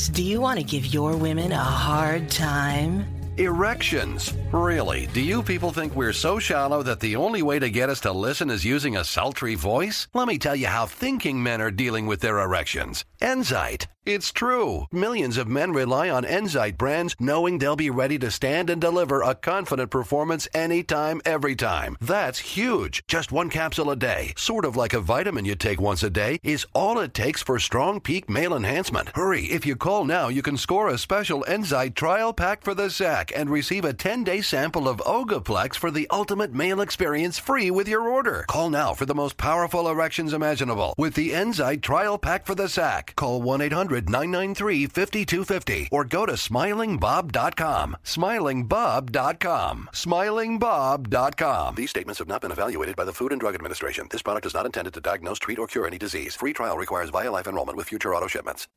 Guys, 0.00 0.08
do 0.08 0.22
you 0.22 0.40
want 0.40 0.58
to 0.58 0.64
give 0.64 0.86
your 0.86 1.14
women 1.14 1.52
a 1.52 1.58
hard 1.58 2.30
time? 2.30 3.19
Erections. 3.40 4.34
Really? 4.52 5.06
Do 5.14 5.22
you 5.22 5.42
people 5.42 5.72
think 5.72 5.96
we're 5.96 6.12
so 6.12 6.38
shallow 6.38 6.82
that 6.82 7.00
the 7.00 7.16
only 7.16 7.40
way 7.40 7.58
to 7.58 7.70
get 7.70 7.88
us 7.88 8.00
to 8.00 8.12
listen 8.12 8.50
is 8.50 8.66
using 8.66 8.98
a 8.98 9.04
sultry 9.04 9.54
voice? 9.54 10.08
Let 10.12 10.28
me 10.28 10.36
tell 10.36 10.56
you 10.56 10.66
how 10.66 10.84
thinking 10.84 11.42
men 11.42 11.62
are 11.62 11.70
dealing 11.70 12.06
with 12.06 12.20
their 12.20 12.38
erections. 12.38 13.06
Enzyte. 13.22 13.86
It's 14.06 14.32
true. 14.32 14.86
Millions 14.90 15.36
of 15.36 15.46
men 15.46 15.72
rely 15.72 16.08
on 16.08 16.24
Enzyte 16.24 16.78
brands 16.78 17.14
knowing 17.20 17.58
they'll 17.58 17.76
be 17.76 17.90
ready 17.90 18.18
to 18.20 18.30
stand 18.30 18.70
and 18.70 18.80
deliver 18.80 19.20
a 19.20 19.34
confident 19.34 19.90
performance 19.90 20.48
anytime, 20.54 21.20
every 21.26 21.54
time. 21.54 21.98
That's 22.00 22.38
huge. 22.38 23.04
Just 23.06 23.30
one 23.30 23.50
capsule 23.50 23.90
a 23.90 23.96
day, 23.96 24.32
sort 24.36 24.64
of 24.64 24.74
like 24.74 24.94
a 24.94 25.00
vitamin 25.00 25.44
you 25.44 25.54
take 25.54 25.82
once 25.82 26.02
a 26.02 26.08
day, 26.08 26.40
is 26.42 26.66
all 26.74 26.98
it 26.98 27.12
takes 27.12 27.42
for 27.42 27.58
strong 27.58 28.00
peak 28.00 28.30
male 28.30 28.56
enhancement. 28.56 29.10
Hurry, 29.14 29.44
if 29.44 29.66
you 29.66 29.76
call 29.76 30.04
now, 30.06 30.28
you 30.28 30.40
can 30.40 30.56
score 30.56 30.88
a 30.88 30.98
special 30.98 31.44
Enzyte 31.46 31.94
trial 31.94 32.32
pack 32.32 32.64
for 32.64 32.74
the 32.74 32.88
sack 32.88 33.29
and 33.34 33.50
receive 33.50 33.84
a 33.84 33.92
10-day 33.92 34.42
sample 34.42 34.88
of 34.88 34.98
Ogoplex 34.98 35.76
for 35.76 35.90
the 35.90 36.06
ultimate 36.10 36.52
male 36.52 36.80
experience 36.80 37.38
free 37.38 37.70
with 37.70 37.88
your 37.88 38.08
order. 38.08 38.44
Call 38.48 38.70
now 38.70 38.94
for 38.94 39.06
the 39.06 39.14
most 39.14 39.36
powerful 39.36 39.88
erections 39.88 40.32
imaginable 40.32 40.94
with 40.96 41.14
the 41.14 41.30
Enzyte 41.30 41.82
trial 41.82 42.18
pack 42.18 42.46
for 42.46 42.54
the 42.54 42.68
sack. 42.68 43.14
Call 43.16 43.42
1-800-993-5250 43.42 45.88
or 45.90 46.04
go 46.04 46.26
to 46.26 46.32
smilingbob.com. 46.32 47.96
Smilingbob.com. 48.04 49.88
Smilingbob.com. 49.92 51.74
These 51.74 51.90
statements 51.90 52.18
have 52.18 52.28
not 52.28 52.40
been 52.40 52.52
evaluated 52.52 52.96
by 52.96 53.04
the 53.04 53.12
Food 53.12 53.32
and 53.32 53.40
Drug 53.40 53.54
Administration. 53.54 54.08
This 54.10 54.22
product 54.22 54.46
is 54.46 54.54
not 54.54 54.66
intended 54.66 54.94
to 54.94 55.00
diagnose, 55.00 55.38
treat, 55.38 55.58
or 55.58 55.66
cure 55.66 55.86
any 55.86 55.98
disease. 55.98 56.34
Free 56.34 56.52
trial 56.52 56.76
requires 56.76 57.10
Vialife 57.10 57.46
enrollment 57.46 57.76
with 57.76 57.88
future 57.88 58.14
auto 58.14 58.26
shipments. 58.26 58.68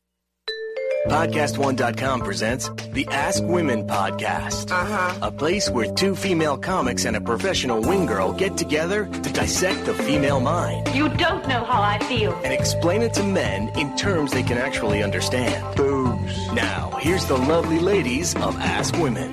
PodcastOne.com 1.08 2.22
presents 2.22 2.70
the 2.94 3.06
Ask 3.12 3.44
Women 3.44 3.86
Podcast. 3.86 4.72
Uh-huh. 4.72 5.20
A 5.22 5.32
place 5.32 5.70
where 5.70 5.94
two 5.94 6.16
female 6.16 6.58
comics 6.58 7.04
and 7.04 7.18
a 7.18 7.22
professional 7.22 7.82
wing 7.82 8.06
girl 8.06 8.32
get 8.32 8.56
together 8.58 9.06
to 9.08 9.34
dissect 9.34 9.86
the 9.86 9.94
female 9.94 10.40
mind 10.40 10.88
You 10.96 11.10
don't 11.10 11.46
know 11.48 11.66
how 11.66 11.82
I 11.82 12.00
feel. 12.06 12.32
and 12.46 12.54
explain 12.54 13.02
it 13.02 13.14
to 13.16 13.24
men 13.24 13.68
in 13.78 13.96
terms 13.98 14.32
they 14.32 14.44
can 14.44 14.58
actually 14.58 15.04
understand. 15.04 15.76
Boobs. 15.76 16.38
Now, 16.54 16.92
here's 17.02 17.26
the 17.26 17.36
lovely 17.38 17.80
ladies 17.80 18.34
of 18.38 18.56
Ask 18.60 18.96
Women. 18.98 19.32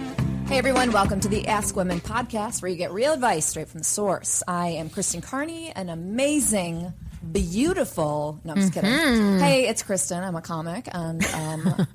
Hey 0.49 0.59
everyone, 0.59 0.91
welcome 0.91 1.21
to 1.21 1.29
the 1.29 1.47
Ask 1.47 1.77
Women 1.77 2.01
podcast 2.01 2.63
where 2.63 2.71
you 2.71 2.77
get 2.77 2.91
real 2.91 3.13
advice 3.13 3.47
straight 3.47 3.69
from 3.69 3.79
the 3.79 3.85
source. 3.85 4.43
I 4.49 4.69
am 4.71 4.91
Kristen 4.91 5.21
Carney, 5.21 5.71
an 5.71 5.89
amazing, 5.89 6.93
beautiful, 7.33 8.41
no, 8.45 8.53
I'm 8.53 8.59
just 8.61 8.73
kidding. 8.73 9.39
Hey, 9.39 9.69
it's 9.69 9.83
Kristen. 9.83 10.23
I'm 10.23 10.37
a 10.37 10.43
comic 10.43 10.89
and 10.93 11.25
um, 11.27 11.61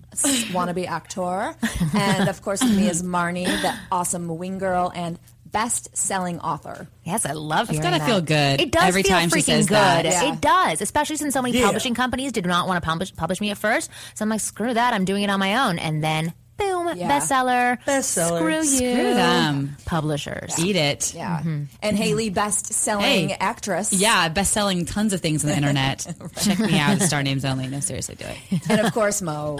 wannabe 0.53 0.87
actor. 0.87 1.55
And 1.93 2.29
of 2.29 2.41
course, 2.41 2.61
with 2.61 2.75
me 2.75 2.87
is 2.89 3.03
Marnie, 3.03 3.45
the 3.45 3.73
awesome 3.91 4.27
wing 4.37 4.57
girl 4.57 4.91
and 4.95 5.19
best 5.45 5.95
selling 5.95 6.39
author. 6.41 6.87
Yes, 7.05 7.25
I 7.25 7.31
love 7.31 7.69
It's 7.69 7.77
hearing 7.79 7.91
gotta 7.91 7.99
that. 7.99 8.07
feel 8.09 8.21
good 8.21 8.59
It 8.61 8.71
does 8.71 8.83
every 8.83 9.03
feel 9.03 9.11
time 9.17 9.29
she 9.29 9.37
freaking 9.37 9.43
says 9.43 9.67
good. 9.67 9.75
that. 9.75 10.05
Yeah. 10.05 10.33
It 10.33 10.41
does, 10.41 10.81
especially 10.81 11.15
since 11.15 11.33
so 11.33 11.41
many 11.41 11.57
Yeah. 11.57 11.65
publishing 11.65 11.93
companies 11.95 12.31
did 12.33 12.45
not 12.45 12.67
want 12.67 12.81
to 12.83 12.85
publish, 12.85 13.15
publish 13.15 13.39
me 13.39 13.51
at 13.51 13.57
first. 13.57 13.89
So 14.15 14.23
I'm 14.23 14.29
like, 14.29 14.41
screw 14.41 14.73
that. 14.73 14.93
I'm 14.93 15.05
doing 15.05 15.23
it 15.23 15.29
on 15.29 15.39
my 15.39 15.67
own. 15.69 15.79
And 15.79 16.03
then, 16.03 16.33
boom, 16.57 16.91
Yeah. 16.95 17.09
bestseller. 17.09 17.77
Bestseller. 17.85 18.37
Screw 18.37 18.55
you. 18.55 18.63
Screw 18.93 19.13
them. 19.13 19.77
Publishers. 19.85 20.57
Eat 20.59 20.75
it. 20.75 21.13
Yeah. 21.13 21.39
Mm-hmm. 21.39 21.49
And 21.49 21.67
mm-hmm. 21.81 21.95
Haley, 21.95 22.29
best 22.29 22.73
selling 22.73 23.29
Hey. 23.29 23.37
actress. 23.39 23.91
Yeah, 23.93 24.29
best 24.29 24.53
selling 24.53 24.85
tons 24.85 25.13
of 25.13 25.21
things 25.21 25.43
on 25.43 25.49
the 25.51 25.55
internet. 25.57 26.05
Check 26.41 26.59
me 26.59 26.79
out 26.79 27.01
Star 27.01 27.23
Names 27.23 27.45
Only. 27.45 27.67
No, 27.67 27.79
seriously, 27.79 28.15
do 28.15 28.25
it. 28.25 28.61
And 28.69 28.81
of 28.81 28.93
course, 28.93 29.21
Mo. 29.21 29.57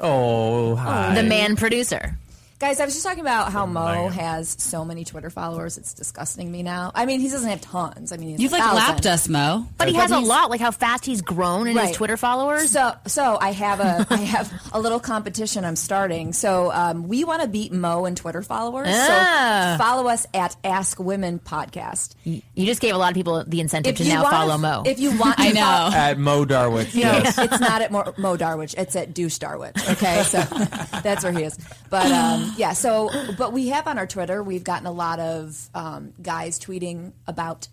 Oh, 0.00 0.74
hi. 0.76 1.14
The 1.14 1.22
man 1.22 1.56
producer. 1.56 2.16
Guys, 2.60 2.78
I 2.78 2.84
was 2.84 2.92
just 2.92 3.06
talking 3.06 3.22
about 3.22 3.50
how 3.52 3.64
Mo 3.64 4.08
has 4.08 4.54
so 4.58 4.84
many 4.84 5.06
Twitter 5.06 5.30
followers. 5.30 5.78
It's 5.78 5.94
disgusting 5.94 6.52
me 6.52 6.62
now. 6.62 6.92
I 6.94 7.06
mean, 7.06 7.20
he 7.20 7.30
doesn't 7.30 7.48
have 7.48 7.62
tons. 7.62 8.12
I 8.12 8.18
mean, 8.18 8.28
he's 8.32 8.40
You've 8.40 8.52
a 8.52 8.56
like 8.56 8.62
thousand. 8.64 8.76
lapped 8.76 9.06
us, 9.06 9.28
Mo. 9.30 9.66
But 9.78 9.88
he 9.88 9.94
has 9.94 10.10
a 10.10 10.18
lot, 10.18 10.50
like 10.50 10.60
how 10.60 10.70
fast 10.70 11.06
he's 11.06 11.22
grown 11.22 11.68
in 11.68 11.76
his 11.78 11.92
Twitter 11.92 12.18
followers. 12.18 12.70
So, 12.70 12.92
so 13.06 13.38
I 13.40 13.52
have 13.52 13.80
a 13.80 14.06
I 14.14 14.16
have 14.18 14.52
a 14.74 14.78
little 14.80 15.00
competition 15.00 15.64
I'm 15.64 15.74
starting. 15.74 16.34
So, 16.34 16.70
um, 16.70 17.08
we 17.08 17.24
want 17.24 17.40
to 17.40 17.48
beat 17.48 17.72
Mo 17.72 18.04
in 18.04 18.14
Twitter 18.14 18.42
followers. 18.42 18.88
Ah. 18.90 19.76
So, 19.78 19.82
follow 19.82 20.06
us 20.08 20.26
at 20.34 20.54
Ask 20.62 21.00
Women 21.00 21.38
Podcast. 21.38 22.14
you 22.24 22.42
just 22.66 22.82
gave 22.82 22.94
a 22.94 22.98
lot 22.98 23.08
of 23.10 23.14
people 23.14 23.42
the 23.42 23.60
incentive 23.62 23.96
to 23.96 24.04
now 24.04 24.22
wanna- 24.22 24.36
follow 24.36 24.58
Mo. 24.58 24.82
if 24.84 25.00
you 25.00 25.18
want, 25.18 25.38
to 25.38 25.44
I 25.44 25.52
know. 25.52 25.60
fol- 25.62 25.94
At 25.94 26.18
Mo 26.18 26.44
Darwich. 26.44 26.94
No, 26.94 27.00
yes. 27.00 27.38
it's 27.38 27.58
not 27.58 27.80
at 27.80 27.90
Mo, 27.90 28.12
Mo 28.18 28.36
Darwich. 28.36 28.74
It's 28.76 28.94
at 28.96 29.14
Deuce 29.14 29.38
Darwich. 29.38 29.76
Okay, 29.92 30.22
so 30.24 30.40
that's 31.02 31.24
where 31.24 31.32
he 31.32 31.44
is. 31.44 31.58
But 31.88 32.04
um, 32.12 32.49
yeah, 32.56 32.72
so 32.72 33.10
but 33.36 33.52
we 33.52 33.68
have 33.68 33.86
on 33.86 33.98
our 33.98 34.06
Twitter, 34.06 34.42
we've 34.42 34.64
gotten 34.64 34.86
a 34.86 34.92
lot 34.92 35.18
of 35.20 35.68
um, 35.74 36.12
guys 36.22 36.58
tweeting 36.58 37.12
about 37.26 37.68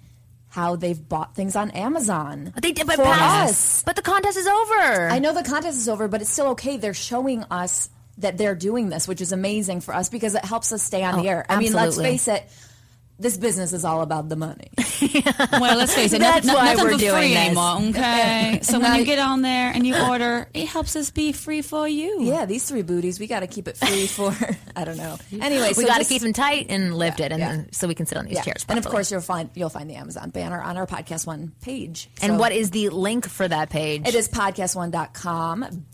how 0.50 0.76
they've 0.76 1.08
bought 1.10 1.36
things 1.36 1.56
on 1.56 1.72
Amazon. 1.72 2.54
they 2.62 2.72
did, 2.72 2.88
but 2.88 2.96
for 2.96 3.04
pass. 3.04 3.50
us. 3.50 3.84
But 3.84 3.96
the 3.96 4.02
contest 4.02 4.38
is 4.38 4.48
over. 4.48 5.10
I 5.10 5.20
know 5.20 5.34
the 5.34 5.44
contest 5.44 5.78
is 5.78 5.90
over, 5.90 6.08
but 6.08 6.22
it's 6.22 6.30
still 6.32 6.48
okay. 6.50 6.78
They're 6.78 6.94
showing 6.94 7.44
us 7.52 7.90
that 8.20 8.38
they're 8.38 8.56
doing 8.56 8.90
this, 8.90 9.08
which 9.08 9.22
is 9.22 9.32
amazing 9.32 9.82
for 9.82 9.94
us 9.94 10.10
because 10.10 10.34
it 10.36 10.44
helps 10.44 10.72
us 10.72 10.82
stay 10.82 11.04
on 11.04 11.18
the 11.22 11.28
Oh, 11.28 11.32
air. 11.32 11.46
I 11.50 11.60
mean, 11.60 11.74
let's 11.74 11.98
face 11.98 12.28
it. 12.28 12.44
This 13.20 13.36
business 13.38 13.74
is 13.74 13.84
all 13.84 14.02
about 14.02 14.30
the 14.30 14.36
money. 14.36 14.70
Well, 15.52 15.78
let's 15.78 15.94
face 15.94 16.14
it, 16.14 16.20
That's 16.20 16.46
nothing, 16.46 16.60
why 16.62 16.74
nothing 16.74 16.86
we're 16.86 16.92
for 16.94 16.98
doing 17.00 17.14
free 17.14 17.34
this. 17.34 17.38
anymore, 17.38 17.90
okay? 17.90 18.60
So 18.64 18.80
when 18.80 18.96
you 19.00 19.06
get 19.06 19.20
on 19.20 19.42
there 19.42 19.72
and 19.72 19.86
you 19.86 19.96
order, 19.96 20.48
it 20.54 20.68
helps 20.68 20.96
us 20.96 21.10
be 21.12 21.32
free 21.32 21.62
for 21.62 21.88
you. 21.88 22.24
Yeah, 22.24 22.46
these 22.46 22.66
three 22.68 22.82
booties, 22.82 23.20
we 23.20 23.28
got 23.28 23.40
to 23.42 23.48
keep 23.48 23.68
it 23.68 23.78
free 23.78 24.08
for, 24.08 24.36
I 24.76 24.84
don't 24.86 24.98
know. 24.98 25.18
Anyway, 25.32 25.70
we 25.70 25.74
so 25.84 25.86
got 25.88 26.00
to 26.00 26.06
keep 26.06 26.22
them 26.22 26.34
tight 26.34 26.68
and 26.70 26.96
lift 26.96 27.20
it, 27.20 27.32
and 27.32 27.40
yeah. 27.40 27.52
then, 27.58 27.72
so 27.72 27.88
we 27.88 27.96
can 27.96 28.06
sit 28.06 28.18
on 28.18 28.26
these 28.26 28.36
Yeah. 28.36 28.44
chairs. 28.44 28.66
And 28.70 28.78
of 28.78 28.86
course, 28.86 29.12
you'll 29.12 29.22
find 29.22 29.50
you'll 29.56 29.70
find 29.70 29.90
the 29.90 29.96
Amazon 29.96 30.30
banner 30.30 30.62
on 30.62 30.78
our 30.78 30.86
podcast 30.88 31.26
one 31.26 31.54
page. 31.62 32.10
And 32.22 32.38
what 32.40 32.52
is 32.52 32.72
the 32.72 32.90
link 32.90 33.28
for 33.28 33.48
that 33.48 33.70
page? 33.70 34.08
it 34.08 34.16
is 34.16 34.28
podcastone.com 34.30 35.86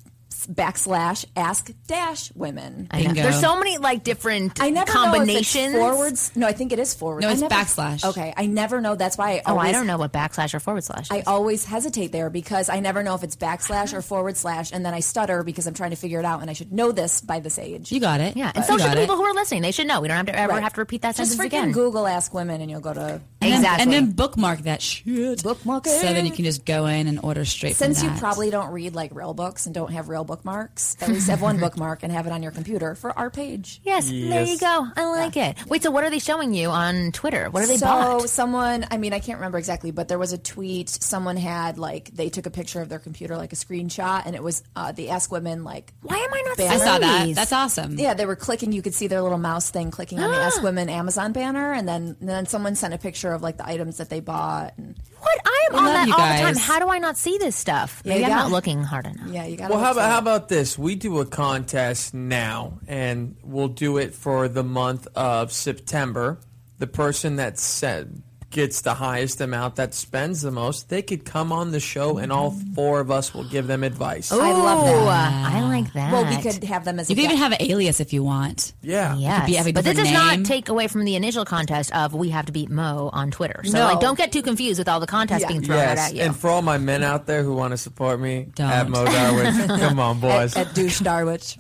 backslash 0.48 1.26
ask 1.36 1.72
dash 1.88 2.32
women. 2.36 2.88
I 2.92 3.00
know. 3.02 3.06
Bingo. 3.08 3.22
There's 3.24 3.40
so 3.40 3.58
many 3.58 3.78
like 3.78 4.04
different 4.04 4.62
I 4.62 4.70
never 4.70 4.92
combinations. 4.92 5.74
know 5.74 5.80
if 5.80 5.86
it's 5.86 5.96
forwards. 5.96 6.32
No, 6.36 6.48
I 6.48 6.54
think 6.54 6.72
it 6.74 6.80
is 6.80 6.94
forward. 6.94 7.22
No, 7.22 7.30
I 7.30 7.32
it's 7.34 7.42
never- 7.42 7.54
backslash. 7.54 8.06
Okay, 8.06 8.34
I 8.36 8.46
never 8.48 8.82
know. 8.82 8.96
That's 8.96 9.18
why 9.18 9.32
I 9.34 9.42
Oh, 9.46 9.52
always, 9.52 9.70
I 9.70 9.72
don't 9.72 9.88
know 9.88 9.98
what 9.98 10.12
backslash 10.14 10.54
or 10.54 10.60
forward 10.60 10.84
slash. 10.84 11.08
I 11.12 11.22
always 11.28 11.66
hesitate 11.66 12.12
there 12.12 12.30
because 12.30 12.70
I 12.70 12.80
never 12.80 13.04
know 13.04 13.16
if 13.16 13.24
it's 13.24 13.36
backslash 13.36 13.94
or 13.94 14.02
forward 14.02 14.38
slash, 14.38 14.72
and 14.72 14.86
then 14.86 14.94
I 14.94 15.00
stutter 15.00 15.44
because 15.44 15.68
I'm 15.68 15.74
trying 15.74 15.92
to 15.92 15.96
figure 15.98 16.20
it 16.20 16.26
out, 16.26 16.42
and 16.42 16.50
I 16.50 16.54
should 16.54 16.72
know 16.72 16.92
this 16.92 17.22
by 17.22 17.40
this 17.40 17.58
age. 17.60 17.92
You 17.92 18.00
got 18.00 18.22
it. 18.22 18.36
yeah, 18.38 18.48
and 18.54 18.58
You 18.58 18.64
so 18.64 18.78
should 18.78 18.86
got 18.88 18.96
the 18.96 19.02
it. 19.02 19.04
people 19.04 19.16
who 19.18 19.24
are 19.24 19.34
listening. 19.34 19.62
They 19.62 19.72
should 19.72 19.88
know. 19.88 20.02
We 20.02 20.08
don't 20.08 20.18
have 20.18 20.26
to 20.28 20.36
ever 20.38 20.54
Right. 20.54 20.64
have 20.64 20.74
to 20.74 20.82
repeat 20.82 21.02
that 21.04 21.16
Just 21.16 21.32
sentence 21.32 21.54
freaking 21.54 21.60
again. 21.64 21.72
Google 21.72 22.08
Ask 22.08 22.34
Women, 22.34 22.62
and 22.62 22.70
you'll 22.70 22.80
go 22.82 22.94
to 22.94 23.02
And 23.42 23.52
then- 23.52 23.60
Exactly. 23.60 23.84
And 23.84 23.92
then 23.94 24.12
bookmark 24.12 24.60
that 24.64 24.82
shit. 24.82 25.44
bookmark 25.44 25.86
it. 25.88 26.00
So 26.02 26.08
then 26.08 26.26
you 26.26 26.32
can 26.32 26.46
just 26.46 26.66
go 26.66 26.86
in 26.86 27.08
and 27.08 27.20
order 27.24 27.44
straight 27.46 27.76
Since 27.76 28.00
from 28.00 28.08
you 28.10 28.14
that. 28.14 28.20
probably 28.20 28.50
don't 28.50 28.72
read 28.72 28.96
like 28.96 29.12
real 29.14 29.34
books 29.34 29.66
and 29.66 29.76
don't 29.76 29.92
have 29.92 30.08
real 30.10 30.24
bookmarks, 30.34 30.98
at 31.00 31.10
least 31.10 31.30
have 31.30 31.42
one 31.44 31.60
bookmark 31.60 32.02
and 32.02 32.12
have 32.12 32.26
it 32.26 32.32
on 32.34 32.42
your 32.42 32.52
computer 32.52 32.96
for 32.96 33.18
our 33.18 33.30
page. 33.30 33.80
Yes, 33.84 34.10
there 34.10 34.44
you 34.44 34.58
go. 34.58 34.88
I 34.96 35.06
like 35.06 35.38
it. 35.38 35.58
Wait, 35.68 35.84
so 35.84 35.92
what 35.92 36.04
are 36.04 36.10
they 36.10 36.18
showing 36.20 36.54
you 36.54 36.70
on 36.70 37.12
Twitter? 37.12 37.50
What 37.52 37.62
are 37.64 37.68
they 37.68 37.78
so 37.78 37.86
bought? 37.86 38.30
someone, 38.30 38.86
I 38.90 38.98
mean, 38.98 39.14
I 39.14 39.20
can't 39.20 39.38
remember 39.38 39.60
exactly, 39.60 39.92
but 39.92 40.08
there 40.08 40.18
was 40.18 40.34
a 40.34 40.38
tweet. 40.40 40.90
Someone 40.90 41.38
had 41.38 41.78
like 41.78 42.10
they 42.16 42.30
took 42.30 42.48
a 42.48 42.50
picture 42.50 42.82
of 42.82 42.90
their 42.90 42.98
computer, 43.00 43.38
like 43.38 43.54
a 43.54 43.56
screenshot, 43.56 44.24
and 44.26 44.36
it 44.36 44.42
was 44.42 44.64
uh, 44.76 44.92
the 44.92 45.10
Ask 45.12 45.32
Women 45.32 45.64
like. 45.64 45.94
Why 46.02 46.18
am 46.18 46.34
I 46.34 46.42
not 46.48 46.60
I 46.60 46.74
I 46.74 46.78
saw 46.78 46.98
that. 47.00 47.36
That's 47.36 47.54
awesome. 47.54 48.00
Yeah, 48.00 48.16
they 48.16 48.26
were 48.26 48.36
clicking. 48.36 48.72
You 48.72 48.82
could 48.82 48.96
see 48.96 49.06
their 49.08 49.22
little 49.22 49.38
mouse 49.38 49.70
thing 49.70 49.92
clicking 49.92 50.20
on 50.20 50.32
the 50.32 50.38
Ask 50.38 50.64
Women 50.64 50.90
Amazon 50.90 51.32
banner, 51.32 51.74
and 51.74 51.88
then 51.88 52.18
and 52.20 52.28
then 52.30 52.46
someone 52.48 52.76
sent 52.76 52.94
a 52.94 52.98
picture 52.98 53.32
of 53.34 53.44
like 53.44 53.58
the 53.58 53.68
items 53.68 53.98
that 53.98 54.10
they 54.10 54.20
bought. 54.20 54.74
And 54.78 54.96
What? 55.20 55.40
I 55.46 55.68
am 55.70 55.74
We 55.74 55.80
on 55.80 55.86
that 55.86 56.10
all 56.10 56.38
the 56.38 56.42
time. 56.44 56.56
How 56.56 56.80
do 56.80 56.90
I 56.90 56.98
not 57.00 57.18
see 57.18 57.38
this 57.38 57.56
stuff? 57.56 58.02
Yeah, 58.04 58.10
Maybe 58.14 58.20
you 58.22 58.26
I'm 58.32 58.38
not 58.38 58.52
looking 58.52 58.84
hard 58.84 59.06
enough. 59.06 59.28
yeah, 59.30 59.46
you 59.46 59.58
got. 59.58 59.70
Well, 59.70 59.80
how 59.80 59.92
about, 59.92 60.10
how 60.10 60.20
about 60.24 60.48
this? 60.48 60.78
We 60.78 60.96
do 60.96 61.20
a 61.20 61.26
contest 61.26 62.14
now, 62.14 62.80
and 62.88 63.36
we'll 63.44 63.68
do 63.68 63.98
it 63.98 64.14
for 64.14 64.48
the 64.48 64.64
month 64.64 65.06
of 65.18 65.52
September. 65.52 66.40
The 66.80 66.88
person 66.88 67.36
that 67.36 67.60
said 67.60 68.24
gets 68.54 68.82
the 68.82 68.94
highest 68.94 69.42
amount 69.42 69.76
that 69.76 69.94
spends 69.94 70.42
the 70.44 70.52
most, 70.52 70.88
they 70.88 71.02
could 71.02 71.26
come 71.26 71.52
on 71.52 71.72
the 71.72 71.80
show 71.82 72.18
and 72.18 72.32
all 72.32 72.52
four 72.76 73.02
of 73.02 73.12
us 73.12 73.34
will 73.34 73.44
give 73.44 73.68
them 73.68 73.84
advice. 73.84 74.32
I 74.32 74.38
love 74.54 74.88
Ooh, 74.88 75.06
that. 75.06 75.52
I 75.54 75.62
like 75.64 75.92
that. 75.94 76.14
Well, 76.14 76.26
we 76.26 76.42
could 76.42 76.64
have 76.64 76.86
them 76.86 77.00
as 77.00 77.10
You 77.10 77.14
a 77.14 77.16
can 77.18 77.26
even 77.26 77.38
guest. 77.38 77.44
have 77.52 77.60
an 77.60 77.72
alias 77.72 78.00
if 78.00 78.14
you 78.14 78.24
want. 78.24 78.72
Yeah. 78.82 79.16
Yes. 79.18 79.46
be- 79.48 79.54
have 79.56 79.68
a 79.68 79.74
but 79.74 79.84
this 79.84 79.98
does 79.98 80.08
different 80.08 80.40
not 80.42 80.46
take 80.48 80.70
away 80.70 80.88
from 80.88 81.04
the 81.04 81.16
initial 81.16 81.44
contest 81.44 81.94
of 81.96 82.14
we 82.14 82.30
have 82.30 82.46
to 82.46 82.52
beat 82.54 82.70
Mo 82.70 83.10
on 83.12 83.32
Twitter. 83.32 83.62
So 83.66 83.80
No. 83.80 83.86
like 83.86 84.00
don't 84.00 84.18
get 84.18 84.32
too 84.32 84.44
confused 84.44 84.80
with 84.80 84.88
all 84.88 85.00
the 85.02 85.08
contests 85.08 85.42
Yeah. 85.42 85.48
being 85.50 85.62
thrown 85.64 85.80
right 85.80 85.98
Yes, 85.98 86.10
at 86.12 86.16
you. 86.16 86.22
and 86.22 86.36
for 86.36 86.50
all 86.52 86.62
my 86.62 86.78
men 86.78 87.04
out 87.04 87.26
there 87.26 87.44
who 87.44 87.56
want 87.56 87.72
to 87.72 87.78
support 87.78 88.20
me, 88.20 88.48
Don't. 88.56 88.70
at 88.70 88.88
Mo 88.88 89.04
Darwin, 89.04 89.68
come 89.68 90.00
on, 90.00 90.20
boys, 90.20 90.56
at, 90.56 90.68
at 90.68 90.76
douche 90.76 91.00
Darwich. 91.00 91.56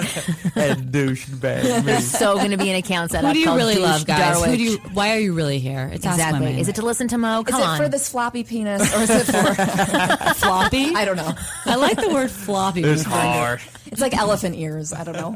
and 0.55 0.91
douchebag 0.93 1.85
me. 1.85 1.99
so 2.01 2.35
going 2.35 2.51
to 2.51 2.57
be 2.57 2.69
an 2.69 2.75
account 2.75 3.11
set 3.11 3.21
Who 3.21 3.27
up 3.29 3.33
do 3.33 3.39
you 3.39 3.45
called 3.45 3.57
really 3.57 3.73
Douche 3.75 3.83
love, 3.83 4.05
guys? 4.05 4.37
Who 4.37 4.43
Darwich. 4.45 4.57
do 4.59 4.63
you? 4.63 4.77
Why 4.93 5.15
are 5.15 5.19
you 5.19 5.33
really 5.33 5.59
here? 5.59 5.89
It's 5.91 6.05
Ask 6.05 6.17
exactly. 6.19 6.39
Women. 6.41 6.59
Is 6.59 6.67
it 6.67 6.75
to 6.75 6.82
listen 6.83 7.07
to 7.09 7.18
Mo? 7.18 7.41
Is 7.47 7.56
it 7.56 7.62
on. 7.62 7.77
for 7.77 7.88
this 7.89 8.09
floppy 8.09 8.44
penis 8.44 8.94
or 8.95 9.01
is 9.01 9.09
it 9.09 9.24
for? 9.25 10.33
floppy? 10.35 10.94
I 10.95 11.06
don't 11.06 11.18
know. 11.18 11.33
I 11.65 11.75
like 11.75 11.97
the 11.97 12.09
word 12.09 12.31
floppy. 12.31 12.83
It's 12.83 13.03
hard. 13.03 13.62
It's 13.88 14.01
like 14.01 14.15
elephant 14.15 14.56
ears. 14.56 14.91
I 14.94 15.03
don't 15.03 15.15
know. 15.15 15.31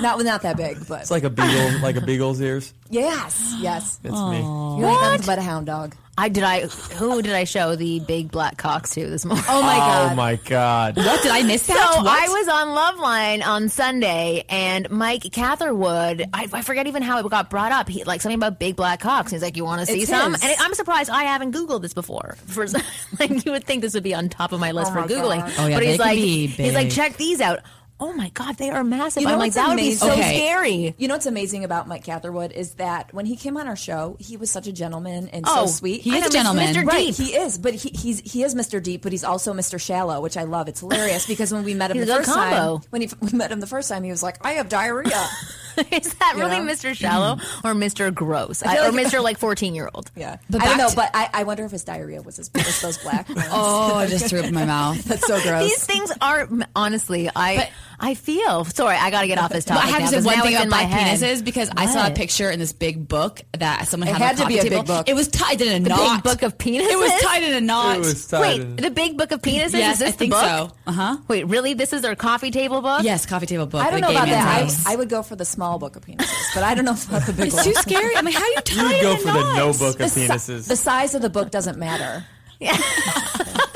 Not 0.00 0.22
not 0.24 0.42
that 0.42 0.56
big, 0.56 0.86
but 0.88 1.02
It's 1.02 1.10
like 1.10 1.24
a 1.24 1.30
beagle, 1.30 1.80
like 1.80 1.96
a 1.96 2.00
beagle's 2.00 2.40
ears. 2.40 2.72
yes, 2.88 3.54
yes. 3.60 3.98
It's 4.02 4.12
me. 4.12 4.38
You're 4.38 4.86
like 4.86 5.00
nothing 5.00 5.26
but 5.26 5.38
a 5.38 5.42
hound 5.42 5.66
dog. 5.66 5.94
I 6.20 6.28
did 6.28 6.44
I 6.44 6.60
who 6.66 7.22
did 7.22 7.32
I 7.32 7.44
show 7.44 7.76
the 7.76 7.98
big 8.00 8.30
black 8.30 8.58
cocks 8.58 8.90
to 8.90 9.08
this 9.08 9.24
morning? 9.24 9.42
Oh 9.48 9.62
my 9.62 9.74
oh 9.74 9.78
god. 9.78 10.12
Oh 10.12 10.14
my 10.16 10.36
god! 10.36 10.96
What 10.98 11.22
did 11.22 11.32
I 11.32 11.42
miss 11.44 11.62
So 11.62 11.72
that? 11.72 11.94
What? 11.96 12.06
I 12.06 12.28
was 12.28 12.46
on 12.46 12.68
Loveline 12.76 13.46
on 13.46 13.70
Sunday, 13.70 14.44
and 14.50 14.90
Mike 14.90 15.22
Catherwood, 15.32 16.28
I, 16.34 16.46
I 16.52 16.60
forget 16.60 16.86
even 16.86 17.02
how 17.02 17.18
it 17.20 17.30
got 17.30 17.48
brought 17.48 17.72
up. 17.72 17.88
He 17.88 18.04
like 18.04 18.20
something 18.20 18.36
about 18.36 18.58
big 18.58 18.76
black 18.76 19.00
cocks. 19.00 19.32
He's 19.32 19.40
like, 19.40 19.56
"You 19.56 19.64
want 19.64 19.80
to 19.80 19.86
see 19.86 20.02
It's 20.02 20.10
some?" 20.10 20.34
his. 20.34 20.44
And 20.44 20.54
I'm 20.60 20.74
surprised 20.74 21.08
I 21.08 21.22
haven't 21.24 21.54
Googled 21.54 21.80
this 21.80 21.94
before. 21.94 22.36
For 22.48 22.66
like, 23.18 23.46
you 23.46 23.52
would 23.52 23.64
think 23.64 23.80
this 23.80 23.94
would 23.94 24.02
be 24.02 24.14
on 24.14 24.28
top 24.28 24.52
of 24.52 24.60
my 24.60 24.72
list 24.72 24.92
Oh 24.92 25.00
for 25.02 25.08
googling. 25.08 25.40
God. 25.40 25.52
Oh, 25.56 25.66
yeah, 25.68 25.76
but 25.76 25.86
he's 25.86 25.98
like, 25.98 26.18
he's 26.18 26.74
like, 26.74 26.90
check 26.90 27.16
these 27.16 27.40
out. 27.40 27.60
Oh 28.02 28.12
my 28.14 28.30
god, 28.30 28.56
they 28.56 28.70
are 28.70 28.82
massive. 28.82 29.20
You 29.22 29.28
know 29.28 29.34
I'm 29.34 29.38
like, 29.38 29.52
that 29.52 29.68
would 29.68 29.76
be 29.76 29.82
amazing? 29.88 30.08
so 30.08 30.12
Okay. 30.14 30.36
scary. 30.38 30.94
You 30.96 31.06
know 31.08 31.14
what's 31.14 31.26
amazing 31.26 31.64
about 31.64 31.86
Mike 31.86 32.02
Catherwood 32.04 32.50
is 32.52 32.74
that 32.74 33.12
when 33.12 33.26
he 33.26 33.36
came 33.36 33.56
on 33.58 33.68
our 33.68 33.76
show, 33.76 34.16
he 34.18 34.36
was 34.38 34.50
such 34.50 34.66
a 34.66 34.72
gentleman 34.72 35.28
and 35.28 35.44
Oh, 35.46 35.66
so 35.66 35.72
sweet. 35.72 36.00
he 36.00 36.16
is 36.16 36.26
a 36.26 36.30
gentleman. 36.30 36.74
Mr. 36.74 36.86
Right, 36.86 37.14
Deep. 37.14 37.16
he 37.16 37.34
is, 37.36 37.58
but 37.58 37.74
he, 37.74 37.90
he's 37.90 38.20
he 38.20 38.42
is 38.42 38.54
Mr. 38.54 38.82
Deep, 38.82 39.02
but 39.02 39.12
he's 39.12 39.24
also 39.24 39.52
Mr. 39.52 39.78
Shallow, 39.80 40.20
which 40.22 40.36
I 40.36 40.44
love. 40.44 40.66
It's 40.68 40.80
hilarious 40.80 41.26
because 41.26 41.52
when 41.52 41.62
we 41.64 41.74
met 41.74 41.90
him 41.90 41.98
the 41.98 42.06
first 42.06 42.30
combo. 42.32 42.78
time, 42.78 42.86
when 42.90 43.02
he, 43.02 43.10
we 43.20 43.36
met 43.36 43.52
him 43.52 43.60
the 43.60 43.66
first 43.66 43.88
time, 43.88 44.02
he 44.02 44.10
was 44.10 44.22
like, 44.22 44.44
"I 44.44 44.52
have 44.52 44.68
diarrhea." 44.68 45.28
Is 45.92 46.12
that 46.14 46.32
You 46.36 46.42
really 46.42 46.58
know? 46.58 46.72
Mr. 46.72 46.94
Shallow 46.94 47.34
or 47.64 47.74
Mr. 47.74 48.12
Gross 48.12 48.62
I- 48.62 48.88
or 48.88 48.92
like- 48.92 49.06
Mr. 49.06 49.22
like 49.22 49.38
14 49.38 49.74
year 49.74 49.88
old? 49.94 50.10
yeah, 50.16 50.36
But 50.50 50.62
I 50.62 50.66
don't 50.66 50.78
know, 50.78 50.90
but 50.94 51.10
I, 51.14 51.30
I 51.32 51.42
wonder 51.44 51.64
if 51.64 51.70
his 51.70 51.84
diarrhea 51.84 52.20
was 52.22 52.38
as 52.38 52.50
was 52.52 52.80
those 52.82 52.98
black. 52.98 53.28
ones. 53.28 53.40
oh, 53.50 53.94
I 53.94 54.06
just 54.06 54.26
threw 54.28 54.40
up 54.40 54.46
in 54.46 54.52
my 54.54 54.64
mouth. 54.66 55.02
that's 55.04 55.26
so 55.26 55.40
gross. 55.40 55.68
These 55.70 55.84
things 55.86 56.12
are 56.20 56.48
honestly, 56.74 57.30
I 57.34 57.56
But- 57.56 57.70
I 58.02 58.14
feel 58.14 58.64
sorry. 58.64 58.96
I 58.96 59.10
got 59.10 59.20
to 59.20 59.26
get 59.26 59.36
off 59.38 59.50
this 59.52 59.66
topic. 59.66 59.84
I 59.84 59.88
have 59.88 60.00
now, 60.00 60.10
to 60.10 60.22
say 60.22 60.26
one 60.26 60.40
thing 60.40 60.54
about 60.54 60.68
my 60.68 60.84
black 60.86 60.88
head. 60.90 61.18
penises 61.18 61.44
because 61.44 61.70
I 61.76 61.84
saw 61.86 62.06
a 62.06 62.10
picture 62.10 62.50
in 62.50 62.58
this 62.58 62.72
big 62.72 63.06
book 63.06 63.42
that 63.58 63.86
someone 63.88 64.08
It 64.08 64.12
had, 64.16 64.22
had 64.22 64.36
to 64.38 64.46
be 64.46 64.54
a 64.54 64.62
coffee 64.62 64.68
big 64.70 64.86
book. 64.86 65.08
It 65.08 65.14
was 65.14 65.28
tied 65.28 65.60
in 65.60 65.68
a 65.68 65.80
The 65.80 65.88
knot. 65.90 66.22
big 66.24 66.32
book 66.32 66.42
of 66.42 66.56
penises. 66.56 66.88
It 66.90 66.98
was 66.98 67.22
tied 67.22 67.42
in 67.42 67.54
a 67.54 67.60
knot. 67.60 67.96
It 67.96 67.98
was 68.00 68.26
tied 68.26 68.40
Wait, 68.40 68.60
in- 68.62 68.76
the 68.76 68.90
big 68.90 69.18
book 69.18 69.32
of 69.32 69.42
penises. 69.42 69.72
Yes, 69.74 69.94
is 69.94 69.98
this 70.00 70.08
I 70.08 70.12
think 70.12 70.32
the 70.32 70.40
book? 70.40 70.70
so. 70.70 70.76
Uh-huh. 70.86 71.16
Wait, 71.28 71.44
really? 71.44 71.74
This 71.74 71.92
is 71.92 72.00
their 72.00 72.14
coffee 72.16 72.50
table 72.50 72.80
book? 72.80 73.02
Yes, 73.02 73.26
coffee 73.26 73.46
table 73.46 73.66
book. 73.66 73.82
I 73.84 73.90
don't 73.90 74.00
know 74.00 74.10
about 74.10 74.28
that. 74.28 74.82
I, 74.86 74.94
I 74.94 74.96
would 74.96 75.10
go 75.10 75.22
for 75.22 75.36
the 75.36 75.44
small 75.44 75.78
book 75.78 75.96
of 75.96 76.04
penises, 76.06 76.54
but 76.54 76.62
I 76.62 76.74
don't 76.74 76.86
know 76.86 76.96
about 77.08 77.26
the 77.26 77.32
big 77.34 77.48
it's 77.48 77.56
one. 77.56 77.64
too 77.66 77.74
scary. 77.74 78.16
I 78.16 78.22
mean, 78.22 78.32
how 78.34 78.40
do 78.40 78.46
you 78.46 78.60
tie 78.62 78.82
You 79.02 79.08
would 79.08 79.16
go 79.22 79.26
for 79.26 79.32
the 79.32 79.54
no 79.56 79.72
book 79.74 80.00
of 80.00 80.14
the, 80.14 80.20
penises. 80.20 80.68
the 80.68 80.76
size 80.76 81.14
of 81.14 81.20
the 81.22 81.30
book 81.30 81.50
doesn't 81.50 81.78
matter. 81.78 82.24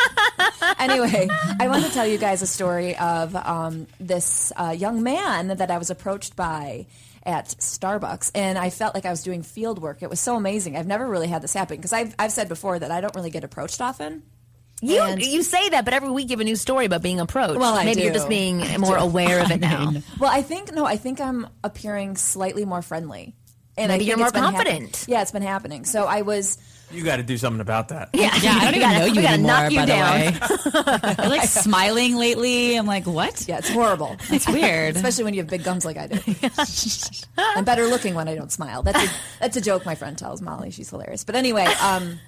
anyway, 0.78 1.28
I 1.60 1.68
want 1.68 1.84
to 1.84 1.90
tell 1.92 2.06
you 2.06 2.18
guys 2.18 2.42
a 2.42 2.46
story 2.46 2.96
of 2.96 3.34
um, 3.36 3.86
this 4.00 4.52
uh, 4.56 4.74
young 4.76 5.02
man 5.02 5.48
that 5.48 5.70
I 5.70 5.78
was 5.78 5.90
approached 5.90 6.36
by 6.36 6.86
at 7.26 7.46
Starbucks, 7.48 8.30
and 8.34 8.58
I 8.58 8.70
felt 8.70 8.94
like 8.94 9.06
I 9.06 9.10
was 9.10 9.22
doing 9.22 9.42
field 9.42 9.80
work. 9.80 10.02
It 10.02 10.10
was 10.10 10.20
so 10.20 10.36
amazing. 10.36 10.76
I've 10.76 10.86
never 10.86 11.06
really 11.06 11.28
had 11.28 11.42
this 11.42 11.54
happen 11.54 11.76
because 11.76 11.92
I've, 11.92 12.14
I've 12.18 12.32
said 12.32 12.48
before 12.48 12.78
that 12.78 12.90
I 12.90 13.00
don't 13.00 13.14
really 13.14 13.30
get 13.30 13.44
approached 13.44 13.80
often. 13.80 14.22
You 14.82 15.00
And- 15.02 15.22
you 15.22 15.42
say 15.42 15.68
that, 15.70 15.84
but 15.86 15.94
every 15.94 16.10
week 16.10 16.28
you 16.28 16.32
have 16.34 16.40
a 16.40 16.44
new 16.44 16.56
story 16.56 16.84
about 16.84 17.00
being 17.00 17.20
approached. 17.20 17.58
Well, 17.58 17.74
I 17.74 17.84
Maybe 17.84 18.02
you're 18.02 18.12
just 18.12 18.28
being 18.28 18.58
more 18.80 18.96
aware 18.96 19.40
of 19.40 19.50
it 19.50 19.60
now. 19.72 19.92
Well, 20.20 20.30
I 20.30 20.42
think 20.42 20.72
no, 20.74 20.84
I 20.84 20.96
think 20.96 21.20
I'm 21.20 21.46
appearing 21.62 22.16
slightly 22.16 22.64
more 22.66 22.82
friendly. 22.82 23.34
And 23.76 23.90
I 23.90 23.96
Maybe 23.96 24.04
you're 24.04 24.16
more 24.16 24.30
been 24.30 24.42
happen- 24.44 24.56
confident. 24.66 25.04
yeah, 25.08 25.22
it's 25.22 25.32
been 25.32 25.42
happening. 25.42 25.84
So 25.84 26.04
I 26.04 26.22
was 26.22 26.58
You 26.92 27.02
got 27.02 27.16
to 27.16 27.24
do 27.24 27.36
something 27.36 27.60
about 27.60 27.88
that. 27.88 28.10
Yeah, 28.12 28.30
Yeah, 28.40 28.52
I 28.54 28.64
don't 28.66 28.74
even 28.76 28.80
gotta- 28.80 28.98
know 29.00 29.04
you 29.06 29.14
gotta 29.14 29.28
anymore. 29.34 29.50
knock 29.50 29.72
you 29.72 29.78
by 29.80 29.86
down. 29.86 30.20
the 30.20 31.02
way, 31.08 31.14
you're 31.18 31.28
like 31.38 31.48
smiling 31.48 32.14
lately. 32.16 32.76
I'm 32.76 32.86
like, 32.86 33.04
what? 33.06 33.48
Yeah, 33.48 33.58
it's 33.58 33.68
horrible. 33.70 34.16
It's 34.30 34.46
weird. 34.48 34.94
Especially 34.96 35.24
when 35.24 35.34
you 35.34 35.40
have 35.40 35.48
big 35.50 35.64
gums 35.64 35.84
like 35.84 35.96
I 35.96 36.06
do. 36.06 36.20
I'm 37.36 37.64
better 37.64 37.86
looking 37.86 38.14
when 38.14 38.28
I 38.28 38.36
don't 38.36 38.52
smile. 38.52 38.84
That's 38.84 39.02
a, 39.02 39.14
that's 39.40 39.56
a 39.56 39.60
joke 39.60 39.84
my 39.84 39.96
friend 39.96 40.16
tells 40.16 40.40
Molly. 40.40 40.70
She's 40.70 40.90
hilarious. 40.90 41.24
But 41.24 41.34
anyway, 41.34 41.64
um, 41.82 42.20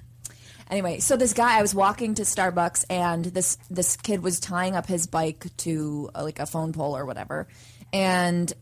anyway, 0.68 0.98
so 0.98 1.16
this 1.16 1.32
guy, 1.32 1.58
I 1.58 1.62
was 1.62 1.76
walking 1.76 2.14
to 2.16 2.22
Starbucks, 2.22 2.86
and 2.90 3.24
this 3.24 3.56
this 3.70 3.96
kid 3.96 4.20
was 4.22 4.40
tying 4.40 4.74
up 4.74 4.86
his 4.86 5.06
bike 5.06 5.46
to 5.58 6.10
uh, 6.12 6.24
like 6.24 6.40
a 6.40 6.46
phone 6.46 6.72
pole 6.72 6.96
or 6.96 7.06
whatever, 7.06 7.46
and 7.92 8.52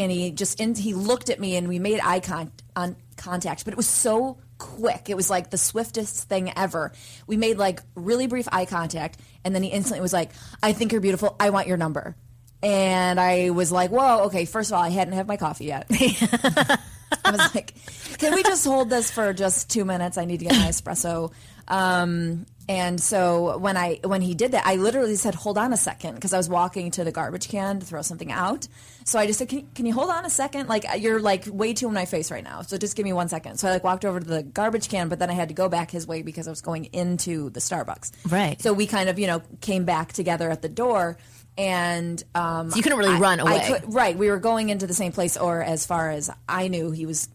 and 0.00 0.10
he 0.10 0.30
just 0.30 0.60
in, 0.60 0.74
he 0.74 0.94
looked 0.94 1.30
at 1.30 1.40
me, 1.40 1.56
and 1.56 1.68
we 1.68 1.78
made 1.78 2.00
eye 2.00 2.20
con- 2.20 2.52
on 2.76 2.96
contact, 3.16 3.64
but 3.64 3.72
it 3.72 3.76
was 3.76 3.88
so 3.88 4.38
quick. 4.58 5.08
It 5.08 5.16
was 5.16 5.30
like 5.30 5.50
the 5.50 5.58
swiftest 5.58 6.28
thing 6.28 6.52
ever. 6.56 6.92
We 7.26 7.36
made 7.36 7.58
like 7.58 7.80
really 7.94 8.26
brief 8.26 8.48
eye 8.52 8.66
contact, 8.66 9.18
and 9.44 9.54
then 9.54 9.62
he 9.62 9.70
instantly 9.70 10.00
was 10.00 10.12
like, 10.12 10.30
"I 10.62 10.72
think 10.72 10.92
you're 10.92 11.00
beautiful. 11.00 11.36
I 11.40 11.50
want 11.50 11.66
your 11.66 11.76
number." 11.76 12.16
And 12.62 13.18
I 13.18 13.50
was 13.50 13.72
like, 13.72 13.90
"Whoa, 13.90 14.24
okay." 14.26 14.44
First 14.44 14.70
of 14.70 14.76
all, 14.76 14.82
I 14.82 14.90
hadn't 14.90 15.14
had 15.14 15.26
my 15.26 15.36
coffee 15.36 15.66
yet. 15.66 15.86
I 15.90 17.30
was 17.30 17.54
like, 17.54 17.74
"Can 18.18 18.34
we 18.34 18.42
just 18.42 18.64
hold 18.64 18.90
this 18.90 19.10
for 19.10 19.32
just 19.32 19.70
two 19.70 19.84
minutes? 19.84 20.18
I 20.18 20.24
need 20.24 20.38
to 20.38 20.44
get 20.44 20.54
my 20.54 20.68
espresso." 20.68 21.32
Um, 21.68 22.46
and 22.70 23.00
so 23.00 23.58
when 23.58 23.76
I 23.76 23.98
when 24.04 24.22
he 24.22 24.34
did 24.34 24.52
that, 24.52 24.64
I 24.64 24.76
literally 24.76 25.16
said, 25.16 25.34
"Hold 25.34 25.58
on 25.58 25.72
a 25.72 25.76
second, 25.76 26.14
because 26.14 26.32
I 26.32 26.36
was 26.36 26.48
walking 26.48 26.92
to 26.92 27.02
the 27.04 27.10
garbage 27.10 27.48
can 27.48 27.80
to 27.80 27.86
throw 27.86 28.02
something 28.02 28.30
out. 28.30 28.68
So 29.04 29.18
I 29.18 29.26
just 29.26 29.38
said, 29.40 29.48
"Can, 29.48 29.66
can 29.74 29.86
you 29.86 29.92
hold 29.94 30.10
on 30.10 30.24
a 30.24 30.30
second? 30.30 30.68
Like 30.68 30.84
you're 30.98 31.18
like 31.20 31.46
way 31.46 31.74
too 31.74 31.88
in 31.88 31.94
my 31.94 32.04
face 32.04 32.30
right 32.30 32.44
now. 32.44 32.62
So 32.62 32.78
just 32.78 32.94
give 32.96 33.04
me 33.04 33.12
one 33.12 33.28
second. 33.28 33.58
So 33.58 33.66
I 33.68 33.72
like 33.72 33.82
walked 33.84 34.04
over 34.04 34.20
to 34.20 34.26
the 34.26 34.42
garbage 34.44 34.88
can, 34.88 35.08
but 35.08 35.18
then 35.18 35.30
I 35.30 35.32
had 35.34 35.48
to 35.48 35.54
go 35.54 35.68
back 35.68 35.90
his 35.90 36.06
way 36.06 36.22
because 36.22 36.46
I 36.46 36.50
was 36.50 36.60
going 36.60 36.84
into 36.92 37.50
the 37.50 37.60
Starbucks. 37.60 38.12
Right. 38.30 38.60
So 38.62 38.72
we 38.72 38.86
kind 38.86 39.08
of 39.08 39.18
you 39.18 39.26
know 39.26 39.42
came 39.60 39.84
back 39.84 40.12
together 40.12 40.48
at 40.50 40.62
the 40.62 40.68
door. 40.68 41.18
And 41.58 42.22
um, 42.34 42.70
So 42.70 42.76
you 42.76 42.82
couldn't 42.82 42.98
really 42.98 43.14
I- 43.14 43.18
run 43.18 43.40
I 43.40 43.42
away. 43.42 43.66
could- 43.68 43.92
right. 43.92 44.16
We 44.16 44.30
were 44.30 44.38
going 44.38 44.68
into 44.70 44.86
the 44.86 44.94
same 44.94 45.12
place, 45.12 45.36
or 45.36 45.60
as 45.62 45.84
far 45.84 46.10
as 46.10 46.30
I 46.48 46.68
knew, 46.68 46.90
he 46.92 47.04
was 47.04 47.28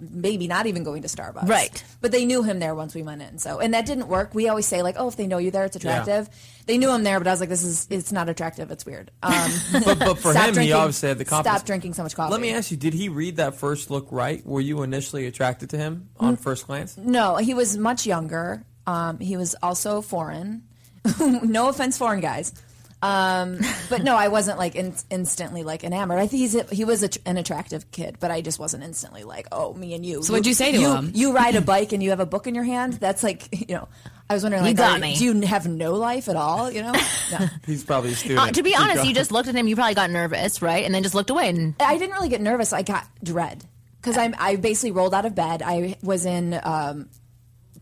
maybe 0.00 0.46
not 0.48 0.66
even 0.66 0.84
going 0.84 1.02
to 1.02 1.08
Starbucks. 1.08 1.48
Right. 1.48 1.82
But 2.00 2.12
they 2.12 2.24
knew 2.24 2.42
him 2.42 2.58
there 2.58 2.74
once 2.74 2.94
we 2.94 3.02
went 3.02 3.22
in. 3.22 3.38
So, 3.38 3.58
and 3.58 3.74
that 3.74 3.86
didn't 3.86 4.08
work. 4.08 4.34
We 4.34 4.48
always 4.48 4.66
say 4.66 4.82
like, 4.82 4.96
oh, 4.98 5.08
if 5.08 5.16
they 5.16 5.26
know 5.26 5.38
you 5.38 5.50
there, 5.50 5.64
it's 5.64 5.76
attractive. 5.76 6.28
They 6.66 6.76
knew 6.78 6.90
him 6.92 7.02
there, 7.02 7.18
but 7.18 7.26
I 7.26 7.30
was 7.30 7.40
like, 7.40 7.48
this 7.48 7.62
is 7.64 7.86
it's 7.90 8.12
not 8.12 8.28
attractive. 8.28 8.70
It's 8.70 8.84
weird. 8.84 9.10
Um, 9.22 9.50
But, 9.84 9.98
but 9.98 10.18
for 10.18 10.32
stop 10.32 10.42
him, 10.44 10.48
he 10.48 10.52
drinking- 10.54 10.74
obviously 10.74 11.08
had 11.08 11.18
the 11.18 11.24
confidence. 11.24 11.56
Stop 11.58 11.66
drinking 11.66 11.94
so 11.94 12.02
much 12.02 12.14
coffee. 12.14 12.32
Let 12.32 12.40
me 12.40 12.52
ask 12.52 12.70
you: 12.70 12.76
Did 12.76 12.94
he 12.94 13.08
read 13.08 13.36
that 13.36 13.54
first 13.54 13.90
look 13.90 14.06
right? 14.10 14.44
Were 14.46 14.60
you 14.60 14.82
initially 14.82 15.26
attracted 15.26 15.70
to 15.70 15.78
him 15.78 16.10
on 16.20 16.36
Mm. 16.36 16.40
first 16.40 16.66
glance? 16.66 16.96
No, 16.96 17.36
he 17.36 17.54
was 17.54 17.76
much 17.78 18.06
younger. 18.06 18.64
Um, 18.86 19.18
he 19.18 19.36
was 19.36 19.54
also 19.62 20.00
foreign. 20.02 20.62
no 21.20 21.68
offense, 21.68 21.96
foreign 21.96 22.20
guys. 22.20 22.52
Um, 23.00 23.60
but 23.88 24.02
no, 24.02 24.16
I 24.16 24.28
wasn't 24.28 24.58
like 24.58 24.74
in, 24.74 24.94
instantly 25.10 25.62
like 25.62 25.84
enamored. 25.84 26.18
I 26.18 26.26
think 26.26 26.40
he's 26.40 26.54
a, 26.54 26.64
he 26.64 26.84
was 26.84 27.02
a, 27.04 27.08
an 27.26 27.36
attractive 27.36 27.90
kid, 27.92 28.16
but 28.18 28.30
I 28.30 28.40
just 28.40 28.58
wasn't 28.58 28.82
instantly 28.84 29.22
like, 29.24 29.46
oh, 29.52 29.72
me 29.74 29.94
and 29.94 30.04
you. 30.04 30.22
So 30.22 30.32
what'd 30.32 30.46
you 30.46 30.54
say 30.54 30.72
to 30.72 30.78
you, 30.80 30.92
him? 30.92 31.12
You 31.14 31.32
ride 31.32 31.54
a 31.54 31.60
bike 31.60 31.92
and 31.92 32.02
you 32.02 32.10
have 32.10 32.20
a 32.20 32.26
book 32.26 32.46
in 32.46 32.54
your 32.54 32.64
hand. 32.64 32.94
That's 32.94 33.22
like 33.22 33.48
you 33.68 33.74
know. 33.76 33.88
I 34.30 34.34
was 34.34 34.42
wondering, 34.42 34.66
You 34.66 34.74
got 34.74 34.98
are- 34.98 35.00
me. 35.00 35.16
do 35.16 35.24
you 35.24 35.40
have 35.46 35.66
no 35.66 35.94
life 35.94 36.28
at 36.28 36.36
all? 36.36 36.70
You 36.70 36.82
know. 36.82 36.92
No. 37.30 37.46
He's 37.66 37.84
probably 37.84 38.12
a 38.12 38.14
student. 38.14 38.40
Uh, 38.40 38.50
to 38.52 38.62
be 38.62 38.74
honest, 38.74 39.04
you 39.04 39.12
just 39.12 39.30
looked 39.30 39.48
at 39.50 39.54
him. 39.54 39.68
You 39.68 39.76
probably 39.76 39.92
got 39.94 40.08
nervous, 40.10 40.62
right? 40.62 40.82
And 40.82 40.94
then 40.94 41.02
just 41.02 41.14
looked 41.14 41.28
away. 41.28 41.50
And 41.50 41.74
I 41.78 41.98
didn't 41.98 42.14
really 42.14 42.30
get 42.30 42.40
nervous. 42.40 42.72
I 42.72 42.80
got 42.80 43.06
dread 43.22 43.64
because 44.00 44.16
I 44.16 44.32
I 44.38 44.56
basically 44.56 44.92
rolled 44.92 45.12
out 45.12 45.26
of 45.26 45.34
bed. 45.34 45.60
I 45.62 45.96
was 46.02 46.24
in 46.24 46.58
um, 46.62 47.10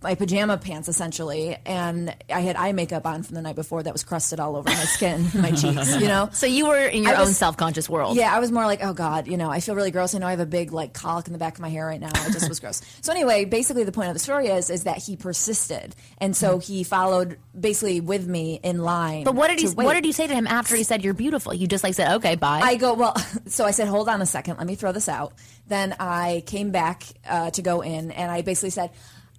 my 0.02 0.14
pajama 0.14 0.58
pants 0.58 0.88
essentially, 0.88 1.56
and 1.64 2.14
I 2.32 2.40
had 2.40 2.56
eye 2.56 2.72
makeup 2.72 3.06
on 3.06 3.22
from 3.22 3.34
the 3.34 3.42
night 3.42 3.56
before 3.56 3.82
that 3.82 3.92
was 3.92 4.04
crusted 4.04 4.40
all 4.40 4.56
over 4.56 4.68
my 4.68 4.74
skin, 4.74 5.26
my 5.34 5.50
cheeks. 5.50 6.00
You 6.00 6.08
know. 6.08 6.28
so 6.32 6.46
you 6.46 6.68
were 6.68 6.86
in 6.86 7.02
your 7.04 7.14
I 7.14 7.20
was- 7.20 7.28
own 7.28 7.34
self-conscious 7.34 7.88
world. 7.88 8.16
Yeah, 8.16 8.34
I 8.34 8.40
was 8.40 8.52
more 8.52 8.64
like, 8.64 8.80
oh 8.82 8.92
god, 8.92 9.26
you 9.26 9.36
know, 9.36 9.50
I 9.50 9.60
feel 9.60 9.74
really 9.74 9.90
gross. 9.90 10.14
I 10.14 10.18
know 10.18 10.26
I 10.26 10.30
have 10.30 10.40
a 10.40 10.46
big 10.46 10.72
like 10.72 10.92
colic 10.92 11.26
in 11.26 11.32
the 11.32 11.38
back 11.38 11.54
of 11.54 11.60
my 11.60 11.68
hair 11.68 11.86
right 11.86 12.00
now. 12.00 12.08
It 12.08 12.32
just 12.32 12.48
was 12.48 12.60
gross. 12.60 12.82
So 13.00 13.12
anyway, 13.12 13.44
basically 13.44 13.84
the 13.84 13.92
point 13.92 14.08
of 14.08 14.14
the 14.14 14.20
story 14.20 14.48
is 14.48 14.68
is 14.70 14.84
that 14.84 14.98
he 14.98 15.16
persisted, 15.16 15.94
and 16.18 16.36
so 16.36 16.58
he 16.58 16.82
followed 16.82 17.38
basically 17.58 18.00
with 18.00 18.26
me 18.26 18.58
in 18.62 18.78
line. 18.78 19.24
But 19.24 19.34
what 19.34 19.48
did 19.48 19.60
he? 19.60 19.68
What 19.68 19.94
did 19.94 20.04
you 20.06 20.12
say 20.12 20.26
to 20.26 20.34
him 20.34 20.46
after 20.46 20.74
he 20.76 20.82
said 20.82 21.04
you're 21.04 21.14
beautiful? 21.14 21.54
You 21.54 21.66
just 21.66 21.84
like 21.84 21.94
said, 21.94 22.16
okay, 22.16 22.34
bye. 22.34 22.60
I 22.62 22.76
go, 22.76 22.94
well, 22.94 23.16
so 23.46 23.64
I 23.64 23.70
said, 23.70 23.88
hold 23.88 24.08
on 24.08 24.20
a 24.22 24.26
second, 24.26 24.56
let 24.58 24.66
me 24.66 24.74
throw 24.74 24.92
this 24.92 25.08
out. 25.08 25.34
Then 25.68 25.94
I 25.98 26.42
came 26.46 26.70
back 26.70 27.04
uh, 27.28 27.50
to 27.50 27.62
go 27.62 27.80
in, 27.80 28.10
and 28.10 28.30
I 28.30 28.42
basically 28.42 28.70
said, 28.70 28.90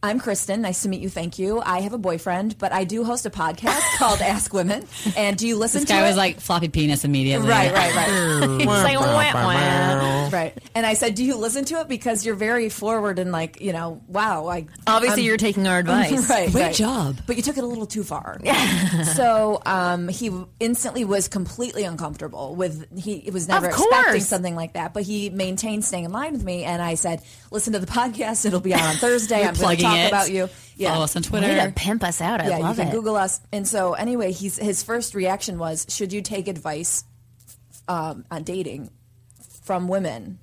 I'm 0.04 0.20
Kristen. 0.20 0.62
Nice 0.62 0.84
to 0.84 0.90
meet 0.90 1.02
you. 1.02 1.10
Thank 1.10 1.40
you. 1.40 1.60
I 1.60 1.82
have 1.82 1.92
a 1.92 1.98
boyfriend, 1.98 2.58
but 2.60 2.72
I 2.72 2.84
do 2.84 3.04
host 3.04 3.26
a 3.26 3.32
podcast 3.32 3.82
called 3.98 4.22
Ask 4.22 4.54
Women. 4.54 4.86
And 5.16 5.36
do 5.38 5.48
you 5.48 5.56
listen 5.58 5.82
This 5.82 5.88
to 5.90 5.94
guy 5.96 6.04
it? 6.06 6.08
was 6.08 6.16
like 6.16 6.40
floppy 6.40 6.68
penis 6.70 7.04
immediately. 7.04 7.48
Right, 7.50 7.74
right, 7.74 7.96
right. 7.96 8.50
He's 8.60 8.68
like, 8.68 9.00
wah, 9.00 9.34
wah. 9.34 10.30
right. 10.32 10.56
And 10.76 10.86
I 10.86 10.94
said, 10.94 11.16
"Do 11.16 11.24
you 11.26 11.36
listen 11.36 11.66
to 11.66 11.80
it 11.82 11.88
because 11.88 12.24
you're 12.26 12.36
very 12.36 12.70
forward 12.70 13.18
and 13.18 13.32
like, 13.32 13.60
you 13.60 13.74
know, 13.74 14.02
wow, 14.08 14.48
I 14.48 14.68
Obviously, 14.86 15.24
I'm- 15.24 15.28
you're 15.28 15.38
taking 15.38 15.68
our 15.68 15.80
advice. 15.80 16.30
right, 16.30 16.52
Great 16.52 16.62
right. 16.62 16.76
job. 16.76 17.18
But 17.26 17.36
you 17.38 17.42
took 17.42 17.58
it 17.58 17.64
a 17.64 17.68
little 17.68 17.88
too 17.88 18.04
far. 18.04 18.40
so 19.16 19.62
um, 19.66 20.08
he 20.10 20.32
instantly 20.60 21.06
was 21.06 21.28
completely 21.28 21.84
uncomfortable 21.86 22.56
with 22.56 22.86
he 22.98 23.30
was 23.34 23.48
never 23.48 23.68
expecting 23.70 24.22
something 24.22 24.56
like 24.56 24.74
that. 24.74 24.94
But 24.94 25.04
he 25.04 25.32
maintained 25.32 25.84
staying 25.86 26.06
in 26.06 26.12
line 26.12 26.34
with 26.34 26.44
me, 26.44 26.64
and 26.66 26.84
I 26.84 26.94
said, 26.94 27.24
"Listen 27.50 27.74
to 27.74 27.80
the 27.80 27.88
podcast. 27.88 28.46
It'll 28.46 28.60
be 28.60 28.76
out 28.76 28.82
on 28.84 28.96
Thursday. 28.98 29.44
I'm 29.44 29.56
plugging 29.56 29.87
talk 29.90 29.98
it. 29.98 30.08
about 30.08 30.32
you." 30.32 30.50
Yeah. 30.76 30.92
Follow 30.94 31.04
us 31.06 31.16
on 31.16 31.24
Twitter. 31.24 31.48
Way 31.48 31.66
to 31.66 31.72
pimp 31.72 32.04
us 32.04 32.22
out. 32.22 32.40
I 32.42 32.50
yeah, 32.50 32.58
love 32.58 32.78
you 32.78 32.84
can 32.84 32.92
it. 32.92 32.96
Google 32.96 33.16
us. 33.16 33.40
And 33.52 33.68
so, 33.68 33.94
anyway, 33.94 34.32
he's 34.32 34.58
his 34.58 34.84
first 34.84 35.16
reaction 35.16 35.58
was, 35.58 35.86
"Should 35.90 36.14
you 36.14 36.22
take 36.22 36.48
advice 36.48 37.04
um, 37.88 38.26
on 38.30 38.44
dating 38.44 38.90
from 39.64 39.88
women?" 39.88 40.40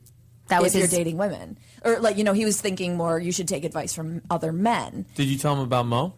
That 0.49 0.61
was 0.61 0.75
if 0.75 0.83
his- 0.83 0.93
you're 0.93 0.99
dating 0.99 1.17
women, 1.17 1.59
or 1.85 2.01
like 2.01 2.19
you 2.19 2.25
know, 2.25 2.33
he 2.33 2.45
was 2.45 2.61
thinking 2.61 2.97
more. 2.97 3.19
You 3.19 3.33
should 3.33 3.49
take 3.49 3.65
advice 3.65 3.95
from 3.95 4.23
other 4.31 4.53
men. 4.53 5.07
Did 5.15 5.29
you 5.29 5.39
tell 5.39 5.55
him 5.55 5.61
about 5.61 5.87
Mo? 5.87 6.15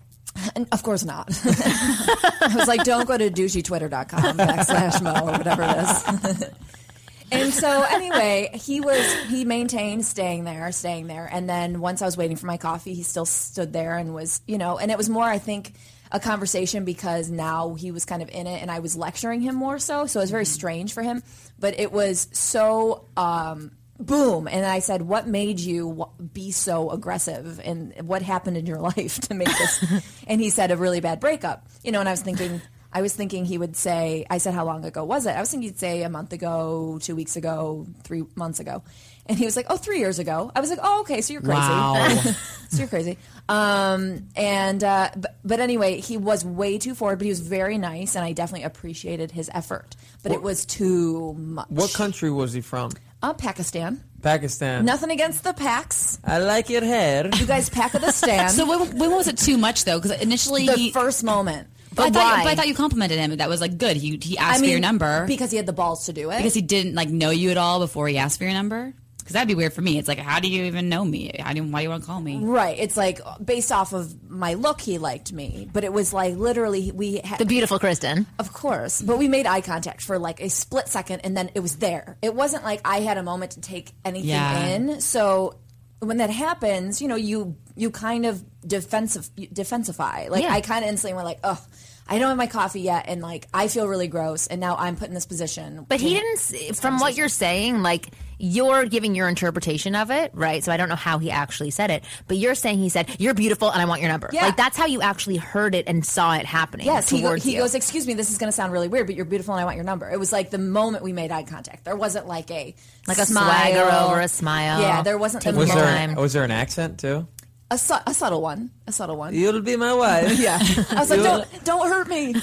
And 0.55 0.67
of 0.73 0.83
course 0.83 1.05
not. 1.05 1.29
I 1.45 2.53
was 2.55 2.69
like, 2.69 2.85
don't 2.85 3.07
go 3.07 3.17
to 3.17 3.31
doucheytwitter.com 3.31 4.37
backslash 4.37 5.03
mo 5.03 5.29
or 5.29 5.33
whatever 5.39 5.63
it 5.63 5.79
is. 5.79 6.45
and 7.31 7.53
so 7.53 7.83
anyway, 7.83 8.51
he 8.55 8.81
was 8.81 9.13
he 9.29 9.45
maintained 9.45 10.05
staying 10.05 10.45
there, 10.45 10.71
staying 10.73 11.07
there. 11.07 11.29
And 11.31 11.49
then 11.49 11.81
once 11.81 12.03
I 12.03 12.07
was 12.07 12.17
waiting 12.17 12.37
for 12.37 12.47
my 12.47 12.57
coffee, 12.57 12.95
he 12.95 13.03
still 13.03 13.27
stood 13.27 13.73
there 13.73 13.97
and 13.97 14.15
was, 14.15 14.41
you 14.47 14.59
know, 14.59 14.79
and 14.79 14.91
it 14.91 14.99
was 14.99 15.09
more 15.09 15.25
I 15.25 15.39
think 15.39 15.73
a 16.13 16.21
conversation 16.21 16.85
because 16.85 17.31
now 17.31 17.75
he 17.75 17.91
was 17.91 18.05
kind 18.05 18.23
of 18.23 18.29
in 18.29 18.47
it 18.47 18.63
and 18.63 18.71
I 18.71 18.79
was 18.79 18.97
lecturing 18.97 19.41
him 19.41 19.55
more 19.55 19.79
so. 19.79 20.07
So 20.07 20.21
it 20.21 20.23
was 20.25 20.31
very 20.31 20.47
strange 20.47 20.93
for 20.93 21.03
him. 21.03 21.23
But 21.59 21.79
it 21.81 21.93
was 21.93 22.29
so 22.33 23.07
um 23.17 23.73
boom 23.99 24.47
and 24.47 24.67
i 24.67 24.79
said 24.79 25.01
what 25.01 25.27
made 25.27 25.59
you 25.59 26.07
be 26.35 26.51
so 26.51 26.91
aggressive 26.91 27.59
and 27.65 27.95
what 28.07 28.21
happened 28.21 28.57
in 28.57 28.67
your 28.67 28.79
life 28.95 29.19
to 29.21 29.33
make 29.33 29.49
this 29.49 30.03
and 30.27 30.39
he 30.39 30.51
said 30.51 30.71
a 30.71 30.77
really 30.77 31.01
bad 31.01 31.19
breakup 31.19 31.67
you 31.83 31.91
know 31.91 32.01
and 32.01 32.09
i 32.09 32.13
was 32.13 32.21
thinking 32.21 32.61
i 32.93 33.03
was 33.03 33.13
thinking 33.15 33.45
he 33.45 33.59
would 33.59 33.77
say 33.77 34.25
i 34.31 34.39
said 34.39 34.55
how 34.55 34.65
long 34.65 34.85
ago 34.85 35.05
was 35.05 35.27
it 35.27 35.31
i 35.31 35.41
was 35.41 35.51
thinking 35.51 35.69
he'd 35.69 35.79
say 35.79 36.03
a 36.03 36.09
month 36.09 36.33
ago 36.33 36.99
two 37.03 37.15
weeks 37.17 37.37
ago 37.37 37.87
three 38.03 38.25
months 38.35 38.61
ago 38.61 38.83
and 39.27 39.39
he 39.39 39.45
was 39.45 39.57
like 39.57 39.67
oh 39.69 39.77
three 39.77 39.99
years 39.99 40.19
ago 40.19 40.51
i 40.55 40.61
was 40.61 40.71
like 40.71 40.79
oh 40.83 41.01
okay 41.01 41.21
so 41.21 41.33
you're 41.33 41.43
crazy 41.43 41.59
Wow. 41.59 42.11
so 42.69 42.79
you're 42.79 42.89
crazy. 42.89 43.19
Um, 43.49 44.27
and 44.35 44.83
uh, 44.83 45.11
but, 45.17 45.37
but 45.45 45.61
anyway, 45.61 46.01
he 46.01 46.17
was 46.17 46.45
way 46.45 46.79
too 46.79 46.95
forward, 46.95 47.17
but 47.19 47.25
he 47.25 47.31
was 47.31 47.41
very 47.41 47.79
nice, 47.79 48.17
and 48.17 48.25
I 48.25 48.33
definitely 48.33 48.65
appreciated 48.65 49.31
his 49.31 49.49
effort. 49.55 49.95
But 50.23 50.33
it 50.33 50.43
was 50.43 50.67
too 50.67 51.35
much. 51.35 51.69
What 51.69 51.93
country 51.93 52.31
was 52.31 52.53
he 52.53 52.61
from? 52.61 52.91
Uh, 53.23 53.35
Pakistan. 53.35 54.03
Pakistan. 54.23 54.85
Nothing 54.85 55.11
against 55.11 55.45
the 55.45 55.53
packs. 55.53 56.19
I 56.25 56.39
like 56.39 56.69
your 56.69 56.85
hair. 56.85 57.31
You 57.35 57.47
guys 57.47 57.71
pack 57.71 57.95
of 57.95 58.01
the 58.01 58.11
stand. 58.23 58.51
So 58.51 58.67
when, 58.67 58.99
when 58.99 59.11
was 59.13 59.29
it 59.29 59.39
too 59.39 59.59
much 59.59 59.85
though? 59.85 60.01
Because 60.01 60.21
initially 60.21 60.67
the 60.67 60.73
he. 60.73 60.91
first 60.91 61.23
moment. 61.23 61.69
But, 61.97 62.07
I 62.07 62.11
thought, 62.11 62.37
why? 62.39 62.45
but 62.45 62.51
I 62.51 62.55
thought 62.55 62.69
you 62.69 62.75
complimented 62.75 63.19
him. 63.19 63.37
That 63.37 63.49
was 63.49 63.61
like 63.61 63.79
good. 63.79 63.97
He 63.97 64.19
he 64.23 64.39
asked 64.39 64.59
I 64.59 64.61
mean, 64.61 64.69
for 64.69 64.73
your 64.73 64.81
number 64.81 65.27
because 65.27 65.51
he 65.51 65.57
had 65.57 65.67
the 65.67 65.73
balls 65.73 66.07
to 66.07 66.13
do 66.13 66.31
it. 66.31 66.37
because 66.37 66.55
he 66.55 66.63
didn't 66.63 66.95
like 66.95 67.09
know 67.09 67.31
you 67.31 67.51
at 67.51 67.57
all 67.57 67.81
before 67.81 68.07
he 68.09 68.19
asked 68.19 68.39
for 68.39 68.45
your 68.45 68.53
number. 68.53 68.95
Because 69.19 69.33
that'd 69.35 69.49
be 69.49 69.57
weird 69.57 69.73
for 69.73 69.81
me. 69.81 69.99
It's 69.99 70.07
like, 70.07 70.19
how 70.21 70.39
do 70.39 70.47
you 70.47 70.67
even 70.67 70.89
know 70.89 71.05
me? 71.05 71.35
How 71.41 71.53
do 71.53 71.57
you, 71.57 71.65
why 71.65 71.81
do 71.81 71.83
you 71.83 71.89
want 71.91 72.05
to 72.05 72.07
call 72.07 72.21
me? 72.21 72.39
Right. 72.41 72.79
It's 72.79 72.97
like 72.97 73.19
based 73.45 73.73
off 73.73 73.93
of 73.93 74.31
my 74.31 74.55
look, 74.55 74.81
he 74.81 74.99
liked 74.99 75.33
me, 75.33 75.69
but 75.73 75.83
it 75.83 75.93
was 75.93 76.13
like 76.13 76.37
literally 76.37 76.93
we 76.93 77.17
had 77.25 77.41
The 77.41 77.45
beautiful 77.45 77.81
Kristen. 77.81 78.27
Of 78.39 78.53
course, 78.53 79.03
but 79.03 79.19
we 79.19 79.27
made 79.27 79.45
eye 79.47 79.63
contact 79.63 80.03
for 80.03 80.21
like 80.21 80.41
a 80.41 80.49
split 80.49 80.87
second, 80.87 81.23
and 81.25 81.37
then 81.37 81.51
it 81.57 81.61
was 81.61 81.77
there. 81.79 82.19
It 82.23 82.37
wasn't 82.37 82.63
like 82.63 82.81
I 82.85 83.01
had 83.01 83.19
a 83.19 83.23
moment 83.25 83.53
to 83.53 83.61
take 83.61 83.91
anything 84.05 84.29
Yeah. 84.29 84.67
in. 84.69 85.01
So 85.01 85.57
when 85.99 86.19
that 86.19 86.31
happens, 86.31 87.03
you 87.03 87.09
know, 87.09 87.17
you 87.17 87.57
you 87.77 87.91
kind 87.91 88.27
of 88.27 88.43
defensive 88.67 89.29
defensify. 89.37 90.29
Like 90.29 90.43
Yeah. 90.43 90.53
I 90.53 90.61
kind 90.61 90.85
of 90.85 90.91
instantly 90.91 91.15
went 91.15 91.27
like, 91.27 91.41
oh, 91.45 91.63
I 92.09 92.19
don't 92.21 92.29
have 92.29 92.37
my 92.37 92.47
coffee 92.47 92.83
yet, 92.83 93.07
and 93.09 93.21
like 93.21 93.49
I 93.53 93.67
feel 93.67 93.89
really 93.89 94.07
gross, 94.07 94.47
and 94.47 94.61
now 94.61 94.77
I'm 94.77 94.95
put 94.95 95.09
in 95.09 95.15
this 95.15 95.27
position. 95.27 95.85
But 95.89 96.01
he 96.01 96.15
didn't. 96.15 96.77
From 96.77 97.01
what 97.01 97.17
you're 97.17 97.29
saying, 97.29 97.83
like 97.83 98.11
you're 98.39 98.85
giving 98.85 99.17
your 99.17 99.29
interpretation 99.29 99.97
of 99.97 100.13
it, 100.13 100.31
right? 100.33 100.63
So 100.63 100.71
I 100.71 100.77
don't 100.77 100.89
know 100.89 100.95
how 100.95 101.19
he 101.19 101.33
actually 101.33 101.71
said 101.71 101.91
it, 101.91 102.05
but 102.29 102.37
you're 102.37 102.55
saying 102.55 102.79
he 102.79 102.91
said, 102.91 103.09
"You're 103.19 103.35
beautiful, 103.35 103.73
and 103.73 103.83
I 103.83 103.87
want 103.87 104.03
your 104.03 104.11
number." 104.11 104.31
Yeah. 104.33 104.43
Like 104.43 104.57
that's 104.57 104.77
how 104.77 104.87
you 104.87 105.03
actually 105.03 105.39
heard 105.39 105.75
it 105.75 105.89
and 105.89 106.07
saw 106.07 106.35
it 106.37 106.45
happening. 106.47 106.87
Yes, 106.87 107.09
he, 107.09 107.23
go- 107.23 107.35
he 107.35 107.55
you. 107.55 107.59
goes, 107.63 107.75
Excuse 107.75 108.07
me, 108.07 108.15
this 108.15 108.31
is 108.31 108.39
going 108.39 108.49
to 108.49 108.57
sound 108.57 108.73
really 108.73 108.87
weird, 108.87 109.09
but 109.09 109.17
you're 109.17 109.25
beautiful 109.25 109.55
and 109.55 109.61
I 109.61 109.65
want 109.65 109.75
your 109.75 109.85
number. 109.85 110.09
It 110.09 110.21
was 110.21 110.31
like 110.31 110.51
the 110.51 110.59
moment 110.59 111.03
we 111.03 111.13
made 111.13 111.33
eye 111.33 111.43
contact. 111.43 111.85
There 111.85 111.97
wasn't 111.97 112.29
like 112.29 112.53
a 112.53 112.77
Like 113.09 113.19
a 113.19 113.27
smile. 113.27 113.51
swagger 113.73 113.91
over 114.13 114.21
a 114.21 114.29
smile. 114.29 114.81
Yeah, 114.81 115.03
there 115.03 115.19
wasn't 115.19 115.43
Take 115.43 115.55
the 115.55 115.59
Was 115.59 115.71
moment. 115.71 116.15
there 116.15 116.23
was 116.23 116.33
there 116.35 116.45
an 116.45 116.53
accent 116.53 117.01
too? 117.01 117.27
A, 117.71 117.77
su- 117.79 117.95
a 118.07 118.15
subtle 118.15 118.43
one. 118.43 118.71
A 118.87 118.93
subtle 118.93 119.17
one. 119.17 119.35
You'll 119.35 119.61
be 119.61 119.77
my 119.77 119.93
wife. 119.93 120.39
Yeah. 120.39 120.59
I 120.91 121.01
was 121.01 121.11
like, 121.11 121.23
don't, 121.23 121.65
don't 121.65 121.89
hurt 121.89 122.09
me. 122.09 122.35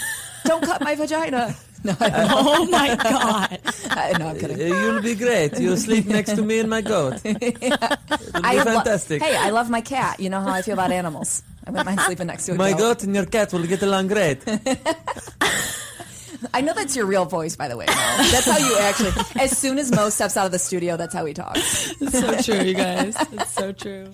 Don't 0.45 0.63
cut 0.63 0.81
my 0.81 0.95
vagina. 0.95 1.55
No, 1.85 1.93
Oh 1.99 2.65
my 2.71 2.95
god! 2.95 3.59
I- 3.91 4.15
no, 4.17 4.27
I'm 4.29 4.39
kidding. 4.39 4.55
Uh, 4.71 4.73
you'll 4.73 5.01
be 5.01 5.15
great. 5.15 5.59
You'll 5.59 5.75
sleep 5.75 6.05
next 6.05 6.33
to 6.37 6.41
me 6.41 6.59
and 6.59 6.69
my 6.69 6.79
goat. 6.79 7.19
It'll 7.25 7.37
be 7.37 7.71
I 8.35 8.55
lo- 8.55 8.63
fantastic. 8.63 9.21
hey, 9.21 9.35
I 9.35 9.49
love 9.49 9.69
my 9.69 9.81
cat. 9.81 10.17
You 10.21 10.29
know 10.29 10.39
how 10.39 10.53
I 10.53 10.61
feel 10.61 10.75
about 10.75 10.91
animals. 10.93 11.43
I 11.67 11.71
wouldn't 11.71 11.85
mind 11.85 11.99
sleeping 11.99 12.27
next 12.27 12.45
to 12.45 12.53
a 12.53 12.55
my 12.55 12.71
goat. 12.71 12.77
goat 12.79 13.03
and 13.03 13.13
your 13.13 13.25
cat 13.25 13.51
will 13.51 13.67
get 13.67 13.81
along 13.83 14.07
great. 14.07 14.39
I 16.53 16.61
know 16.61 16.73
that's 16.73 16.95
your 16.95 17.05
real 17.05 17.25
voice, 17.25 17.55
by 17.57 17.67
the 17.67 17.75
way. 17.75 17.85
Mo. 17.85 17.93
That's 17.93 18.45
how 18.45 18.57
you 18.57 18.77
actually. 18.79 19.11
As 19.41 19.57
soon 19.57 19.77
as 19.77 19.91
Mo 19.91 20.07
steps 20.09 20.37
out 20.37 20.45
of 20.45 20.51
the 20.53 20.59
studio, 20.59 20.95
that's 20.97 21.13
how 21.13 21.25
he 21.25 21.33
talks. 21.33 21.91
It's 22.01 22.19
so 22.19 22.35
true, 22.41 22.63
you 22.63 22.73
guys. 22.75 23.15
It's 23.33 23.51
so 23.51 23.71
true. 23.73 24.13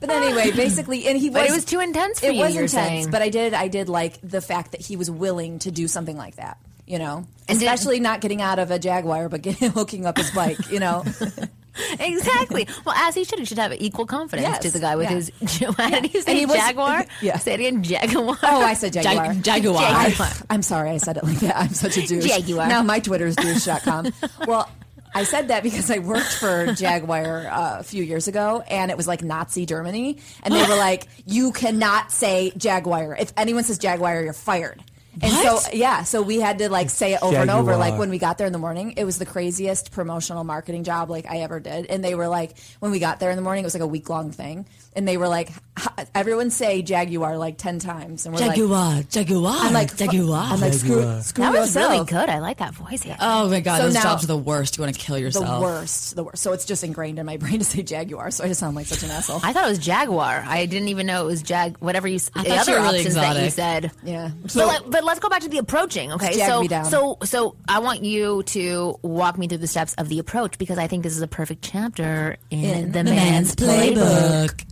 But 0.00 0.10
anyway, 0.10 0.50
basically, 0.52 1.06
and 1.06 1.16
he 1.18 1.30
was. 1.30 1.34
But 1.40 1.50
it 1.50 1.52
was 1.52 1.64
too 1.64 1.80
intense 1.80 2.20
for 2.20 2.26
it 2.26 2.34
you, 2.34 2.40
was 2.40 2.54
you're 2.54 2.64
intense, 2.64 2.88
saying. 2.88 3.10
but 3.10 3.22
I 3.22 3.28
did. 3.28 3.54
I 3.54 3.68
did 3.68 3.88
like 3.88 4.18
the 4.22 4.40
fact 4.40 4.72
that 4.72 4.80
he 4.80 4.96
was 4.96 5.10
willing 5.10 5.58
to 5.60 5.70
do 5.70 5.88
something 5.88 6.16
like 6.16 6.36
that. 6.36 6.58
You 6.86 6.98
know, 6.98 7.26
And 7.48 7.58
did- 7.58 7.66
especially 7.66 7.98
not 8.00 8.20
getting 8.20 8.42
out 8.42 8.58
of 8.58 8.70
a 8.70 8.78
Jaguar, 8.78 9.28
but 9.30 9.40
getting 9.42 9.70
hooking 9.72 10.04
up 10.06 10.18
his 10.18 10.30
bike. 10.32 10.58
You 10.70 10.80
know, 10.80 11.02
exactly. 12.00 12.68
Well, 12.84 12.94
as 12.94 13.14
he 13.14 13.24
should, 13.24 13.38
he 13.38 13.44
should 13.44 13.58
have 13.58 13.72
equal 13.80 14.06
confidence 14.06 14.48
Yes, 14.48 14.62
to 14.62 14.70
the 14.70 14.80
guy 14.80 14.96
with 14.96 15.10
yeah. 15.10 15.16
his. 15.16 15.74
How 15.78 15.88
did 16.00 16.12
you 16.14 16.20
say 16.22 16.36
he 16.38 16.46
was- 16.46 16.56
jaguar? 16.56 17.04
Yeah. 17.22 17.38
Say 17.38 17.54
it 17.54 17.60
again. 17.60 17.82
Jaguar. 17.82 18.36
Oh, 18.42 18.62
I 18.62 18.74
said 18.74 18.92
Jaguar. 18.92 19.32
Jag- 19.34 19.62
Jaguar. 19.62 19.80
Jaguar. 19.80 20.26
I, 20.28 20.32
I'm 20.50 20.62
sorry 20.62 20.90
I 20.90 20.98
said 20.98 21.16
it 21.16 21.24
like 21.24 21.40
that. 21.40 21.56
I'm 21.56 21.70
such 21.74 21.96
a 21.96 22.06
douche. 22.06 22.26
Jaguar. 22.26 22.68
Now 22.68 22.82
my 22.82 23.00
Twitter 23.00 23.26
is 23.26 23.36
douche.com. 23.36 24.12
well, 24.46 24.68
I 25.14 25.22
said 25.24 25.48
that 25.48 25.62
because 25.62 25.90
I 25.90 25.98
worked 25.98 26.32
for 26.32 26.72
Jaguar 26.74 27.46
uh, 27.46 27.78
a 27.78 27.82
few 27.84 28.02
years 28.02 28.26
ago, 28.26 28.62
and 28.68 28.90
it 28.90 28.96
was 28.96 29.06
like 29.06 29.22
Nazi 29.22 29.64
Germany, 29.64 30.18
and 30.42 30.52
they 30.52 30.62
were 30.62 30.76
like, 30.76 31.06
"You 31.24 31.52
cannot 31.52 32.10
say 32.10 32.52
Jaguar. 32.56 33.16
If 33.18 33.32
anyone 33.36 33.64
says 33.64 33.78
Jaguar, 33.78 34.22
you're 34.22 34.32
fired." 34.32 34.82
And 35.22 35.32
What? 35.32 35.62
so, 35.62 35.70
yeah, 35.72 36.02
so 36.02 36.22
we 36.22 36.40
had 36.40 36.58
to 36.58 36.68
like 36.68 36.90
say 36.90 37.14
it 37.14 37.22
over 37.22 37.36
and 37.36 37.50
over. 37.50 37.76
Like 37.76 37.98
when 37.98 38.10
we 38.10 38.18
got 38.18 38.38
there 38.38 38.46
in 38.46 38.52
the 38.52 38.58
morning, 38.58 38.94
it 38.96 39.04
was 39.04 39.18
the 39.18 39.26
craziest 39.26 39.92
promotional 39.92 40.44
marketing 40.44 40.84
job 40.84 41.10
like 41.10 41.26
I 41.30 41.38
ever 41.38 41.60
did. 41.60 41.86
And 41.86 42.02
they 42.04 42.14
were 42.14 42.28
like, 42.28 42.56
when 42.80 42.90
we 42.92 42.98
got 42.98 43.20
there 43.20 43.30
in 43.30 43.36
the 43.36 43.42
morning, 43.42 43.64
it 43.64 43.66
was 43.66 43.74
like 43.74 43.82
a 43.82 43.86
week 43.86 44.08
long 44.08 44.30
thing. 44.32 44.66
And 44.96 45.08
they 45.08 45.16
were 45.16 45.26
like, 45.28 45.50
everyone 46.14 46.50
say 46.50 46.82
Jaguar 46.82 47.36
like 47.36 47.58
10 47.58 47.78
times. 47.80 48.26
And 48.26 48.34
we're 48.34 48.40
like, 48.46 48.56
Jaguar, 48.56 49.02
Jaguar, 49.10 49.52
I'm 49.56 49.72
like, 49.72 49.96
Jaguar. 49.96 50.38
I'm 50.38 50.60
like, 50.60 50.72
screw, 50.72 50.96
Jaguar. 51.00 51.20
screw 51.22 51.44
That 51.44 51.52
was 51.52 51.74
yourself. 51.74 51.92
really 51.92 52.04
good. 52.06 52.28
I 52.28 52.38
like 52.38 52.58
that 52.58 52.74
voice. 52.74 53.04
Yeah. 53.04 53.16
oh 53.20 53.48
my 53.48 53.60
god, 53.60 53.78
So 53.78 53.82
those 53.84 53.94
now- 53.94 54.02
jobs 54.02 54.24
are 54.24 54.28
the 54.28 54.36
worst. 54.38 54.76
You 54.76 54.82
want 54.84 54.94
to 54.94 55.00
kill 55.00 55.18
yourself. 55.18 55.46
The 55.46 55.60
worst, 55.60 56.16
the 56.16 56.24
worst. 56.24 56.42
So 56.42 56.52
it's 56.52 56.64
just 56.64 56.84
ingrained 56.84 57.18
in 57.18 57.26
my 57.26 57.36
brain 57.44 57.58
to 57.58 57.64
say 57.64 57.82
Jaguar. 57.82 58.30
So 58.30 58.44
I 58.44 58.48
just 58.48 58.60
sound 58.60 58.76
like 58.76 58.86
such 58.86 59.02
an 59.02 59.10
asshole. 59.10 59.40
I 59.42 59.52
thought 59.52 59.66
it 59.66 59.70
was 59.70 59.78
jaguar. 59.78 60.44
I 60.46 60.66
didn't 60.66 60.88
even 60.88 61.06
know 61.06 61.22
it 61.22 61.26
was 61.26 61.42
jag. 61.42 61.76
Whatever 61.78 62.06
you. 62.08 62.16
s- 62.16 62.30
I 62.34 62.44
the 62.44 62.54
other 62.56 62.72
you 62.72 62.78
were 62.78 62.84
really 62.84 62.98
options 63.00 63.14
that 63.16 63.42
you 63.44 63.50
said. 63.50 63.90
yeah. 64.04 64.30
but, 64.42 64.54
let, 64.56 64.90
but 64.90 65.03
let's 65.04 65.20
go 65.20 65.28
back 65.28 65.42
to 65.42 65.48
the 65.48 65.58
approaching. 65.58 66.12
Okay, 66.12 66.34
Jag 66.36 66.48
so 66.48 66.60
me 66.62 66.68
down. 66.68 66.84
so 66.86 67.18
so 67.24 67.56
I 67.68 67.78
want 67.80 68.02
you 68.02 68.42
to 68.44 68.98
walk 69.02 69.38
me 69.38 69.48
through 69.48 69.58
the 69.58 69.66
steps 69.66 69.94
of 69.94 70.08
the 70.08 70.18
approach 70.18 70.58
because 70.58 70.78
I 70.78 70.86
think 70.86 71.02
this 71.02 71.16
is 71.16 71.22
a 71.22 71.28
perfect 71.28 71.62
chapter 71.62 72.36
in, 72.50 72.64
In 72.64 72.92
the, 72.92 73.02
the 73.02 73.04
man's, 73.04 73.54
playbook. 73.54 74.64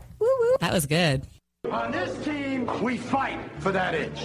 That 0.60 0.72
was 0.72 0.86
good. 0.86 1.22
On 1.70 1.92
this 1.92 2.24
team, 2.24 2.68
we 2.82 2.96
fight 2.96 3.38
for 3.60 3.70
that 3.70 3.94
inch. 3.94 4.20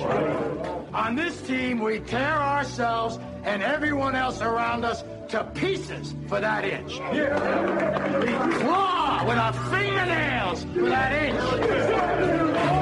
On 0.93 1.15
this 1.15 1.39
team, 1.43 1.79
we 1.79 1.99
tear 1.99 2.33
ourselves 2.33 3.19
and 3.43 3.61
everyone 3.61 4.15
else 4.15 4.41
around 4.41 4.83
us 4.83 5.03
to 5.29 5.43
pieces 5.53 6.15
for 6.27 6.39
that 6.39 6.65
inch. 6.65 6.93
We 6.93 8.57
claw 8.57 9.23
with 9.27 9.37
our 9.37 9.53
fingernails 9.71 10.63
for 10.63 10.89
that 10.89 11.11
inch. 11.13 11.39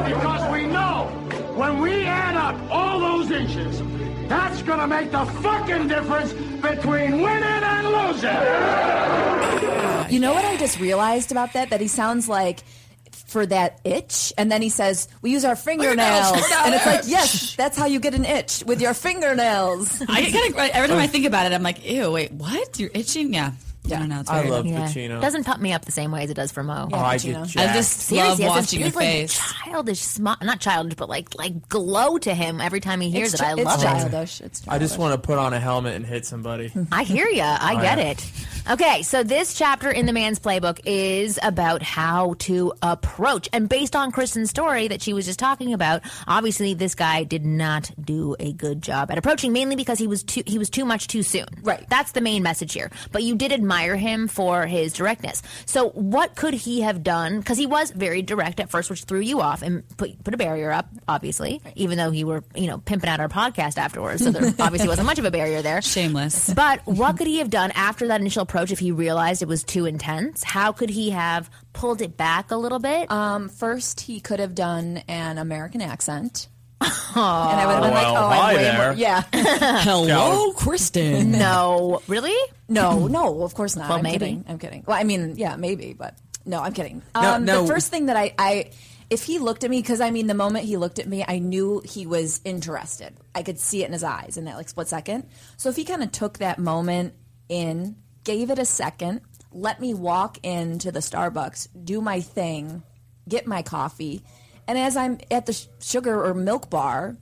Because 0.08 0.52
we 0.54 0.66
know 0.68 0.95
when 1.56 1.82
we 1.82 2.04
add 2.06 2.36
up 2.36 2.56
all 2.72 3.00
those 3.00 3.32
inches, 3.32 3.82
that's 4.28 4.62
gonna 4.64 4.88
make 4.88 5.12
the 5.12 5.26
fucking 5.26 5.88
difference 5.88 6.34
between 6.62 7.22
winning 7.22 7.44
and 7.44 7.88
losing. 7.88 8.30
You 10.14 10.20
know 10.20 10.34
what 10.34 10.46
I 10.46 10.58
just 10.58 10.80
realized 10.80 11.32
about 11.32 11.54
that? 11.54 11.70
That 11.70 11.82
he 11.82 11.88
sounds 11.88 12.28
like 12.30 12.64
for 13.28 13.46
that 13.46 13.80
itch, 13.84 14.34
and 14.38 14.52
then 14.52 14.62
he 14.62 14.70
says, 14.70 15.08
"We 15.22 15.32
use 15.32 15.46
our 15.46 15.56
fingernails," 15.56 16.32
and 16.64 16.76
it's 16.76 16.86
like, 16.86 17.02
yes, 17.06 17.56
that's 17.56 17.78
how 17.78 17.86
you 17.86 18.00
get 18.00 18.14
an 18.14 18.26
itch 18.26 18.64
with 18.66 18.82
your 18.82 18.94
fingernails. 18.94 20.02
I 20.08 20.22
get 20.22 20.34
kind 20.34 20.54
of 20.54 20.76
every 20.76 20.88
time 20.90 21.00
I 21.00 21.08
think 21.08 21.26
about 21.26 21.46
it, 21.46 21.54
I'm 21.54 21.64
like, 21.64 21.90
ew, 21.90 22.12
wait, 22.12 22.32
what? 22.32 22.80
You're 22.80 22.92
itching? 22.94 23.34
Yeah. 23.34 23.52
I 23.92 24.00
don't 24.00 24.10
know. 24.10 24.20
It's 24.22 24.30
I 24.30 24.40
weird. 24.42 24.52
love 24.52 24.66
Yeah. 24.66 24.80
Pacino. 24.88 25.22
Doesn't 25.22 25.44
pump 25.44 25.62
me 25.62 25.74
up 25.74 25.86
the 25.86 25.92
same 25.92 26.12
way 26.12 26.24
as 26.24 26.30
it 26.30 26.34
does 26.36 26.52
for 26.52 26.64
Mo. 26.64 26.90
oh, 26.92 26.98
I 26.98 27.16
Pacino. 27.18 27.24
get 27.24 27.38
I 27.38 27.46
jacked. 27.66 27.76
just 27.76 27.92
Seriously, 28.00 28.18
love 28.18 28.28
has 28.28 28.38
this 28.38 28.48
watching 28.50 28.80
your 28.80 28.90
big, 28.90 28.96
like, 28.96 29.04
face. 29.06 29.54
childish, 29.64 30.00
smile, 30.02 30.38
not 30.42 30.60
childish, 30.60 30.96
but 30.96 31.10
like 31.10 31.36
like 31.36 31.68
glow 31.70 32.18
to 32.18 32.34
him 32.34 32.60
every 32.62 32.80
time 32.80 33.02
he 33.02 33.10
hears 33.12 33.34
it's, 33.34 33.42
it. 33.42 33.46
I 33.46 33.54
love 33.54 33.74
it's 33.76 33.84
it. 33.84 33.86
childish. 33.86 34.42
I 34.68 34.80
just 34.80 34.98
want 34.98 35.14
to 35.14 35.26
put 35.26 35.38
on 35.38 35.54
a 35.54 35.60
helmet 35.60 35.96
and 35.96 36.06
hit 36.06 36.26
somebody. 36.26 36.72
I 36.92 37.04
hear 37.04 37.28
ya. 37.28 37.58
I 37.60 37.76
Oh, 37.76 37.82
get 37.82 37.98
yeah. 37.98 38.04
it. 38.12 38.32
Okay, 38.68 39.04
so 39.04 39.22
this 39.22 39.54
chapter 39.54 39.92
in 39.92 40.08
the 40.08 40.12
man's 40.12 40.40
playbook 40.40 40.80
is 40.86 41.38
about 41.44 41.84
how 41.84 42.34
to 42.40 42.74
approach. 42.82 43.48
And 43.54 43.70
based 43.70 43.96
on 43.96 44.12
Kristen's 44.12 44.50
story 44.50 44.88
that 44.88 45.04
she 45.04 45.14
was 45.14 45.28
just 45.28 45.38
talking 45.38 45.72
about, 45.72 46.02
obviously 46.28 46.74
this 46.74 46.96
guy 46.96 47.26
did 47.26 47.46
not 47.46 47.92
do 48.04 48.36
a 48.40 48.54
good 48.54 48.82
job 48.82 49.12
at 49.12 49.20
approaching 49.20 49.54
mainly 49.54 49.76
because 49.76 50.00
he 50.00 50.08
was 50.08 50.24
too 50.24 50.42
he 50.48 50.58
was 50.58 50.72
too 50.72 50.84
much 50.84 51.06
too 51.08 51.22
soon. 51.22 51.46
Right. 51.62 51.88
That's 51.90 52.14
the 52.14 52.22
main 52.22 52.42
message 52.42 52.74
here. 52.74 52.90
But 53.12 53.22
you 53.22 53.36
did 53.36 53.52
admire 53.52 53.96
him 53.96 54.28
for 54.28 54.66
his 54.66 54.94
directness. 54.94 55.44
So 55.68 55.90
what 55.90 56.36
could 56.36 56.56
he 56.56 56.82
have 56.82 57.04
done 57.04 57.44
cuz 57.44 57.60
he 57.60 57.68
was 57.68 57.92
very 57.92 58.24
direct 58.24 58.60
at 58.60 58.72
first 58.72 58.90
which 58.90 59.04
threw 59.04 59.20
you 59.20 59.42
off 59.42 59.62
and 59.62 59.88
put 59.96 60.24
put 60.24 60.34
a 60.34 60.38
barrier 60.38 60.72
up 60.72 60.90
obviously, 61.08 61.62
even 61.76 62.00
though 62.00 62.10
he 62.10 62.24
were, 62.24 62.44
you 62.56 62.66
know, 62.66 62.80
pimping 62.80 63.12
out 63.12 63.20
our 63.20 63.30
podcast 63.30 63.78
afterwards. 63.78 64.24
So 64.24 64.32
there 64.32 64.52
obviously 64.60 64.88
wasn't 64.88 65.06
much 65.06 65.20
of 65.20 65.26
a 65.26 65.32
barrier 65.32 65.62
there. 65.62 65.84
Shameless. 65.84 66.52
But 66.52 66.84
what 66.86 67.16
could 67.20 67.28
he 67.28 67.38
have 67.38 67.52
done 67.52 67.70
after 67.76 68.08
that 68.08 68.22
initial 68.22 68.48
approach 68.56 68.72
if 68.72 68.80
he 68.80 68.92
realized 68.94 69.42
it 69.42 69.50
was 69.50 69.66
too 69.66 69.86
intense? 69.86 70.42
How 70.42 70.72
could 70.72 70.90
he 70.90 71.10
have 71.10 71.50
pulled 71.74 72.02
it 72.02 72.16
back 72.16 72.52
a 72.52 72.56
little 72.56 72.80
bit? 72.80 73.12
Um, 73.12 73.50
first, 73.50 74.00
he 74.00 74.22
could 74.22 74.40
have 74.40 74.56
done 74.56 75.04
an 75.10 75.38
American 75.38 75.82
accent. 75.82 76.48
and 76.82 76.90
I 77.18 77.66
would 77.66 77.74
have 77.74 77.84
been 77.84 77.92
Well, 77.92 78.14
like, 78.14 78.18
oh, 78.18 78.30
hi 78.30 78.50
I'm 78.52 78.56
way 78.56 78.64
there. 78.64 78.88
more. 78.88 78.94
Yeah. 78.98 79.24
Hello, 79.34 80.54
Kristen. 80.54 81.32
no, 81.32 82.02
really? 82.08 82.34
no, 82.70 83.08
no, 83.08 83.44
of 83.44 83.54
course 83.56 83.76
not. 83.76 83.90
Well, 83.90 83.98
I'm 83.98 84.04
maybe. 84.04 84.20
kidding. 84.20 84.46
I'm 84.48 84.58
kidding. 84.58 84.84
Well, 84.88 84.98
I 84.98 85.04
mean, 85.04 85.34
yeah, 85.36 85.58
maybe, 85.58 85.92
but 85.94 86.18
no, 86.46 86.62
I'm 86.62 86.72
kidding. 86.74 87.02
No, 87.14 87.36
Um, 87.36 87.44
no. 87.46 87.62
The 87.64 87.68
first 87.68 87.92
thing 87.92 88.06
that 88.06 88.16
I, 88.16 88.34
I, 88.40 88.72
if 89.10 89.24
he 89.24 89.38
looked 89.40 89.66
at 89.66 89.70
me, 89.70 89.82
because 89.82 90.00
I 90.00 90.12
mean, 90.12 90.28
the 90.28 90.34
moment 90.34 90.64
he 90.66 90.78
looked 90.78 91.00
at 91.00 91.08
me, 91.10 91.26
I 91.28 91.40
knew 91.40 91.82
he 91.84 92.06
was 92.08 92.40
interested. 92.46 93.18
I 93.34 93.44
could 93.44 93.60
see 93.60 93.84
it 93.84 93.88
in 93.88 93.92
his 93.94 94.04
eyes 94.04 94.38
in 94.38 94.46
that 94.46 94.56
like 94.56 94.70
split 94.70 94.88
second. 94.88 95.28
So 95.58 95.68
if 95.68 95.76
he 95.76 95.84
kind 95.84 96.04
of 96.04 96.12
took 96.14 96.38
that 96.38 96.58
moment 96.58 97.16
in, 97.50 97.98
gave 98.26 98.50
it 98.50 98.60
a 98.60 98.66
second, 98.66 99.22
let 99.52 99.80
me 99.80 99.94
walk 99.94 100.38
into 100.44 100.92
the 100.92 101.00
Starbucks, 101.00 101.70
do 101.86 102.02
my 102.02 102.20
thing, 102.20 102.84
get 103.30 103.48
my 103.48 103.62
coffee, 103.62 104.22
and 104.68 104.78
as 104.78 104.98
I'm 104.98 105.20
at 105.32 105.46
the 105.46 105.66
sugar 105.80 106.26
or 106.26 106.34
milk 106.34 106.70
bar, 106.70 107.16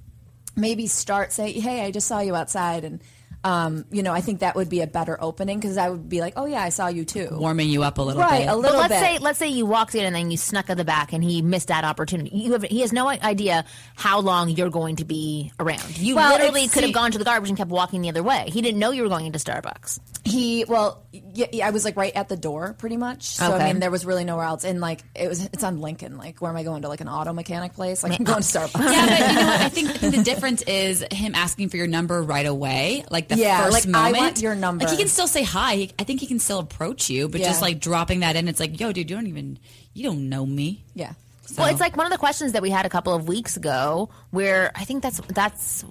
maybe 0.55 0.87
start 0.87 1.31
say, 1.31 1.51
"Hey, 1.51 1.85
I 1.85 1.91
just 1.91 2.07
saw 2.07 2.19
you 2.19 2.35
outside," 2.35 2.83
and 2.83 3.01
um, 3.43 3.85
you 3.91 4.03
know, 4.03 4.13
I 4.13 4.21
think 4.21 4.39
that 4.39 4.55
would 4.55 4.69
be 4.69 4.81
a 4.81 4.87
better 4.87 5.17
opening 5.21 5.59
because 5.59 5.77
I 5.77 5.89
would 5.89 6.07
be 6.07 6.21
like, 6.21 6.33
"Oh 6.37 6.45
yeah, 6.45 6.61
I 6.63 6.69
saw 6.69 6.87
you 6.87 7.03
too." 7.05 7.27
Warming 7.31 7.69
you 7.69 7.83
up 7.83 7.97
a 7.97 8.01
little 8.01 8.21
Right, 8.21 8.39
bit. 8.45 8.49
a 8.49 8.55
little 8.55 8.79
But 8.79 8.89
let's 8.91 9.01
bit. 9.01 9.17
say 9.17 9.17
let's 9.19 9.39
say 9.39 9.47
you 9.49 9.65
walked 9.65 9.95
in 9.95 10.05
and 10.05 10.15
then 10.15 10.31
you 10.31 10.37
snuck 10.37 10.69
at 10.69 10.77
the 10.77 10.85
back 10.85 11.13
and 11.13 11.23
he 11.23 11.41
missed 11.41 11.67
that 11.67 11.83
opportunity. 11.83 12.29
You 12.37 12.53
have, 12.53 12.63
he 12.63 12.81
has 12.81 12.93
no 12.93 13.07
idea 13.09 13.65
how 13.95 14.19
long 14.21 14.49
you're 14.49 14.69
going 14.69 14.95
to 14.97 15.05
be 15.05 15.51
around. 15.59 15.97
You 15.97 16.15
Well, 16.15 16.31
literally 16.37 16.67
could 16.67 16.83
have 16.83 16.93
gone 16.93 17.11
to 17.11 17.17
the 17.17 17.25
garbage 17.25 17.49
and 17.49 17.57
kept 17.57 17.69
walking 17.69 18.01
the 18.01 18.09
other 18.09 18.23
way. 18.23 18.45
He 18.47 18.61
didn't 18.61 18.79
know 18.79 18.91
you 18.91 19.03
were 19.03 19.09
going 19.09 19.25
into 19.25 19.39
Starbucks. 19.39 19.99
He 20.23 20.63
well, 20.65 21.03
yeah, 21.11 21.47
yeah, 21.51 21.67
I 21.67 21.71
was 21.71 21.83
like 21.85 21.97
right 21.97 22.15
at 22.15 22.29
the 22.29 22.37
door, 22.37 22.75
pretty 22.77 22.97
much. 22.97 23.23
So 23.23 23.53
Okay. 23.53 23.63
I 23.65 23.67
mean, 23.73 23.79
there 23.81 23.91
was 23.91 24.05
really 24.05 24.23
nowhere 24.23 24.45
else. 24.45 24.63
And 24.63 24.79
like, 24.79 25.03
it 25.15 25.27
was 25.27 25.43
it's 25.45 25.63
on 25.63 25.81
Lincoln. 25.81 26.17
Like, 26.17 26.39
where 26.41 26.49
am 26.49 26.55
I 26.57 26.63
going 26.63 26.83
to? 26.83 26.87
Like 26.87 27.01
an 27.01 27.09
auto 27.09 27.33
mechanic 27.33 27.73
place? 27.73 28.03
Like, 28.03 28.17
I'm 28.19 28.23
going 28.23 28.41
to 28.41 28.47
Starbucks. 28.59 28.91
yeah, 28.93 29.05
but 29.07 29.19
you 29.29 29.35
know 29.35 29.45
what? 29.47 29.61
I 29.61 29.69
think, 29.69 29.89
I 29.89 29.93
think 29.97 30.15
the 30.15 30.23
difference 30.23 30.61
is 30.63 31.03
him 31.11 31.35
asking 31.35 31.69
for 31.69 31.77
your 31.77 31.87
number 31.87 32.21
right 32.23 32.45
away, 32.45 33.03
like 33.09 33.27
the 33.37 33.43
Yeah, 33.43 33.63
first 33.65 33.87
like, 33.87 33.95
I 33.95 34.11
want 34.17 34.41
your 34.41 34.55
number. 34.55 34.85
Like 34.85 34.91
he 34.91 34.97
can 34.97 35.07
still 35.07 35.27
say 35.27 35.43
hi. 35.43 35.75
He- 35.75 35.91
I 35.99 36.03
think 36.03 36.19
he 36.19 36.27
can 36.27 36.39
still 36.39 36.59
approach 36.59 37.09
you, 37.09 37.27
but 37.29 37.41
just 37.41 37.61
like 37.61 37.79
dropping 37.79 38.21
that 38.21 38.35
in, 38.35 38.47
it's 38.47 38.59
like, 38.59 38.79
yo, 38.79 38.91
dude, 38.91 39.09
you 39.09 39.15
don't 39.15 39.27
even, 39.27 39.59
you 39.93 40.03
don't 40.03 40.29
know 40.29 40.45
me. 40.45 40.83
yeah. 40.93 41.13
Well, 41.57 41.67
it's 41.67 41.81
like 41.81 41.95
one 41.97 42.07
of 42.07 42.11
the 42.11 42.17
questions 42.17 42.53
that 42.53 42.61
we 42.63 42.69
had 42.71 42.85
a 42.85 42.89
couple 42.89 43.13
of 43.13 43.27
weeks 43.27 43.57
ago, 43.57 44.09
where 44.31 44.71
I 44.75 44.85
think 44.85 45.03
that's 45.03 45.19
that's 45.27 45.83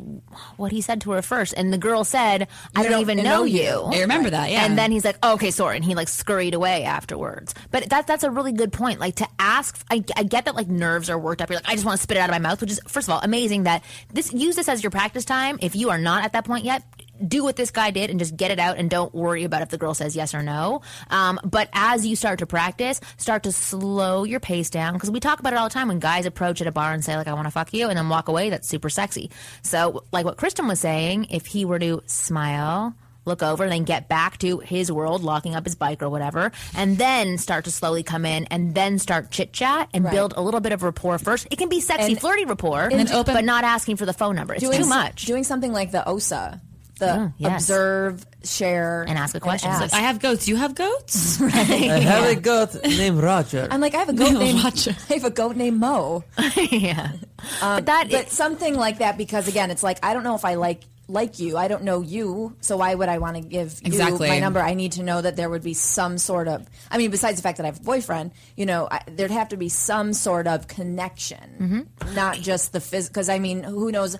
what 0.56 0.72
he 0.72 0.80
said 0.80 1.02
to 1.02 1.12
her 1.12 1.22
first, 1.22 1.52
and 1.56 1.70
the 1.72 1.78
girl 1.78 2.02
said, 2.04 2.48
"I 2.74 2.80
You 2.80 2.84
don't, 2.84 2.92
don't 2.92 3.00
even 3.02 3.16
know 3.18 3.22
know 3.40 3.44
you." 3.44 3.62
you." 3.62 3.80
I 3.92 4.00
remember 4.00 4.30
that. 4.30 4.50
Yeah, 4.50 4.64
And 4.64 4.76
then 4.78 4.90
he's 4.90 5.04
like, 5.04 5.18
oh, 5.22 5.34
"Okay, 5.34 5.50
sorry," 5.52 5.76
and 5.76 5.84
he 5.84 5.94
like 5.94 6.08
scurried 6.08 6.54
away 6.54 6.82
afterwards. 6.84 7.54
But 7.70 7.90
that 7.90 8.06
that's 8.08 8.24
a 8.24 8.30
really 8.30 8.52
good 8.52 8.72
point. 8.72 8.98
Like 8.98 9.16
to 9.16 9.28
ask, 9.38 9.78
I, 9.90 10.02
I 10.16 10.22
get 10.24 10.46
that 10.46 10.56
like 10.56 10.68
nerves 10.68 11.08
are 11.10 11.18
worked 11.18 11.42
up. 11.42 11.50
You're 11.50 11.58
like, 11.58 11.68
I 11.68 11.74
just 11.74 11.84
want 11.84 11.98
to 11.98 12.02
spit 12.02 12.16
it 12.16 12.20
out 12.20 12.30
of 12.30 12.32
my 12.34 12.38
mouth, 12.40 12.60
which 12.60 12.70
is 12.72 12.80
first 12.88 13.06
of 13.06 13.12
all 13.14 13.20
amazing. 13.22 13.64
That 13.64 13.84
this 14.12 14.32
use 14.32 14.56
this 14.56 14.68
as 14.70 14.82
your 14.82 14.90
practice 14.90 15.26
time. 15.26 15.58
If 15.60 15.76
you 15.76 15.90
are 15.90 15.98
not 15.98 16.24
at 16.24 16.32
that 16.32 16.44
point 16.46 16.64
yet, 16.64 16.82
do 17.28 17.42
what 17.44 17.56
this 17.56 17.70
guy 17.70 17.90
did 17.90 18.10
and 18.10 18.18
just 18.18 18.36
get 18.36 18.50
it 18.50 18.58
out 18.58 18.78
and 18.78 18.88
don't 18.90 19.14
worry 19.14 19.44
about 19.44 19.62
if 19.62 19.68
the 19.68 19.78
girl 19.78 19.94
says 19.94 20.14
yes 20.16 20.34
or 20.34 20.42
no. 20.42 20.82
Um, 21.10 21.38
but 21.44 21.68
as 21.72 22.06
you 22.06 22.16
start 22.16 22.38
to 22.40 22.46
practice, 22.46 23.00
start 23.16 23.42
to 23.44 23.52
slow 23.52 24.24
your 24.24 24.40
pace 24.40 24.70
down 24.70 24.92
because 24.94 25.10
we 25.10 25.20
talk 25.20 25.40
about 25.40 25.52
it 25.52 25.56
all 25.56 25.68
the 25.68 25.74
time 25.74 25.88
when 25.88 25.98
guys 25.98 26.26
approach 26.26 26.60
at 26.60 26.66
a 26.66 26.72
bar 26.72 26.92
and 26.92 27.04
say 27.04 27.16
like 27.16 27.28
I 27.28 27.34
want 27.34 27.46
to 27.46 27.50
fuck 27.50 27.72
you 27.72 27.88
and 27.88 27.96
then 27.98 28.08
walk 28.08 28.28
away. 28.28 28.50
That's 28.50 28.68
super 28.68 28.90
sexy. 28.90 29.30
So 29.62 30.04
like 30.12 30.24
what 30.24 30.36
Kristen 30.36 30.66
was 30.68 30.80
saying, 30.80 31.26
if 31.30 31.46
he 31.46 31.64
were 31.64 31.78
to 31.78 32.02
smile. 32.06 32.94
Look 33.24 33.40
over 33.40 33.62
and 33.62 33.72
then 33.72 33.84
get 33.84 34.08
back 34.08 34.38
to 34.38 34.58
his 34.58 34.90
world, 34.90 35.22
locking 35.22 35.54
up 35.54 35.64
his 35.64 35.76
bike 35.76 36.02
or 36.02 36.08
whatever, 36.08 36.50
and 36.74 36.98
then 36.98 37.38
start 37.38 37.66
to 37.66 37.70
slowly 37.70 38.02
come 38.02 38.26
in 38.26 38.46
and 38.46 38.74
then 38.74 38.98
start 38.98 39.30
chit 39.30 39.52
chat 39.52 39.88
and 39.94 40.02
Right. 40.04 40.10
build 40.12 40.34
a 40.36 40.42
little 40.42 40.58
bit 40.58 40.72
of 40.72 40.82
rapport 40.82 41.18
first. 41.20 41.46
It 41.48 41.56
can 41.56 41.68
be 41.68 41.80
sexy, 41.80 42.14
And- 42.14 42.20
flirty 42.20 42.46
rapport, 42.46 42.88
and 42.90 43.08
open- 43.12 43.34
but 43.34 43.44
not 43.44 43.62
asking 43.62 43.94
for 43.98 44.06
the 44.06 44.12
phone 44.12 44.34
number. 44.34 44.54
It's 44.54 44.64
doing 44.64 44.76
too 44.82 44.88
much. 44.88 45.24
Doing 45.26 45.44
something 45.44 45.72
like 45.72 45.92
the 45.92 46.04
OSA, 46.04 46.60
the 47.02 47.14
Oh, 47.14 47.32
yes. 47.38 47.62
observe, 47.62 48.24
share, 48.44 49.04
And 49.08 49.18
ask 49.18 49.34
a 49.34 49.40
question. 49.40 49.70
ask. 49.70 49.84
It's 49.84 49.94
I 49.94 50.00
have 50.00 50.18
goats. 50.20 50.48
You 50.48 50.56
have 50.56 50.74
goats. 50.74 51.40
I 51.42 51.46
have 51.46 52.36
a 52.36 52.40
goat 52.40 52.74
named 52.84 53.18
Roger. 53.22 53.68
I'm 53.70 53.80
like, 53.80 53.94
I 53.94 53.98
have 53.98 54.08
a 54.08 54.12
goat 54.22 54.32
No, 54.32 54.38
named 54.38 54.64
Roger. 54.64 54.96
I 55.10 55.14
have 55.14 55.24
a 55.24 55.30
goat 55.30 55.56
named 55.56 55.78
Mo. 55.78 56.24
yeah, 56.56 57.12
um, 57.60 57.76
but 57.76 57.86
that 57.86 58.08
But 58.10 58.30
something 58.30 58.74
like 58.74 58.98
that 58.98 59.18
because 59.18 59.48
again, 59.48 59.70
it's 59.70 59.82
like 59.82 59.98
I 60.02 60.14
don't 60.14 60.24
know 60.24 60.34
if 60.36 60.44
I 60.44 60.54
like 60.54 60.82
like 61.08 61.40
you. 61.40 61.56
I 61.58 61.68
don't 61.68 61.82
know 61.82 62.00
you, 62.00 62.56
so 62.60 62.76
why 62.78 62.94
would 62.94 63.08
I 63.08 63.18
want 63.18 63.36
to 63.36 63.42
give 63.42 63.80
Exactly. 63.84 64.28
you 64.28 64.32
my 64.34 64.38
number? 64.38 64.60
I 64.60 64.74
need 64.74 64.92
to 64.92 65.02
know 65.02 65.20
that 65.20 65.34
there 65.36 65.50
would 65.50 65.62
be 65.62 65.74
some 65.74 66.16
sort 66.16 66.46
of. 66.48 66.66
I 66.90 66.96
mean, 66.96 67.10
besides 67.10 67.36
the 67.36 67.42
fact 67.42 67.58
that 67.58 67.64
I 67.64 67.66
have 67.66 67.80
a 67.80 67.82
boyfriend, 67.82 68.30
you 68.56 68.64
know, 68.64 68.88
I, 68.90 69.00
there'd 69.08 69.30
have 69.32 69.48
to 69.50 69.56
be 69.56 69.68
some 69.68 70.12
sort 70.14 70.46
of 70.46 70.68
connection, 70.68 71.86
mm-hmm. 71.98 72.14
not 72.14 72.36
just 72.36 72.72
the 72.72 72.80
physical. 72.80 73.12
Because 73.12 73.28
I 73.28 73.40
mean, 73.40 73.62
who 73.64 73.90
knows 73.90 74.16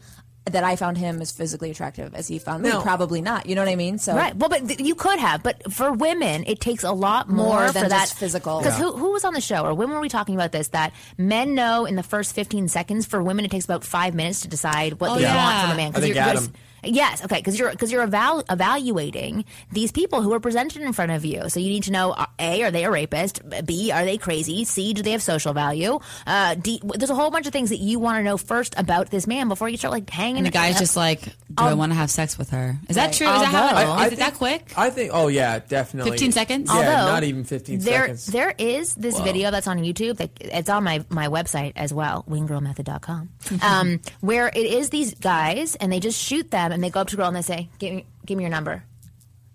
that 0.47 0.65
I 0.65 0.75
found 0.77 0.99
him 0.99 1.21
as 1.23 1.31
physically 1.31 1.71
attractive 1.71 2.15
as 2.15 2.27
he 2.27 2.39
found 2.39 2.63
me? 2.65 2.71
No. 2.71 2.81
Probably 2.83 3.21
not. 3.23 3.47
You 3.47 3.55
know 3.55 3.63
what 3.63 3.71
I 3.71 3.77
mean? 3.77 3.99
So 3.99 4.15
Right. 4.17 4.35
Well, 4.37 4.49
but 4.49 4.67
th- 4.67 4.81
you 4.81 4.95
could 4.97 5.19
have. 5.21 5.43
But 5.43 5.73
for 5.73 5.93
women, 5.93 6.43
it 6.47 6.59
takes 6.61 6.83
a 6.83 6.91
lot 6.93 7.29
more, 7.29 7.47
More 7.61 7.67
for 7.69 7.73
than 7.75 7.89
that 7.91 8.09
physical. 8.09 8.59
Because 8.59 8.77
Yeah. 8.79 8.87
who, 8.87 8.97
who 8.97 9.13
was 9.13 9.25
on 9.25 9.35
the 9.35 9.41
show, 9.41 9.65
or 9.65 9.73
when 9.75 9.91
were 9.91 10.01
we 10.01 10.09
talking 10.09 10.35
about 10.35 10.51
this? 10.51 10.69
That 10.69 10.93
men 11.17 11.55
know 11.55 11.85
in 11.85 11.95
the 11.95 12.03
first 12.03 12.35
15 12.35 12.67
seconds. 12.69 13.07
For 13.07 13.23
women, 13.23 13.45
it 13.45 13.51
takes 13.53 13.65
about 13.65 13.85
five 13.85 14.15
minutes 14.15 14.41
to 14.41 14.49
decide 14.49 15.01
what 15.01 15.11
Oh, 15.11 15.15
they 15.15 15.23
yeah. 15.23 15.37
want 15.37 15.63
from 15.63 15.71
a 15.73 15.77
man. 15.77 15.93
I 15.95 16.01
think 16.01 16.15
you're, 16.17 16.25
you're- 16.25 16.39
Adam. 16.39 16.53
Yes, 16.85 17.25
okay, 17.25 17.37
because 17.37 17.59
you're 17.59 17.71
because 17.71 17.93
you're 17.93 18.03
eval- 18.03 18.45
evaluating 18.51 19.45
these 19.71 19.93
people 19.93 20.23
who 20.23 20.33
are 20.33 20.41
presented 20.41 20.83
in 20.83 20.93
front 20.93 21.13
of 21.13 21.25
you. 21.25 21.49
So 21.49 21.61
you 21.61 21.69
need 21.69 21.85
to 21.85 21.93
know: 21.93 22.11
uh, 22.13 22.27
a, 22.39 22.63
are 22.65 22.71
they 22.71 22.85
a 22.85 22.91
rapist? 22.91 23.41
B, 23.65 23.91
are 23.93 24.05
they 24.05 24.19
crazy? 24.19 24.65
C, 24.65 24.93
do 24.93 25.03
they 25.03 25.13
have 25.13 25.23
social 25.23 25.53
value? 25.53 26.01
Uh, 26.27 26.55
D, 26.57 26.81
there's 26.97 27.11
a 27.11 27.15
whole 27.15 27.31
bunch 27.31 27.47
of 27.47 27.53
things 27.53 27.71
that 27.71 27.77
you 27.79 27.99
want 27.99 28.19
to 28.19 28.23
know 28.25 28.37
first 28.37 28.75
about 28.77 29.11
this 29.11 29.27
man 29.27 29.49
before 29.49 29.69
you 29.69 29.77
start 29.77 29.93
like 29.93 30.11
hanging. 30.11 30.39
And 30.39 30.47
the 30.47 30.51
guy's 30.51 30.75
up. 30.75 30.81
just 30.81 30.97
like, 30.97 31.23
do 31.23 31.33
I 31.59 31.75
want 31.75 31.93
to 31.93 31.97
have 31.97 32.11
sex 32.11 32.37
with 32.37 32.51
her? 32.51 32.79
Is 32.89 32.97
that 32.97 33.07
Right. 33.07 33.15
true? 33.15 33.29
Is 33.29 33.41
that 33.41 33.47
how? 33.47 33.77
Although- 33.91 34.05
is 34.07 34.13
it 34.15 34.19
that 34.19 34.35
quick? 34.35 34.73
I 34.77 34.91
think. 34.91 35.11
Oh 35.15 35.29
yeah, 35.29 35.61
definitely. 35.61 36.13
15 36.13 36.33
seconds? 36.33 36.69
Yeah, 36.71 36.77
Although, 36.77 37.13
not 37.13 37.25
even 37.25 37.45
fifteen 37.45 37.79
there, 37.79 38.03
seconds. 38.03 38.27
There 38.27 38.55
is 38.59 38.95
this 38.97 39.19
video 39.21 39.51
that's 39.51 39.67
on 39.69 39.79
YouTube. 39.79 40.17
That 40.17 40.31
it's 40.41 40.69
on 40.69 40.83
my, 40.85 41.05
my 41.11 41.29
website 41.29 41.73
as 41.77 41.93
well, 41.95 42.25
winggirlmethod.com, 42.29 43.29
um, 43.63 44.01
where 44.21 44.49
it 44.49 44.57
is 44.57 44.91
these 44.91 45.15
guys 45.15 45.77
and 45.77 45.93
they 45.93 46.01
just 46.01 46.21
shoot 46.21 46.51
them 46.51 46.72
and 46.73 46.83
they 46.83 46.91
go 46.91 47.01
up 47.01 47.09
to 47.09 47.17
a 47.17 47.19
girl 47.19 47.29
and 47.29 47.37
they 47.37 47.43
say, 47.43 47.69
"Give 47.79 47.95
me, 47.95 48.07
give 48.27 48.37
me 48.39 48.45
your 48.45 48.51
number." 48.51 48.83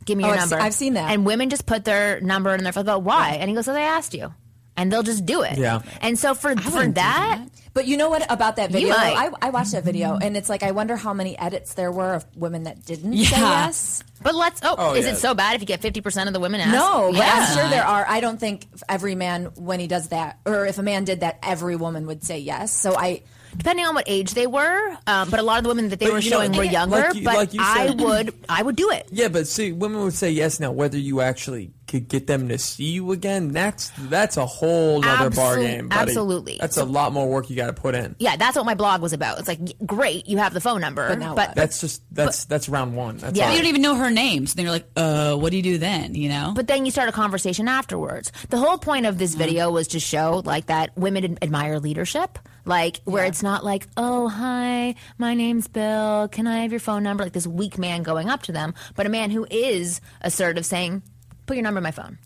Give 0.05 0.17
me 0.17 0.23
Oh, 0.23 0.27
your 0.27 0.35
I've 0.37 0.43
se- 0.43 0.49
number. 0.51 0.63
I've 0.63 0.73
seen 0.73 0.93
that. 0.93 1.11
And 1.11 1.25
women 1.25 1.49
just 1.49 1.65
put 1.65 1.83
their 1.83 2.21
number 2.21 2.55
in 2.55 2.63
their 2.63 2.71
phone. 2.71 2.85
Go, 2.85 2.97
why? 2.97 3.31
And 3.41 3.49
he 3.49 3.55
goes, 3.55 3.65
"So 3.65 3.73
they 3.73 3.83
asked 3.83 4.13
you," 4.13 4.33
and 4.77 4.89
they'll 4.91 5.03
just 5.03 5.25
do 5.25 5.41
it. 5.41 5.57
Yeah. 5.57 5.81
And 6.01 6.17
so 6.17 6.33
for 6.33 6.55
for 6.55 6.71
wouldn't 6.77 6.95
that, 6.95 7.41
But 7.73 7.87
you 7.87 7.97
know 7.97 8.09
what 8.09 8.25
about 8.31 8.55
that 8.55 8.69
You 8.71 8.73
video? 8.87 8.89
might. 8.95 9.31
I, 9.41 9.47
I 9.47 9.49
watched 9.49 9.73
that 9.73 9.83
video, 9.83 10.15
and 10.17 10.37
it's 10.37 10.47
like 10.47 10.63
I 10.63 10.71
wonder 10.71 10.95
how 10.95 11.13
many 11.13 11.37
edits 11.37 11.73
there 11.73 11.91
were 11.91 12.13
of 12.13 12.25
women 12.37 12.63
that 12.63 12.85
didn't 12.85 13.11
say 13.17 13.17
yes. 13.37 14.01
but 14.23 14.33
let's. 14.33 14.61
Oh, 14.63 14.75
Oh, 14.77 14.93
is 14.95 15.05
yeah. 15.05 15.11
it 15.11 15.17
so 15.17 15.33
bad 15.35 15.55
if 15.55 15.61
you 15.61 15.67
get 15.67 15.81
fifty 15.81 15.99
percent 15.99 16.27
of 16.29 16.33
the 16.33 16.39
women 16.39 16.61
asked? 16.61 16.71
No, 16.71 17.11
but 17.11 17.17
yeah. 17.17 17.45
I'm 17.49 17.55
sure 17.57 17.67
there 17.69 17.85
are. 17.85 18.05
I 18.07 18.21
don't 18.21 18.39
think 18.39 18.65
every 18.87 19.15
man, 19.15 19.45
when 19.55 19.81
he 19.81 19.87
does 19.87 20.07
that, 20.07 20.39
or 20.45 20.65
if 20.65 20.77
a 20.77 20.83
man 20.83 21.03
did 21.03 21.19
that, 21.19 21.37
every 21.43 21.75
woman 21.75 22.07
would 22.07 22.23
say 22.23 22.39
yes. 22.39 22.71
So 22.71 22.95
I, 22.97 23.23
depending 23.55 23.85
on 23.85 23.95
what 23.95 24.03
age 24.07 24.33
they 24.33 24.47
were. 24.47 24.97
Um, 25.07 25.29
but 25.29 25.39
a 25.39 25.43
lot 25.43 25.57
of 25.57 25.63
the 25.63 25.69
women 25.69 25.89
that 25.89 25.99
they 25.99 26.07
But 26.07 26.13
were 26.13 26.19
you 26.19 26.29
know, 26.31 26.37
showing 26.37 26.51
were 26.51 26.63
like 26.63 26.71
younger. 26.71 27.11
you- 27.13 27.23
but 27.23 27.35
like 27.35 27.53
you 27.53 27.59
I 27.63 27.91
would, 27.97 28.33
I 28.49 28.61
would 28.63 28.75
do 28.75 28.89
it. 28.91 29.07
yeah, 29.11 29.27
but 29.29 29.47
see, 29.47 29.71
women 29.71 30.01
would 30.03 30.13
say 30.13 30.31
yes 30.31 30.59
now, 30.59 30.71
whether 30.71 30.97
you 30.97 31.21
actually 31.21 31.71
could 31.87 32.07
get 32.09 32.27
them 32.27 32.49
to 32.49 32.57
see 32.57 32.91
you 32.91 33.11
again, 33.11 33.49
that's 33.53 33.91
that's 33.97 34.37
a 34.37 34.45
whole 34.45 35.03
other 35.05 35.29
Absol- 35.29 35.35
bar 35.35 35.55
game. 35.57 35.87
buddy. 35.87 36.01
absolutely. 36.01 36.57
That's 36.59 36.77
a 36.77 36.83
lot 36.85 37.13
more 37.13 37.29
work 37.29 37.49
you 37.49 37.55
got 37.55 37.67
to 37.67 37.73
put 37.81 37.95
in. 37.95 38.15
Yeah, 38.19 38.35
that's 38.35 38.55
what 38.57 38.65
my 38.65 38.73
blog 38.75 39.01
was 39.01 39.13
about. 39.13 39.39
It's 39.39 39.47
like 39.47 39.59
great, 39.85 40.27
you 40.27 40.37
have 40.37 40.53
the 40.53 40.61
phone 40.61 40.81
number, 40.81 41.15
But 41.15 41.35
but? 41.35 41.55
That's 41.55 41.79
just 41.81 42.01
that's 42.13 42.45
that's 42.45 42.67
round 42.69 42.95
one. 42.95 43.17
That's 43.17 43.37
Yeah. 43.37 43.45
all. 43.47 43.51
You 43.53 43.57
don't 43.59 43.67
even 43.67 43.81
know 43.81 43.95
her 43.95 44.11
name, 44.11 44.47
so 44.47 44.55
then 44.55 44.65
you're 44.65 44.73
like, 44.73 44.87
uh, 44.95 45.35
what 45.35 45.51
do 45.51 45.57
you 45.57 45.63
do 45.63 45.77
then? 45.77 46.13
You 46.15 46.29
know? 46.29 46.51
But 46.55 46.67
then 46.67 46.85
you 46.85 46.91
start 46.91 47.09
a 47.09 47.13
conversation 47.13 47.67
afterwards. 47.67 48.31
The 48.49 48.57
whole 48.57 48.77
point 48.77 49.05
of 49.05 49.17
this 49.17 49.35
video 49.35 49.71
was 49.71 49.87
to 49.89 49.99
show 49.99 50.41
like 50.45 50.67
that 50.67 50.97
women 50.97 51.37
admire 51.41 51.79
leadership, 51.79 52.37
like 52.65 52.99
where 53.05 53.25
it's 53.25 53.41
not 53.43 53.63
like, 53.63 53.87
oh 53.95 54.27
hi, 54.27 54.95
my 55.17 55.33
name's 55.33 55.67
Bill, 55.67 56.27
can 56.29 56.47
I 56.47 56.63
have 56.63 56.71
your 56.71 56.79
phone 56.81 57.03
number? 57.03 57.23
Like 57.23 57.33
this 57.33 57.47
weak 57.47 57.77
man 57.77 58.03
going 58.03 58.29
up 58.29 58.43
to 58.43 58.51
them, 58.51 58.73
but 58.95 59.05
a 59.05 59.09
man 59.09 59.31
who 59.31 59.47
is 59.49 60.01
assertive, 60.21 60.65
saying, 60.65 61.01
put 61.47 61.55
your 61.57 61.63
number 61.63 61.79
in 61.79 61.83
my 61.83 61.91
phone, 61.91 62.19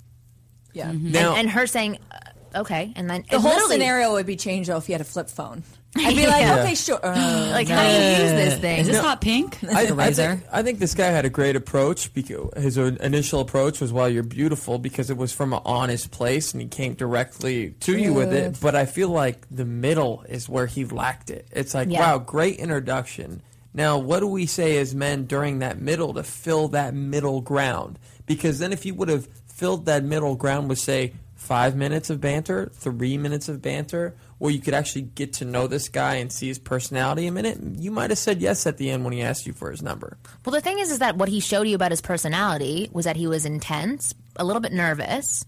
Yeah. 0.73 0.91
Now- 0.91 1.31
and, 1.31 1.39
and 1.41 1.49
her 1.51 1.65
saying, 1.67 1.97
uh, 2.11 2.59
okay, 2.61 2.91
and 2.97 3.09
then 3.09 3.23
The 3.29 3.35
and 3.35 3.43
whole 3.43 3.59
scenario 3.69 4.11
would 4.13 4.25
be 4.25 4.35
changed 4.35 4.69
though 4.69 4.77
if 4.77 4.89
you 4.89 4.93
had 4.93 5.01
a 5.01 5.05
flip 5.05 5.29
phone. 5.29 5.63
I'd 5.97 6.15
be 6.15 6.25
like, 6.25 6.41
Yeah. 6.43 6.59
okay, 6.61 6.75
sure. 6.75 6.99
Uh, 7.03 7.49
like 7.51 7.67
how 7.67 7.83
do 7.83 7.91
you 7.91 8.09
use 8.23 8.31
this 8.31 8.59
thing? 8.59 8.79
Is 8.79 8.87
this 8.87 8.97
hot 8.99 9.19
pink? 9.19 9.61
I, 9.63 9.81
I, 9.83 9.85
Razr. 9.87 10.15
think, 10.15 10.43
I 10.51 10.63
think 10.63 10.79
this 10.79 10.95
guy 10.95 11.07
had 11.07 11.25
a 11.25 11.29
great 11.29 11.57
approach. 11.57 12.13
Because 12.13 12.53
his 12.55 12.77
initial 12.77 13.41
approach 13.41 13.81
was, 13.81 13.91
"Well, 13.91 14.07
you're 14.09 14.23
beautiful," 14.23 14.79
because 14.79 15.09
it 15.09 15.17
was 15.17 15.33
from 15.33 15.51
an 15.51 15.59
honest 15.65 16.09
place, 16.11 16.53
and 16.53 16.61
he 16.61 16.69
came 16.69 16.93
directly 16.93 17.71
to 17.81 17.97
you 17.97 18.13
with 18.13 18.31
it. 18.33 18.57
But 18.61 18.73
I 18.73 18.85
feel 18.85 19.09
like 19.09 19.45
the 19.51 19.65
middle 19.65 20.23
is 20.29 20.47
where 20.47 20.65
he 20.65 20.85
lacked 20.85 21.29
it. 21.29 21.47
It's 21.51 21.73
like, 21.73 21.89
Yeah. 21.91 21.99
wow, 21.99 22.19
great 22.19 22.55
introduction. 22.59 23.41
Now, 23.73 23.97
what 23.97 24.21
do 24.21 24.27
we 24.27 24.45
say 24.45 24.77
as 24.77 24.95
men 24.95 25.25
during 25.25 25.59
that 25.59 25.79
middle 25.81 26.13
to 26.13 26.23
fill 26.23 26.69
that 26.69 26.93
middle 26.93 27.41
ground? 27.41 27.99
Because 28.25 28.59
then, 28.59 28.73
if 28.73 28.85
you 28.85 28.93
would 28.95 29.09
have 29.09 29.27
filled 29.47 29.85
that 29.85 30.03
middle 30.03 30.35
ground 30.35 30.69
with, 30.69 30.79
say, 30.79 31.13
five 31.41 31.75
minutes 31.75 32.11
of 32.11 32.21
banter, 32.21 32.69
three 32.73 33.17
minutes 33.17 33.49
of 33.49 33.61
banter, 33.61 34.15
where 34.37 34.51
you 34.51 34.59
could 34.59 34.75
actually 34.75 35.01
get 35.01 35.33
to 35.33 35.45
know 35.45 35.65
this 35.67 35.89
guy 35.89 36.15
and 36.15 36.31
see 36.31 36.47
his 36.47 36.59
personality 36.59 37.25
a 37.25 37.31
minute, 37.31 37.59
you 37.77 37.89
might 37.89 38.11
have 38.11 38.19
said 38.19 38.41
yes 38.41 38.67
at 38.67 38.77
the 38.77 38.91
end 38.91 39.03
when 39.03 39.11
he 39.11 39.21
asked 39.21 39.47
you 39.47 39.53
for 39.53 39.71
his 39.71 39.81
number. 39.81 40.17
Well, 40.45 40.53
the 40.53 40.61
thing 40.61 40.77
is, 40.77 40.91
is 40.91 40.99
that 40.99 41.17
what 41.17 41.29
he 41.29 41.39
showed 41.39 41.67
you 41.67 41.75
about 41.75 41.91
his 41.91 42.01
personality 42.01 42.89
was 42.91 43.05
that 43.05 43.15
he 43.15 43.25
was 43.25 43.45
intense, 43.45 44.13
a 44.35 44.45
little 44.45 44.61
bit 44.61 44.71
nervous, 44.71 45.45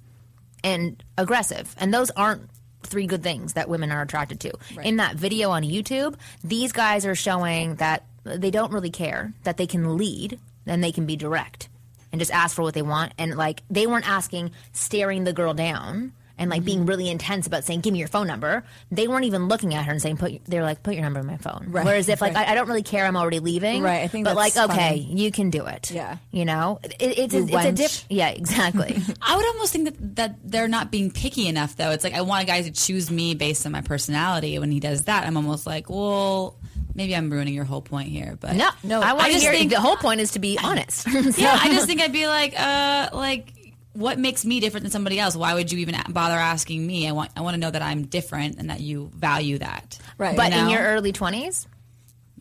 and 0.63 1.03
aggressive. 1.17 1.75
And 1.79 1.93
those 1.93 2.09
aren't 2.11 2.49
three 2.81 3.05
good 3.05 3.23
things 3.23 3.53
that 3.53 3.69
women 3.69 3.91
are 3.91 4.01
attracted 4.01 4.39
to. 4.41 4.53
In 4.83 4.97
that 4.97 5.15
video 5.15 5.51
on 5.51 5.61
YouTube, 5.63 6.15
these 6.43 6.71
guys 6.71 7.05
are 7.05 7.15
showing 7.15 7.75
that 7.75 8.05
they 8.23 8.51
don't 8.51 8.73
really 8.73 8.91
care, 8.91 9.33
that 9.43 9.57
they 9.57 9.67
can 9.67 9.95
lead 9.97 10.39
and 10.65 10.83
they 10.83 10.91
can 10.91 11.05
be 11.05 11.15
direct 11.15 11.69
and 12.13 12.19
just 12.21 12.31
ask 12.31 12.55
for 12.55 12.61
what 12.61 12.73
they 12.75 12.81
want. 12.83 13.11
And 13.17 13.35
like, 13.35 13.63
they 13.69 13.87
weren't 13.87 14.07
asking, 14.07 14.51
staring 14.71 15.25
the 15.25 15.33
girl 15.33 15.53
down. 15.53 16.13
And 16.35 16.49
like 16.49 16.61
Mm-hmm. 16.61 16.65
being 16.65 16.85
really 16.87 17.09
intense 17.11 17.45
about 17.45 17.63
saying, 17.63 17.81
"Give 17.81 17.93
me 17.93 17.99
your 17.99 18.07
phone 18.07 18.25
number." 18.25 18.65
They 18.91 19.07
weren't 19.07 19.25
even 19.25 19.47
looking 19.49 19.75
at 19.75 19.85
her 19.85 19.91
and 19.91 20.01
saying, 20.01 20.17
"Put." 20.17 20.43
They're 20.45 20.63
like, 20.63 20.81
"Put 20.81 20.95
your 20.95 21.03
number 21.03 21.19
in 21.19 21.27
my 21.27 21.37
phone." 21.37 21.67
Right, 21.69 21.85
Whereas 21.85 22.09
if 22.09 22.21
like 22.21 22.33
right. 22.33 22.47
I, 22.49 22.53
I 22.53 22.55
don't 22.55 22.67
really 22.67 22.81
care, 22.81 23.05
I'm 23.05 23.15
already 23.15 23.39
leaving. 23.39 23.83
Right, 23.83 24.01
I 24.01 24.07
think 24.07 24.25
But 24.25 24.35
like, 24.35 24.53
that's 24.53 24.71
okay, 24.71 25.03
funny. 25.05 25.21
you 25.21 25.31
can 25.31 25.51
do 25.51 25.67
it. 25.67 25.91
Yeah. 25.91 26.17
You 26.31 26.45
know, 26.45 26.79
it, 26.83 26.95
it's, 26.99 27.33
You 27.35 27.41
a, 27.41 27.43
it's 27.43 27.53
a 27.53 27.55
wench. 27.55 27.75
diff. 27.75 28.05
Yeah, 28.09 28.29
exactly. 28.29 28.99
I 29.21 29.35
would 29.37 29.45
almost 29.45 29.73
think 29.73 29.85
that, 29.85 30.15
that 30.15 30.35
they're 30.43 30.67
not 30.67 30.89
being 30.89 31.11
picky 31.11 31.47
enough, 31.47 31.75
though. 31.75 31.91
It's 31.91 32.03
like 32.03 32.15
I 32.15 32.21
want 32.21 32.41
a 32.41 32.47
guy 32.47 32.63
to 32.63 32.71
choose 32.71 33.11
me 33.11 33.35
based 33.35 33.67
on 33.67 33.71
my 33.71 33.81
personality. 33.81 34.57
When 34.57 34.71
he 34.71 34.79
does 34.79 35.03
that, 35.03 35.27
I'm 35.27 35.37
almost 35.37 35.67
like, 35.67 35.87
well, 35.87 36.57
maybe 36.95 37.15
I'm 37.15 37.29
ruining 37.29 37.53
your 37.53 37.65
whole 37.65 37.81
point 37.81 38.09
here. 38.09 38.37
But 38.39 38.55
no, 38.55 38.69
no. 38.83 39.01
I 39.01 39.13
I 39.15 39.31
just 39.31 39.45
think- 39.45 39.71
the 39.71 39.79
whole 39.79 39.95
point 39.97 40.21
is 40.21 40.31
to 40.31 40.39
be 40.39 40.57
honest. 40.61 41.07
yeah, 41.37 41.57
I 41.61 41.69
just 41.73 41.87
think 41.87 42.01
I'd 42.01 42.13
be 42.13 42.27
like, 42.27 42.53
uh, 42.59 43.09
like, 43.13 43.53
what 43.93 44.17
makes 44.17 44.43
me 44.45 44.59
different 44.59 44.83
than 44.83 44.91
somebody 44.91 45.19
else? 45.19 45.35
Why 45.35 45.53
would 45.53 45.71
you 45.71 45.79
even 45.79 45.95
bother 46.09 46.35
asking 46.35 46.85
me? 46.85 47.07
I 47.07 47.11
want, 47.11 47.31
I 47.37 47.41
want 47.41 47.53
to 47.55 47.59
know 47.59 47.69
that 47.71 47.81
I'm 47.81 48.05
different 48.05 48.57
and 48.57 48.69
that 48.69 48.79
you 48.81 49.11
value 49.13 49.59
that. 49.59 49.99
Right. 50.17 50.35
but 50.35 50.51
You 50.51 50.59
in 50.59 50.69
your 50.69 50.81
early 50.81 51.11
twenties, 51.11 51.67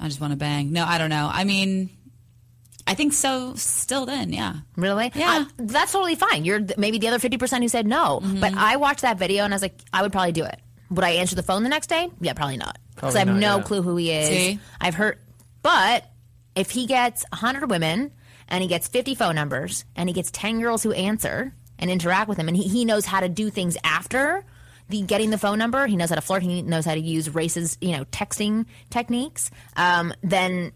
I 0.01 0.09
just 0.09 0.21
want 0.21 0.33
to 0.33 0.37
bang. 0.39 0.73
No, 0.73 0.85
I 0.85 0.97
don't 0.99 1.11
know. 1.11 1.29
I 1.31 1.45
mean, 1.45 1.91
I 2.87 2.95
think 2.95 3.13
so. 3.13 3.55
Still, 3.55 4.07
then, 4.07 4.33
yeah. 4.33 4.55
really? 4.77 5.13
Yeah. 5.15 5.45
I- 5.47 5.53
that's 5.59 5.93
totally 5.93 6.15
fine. 6.15 6.45
You're 6.45 6.61
maybe 6.79 6.99
the 6.99 7.09
other 7.09 7.19
fifty 7.19 7.37
percent 7.39 7.63
who 7.63 7.69
said 7.69 7.87
no. 7.87 8.21
Mm-hmm. 8.21 8.41
But 8.41 8.55
I 8.55 8.77
watched 8.77 9.03
that 9.03 9.19
video 9.19 9.45
and 9.45 9.53
I 9.53 9.57
was 9.57 9.63
like, 9.63 9.79
I 9.93 10.03
would 10.03 10.13
probably 10.13 10.33
do 10.33 10.45
it. 10.45 10.59
Would 10.91 11.05
I 11.05 11.11
answer 11.11 11.37
the 11.37 11.43
phone 11.43 11.63
the 11.63 11.69
next 11.69 11.87
day? 11.89 12.11
Yeah, 12.21 12.33
probably 12.35 12.57
not. 12.57 12.79
Because 12.95 13.17
I 13.17 13.21
have 13.21 13.29
no 13.29 13.57
yeah. 13.57 13.63
clue 13.63 13.83
who 13.83 13.97
he 13.97 14.11
is. 14.11 14.29
See? 14.29 14.61
I've 14.81 14.95
heard, 14.95 15.19
but 15.63 16.05
if 16.55 16.71
he 16.71 16.87
gets 16.87 17.25
hundred 17.33 17.71
women 17.71 18.13
and 18.49 18.63
he 18.63 18.69
gets 18.69 18.89
fifty 18.89 19.15
phone 19.15 19.35
numbers 19.35 19.85
and 19.97 20.09
he 20.09 20.13
gets 20.13 20.31
ten 20.31 20.61
girls 20.61 20.83
who 20.83 20.93
answer 20.93 21.55
and 21.79 21.91
interact 21.91 22.29
with 22.29 22.39
him, 22.39 22.49
and 22.49 22.57
he, 22.57 22.65
he 22.69 22.85
knows 22.85 23.07
how 23.07 23.21
to 23.21 23.29
do 23.29 23.51
things 23.51 23.77
after 23.83 24.45
the 24.89 25.03
getting 25.03 25.31
the 25.31 25.39
phone 25.39 25.59
number, 25.59 25.87
he 25.87 25.97
knows 25.97 26.11
how 26.11 26.17
to 26.17 26.21
flirt, 26.21 26.43
he 26.43 26.63
knows 26.63 26.85
how 26.85 26.95
to 26.95 27.01
use 27.01 27.35
races, 27.35 27.79
you 27.81 27.97
know, 27.97 28.05
texting 28.07 28.67
techniques. 28.91 29.51
Um, 29.77 30.13
then, 30.23 30.73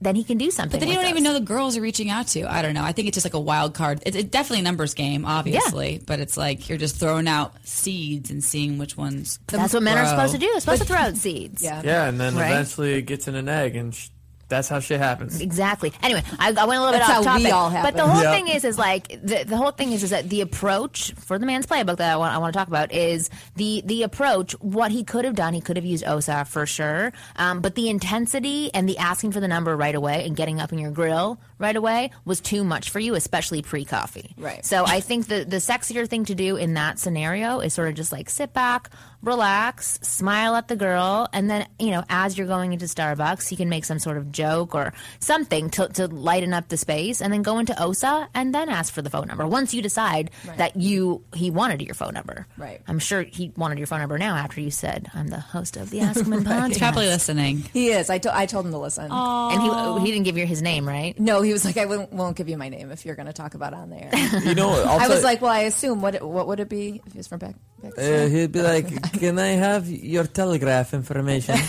then 0.00 0.14
he 0.16 0.24
can 0.24 0.38
do 0.38 0.50
something. 0.50 0.72
But 0.72 0.80
then 0.80 0.88
you 0.88 0.94
don't 0.94 1.10
even 1.10 1.22
know 1.22 1.32
the 1.34 1.40
girls 1.40 1.76
are 1.76 1.80
reaching 1.80 2.08
out 2.10 2.28
to. 2.28 2.50
I 2.50 2.62
don't 2.62 2.74
know. 2.74 2.82
I 2.82 2.92
think 2.92 3.08
it's 3.08 3.16
just 3.16 3.26
like 3.26 3.34
a 3.34 3.40
wild 3.40 3.74
card. 3.74 4.02
It's 4.06 4.16
it 4.16 4.30
definitely 4.30 4.60
a 4.60 4.62
numbers 4.64 4.94
game, 4.94 5.24
obviously, 5.26 5.92
yeah. 5.94 5.98
but 6.06 6.20
it's 6.20 6.36
like 6.36 6.68
you're 6.68 6.78
just 6.78 6.96
throwing 6.96 7.28
out 7.28 7.54
seeds 7.66 8.30
and 8.30 8.42
seeing 8.42 8.78
which 8.78 8.96
ones. 8.96 9.38
That's 9.48 9.74
what 9.74 9.82
men 9.82 9.98
are 9.98 10.06
supposed 10.06 10.32
to 10.32 10.38
do. 10.38 10.46
They're 10.50 10.60
supposed 10.60 10.82
to 10.82 10.88
throw 10.92 10.96
out 10.96 11.16
seeds. 11.16 11.62
Yeah. 11.62 11.82
Yeah, 11.84 12.08
and 12.08 12.18
then 12.20 12.34
Right. 12.34 12.50
eventually 12.50 12.94
it 12.94 13.02
gets 13.02 13.28
in 13.28 13.34
an 13.34 13.48
egg, 13.48 13.76
and 13.76 13.94
sh- 13.94 14.08
that's 14.50 14.68
how 14.68 14.80
shit 14.80 14.98
happens. 15.00 15.40
Exactly. 15.40 15.92
Anyway, 16.02 16.22
I, 16.38 16.48
I 16.48 16.64
went 16.66 16.78
a 16.80 16.84
little 16.84 16.90
bit 16.92 16.98
That's 16.98 17.20
off 17.20 17.24
how 17.24 17.36
we 17.38 17.44
topic, 17.44 17.54
all 17.54 17.70
but 17.82 17.96
the 17.96 18.06
whole 18.06 18.22
Yep. 18.22 18.34
thing 18.34 18.48
is, 18.48 18.64
is 18.64 18.76
like 18.76 19.08
the, 19.22 19.44
the 19.46 19.56
whole 19.56 19.70
thing 19.70 19.92
is, 19.92 20.02
is 20.02 20.10
that 20.10 20.28
the 20.28 20.42
approach 20.42 21.12
for 21.14 21.38
the 21.38 21.46
man's 21.46 21.66
playbook 21.66 21.96
that 21.96 22.12
I 22.12 22.16
want, 22.16 22.34
I 22.34 22.38
want 22.38 22.52
to 22.52 22.58
talk 22.58 22.68
about 22.68 22.92
is 22.92 23.30
the 23.56 23.82
the 23.86 24.02
approach. 24.02 24.52
What 24.60 24.90
he 24.90 25.04
could 25.04 25.24
have 25.24 25.34
done, 25.36 25.54
he 25.54 25.60
could 25.62 25.76
have 25.76 25.86
used 25.86 26.04
OSA 26.04 26.44
for 26.44 26.66
sure, 26.66 27.12
um, 27.36 27.60
but 27.62 27.74
the 27.76 27.88
intensity 27.88 28.70
and 28.74 28.88
the 28.88 28.98
asking 28.98 29.32
for 29.32 29.40
the 29.40 29.48
number 29.48 29.74
right 29.76 29.94
away 29.94 30.26
and 30.26 30.36
getting 30.36 30.60
up 30.60 30.72
in 30.72 30.78
your 30.78 30.90
grill 30.90 31.40
right 31.60 31.76
away 31.76 32.10
was 32.24 32.40
too 32.40 32.64
much 32.64 32.90
for 32.90 32.98
you, 32.98 33.14
especially 33.14 33.62
pre 33.62 33.84
coffee. 33.84 34.34
Right. 34.36 34.64
So 34.64 34.84
I 34.84 34.98
think 35.00 35.28
the 35.28 35.44
the 35.44 35.58
sexier 35.58 36.08
thing 36.08 36.24
to 36.24 36.34
do 36.34 36.56
in 36.56 36.74
that 36.74 36.98
scenario 36.98 37.60
is 37.60 37.72
sort 37.74 37.88
of 37.88 37.94
just 37.94 38.10
like 38.10 38.28
sit 38.30 38.52
back, 38.52 38.90
relax, 39.22 39.98
smile 40.02 40.56
at 40.56 40.66
the 40.68 40.76
girl, 40.76 41.28
and 41.32 41.48
then 41.50 41.66
you 41.78 41.90
know 41.90 42.02
as 42.08 42.36
you're 42.36 42.46
going 42.46 42.72
into 42.72 42.86
Starbucks, 42.86 43.50
you 43.50 43.56
can 43.56 43.68
make 43.68 43.84
some 43.84 43.98
sort 43.98 44.16
of 44.16 44.32
joke 44.32 44.74
or 44.74 44.92
something 45.20 45.70
to, 45.70 45.88
to 45.88 46.06
lighten 46.08 46.52
up 46.54 46.68
the 46.68 46.76
space, 46.76 47.20
and 47.22 47.32
then 47.32 47.42
go 47.42 47.58
into 47.58 47.80
OSA 47.80 48.28
and 48.34 48.54
then 48.54 48.68
ask 48.68 48.92
for 48.92 49.02
the 49.02 49.10
phone 49.10 49.28
number. 49.28 49.46
Once 49.46 49.74
you 49.74 49.82
decide 49.82 50.30
that 50.56 50.76
you 50.76 51.22
he 51.34 51.50
wanted 51.50 51.82
your 51.82 51.94
phone 51.94 52.14
number, 52.14 52.46
Right. 52.56 52.80
I'm 52.88 52.98
sure 52.98 53.22
he 53.22 53.52
wanted 53.56 53.78
your 53.78 53.86
phone 53.86 54.00
number 54.00 54.18
now 54.18 54.36
after 54.36 54.60
you 54.60 54.70
said 54.70 55.08
I'm 55.14 55.28
the 55.28 55.40
host 55.40 55.76
of 55.76 55.90
the 55.90 56.00
Ask 56.00 56.24
Women 56.24 56.44
podcast. 56.44 56.68
He's 56.68 56.78
probably 56.78 57.06
listening. 57.06 57.58
He 57.72 57.88
is. 57.90 58.08
I, 58.10 58.18
to- 58.18 58.34
I 58.36 58.46
told 58.46 58.64
him 58.66 58.72
to 58.72 58.78
listen. 58.78 59.10
Aww. 59.10 59.52
and 59.52 59.62
he 59.62 60.06
he 60.06 60.12
didn't 60.12 60.24
give 60.24 60.38
you 60.38 60.46
his 60.46 60.62
name, 60.62 60.88
right? 60.88 61.18
No, 61.20 61.42
he 61.42 61.49
was 61.52 61.64
like, 61.64 61.76
I 61.76 61.86
won't, 61.86 62.12
won't 62.12 62.36
give 62.36 62.48
you 62.48 62.56
my 62.56 62.68
name 62.68 62.90
if 62.90 63.04
you're 63.04 63.14
going 63.16 63.26
to 63.26 63.32
talk 63.32 63.54
about 63.54 63.74
on 63.74 63.90
there. 63.90 64.10
You 64.44 64.54
know, 64.54 64.70
I'll 64.70 64.98
I 64.98 65.06
tell- 65.06 65.10
was 65.10 65.24
like, 65.24 65.40
well, 65.42 65.50
I 65.52 65.60
assume 65.60 66.00
what 66.02 66.22
what 66.22 66.46
would 66.48 66.60
it 66.60 66.68
be 66.68 67.00
if 67.06 67.12
he 67.12 67.18
was 67.18 67.26
from 67.28 67.38
back? 67.40 67.54
back 67.82 67.92
Uh, 67.98 68.26
he'd 68.28 68.52
be 68.52 68.62
like, 68.62 68.86
"Can 69.20 69.38
I 69.38 69.48
have 69.48 69.88
your 69.88 70.24
telegraph 70.24 70.94
information? 70.94 71.56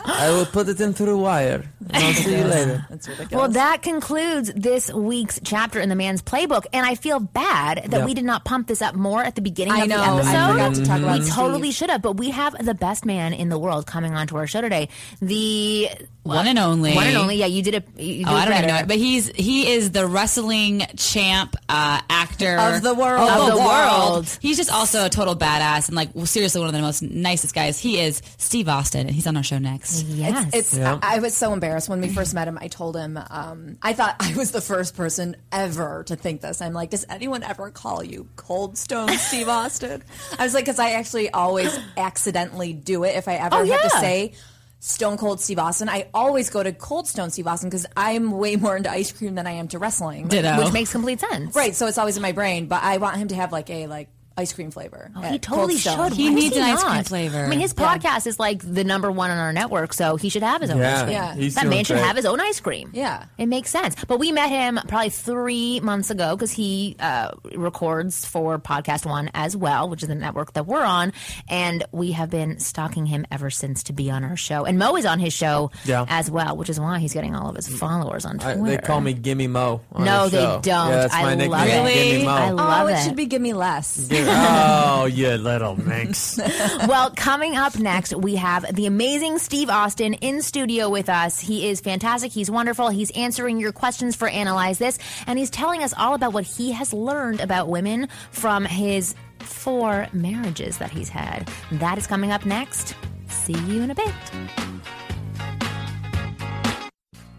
I 0.00 0.30
will 0.30 0.46
put 0.46 0.68
it 0.68 0.80
in 0.80 0.92
through 0.94 1.18
wire. 1.18 1.64
I'll 1.90 2.12
see 2.14 2.36
you 2.38 2.44
later." 2.44 2.86
That's 2.88 3.08
ridiculous. 3.08 3.32
Well, 3.40 3.48
that 3.50 3.82
concludes 3.82 4.52
this 4.54 4.92
week's 4.92 5.40
chapter 5.42 5.80
in 5.80 5.88
the 5.88 5.96
man's 5.96 6.22
playbook, 6.22 6.66
and 6.72 6.86
I 6.86 6.94
feel 6.94 7.18
bad 7.18 7.82
that 7.90 7.98
Yep. 7.98 8.06
we 8.06 8.14
did 8.14 8.24
not 8.24 8.44
pump 8.44 8.68
this 8.68 8.80
up 8.80 8.94
more 8.94 9.22
at 9.24 9.34
the 9.34 9.40
beginning 9.40 9.74
I 9.74 9.82
of 9.82 9.88
know. 9.88 9.96
the 9.98 10.02
I 10.04 10.18
episode. 10.18 10.52
forgot 10.52 10.74
to 10.76 10.84
talk 10.84 11.00
about 11.00 11.18
we 11.18 11.24
Steve. 11.24 11.34
totally 11.34 11.70
should 11.72 11.90
have, 11.90 12.02
but 12.02 12.16
we 12.16 12.30
have 12.30 12.64
the 12.64 12.74
best 12.74 13.04
man 13.04 13.32
in 13.32 13.48
the 13.48 13.58
world 13.58 13.86
coming 13.86 14.14
onto 14.14 14.36
our 14.36 14.46
show 14.46 14.60
today. 14.60 14.88
The 15.20 15.88
One 16.36 16.46
and 16.46 16.58
only. 16.58 16.94
one 16.94 17.06
and 17.06 17.16
only. 17.16 17.36
Yeah, 17.36 17.46
you 17.46 17.62
did 17.62 17.74
it. 17.74 17.88
You 17.96 18.24
did 18.24 18.28
Oh, 18.28 18.34
I 18.36 18.44
don't 18.44 18.54
even 18.54 18.62
better. 18.62 18.66
know 18.74 18.78
it, 18.80 18.88
but 18.88 18.96
he's 18.96 19.28
he 19.28 19.72
is 19.72 19.90
the 19.92 20.06
wrestling 20.06 20.82
champ, 20.96 21.56
uh, 21.68 22.00
actor 22.10 22.56
Of 22.58 22.82
the 22.82 22.94
world. 22.94 23.28
Of 23.28 23.36
Of 23.40 23.46
the, 23.46 23.52
the 23.52 23.58
world. 23.58 24.10
world. 24.14 24.38
He's 24.40 24.56
just 24.56 24.72
also 24.72 25.04
a 25.06 25.08
total 25.08 25.34
badass 25.36 25.88
and 25.88 25.96
like 25.96 26.10
well, 26.14 26.26
seriously 26.26 26.60
one 26.60 26.68
of 26.68 26.74
the 26.74 26.80
most 26.80 27.02
nicest 27.02 27.54
guys. 27.54 27.78
He 27.78 28.00
is 28.00 28.22
Steve 28.36 28.68
Austin, 28.68 29.06
and 29.06 29.10
he's 29.10 29.26
on 29.26 29.36
our 29.36 29.42
show 29.42 29.58
next. 29.58 30.02
Yes. 30.04 30.46
It's, 30.48 30.56
it's 30.56 30.76
Yeah. 30.78 30.98
I, 31.02 31.16
I 31.16 31.18
was 31.20 31.36
so 31.36 31.52
embarrassed 31.52 31.88
when 31.88 32.00
we 32.00 32.08
first 32.08 32.34
met 32.34 32.46
him. 32.48 32.58
I 32.60 32.68
told 32.68 32.96
him 32.96 33.18
um, 33.30 33.78
I 33.82 33.92
thought 33.92 34.16
I 34.20 34.34
was 34.36 34.50
the 34.52 34.60
first 34.60 34.96
person 34.96 35.36
ever 35.52 36.04
to 36.04 36.16
think 36.16 36.40
this. 36.40 36.60
I'm 36.60 36.72
like, 36.72 36.90
does 36.90 37.04
anyone 37.08 37.42
ever 37.42 37.70
call 37.70 38.02
you 38.04 38.28
Cold 38.36 38.76
Stone 38.78 39.10
Steve 39.18 39.48
Austin? 39.48 40.02
I 40.38 40.44
was 40.44 40.54
like, 40.54 40.64
because 40.64 40.78
I 40.78 40.90
actually 40.92 41.30
always 41.30 41.76
accidentally 41.96 42.72
do 42.72 43.04
it 43.04 43.16
if 43.16 43.28
I 43.28 43.34
ever 43.34 43.56
Oh, 43.56 43.64
have 43.64 43.82
to 43.82 43.90
say. 43.90 44.32
Stone 44.80 45.16
Cold 45.18 45.40
Steve 45.40 45.58
Austin. 45.58 45.88
I 45.88 46.08
always 46.14 46.50
go 46.50 46.62
to 46.62 46.72
Cold 46.72 47.08
Stone 47.08 47.30
Steve 47.30 47.46
Austin 47.46 47.68
because 47.68 47.86
I'm 47.96 48.30
way 48.32 48.56
more 48.56 48.76
into 48.76 48.90
ice 48.90 49.10
cream 49.12 49.34
than 49.34 49.46
I 49.46 49.52
am 49.52 49.68
to 49.68 49.78
wrestling. 49.78 50.28
Ditto. 50.28 50.58
which 50.62 50.72
makes 50.72 50.92
complete 50.92 51.20
sense. 51.20 51.54
Right, 51.54 51.74
so 51.74 51.86
it's 51.86 51.98
always 51.98 52.16
in 52.16 52.22
my 52.22 52.32
brain, 52.32 52.66
but 52.66 52.82
I 52.82 52.98
want 52.98 53.16
him 53.16 53.28
to 53.28 53.34
have 53.34 53.52
like 53.52 53.70
a 53.70 53.86
like 53.86 54.08
ice 54.38 54.52
cream 54.52 54.70
flavor. 54.70 55.10
Oh, 55.16 55.20
he 55.20 55.38
totally 55.38 55.74
Cold 55.74 55.80
Stone. 55.80 56.08
should. 56.10 56.16
He 56.16 56.28
Why 56.30 56.34
does 56.34 56.42
needs 56.44 56.56
an 56.56 56.62
ice 56.62 56.82
cream 56.84 57.04
flavor. 57.04 57.44
I 57.44 57.48
mean, 57.48 57.60
his 57.60 57.74
Yeah. 57.76 57.98
podcast 57.98 58.26
is 58.26 58.38
like 58.38 58.62
the 58.62 58.84
number 58.84 59.10
one 59.10 59.30
on 59.30 59.38
our 59.38 59.52
network, 59.52 59.92
so 59.92 60.16
he 60.16 60.28
should 60.28 60.42
have 60.42 60.60
his 60.62 60.70
own 60.70 60.78
Yeah, 60.78 60.94
ice 60.94 61.02
cream. 61.02 61.12
Yeah. 61.12 61.34
he's 61.34 61.54
that 61.56 61.62
doing 61.62 61.70
man 61.76 61.84
should 61.84 61.94
great. 61.96 62.06
have 62.06 62.16
his 62.16 62.24
own 62.24 62.40
ice 62.40 62.60
cream. 62.60 62.90
Yeah. 62.94 63.24
it 63.36 63.46
makes 63.46 63.70
sense. 63.70 63.96
But 64.06 64.18
we 64.18 64.32
met 64.32 64.48
him 64.48 64.78
probably 64.88 65.10
three 65.10 65.80
months 65.80 66.10
ago 66.10 66.36
because 66.36 66.52
he 66.52 66.96
uh, 67.00 67.32
records 67.54 68.24
for 68.24 68.58
Podcast 68.58 69.04
One 69.06 69.30
as 69.34 69.56
well, 69.56 69.88
which 69.88 70.02
is 70.02 70.08
the 70.08 70.14
network 70.14 70.52
that 70.54 70.66
we're 70.66 70.84
on, 70.84 71.12
and 71.48 71.84
we 71.92 72.12
have 72.12 72.30
been 72.30 72.58
stalking 72.60 73.06
him 73.06 73.26
ever 73.30 73.50
since 73.50 73.82
to 73.84 73.92
be 73.92 74.10
on 74.10 74.24
our 74.24 74.36
show. 74.36 74.64
And 74.64 74.78
Mo 74.78 74.96
is 74.96 75.04
on 75.06 75.18
his 75.18 75.32
show 75.32 75.70
Yeah. 75.84 76.04
as 76.08 76.30
well, 76.30 76.56
which 76.56 76.70
is 76.70 76.78
why 76.78 76.98
he's 77.00 77.12
getting 77.12 77.34
all 77.34 77.48
of 77.50 77.56
his 77.56 77.68
followers 77.68 78.24
on 78.24 78.38
I, 78.40 78.54
Twitter. 78.54 78.76
they 78.76 78.82
call 78.86 79.00
me 79.00 79.12
Gimme 79.14 79.46
Mo. 79.48 79.80
on 79.92 80.04
No, 80.04 80.28
the 80.28 80.36
they 80.36 80.42
don't. 80.44 80.64
Yeah, 80.64 80.88
that's 80.90 81.14
I 81.14 81.22
my 81.22 81.46
love 81.46 81.66
nickname. 81.66 81.86
it. 81.86 81.94
Gimme 82.12 82.24
Mo. 82.24 82.30
I 82.32 82.50
love 82.50 82.84
oh, 82.84 82.86
it 82.88 82.92
it. 82.94 83.04
should 83.04 83.16
be 83.16 83.26
give 83.26 83.42
me 83.42 83.52
less. 83.52 84.08
Oh, 84.30 85.06
you 85.06 85.30
little 85.36 85.76
minx. 85.76 86.38
well, 86.88 87.10
coming 87.10 87.56
up 87.56 87.78
next, 87.78 88.14
we 88.14 88.36
have 88.36 88.74
the 88.74 88.86
amazing 88.86 89.38
Steve 89.38 89.70
Austin 89.70 90.14
in 90.14 90.42
studio 90.42 90.88
with 90.88 91.08
us. 91.08 91.40
He 91.40 91.68
is 91.68 91.80
fantastic. 91.80 92.32
He's 92.32 92.50
wonderful. 92.50 92.88
He's 92.88 93.10
answering 93.12 93.58
your 93.58 93.72
questions 93.72 94.16
for 94.16 94.28
Analyze 94.28 94.78
This, 94.78 94.98
and 95.26 95.38
he's 95.38 95.50
telling 95.50 95.82
us 95.82 95.94
all 95.96 96.14
about 96.14 96.32
what 96.32 96.44
he 96.44 96.72
has 96.72 96.92
learned 96.92 97.40
about 97.40 97.68
women 97.68 98.08
from 98.30 98.64
his 98.64 99.14
four 99.40 100.08
marriages 100.12 100.78
that 100.78 100.90
he's 100.90 101.08
had. 101.08 101.48
That 101.72 101.98
is 101.98 102.06
coming 102.06 102.30
up 102.30 102.44
next. 102.44 102.94
See 103.28 103.58
you 103.66 103.82
in 103.82 103.90
a 103.90 103.94
bit. 103.94 104.14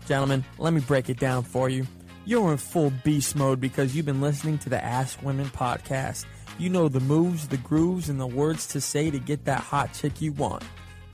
Gentlemen, 0.06 0.43
let 0.58 0.73
me 0.73 0.82
break 0.82 1.10
it 1.10 1.19
down 1.19 1.43
for 1.43 1.69
you. 1.69 1.86
You're 2.25 2.52
in 2.52 2.58
full 2.58 2.91
beast 3.04 3.36
mode 3.36 3.60
because 3.60 3.95
you've 3.95 4.06
been 4.06 4.21
listening 4.21 4.58
to 4.60 4.69
the 4.69 4.84
Ask 4.84 5.21
Women 5.23 5.47
podcast. 5.47 6.25
You 6.60 6.69
know 6.69 6.89
the 6.89 7.00
moves, 7.00 7.48
the 7.48 7.56
grooves, 7.56 8.10
and 8.10 8.19
the 8.19 8.28
words 8.28 8.67
to 8.67 8.82
say 8.82 9.10
to 9.10 9.17
get 9.17 9.45
that 9.45 9.62
hot 9.62 9.93
chick 9.93 10.22
you 10.22 10.34
want. 10.34 10.62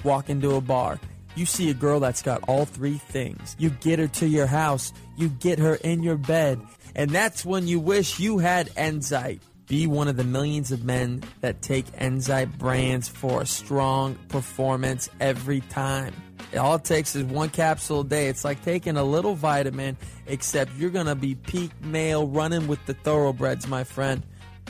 Walk 0.04 0.28
into 0.28 0.56
a 0.56 0.62
bar. 0.62 1.00
You 1.36 1.46
see 1.46 1.70
a 1.70 1.74
girl 1.76 2.00
that's 2.00 2.24
got 2.24 2.42
all 2.48 2.66
three 2.66 2.98
things. 2.98 3.56
You 3.60 3.70
get 3.70 4.00
her 4.00 4.08
to 4.08 4.28
your 4.28 4.48
house. 4.48 4.92
You 5.18 5.30
get 5.30 5.60
her 5.60 5.76
in 5.76 6.02
your 6.02 6.18
bed. 6.18 6.60
And 6.96 7.12
that's 7.12 7.46
when 7.46 7.68
you 7.68 7.80
wish 7.80 8.20
you 8.20 8.40
had 8.40 8.70
Enzyte. 8.70 9.40
Be 9.68 9.86
one 9.86 10.08
of 10.08 10.18
the 10.18 10.24
millions 10.24 10.72
of 10.72 10.84
men 10.84 11.22
that 11.42 11.62
take 11.62 11.86
Enzyte 11.92 12.58
brands 12.58 13.08
for 13.08 13.42
a 13.42 13.46
strong 13.46 14.16
performance 14.30 15.10
every 15.20 15.62
time. 15.62 16.14
All 16.58 16.76
it 16.76 16.86
takes 16.86 17.16
is 17.16 17.24
one 17.24 17.50
capsule 17.50 18.00
a 18.00 18.04
day. 18.04 18.30
It's 18.30 18.44
like 18.44 18.64
taking 18.64 18.98
a 18.98 19.04
little 19.04 19.36
vitamin, 19.36 19.96
except 20.26 20.72
you're 20.76 20.90
going 20.90 21.06
to 21.06 21.16
be 21.16 21.36
peak 21.36 21.70
male 21.82 22.28
running 22.28 22.68
with 22.68 22.84
the 22.88 22.96
thoroughbreds, 22.96 23.68
my 23.68 23.84
friend. 23.84 24.24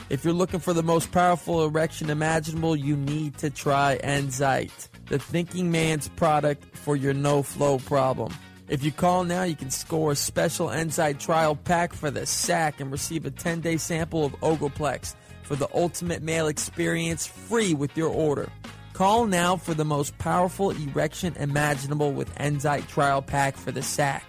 If 0.10 0.23
you're 0.23 0.34
looking 0.34 0.60
for 0.60 0.73
the 0.73 0.84
most 0.84 1.12
powerful 1.12 1.65
erection 1.65 2.10
imaginable, 2.10 2.75
you 2.75 2.95
need 2.95 3.38
to 3.39 3.49
try 3.49 3.99
Enzyte, 4.03 4.89
the 5.08 5.17
thinking 5.19 5.71
man's 5.71 6.10
product 6.10 6.77
for 6.77 6.95
your 6.95 7.13
no 7.13 7.41
flow 7.41 7.79
problem. 7.79 8.34
If 8.67 8.84
you 8.84 8.91
call 8.91 9.23
now, 9.23 9.43
you 9.43 9.55
can 9.55 9.69
score 9.69 10.12
a 10.12 10.15
special 10.15 10.67
Enzyte 10.67 11.19
trial 11.19 11.55
pack 11.55 11.93
for 11.93 12.10
the 12.10 12.25
sack 12.25 12.79
and 12.79 12.91
receive 12.91 13.25
a 13.25 13.31
10 13.31 13.62
day 13.62 13.77
sample 13.77 14.25
of 14.25 14.34
Ogoplex 14.41 15.15
for 15.43 15.55
the 15.55 15.69
ultimate 15.73 16.23
male 16.23 16.47
experience 16.47 17.27
free 17.27 17.73
with 17.73 17.95
your 17.95 18.10
order. 18.10 18.49
Call 18.93 19.27
now 19.27 19.58
for 19.58 19.73
the 19.73 19.86
most 19.86 20.17
powerful 20.17 20.71
erection 20.71 21.36
imaginable 21.38 22.13
with 22.13 22.34
Enzyte 22.36 22.88
Trial 22.88 23.21
Pack 23.21 23.58
for 23.58 23.71
the 23.71 23.84
sack. 23.84 24.23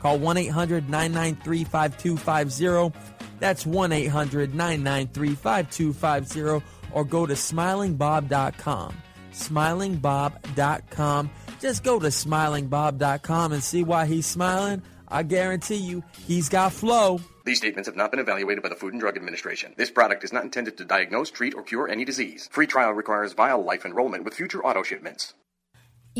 Call 0.00 0.18
1 0.18 0.36
800 0.36 0.88
993 0.88 1.64
5250. 1.64 2.98
That's 3.38 3.66
1 3.66 3.92
800 3.92 4.54
993 4.54 5.34
5250. 5.34 6.66
Or 6.92 7.04
go 7.04 7.26
to 7.26 7.34
smilingbob.com. 7.34 8.96
Smilingbob.com. 9.32 11.30
Just 11.60 11.84
go 11.84 11.98
to 11.98 12.08
smilingbob.com 12.08 13.52
and 13.52 13.62
see 13.62 13.84
why 13.84 14.06
he's 14.06 14.26
smiling. 14.26 14.82
I 15.08 15.22
guarantee 15.24 15.76
you, 15.76 16.04
he's 16.26 16.48
got 16.48 16.72
flow. 16.72 17.20
These 17.44 17.58
statements 17.58 17.88
have 17.88 17.96
not 17.96 18.10
been 18.10 18.20
evaluated 18.20 18.62
by 18.62 18.68
the 18.68 18.76
Food 18.76 18.92
and 18.92 19.00
Drug 19.00 19.16
Administration. 19.16 19.74
This 19.76 19.90
product 19.90 20.22
is 20.24 20.32
not 20.32 20.44
intended 20.44 20.76
to 20.78 20.84
diagnose, 20.84 21.30
treat, 21.30 21.54
or 21.54 21.62
cure 21.62 21.88
any 21.88 22.04
disease. 22.04 22.48
Free 22.52 22.66
trial 22.66 22.92
requires 22.92 23.34
Vialife 23.34 23.84
enrollment 23.84 24.24
with 24.24 24.34
future 24.34 24.64
auto 24.64 24.82
shipments. 24.82 25.34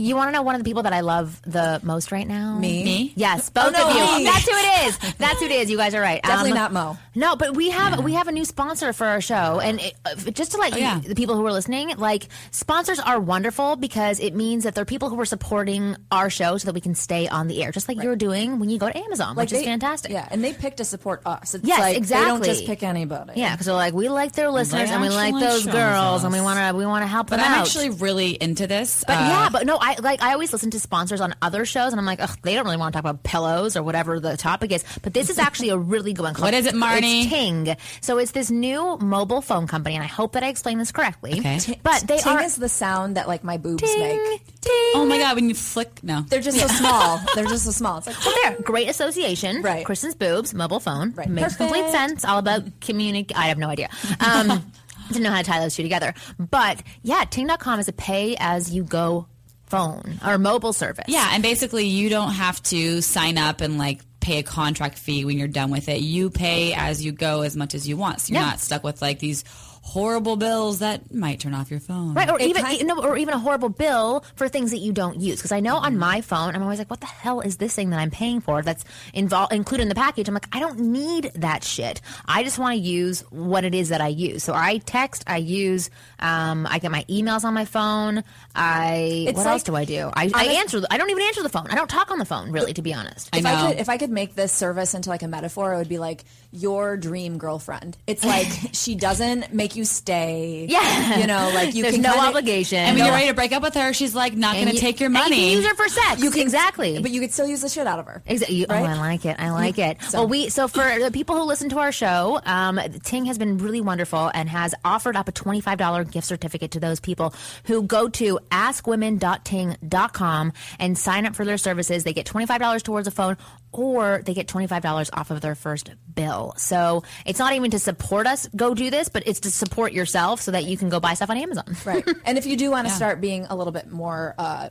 You 0.00 0.16
want 0.16 0.28
to 0.28 0.32
know 0.32 0.42
one 0.42 0.54
of 0.54 0.60
the 0.60 0.64
people 0.68 0.82
that 0.84 0.92
I 0.92 1.00
love 1.00 1.40
the 1.42 1.80
most 1.82 2.10
right 2.12 2.26
now? 2.26 2.58
Me? 2.58 2.84
Me? 2.84 3.12
Yes, 3.16 3.50
both 3.50 3.72
no, 3.72 3.88
of 3.88 3.94
you. 3.94 4.18
me. 4.18 4.24
That's 4.24 4.48
who 4.48 4.56
it 4.56 4.86
is. 4.88 5.14
That's 5.18 5.38
who 5.40 5.46
it 5.46 5.52
is. 5.52 5.70
You 5.70 5.76
guys 5.76 5.94
are 5.94 6.00
right. 6.00 6.22
Definitely 6.22 6.52
Um, 6.52 6.56
not 6.56 6.72
Mo. 6.72 6.98
No, 7.14 7.36
but 7.36 7.54
we 7.56 7.70
have 7.70 8.02
we 8.04 8.14
have 8.14 8.28
a 8.28 8.32
new 8.32 8.44
sponsor 8.44 8.92
for 8.92 9.06
our 9.06 9.20
show, 9.20 9.60
and 9.60 9.80
it, 9.80 9.94
uh, 10.04 10.14
just 10.30 10.52
to 10.52 10.58
let 10.58 10.72
you, 10.74 10.80
yeah. 10.80 10.98
the 11.00 11.14
people 11.14 11.34
who 11.36 11.44
are 11.46 11.52
listening, 11.52 11.96
like 11.98 12.28
sponsors 12.50 12.98
are 13.00 13.18
wonderful 13.20 13.76
because 13.76 14.20
it 14.20 14.34
means 14.34 14.64
that 14.64 14.74
they're 14.74 14.84
people 14.84 15.08
who 15.10 15.20
are 15.20 15.24
supporting 15.24 15.96
our 16.10 16.30
show 16.30 16.56
so 16.56 16.66
that 16.66 16.74
we 16.74 16.80
can 16.80 16.94
stay 16.94 17.26
on 17.28 17.48
the 17.48 17.62
air, 17.62 17.72
just 17.72 17.88
like 17.88 18.02
you're 18.02 18.16
doing 18.16 18.58
when 18.58 18.70
you 18.70 18.78
go 18.78 18.88
to 18.88 18.96
Amazon, 18.96 19.36
which 19.36 19.52
is 19.52 19.62
fantastic. 19.64 20.12
Yeah, 20.12 20.26
and 20.30 20.42
they 20.44 20.52
pick 20.52 20.76
to 20.76 20.84
support 20.84 21.22
us. 21.26 21.54
It's 21.54 21.64
Yes, 21.66 21.78
like 21.80 21.96
exactly. 21.96 22.24
They 22.24 22.30
don't 22.30 22.44
just 22.44 22.66
pick 22.66 22.82
anybody. 22.82 23.32
Yeah, 23.36 23.52
because 23.52 23.66
they're 23.66 23.74
like 23.74 23.92
we 23.94 24.08
like 24.08 24.32
their 24.32 24.50
listeners 24.50 24.90
and 24.90 25.02
we 25.02 25.08
like 25.08 25.34
those 25.34 25.62
shows 25.64 25.72
girls 25.72 26.24
and 26.24 26.32
we 26.32 26.40
want 26.40 26.58
to 26.58 26.76
we 26.76 26.86
want 26.86 27.02
to 27.02 27.06
help 27.08 27.28
But 27.30 27.36
them 27.36 27.46
I'm 27.46 27.60
out. 27.60 27.66
actually 27.66 27.90
really 27.90 28.30
into 28.30 28.66
this. 28.66 29.04
But 29.06 29.18
Uh, 29.18 29.20
yeah, 29.20 29.48
but 29.50 29.66
no, 29.66 29.76
I 29.80 29.89
like 30.00 30.22
I 30.22 30.32
always 30.32 30.52
listen 30.52 30.70
to 30.70 30.80
sponsors 30.80 31.20
on 31.20 31.34
other 31.42 31.64
shows, 31.64 31.92
and 31.92 32.00
I'm 32.00 32.06
like, 32.06 32.20
ugh, 32.20 32.38
they 32.42 32.54
don't 32.54 32.64
really 32.64 32.76
want 32.76 32.92
to 32.92 32.96
talk 32.96 33.08
about 33.08 33.22
pillows 33.22 33.76
or 33.76 33.82
whatever 33.82 34.20
the 34.20 34.36
topic 34.36 34.72
is. 34.72 34.84
But 35.02 35.14
this 35.14 35.30
is 35.30 35.38
actually 35.46 35.70
a 35.70 35.76
really 35.78 36.12
good 36.12 36.22
one. 36.22 36.34
called- 36.34 36.44
What 36.46 36.54
is 36.54 36.66
it, 36.66 36.74
Marnie? 36.74 37.22
It's 37.22 37.30
Ting. 37.30 37.76
So 38.00 38.18
it's 38.18 38.30
this 38.32 38.50
new 38.50 38.96
mobile 38.98 39.40
phone 39.42 39.66
company, 39.66 39.94
and 39.96 40.04
I 40.04 40.08
hope 40.08 40.32
that 40.32 40.42
I 40.42 40.48
explained 40.48 40.80
this 40.80 40.92
correctly. 40.92 41.38
Okay. 41.40 41.58
But 41.82 42.02
they 42.06 42.18
Ting 42.18 42.32
are 42.36 42.42
is 42.42 42.56
the 42.56 42.68
sound 42.68 43.16
that 43.16 43.26
like 43.28 43.42
my 43.44 43.56
boobs 43.56 43.82
Ting, 43.82 43.98
make. 44.00 44.44
ting. 44.60 44.72
oh 44.94 45.06
my 45.08 45.18
god, 45.18 45.36
when 45.36 45.48
you 45.48 45.54
flick, 45.54 46.02
no. 46.04 46.22
They're 46.28 46.40
just 46.40 46.58
so 46.60 46.66
small. 46.66 47.20
They're 47.34 47.44
just 47.46 47.64
so 47.64 47.70
small. 47.70 47.98
It's 47.98 48.06
like 48.06 48.24
Well, 48.24 48.34
there, 48.44 48.56
great 48.62 48.88
association. 48.88 49.62
Right. 49.62 49.84
Kristen's 49.84 50.14
boobs, 50.14 50.54
mobile 50.54 50.80
phone. 50.80 51.12
Right. 51.14 51.28
Makes 51.28 51.54
Perfect. 51.54 51.72
complete 51.72 51.90
sense. 51.90 52.24
All 52.24 52.38
about 52.38 52.64
communic. 52.80 53.32
I 53.34 53.46
have 53.48 53.58
no 53.58 53.68
idea. 53.68 53.88
Um, 54.20 54.70
didn't 55.08 55.22
know 55.24 55.30
how 55.30 55.38
to 55.38 55.44
tie 55.44 55.58
those 55.60 55.74
two 55.74 55.82
together. 55.82 56.14
But 56.38 56.82
yeah, 57.02 57.24
Ting.com 57.24 57.80
is 57.80 57.88
a 57.88 57.92
pay 57.92 58.36
as 58.38 58.70
you 58.72 58.84
go 58.84 59.26
phone 59.70 60.20
or 60.26 60.36
mobile 60.38 60.72
service. 60.72 61.04
Yeah, 61.08 61.28
and 61.32 61.42
basically 61.42 61.86
you 61.86 62.08
don't 62.10 62.32
have 62.32 62.62
to 62.64 63.00
sign 63.00 63.38
up 63.38 63.60
and 63.60 63.78
like 63.78 64.00
pay 64.20 64.38
a 64.38 64.42
contract 64.42 64.98
fee 64.98 65.24
when 65.24 65.38
you're 65.38 65.48
done 65.48 65.70
with 65.70 65.88
it. 65.88 66.00
You 66.00 66.28
pay 66.28 66.74
as 66.74 67.02
you 67.04 67.12
go 67.12 67.40
as 67.42 67.56
much 67.56 67.74
as 67.74 67.88
you 67.88 67.96
want. 67.96 68.20
So 68.20 68.32
you're 68.34 68.42
Yeah. 68.42 68.48
not 68.50 68.60
stuck 68.60 68.84
with 68.84 69.00
like 69.00 69.18
these 69.18 69.44
horrible 69.82 70.36
bills 70.36 70.80
that 70.80 71.12
might 71.12 71.40
turn 71.40 71.54
off 71.54 71.70
your 71.70 71.80
phone. 71.80 72.12
Right, 72.12 72.28
or 72.28 72.38
It 72.38 72.48
even 72.48 72.62
kind- 72.62 72.78
you 72.78 73.00
or 73.00 73.16
even 73.16 73.32
a 73.32 73.38
horrible 73.38 73.70
bill 73.70 74.22
for 74.36 74.46
things 74.46 74.72
that 74.72 74.78
you 74.78 74.92
don't 74.92 75.18
use. 75.18 75.38
Because 75.38 75.52
I 75.52 75.60
know 75.60 75.76
on 75.76 75.96
my 75.96 76.20
phone, 76.20 76.54
I'm 76.54 76.62
always 76.62 76.78
like, 76.78 76.90
"What 76.90 77.00
the 77.00 77.06
hell 77.06 77.40
is 77.40 77.56
this 77.56 77.74
thing 77.74 77.88
that 77.90 77.98
I'm 77.98 78.10
paying 78.10 78.42
for 78.42 78.60
that's 78.60 78.84
involved 79.14 79.54
included 79.54 79.84
in 79.84 79.88
the 79.88 79.94
package?" 79.94 80.28
I'm 80.28 80.34
like, 80.34 80.54
"I 80.54 80.60
don't 80.60 80.80
need 80.80 81.32
that 81.34 81.64
shit. 81.64 82.02
I 82.26 82.42
just 82.44 82.58
want 82.58 82.74
to 82.76 82.80
use 82.80 83.24
what 83.30 83.64
it 83.64 83.74
is 83.74 83.88
that 83.88 84.02
I 84.02 84.08
use." 84.08 84.44
So 84.44 84.52
I 84.52 84.78
text, 84.84 85.24
I 85.26 85.38
use, 85.38 85.88
um, 86.20 86.66
I 86.70 86.78
get 86.78 86.90
my 86.90 87.04
emails 87.08 87.44
on 87.44 87.54
my 87.54 87.64
phone. 87.64 88.22
I 88.54 89.24
It's 89.28 89.36
what 89.36 89.46
like- 89.46 89.52
else 89.52 89.62
do 89.62 89.74
I 89.76 89.84
do? 89.84 90.10
I, 90.14 90.24
I 90.24 90.30
honest- 90.34 90.50
answer. 90.60 90.80
the- 90.80 90.92
I 90.92 90.98
don't 90.98 91.10
even 91.10 91.22
answer 91.24 91.42
the 91.42 91.48
phone. 91.48 91.66
I 91.70 91.74
don't 91.74 91.88
talk 91.88 92.10
on 92.10 92.18
the 92.18 92.24
phone, 92.24 92.50
really, 92.52 92.72
to 92.74 92.82
be 92.82 92.92
honest. 92.94 93.28
I 93.32 93.38
if 93.38 93.46
I 93.46 93.54
know. 93.54 93.68
could 93.68 93.78
if 93.80 93.88
I 93.88 93.98
could 93.98 94.10
make 94.10 94.34
this 94.34 94.52
service 94.52 94.94
into 94.94 95.08
like 95.10 95.22
a 95.22 95.28
metaphor, 95.28 95.74
it 95.74 95.78
would 95.78 95.88
be 95.88 95.98
like 95.98 96.24
your 96.52 96.96
dream 96.96 97.38
girlfriend. 97.38 97.96
It's 98.06 98.24
like 98.24 98.48
she 98.72 98.94
doesn't 98.96 99.52
make 99.54 99.76
you 99.76 99.84
stay. 99.84 100.66
Yeah. 100.68 101.18
You 101.20 101.26
know, 101.26 101.50
like 101.54 101.74
you 101.74 101.82
There's 101.82 101.94
can 101.94 102.02
no 102.02 102.12
kinda- 102.12 102.28
obligation. 102.28 102.78
and 102.78 102.96
when 102.96 103.04
you're 103.06 103.14
ready 103.14 103.28
to 103.28 103.34
break 103.34 103.52
up 103.52 103.62
with 103.62 103.74
her, 103.74 103.92
she's 103.92 104.14
like 104.14 104.34
not 104.34 104.54
going 104.54 104.66
to 104.68 104.74
you- 104.74 104.80
take 104.80 105.00
your 105.00 105.06
and 105.08 105.14
you 105.16 105.22
money. 105.22 105.36
can 105.36 105.56
use 105.58 105.66
her 105.66 105.74
for 105.74 105.88
sex. 105.88 106.22
You 106.22 106.30
can- 106.30 106.40
exactly. 106.40 106.98
But 107.00 107.10
you 107.10 107.20
could 107.20 107.32
still 107.32 107.46
use 107.46 107.60
the 107.62 107.68
shit 107.68 107.86
out 107.86 107.98
of 107.98 108.06
her. 108.06 108.22
Exactly. 108.26 108.66
Oh, 108.68 108.74
I 108.74 108.94
like 108.98 109.24
it. 109.24 109.36
I 109.38 109.50
like 109.50 109.78
it. 109.78 110.02
So- 110.02 110.18
Well, 110.20 110.28
we 110.28 110.48
so 110.48 110.68
for 110.68 110.98
the 110.98 111.10
people 111.10 111.36
who 111.36 111.44
listen 111.44 111.68
to 111.70 111.78
our 111.78 111.92
show, 111.92 112.40
um, 112.44 112.80
Ting 113.04 113.26
has 113.26 113.38
been 113.38 113.58
really 113.58 113.80
wonderful 113.80 114.30
and 114.34 114.48
has 114.48 114.74
offered 114.84 115.16
up 115.16 115.28
a 115.28 115.32
twenty 115.32 115.60
five 115.60 115.78
dollar 115.78 116.04
gift 116.10 116.26
certificate 116.26 116.72
to 116.72 116.80
those 116.80 117.00
people 117.00 117.34
who 117.64 117.82
go 117.82 118.08
to 118.08 118.38
askwomen.ting.com 118.50 120.52
and 120.78 120.98
sign 120.98 121.26
up 121.26 121.34
for 121.34 121.44
their 121.44 121.58
services. 121.58 122.04
They 122.04 122.12
get 122.12 122.26
twenty 122.26 122.46
five 122.46 122.60
dollars 122.60 122.82
towards 122.82 123.08
a 123.08 123.10
phone, 123.10 123.36
or 123.72 124.22
they 124.24 124.34
get 124.34 124.48
twenty 124.48 124.66
five 124.66 124.82
dollars 124.82 125.10
off 125.12 125.30
of 125.30 125.40
their 125.40 125.54
first 125.54 125.90
bill. 126.14 126.54
So 126.56 127.02
it's 127.24 127.38
not 127.38 127.54
even 127.54 127.70
to 127.72 127.78
support 127.78 128.26
us. 128.26 128.48
Go 128.54 128.74
do 128.74 128.90
this, 128.90 129.08
but 129.08 129.22
it's 129.26 129.40
to 129.40 129.50
support 129.50 129.92
yourself 129.92 130.40
so 130.40 130.50
that 130.50 130.64
you 130.64 130.76
can 130.76 130.88
go 130.88 131.00
buy 131.00 131.14
stuff 131.14 131.30
on 131.30 131.36
Amazon. 131.36 131.76
Right. 131.84 132.06
and 132.24 132.36
if 132.36 132.46
you 132.46 132.56
do 132.56 132.70
want 132.70 132.88
to 132.88 132.92
start 132.92 133.20
being 133.20 133.46
a 133.46 133.56
little 133.56 133.72
bit 133.72 133.90
more 133.90 134.34
uh, 134.38 134.68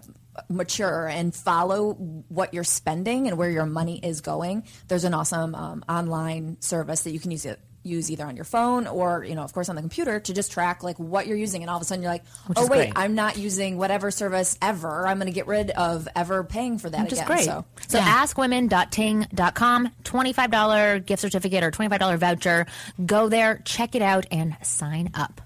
mature 0.48 1.08
and 1.08 1.34
follow 1.34 1.94
what 1.94 2.54
you're 2.54 2.64
spending 2.64 3.28
and 3.28 3.38
where 3.38 3.50
your 3.50 3.66
money 3.66 4.00
is 4.02 4.22
going, 4.22 4.64
there's 4.88 5.06
an 5.06 5.14
awesome 5.14 5.56
um, 5.56 5.84
online 5.90 6.58
service 6.62 7.02
that 7.04 7.12
you 7.12 7.20
can 7.20 7.32
use 7.32 7.46
it 7.46 7.60
use 7.84 8.12
either 8.12 8.26
on 8.26 8.36
your 8.36 8.46
phone 8.46 8.88
or 8.88 9.24
you 9.24 9.36
know 9.36 9.44
of 9.44 9.54
course 9.54 9.70
on 9.70 9.76
the 9.76 9.82
computer 9.82 10.20
to 10.20 10.34
just 10.34 10.52
track 10.52 10.84
like 10.84 10.98
what 11.00 11.28
you're 11.28 11.38
using 11.38 11.62
and 11.64 11.70
all 11.70 11.78
of 11.78 11.82
a 11.82 11.86
sudden 11.86 12.02
you're 12.04 12.12
like 12.12 12.26
Which 12.48 12.58
oh 12.60 12.68
wait 12.68 12.92
great. 12.92 12.94
i'm 12.96 13.16
not 13.16 13.38
using 13.38 13.78
whatever 13.78 14.12
service 14.12 14.58
ever 14.62 15.08
i'm 15.08 15.18
going 15.18 15.28
to 15.28 15.34
get 15.34 15.48
rid 15.48 15.70
of 15.72 16.08
ever 16.16 16.44
paying 16.44 16.78
for 16.78 16.90
that 16.90 17.04
Which 17.04 17.14
is 17.14 17.20
again 17.20 17.28
great. 17.28 17.46
so 17.46 17.66
So, 17.88 18.00
askwomen.ting.com, 18.00 19.92
$25 20.04 21.06
gift 21.06 21.22
certificate 21.22 21.64
or 21.64 21.72
$25 21.72 22.18
voucher. 22.18 22.66
Go 23.06 23.30
there, 23.30 23.62
check 23.66 23.96
it 23.96 24.02
out, 24.02 24.26
and 24.32 24.56
sign 24.62 25.10
up. 25.14 25.42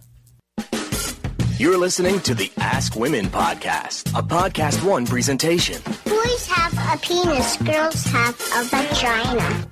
You're 1.58 1.78
listening 1.78 2.20
to 2.22 2.34
the 2.34 2.52
Ask 2.58 2.96
Women 2.96 3.26
podcast, 3.28 4.10
a 4.18 4.24
podcast 4.24 4.84
one 4.84 5.06
presentation. 5.06 5.82
Boys 6.06 6.48
have 6.48 6.74
a 6.94 7.00
penis, 7.02 7.58
girls 7.58 8.04
have 8.06 8.36
a 8.56 8.64
vagina. 8.66 9.68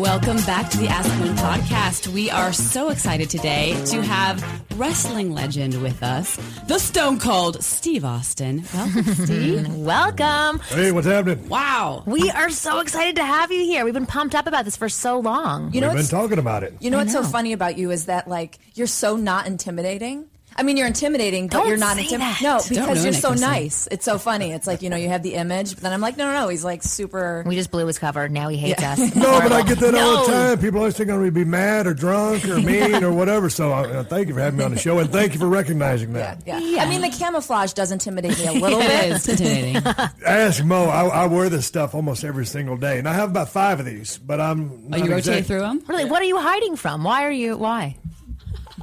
Welcome 0.00 0.36
back 0.46 0.70
to 0.70 0.78
the 0.78 0.86
Ask 0.88 1.08
Women 1.20 1.36
podcast. 1.36 2.06
We 2.08 2.30
are 2.30 2.52
so 2.52 2.90
excited 2.90 3.28
today 3.30 3.74
to 3.86 4.00
have 4.02 4.42
wrestling 4.78 5.32
legend 5.34 5.82
with 5.82 6.02
us, 6.02 6.36
the 6.66 6.78
Stone 6.78 7.18
Cold 7.18 7.62
Steve 7.62 8.04
Austin. 8.04 8.64
Welcome, 8.72 9.04
Steve. 9.14 9.74
Welcome. 9.76 10.60
Hey, 10.68 10.92
what's 10.92 11.06
happening? 11.06 11.48
Wow. 11.48 12.04
We 12.06 12.30
are 12.30 12.50
so 12.50 12.78
excited 12.80 13.16
to 13.16 13.24
have 13.24 13.50
you 13.52 13.60
here. 13.64 13.84
We've 13.84 13.92
been 13.94 14.06
pumped 14.06 14.34
up 14.34 14.46
about 14.46 14.64
this 14.64 14.76
for 14.76 14.88
so 14.88 15.18
long. 15.18 15.72
You 15.74 15.80
know 15.80 15.88
We've 15.88 15.94
been 15.94 15.98
what's- 15.98 16.10
talking 16.10 16.38
about 16.38 16.62
it. 16.62 16.74
You 16.80 16.90
know 16.90 16.98
I 16.98 17.02
what's 17.02 17.12
so 17.12 17.22
know. 17.22 17.28
funny 17.28 17.52
about 17.52 17.76
you 17.76 17.90
is 17.90 18.06
that 18.06 18.28
like 18.28 18.58
you're 18.74 18.86
so 18.86 19.16
not 19.16 19.46
intimidating. 19.46 20.26
I 20.58 20.64
mean, 20.64 20.76
you're 20.76 20.88
intimidating, 20.88 21.46
but 21.46 21.58
Don't 21.58 21.68
you're 21.68 21.76
not 21.76 21.96
intimidating. 21.98 22.42
No, 22.42 22.60
because 22.68 23.04
you're 23.04 23.12
so 23.14 23.32
nice. 23.32 23.86
It's 23.92 24.04
so 24.04 24.18
funny. 24.18 24.50
It's 24.52 24.66
like 24.66 24.82
you 24.82 24.90
know 24.90 24.96
you 24.96 25.08
have 25.08 25.22
the 25.22 25.34
image, 25.34 25.74
but 25.74 25.82
then 25.84 25.92
I'm 25.92 26.00
like, 26.00 26.16
no, 26.16 26.26
no, 26.26 26.32
no. 26.42 26.48
He's 26.48 26.64
like 26.64 26.82
super. 26.82 27.44
We 27.46 27.54
just 27.54 27.70
blew 27.70 27.86
his 27.86 27.98
cover. 27.98 28.28
Now 28.28 28.48
he 28.48 28.56
hates 28.56 28.82
Yeah. 28.82 28.92
us. 28.94 29.14
No, 29.14 29.40
but 29.40 29.52
I 29.52 29.62
get 29.62 29.78
that 29.78 29.94
all 29.94 30.26
the 30.26 30.32
time. 30.32 30.58
People 30.58 30.80
always 30.80 30.96
think 30.96 31.10
I'm 31.10 31.16
going 31.16 31.28
to 31.28 31.32
be 31.32 31.44
mad 31.44 31.86
or 31.86 31.94
drunk 31.94 32.44
or 32.48 32.60
mean 32.60 33.02
or 33.04 33.12
whatever. 33.12 33.48
So 33.48 33.72
uh, 33.72 34.02
thank 34.04 34.28
you 34.28 34.34
for 34.34 34.40
having 34.40 34.58
me 34.58 34.64
on 34.64 34.72
the 34.72 34.78
show 34.78 34.98
and 34.98 35.08
thank 35.10 35.32
you 35.32 35.38
for 35.38 35.46
recognizing 35.48 36.12
that. 36.14 36.42
Yeah. 36.46 36.56
I 36.56 36.88
mean, 36.88 37.00
the 37.02 37.08
camouflage 37.16 37.72
does 37.72 37.92
intimidate 37.92 38.38
me 38.38 38.46
a 38.46 38.52
little 38.60 38.80
bit. 38.80 39.12
It's 39.12 39.28
intimidating. 39.28 39.76
Ask 40.26 40.64
Mo. 40.64 40.84
I, 40.86 41.06
I 41.06 41.26
wear 41.26 41.48
this 41.48 41.66
stuff 41.66 41.94
almost 41.94 42.24
every 42.24 42.46
single 42.46 42.76
day, 42.76 42.98
and 42.98 43.08
I 43.08 43.12
have 43.14 43.30
about 43.30 43.48
five 43.50 43.78
of 43.78 43.86
these. 43.86 44.18
But 44.18 44.40
I'm. 44.40 44.70
Oh, 44.72 44.88
not 44.88 45.04
you 45.04 45.10
rotate 45.10 45.46
through 45.46 45.60
them? 45.60 45.82
Really, 45.86 46.04
what 46.04 46.20
are 46.20 46.26
you 46.26 46.38
hiding 46.38 46.74
from? 46.76 47.04
Why 47.04 47.24
are 47.24 47.30
you? 47.32 47.56
Why? 47.56 47.96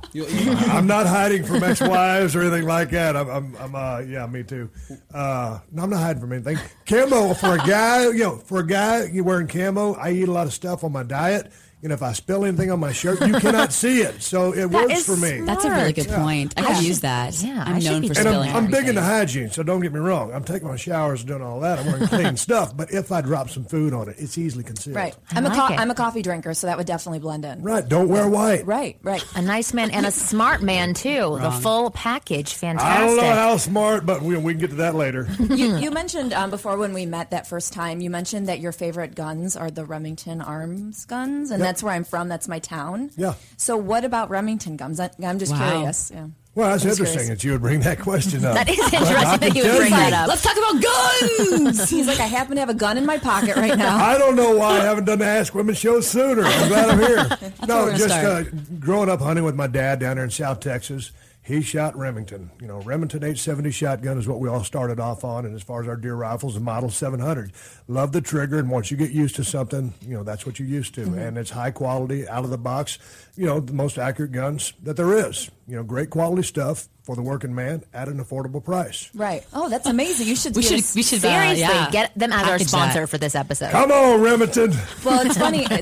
I'm 0.16 0.88
not 0.88 1.06
hiding 1.06 1.44
from 1.44 1.64
ex-wives 1.64 2.36
or 2.36 2.42
anything 2.42 2.66
like 2.66 2.90
that. 2.92 3.16
I'm, 3.16 3.30
I'm, 3.30 3.56
I'm 3.58 3.76
uh, 3.76 4.00
yeah, 4.00 4.26
me 4.28 4.44
too. 4.44 4.70
Uh, 5.14 5.60
no, 5.72 5.84
I'm 5.84 5.90
not 5.90 6.00
hiding 6.00 6.22
from 6.22 6.34
anything. 6.34 6.58
Camo 6.86 7.34
for 7.34 7.56
a 7.56 7.58
guy, 7.58 8.06
you 8.06 8.20
know, 8.20 8.38
for 8.38 8.60
a 8.60 8.68
guy, 8.68 9.06
you 9.06 9.24
wearing 9.24 9.48
camo. 9.48 9.94
I 9.96 10.12
eat 10.12 10.28
a 10.28 10.32
lot 10.32 10.48
of 10.48 10.54
stuff 10.54 10.84
on 10.84 10.92
my 10.92 11.04
diet. 11.04 11.52
You 11.86 11.90
know, 11.90 11.94
if 11.94 12.02
I 12.02 12.14
spill 12.14 12.46
anything 12.46 12.72
on 12.72 12.80
my 12.80 12.92
shirt, 12.92 13.22
you 13.28 13.34
cannot 13.40 13.72
see 13.82 14.00
it. 14.02 14.24
So 14.24 14.54
it 14.56 14.66
works 14.72 15.06
for 15.06 15.16
me. 15.16 15.42
That's 15.42 15.66
a 15.66 15.70
really 15.70 15.94
good 15.94 16.08
point. 16.08 16.56
I 16.58 16.64
I 16.64 16.74
could 16.74 16.84
use 16.84 17.02
that. 17.02 17.40
yeah, 17.44 17.64
I 17.64 17.74
I'm 17.74 17.80
should 17.80 17.92
known 17.92 18.02
be 18.02 18.08
for 18.08 18.14
And 18.14 18.28
spilling 18.28 18.50
I'm, 18.50 18.56
I'm 18.56 18.66
big 18.72 18.88
into 18.88 19.02
everything. 19.02 19.04
hygiene, 19.04 19.50
so 19.52 19.62
don't 19.62 19.82
get 19.82 19.94
me 19.94 20.00
wrong. 20.00 20.34
I'm 20.34 20.44
taking 20.44 20.68
my 20.68 20.78
showers 20.78 21.20
and 21.20 21.28
doing 21.28 21.44
all 21.44 21.60
that. 21.60 21.78
I'm 21.78 21.86
wearing 21.86 22.08
clean 22.08 22.38
stuff. 22.48 22.76
But 22.76 22.92
if 22.92 23.12
I 23.12 23.22
drop 23.22 23.52
some 23.52 23.66
food 23.66 23.94
on 23.94 24.10
it, 24.10 24.16
it's 24.18 24.36
easily 24.40 24.64
concealed. 24.64 24.96
Right. 24.96 25.16
I 25.32 25.38
I'm 25.38 25.46
a 25.46 25.50
co- 25.52 25.76
I'm 25.76 25.92
a 25.92 25.94
coffee 25.96 26.24
drinker, 26.24 26.56
so 26.56 26.66
that 26.66 26.76
would 26.80 26.88
definitely 26.88 27.20
blend 27.20 27.46
in. 27.46 27.62
Right. 27.62 27.88
Don't 27.88 28.10
wear 28.10 28.28
white. 28.28 28.66
Right. 28.66 28.98
Right. 29.04 29.24
A 29.36 29.44
nice 29.44 29.72
man 29.72 29.92
and 29.92 30.08
a 30.08 30.12
smart 30.12 30.64
man 30.64 30.96
too. 30.96 31.38
The 31.40 31.52
full 31.52 31.92
package. 31.92 32.56
Fantastic. 32.56 32.90
I 33.00 33.06
don't 33.06 33.18
know 33.18 33.32
how 33.36 33.58
smart, 33.58 34.08
but 34.08 34.24
we, 34.24 34.36
we 34.38 34.54
can 34.54 34.60
get 34.62 34.70
to 34.72 34.76
that 34.78 34.96
later. 34.96 35.28
you, 35.40 35.78
you 35.78 35.92
mentioned 35.92 36.34
um, 36.34 36.50
before 36.50 36.78
when 36.78 36.94
we 36.94 37.06
met 37.06 37.30
that 37.30 37.46
first 37.46 37.74
time, 37.74 38.02
you 38.02 38.10
mentioned 38.10 38.48
that 38.50 38.60
your 38.60 38.72
favorite 38.72 39.14
guns 39.14 39.56
are 39.56 39.70
the 39.70 39.86
Remington 39.86 40.42
Arms 40.42 41.06
guns, 41.06 41.52
and 41.52 41.60
Yep. 41.60 41.75
That's 41.76 41.84
where 41.84 41.94
I'm 41.94 42.06
from. 42.06 42.30
That's 42.30 42.48
my 42.48 42.60
town. 42.60 43.12
Yeah. 43.18 43.34
So 43.58 43.76
what 43.76 44.06
about 44.06 44.30
Remington 44.30 44.78
guns? 44.78 44.98
I, 44.98 45.10
I'm 45.22 45.40
just 45.40 45.52
Wow. 45.52 45.70
curious. 45.72 46.10
Yeah. 46.10 46.28
Well, 46.56 46.70
that's 46.70 46.86
I'm 46.86 46.92
interesting 46.92 47.18
curious. 47.20 47.42
that 47.42 47.44
you 47.44 47.52
would 47.52 47.60
bring 47.62 47.82
that 47.82 48.00
question 48.00 48.46
up. 48.46 48.54
That 48.56 48.70
is 48.70 48.80
interesting 48.94 49.14
can 49.20 49.40
that 49.42 49.56
you 49.56 49.64
would 49.64 49.76
bring 49.76 49.90
that 49.92 50.14
up. 50.14 50.30
Let's 50.30 50.42
talk 50.42 50.56
about 50.56 50.82
guns. 50.82 51.90
He's 51.90 52.08
like, 52.08 52.22
I 52.22 52.28
happen 52.28 52.56
to 52.56 52.62
have 52.62 52.70
a 52.70 52.74
gun 52.74 52.98
in 52.98 53.06
my 53.06 53.18
pocket 53.18 53.58
right 53.58 53.78
now. 53.78 53.98
I 54.06 54.18
don't 54.18 54.38
know 54.38 54.56
why 54.56 54.80
I 54.80 54.84
haven't 54.84 55.04
done 55.04 55.20
the 55.20 55.26
Ask 55.26 55.54
Women 55.54 55.76
show 55.76 56.00
sooner. 56.00 56.44
I'm 56.46 56.68
glad 56.70 56.90
I'm 56.92 57.00
here. 57.00 57.52
where 57.60 57.68
no, 57.68 57.90
just 57.94 58.10
uh, 58.10 58.44
growing 58.80 59.10
up 59.10 59.20
hunting 59.20 59.44
with 59.44 59.56
my 59.56 59.68
dad 59.68 60.00
down 60.00 60.16
there 60.16 60.24
in 60.24 60.32
South 60.32 60.62
Texas. 60.62 61.12
He 61.46 61.62
shot 61.62 61.96
Remington. 61.96 62.50
You 62.60 62.66
know, 62.66 62.80
Remington 62.80 63.20
870 63.20 63.70
shotgun 63.70 64.18
is 64.18 64.28
what 64.28 64.40
we 64.40 64.50
all 64.50 64.64
started 64.64 65.00
off 65.00 65.24
on. 65.24 65.46
And 65.46 65.56
as 65.56 65.62
far 65.62 65.84
as 65.84 65.88
our 65.88 65.96
deer 65.96 66.16
rifles, 66.16 66.56
the 66.56 66.60
Model 66.60 66.90
700. 66.90 67.52
Love 67.88 68.14
the 68.14 68.22
trigger, 68.22 68.58
and 68.58 68.68
once 68.68 68.90
you 68.90 68.98
get 68.98 69.12
used 69.12 69.36
to 69.36 69.44
something, 69.44 69.94
you 70.02 70.16
know 70.16 70.24
that's 70.24 70.48
what 70.48 70.58
you're 70.58 70.68
used 70.68 70.96
to, 70.96 71.02
mm-hmm. 71.02 71.20
and 71.20 71.38
it's 71.38 71.52
high 71.52 71.70
quality, 71.70 72.28
out 72.28 72.44
of 72.44 72.50
the 72.50 72.58
box. 72.58 72.98
You 73.36 73.46
know, 73.46 73.60
the 73.60 73.74
most 73.74 74.00
accurate 74.00 74.32
guns 74.32 74.74
that 74.82 74.98
there 74.98 75.14
is. 75.14 75.52
You 75.68 75.76
know, 75.78 75.84
great 75.84 76.12
quality 76.12 76.44
stuff 76.44 76.88
for 77.04 77.16
the 77.16 77.22
working 77.24 77.54
man 77.54 77.84
at 77.94 78.08
an 78.08 78.24
affordable 78.24 78.64
price. 78.64 79.10
Right. 79.14 79.44
Oh, 79.54 79.68
that's 79.70 79.88
amazing. 79.88 80.28
You 80.28 80.36
should. 80.36 80.56
We 80.56 80.62
should. 80.64 80.80
a- 80.80 80.94
We 80.96 81.02
should. 81.04 81.20
uh, 81.26 81.30
Seriously, 81.30 81.60
yeah, 81.62 81.90
get 81.92 82.18
them 82.18 82.32
as 82.32 82.48
our 82.48 82.60
sponsor 82.60 83.02
that. 83.02 83.08
for 83.08 83.18
this 83.18 83.34
episode. 83.36 83.72
Come 83.72 83.92
on, 83.92 84.22
Remington. 84.22 84.72
Well, 85.04 85.26
it's 85.26 85.38
funny. 85.38 85.66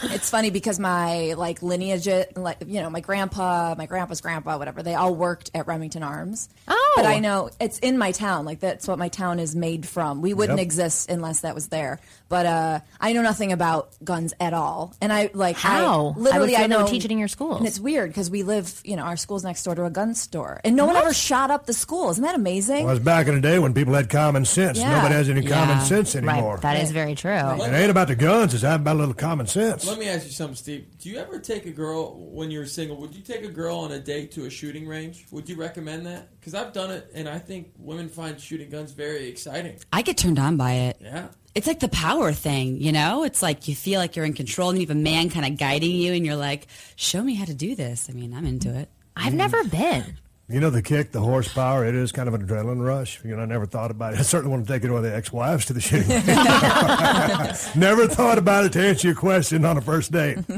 It's, 0.00 0.14
it's 0.14 0.30
funny 0.30 0.50
because 0.50 0.78
my 0.78 1.34
like 1.34 1.62
lineage, 1.62 2.08
like 2.36 2.58
you 2.66 2.80
know, 2.80 2.88
my 2.90 3.00
grandpa, 3.00 3.74
my 3.76 3.86
grandpa's 3.86 4.20
grandpa, 4.20 4.56
whatever, 4.58 4.82
they 4.82 4.94
all 4.94 5.14
worked 5.14 5.50
at 5.54 5.66
Remington 5.66 6.02
Arms. 6.02 6.48
Oh. 6.66 6.92
but 6.96 7.04
I 7.06 7.18
know 7.18 7.50
it's 7.60 7.78
in 7.80 7.98
my 7.98 8.12
town. 8.12 8.44
Like 8.46 8.60
that's 8.60 8.86
what 8.88 8.98
my 8.98 9.08
town 9.08 9.38
is 9.40 9.54
made 9.56 9.86
from. 9.86 10.22
We 10.22 10.32
wouldn't 10.34 10.58
Yep. 10.58 10.64
exist 10.64 11.10
unless 11.10 11.40
that 11.40 11.54
was 11.54 11.68
there. 11.68 12.00
But 12.28 12.46
uh, 12.46 12.80
I 13.00 13.12
know 13.14 13.22
nothing 13.22 13.52
about 13.52 13.90
guns 14.04 14.34
at 14.40 14.52
all, 14.54 14.94
and 15.00 15.12
I 15.12 15.30
like 15.34 15.56
How? 15.56 15.70
I 15.70 15.84
I, 15.84 15.96
would 15.98 16.16
literally 16.16 16.54
feel 16.54 16.64
I 16.64 16.66
know 16.66 16.86
teach 16.86 17.04
it 17.04 17.10
in 17.10 17.18
your 17.18 17.28
schools. 17.28 17.58
and 17.58 17.66
it's 17.66 17.80
weird 17.80 18.10
because 18.10 18.30
we 18.30 18.42
live, 18.42 18.80
you 18.84 18.96
know, 18.96 19.02
our 19.04 19.16
school's 19.18 19.44
next 19.44 19.62
door 19.64 19.74
to 19.74 19.84
a 19.84 19.90
gun 19.90 20.14
store, 20.14 20.60
and 20.64 20.74
no 20.74 20.86
one 20.86 20.96
ever 20.96 21.12
shot 21.12 21.50
up 21.50 21.66
the 21.66 21.74
school. 21.74 22.08
Isn't 22.10 22.24
that 22.24 22.34
amazing? 22.34 22.84
Well, 22.86 22.96
it's 22.96 23.04
back 23.04 23.26
in 23.26 23.34
the 23.34 23.40
day 23.40 23.58
when 23.58 23.74
people 23.74 23.92
had 23.92 24.08
common 24.08 24.44
sense. 24.44 24.78
Yeah. 24.78 24.96
Nobody 24.96 25.14
has 25.14 25.28
any 25.28 25.44
common 25.44 25.80
sense 25.80 26.16
anymore. 26.16 26.54
Right. 26.54 26.62
That 26.62 26.82
is 26.82 26.90
very 26.90 27.14
true. 27.14 27.30
It 27.32 27.72
ain't 27.72 27.90
about 27.90 28.08
the 28.08 28.16
guns. 28.16 28.54
It's 28.54 28.62
about 28.62 28.96
a 28.96 28.98
little 28.98 29.14
common 29.14 29.46
sense. 29.46 29.86
Let 29.86 29.98
me 29.98 30.08
ask 30.08 30.24
you 30.24 30.32
something, 30.32 30.56
Steve. 30.56 30.86
Do 30.98 31.10
you 31.10 31.18
ever 31.18 31.38
take 31.38 31.66
a 31.66 31.70
girl 31.70 32.16
when 32.16 32.50
you're 32.50 32.66
single? 32.66 32.96
Would 32.96 33.14
you 33.14 33.22
take 33.22 33.44
a 33.44 33.48
girl 33.48 33.78
on 33.78 33.92
a 33.92 33.98
date 33.98 34.32
to 34.32 34.46
a 34.46 34.50
shooting 34.50 34.88
range? 34.88 35.26
Would 35.30 35.48
you 35.48 35.56
recommend 35.56 36.06
that? 36.06 36.28
Because 36.38 36.54
I've 36.54 36.72
done 36.72 36.90
it, 36.90 37.10
and 37.14 37.28
I 37.28 37.38
think 37.38 37.72
women 37.78 38.08
find 38.08 38.40
shooting 38.40 38.70
guns 38.70 38.92
very 38.92 39.28
exciting. 39.28 39.78
I 39.92 40.02
get 40.02 40.16
turned 40.16 40.38
on 40.38 40.56
by 40.56 40.72
it. 40.72 40.98
Yeah. 41.00 41.28
It's 41.54 41.66
like 41.66 41.80
the 41.80 41.88
power 41.88 42.32
thing, 42.32 42.80
you 42.80 42.92
know? 42.92 43.24
It's 43.24 43.42
like 43.42 43.66
you 43.66 43.74
feel 43.74 43.98
like 43.98 44.14
you're 44.14 44.24
in 44.24 44.34
control 44.34 44.70
and 44.70 44.78
you 44.78 44.86
have 44.86 44.96
a 44.96 45.00
man 45.00 45.28
kind 45.28 45.44
of 45.44 45.58
guiding 45.58 45.90
you 45.90 46.12
and 46.12 46.24
you're 46.24 46.36
like, 46.36 46.68
show 46.94 47.20
me 47.20 47.34
how 47.34 47.46
to 47.46 47.54
do 47.54 47.74
this. 47.74 48.08
I 48.08 48.12
mean, 48.12 48.32
I'm 48.32 48.46
into 48.46 48.72
it. 48.78 48.88
I've 49.18 49.32
mm. 49.32 49.36
never 49.36 49.64
been. 49.64 50.16
You 50.50 50.60
know 50.60 50.70
the 50.70 50.80
kick, 50.80 51.12
the 51.12 51.20
horsepower. 51.20 51.84
It 51.84 51.94
is 51.94 52.10
kind 52.10 52.26
of 52.26 52.32
an 52.32 52.46
adrenaline 52.46 52.82
rush. 52.82 53.22
You 53.22 53.36
know, 53.36 53.42
I 53.42 53.44
never 53.44 53.66
thought 53.66 53.90
about 53.90 54.14
it. 54.14 54.20
I 54.20 54.22
certainly 54.22 54.50
want 54.50 54.66
to 54.66 54.72
take 54.72 54.82
it 54.82 54.90
with 54.90 55.02
the 55.02 55.14
ex-wives 55.14 55.66
to 55.66 55.74
the 55.74 55.80
shooting. 55.80 56.08
never 57.78 58.06
thought 58.06 58.38
about 58.38 58.64
it 58.64 58.72
to 58.72 58.80
answer 58.80 59.08
your 59.08 59.14
question 59.14 59.66
on 59.66 59.76
a 59.76 59.82
first 59.82 60.10
date. 60.10 60.38
I 60.38 60.52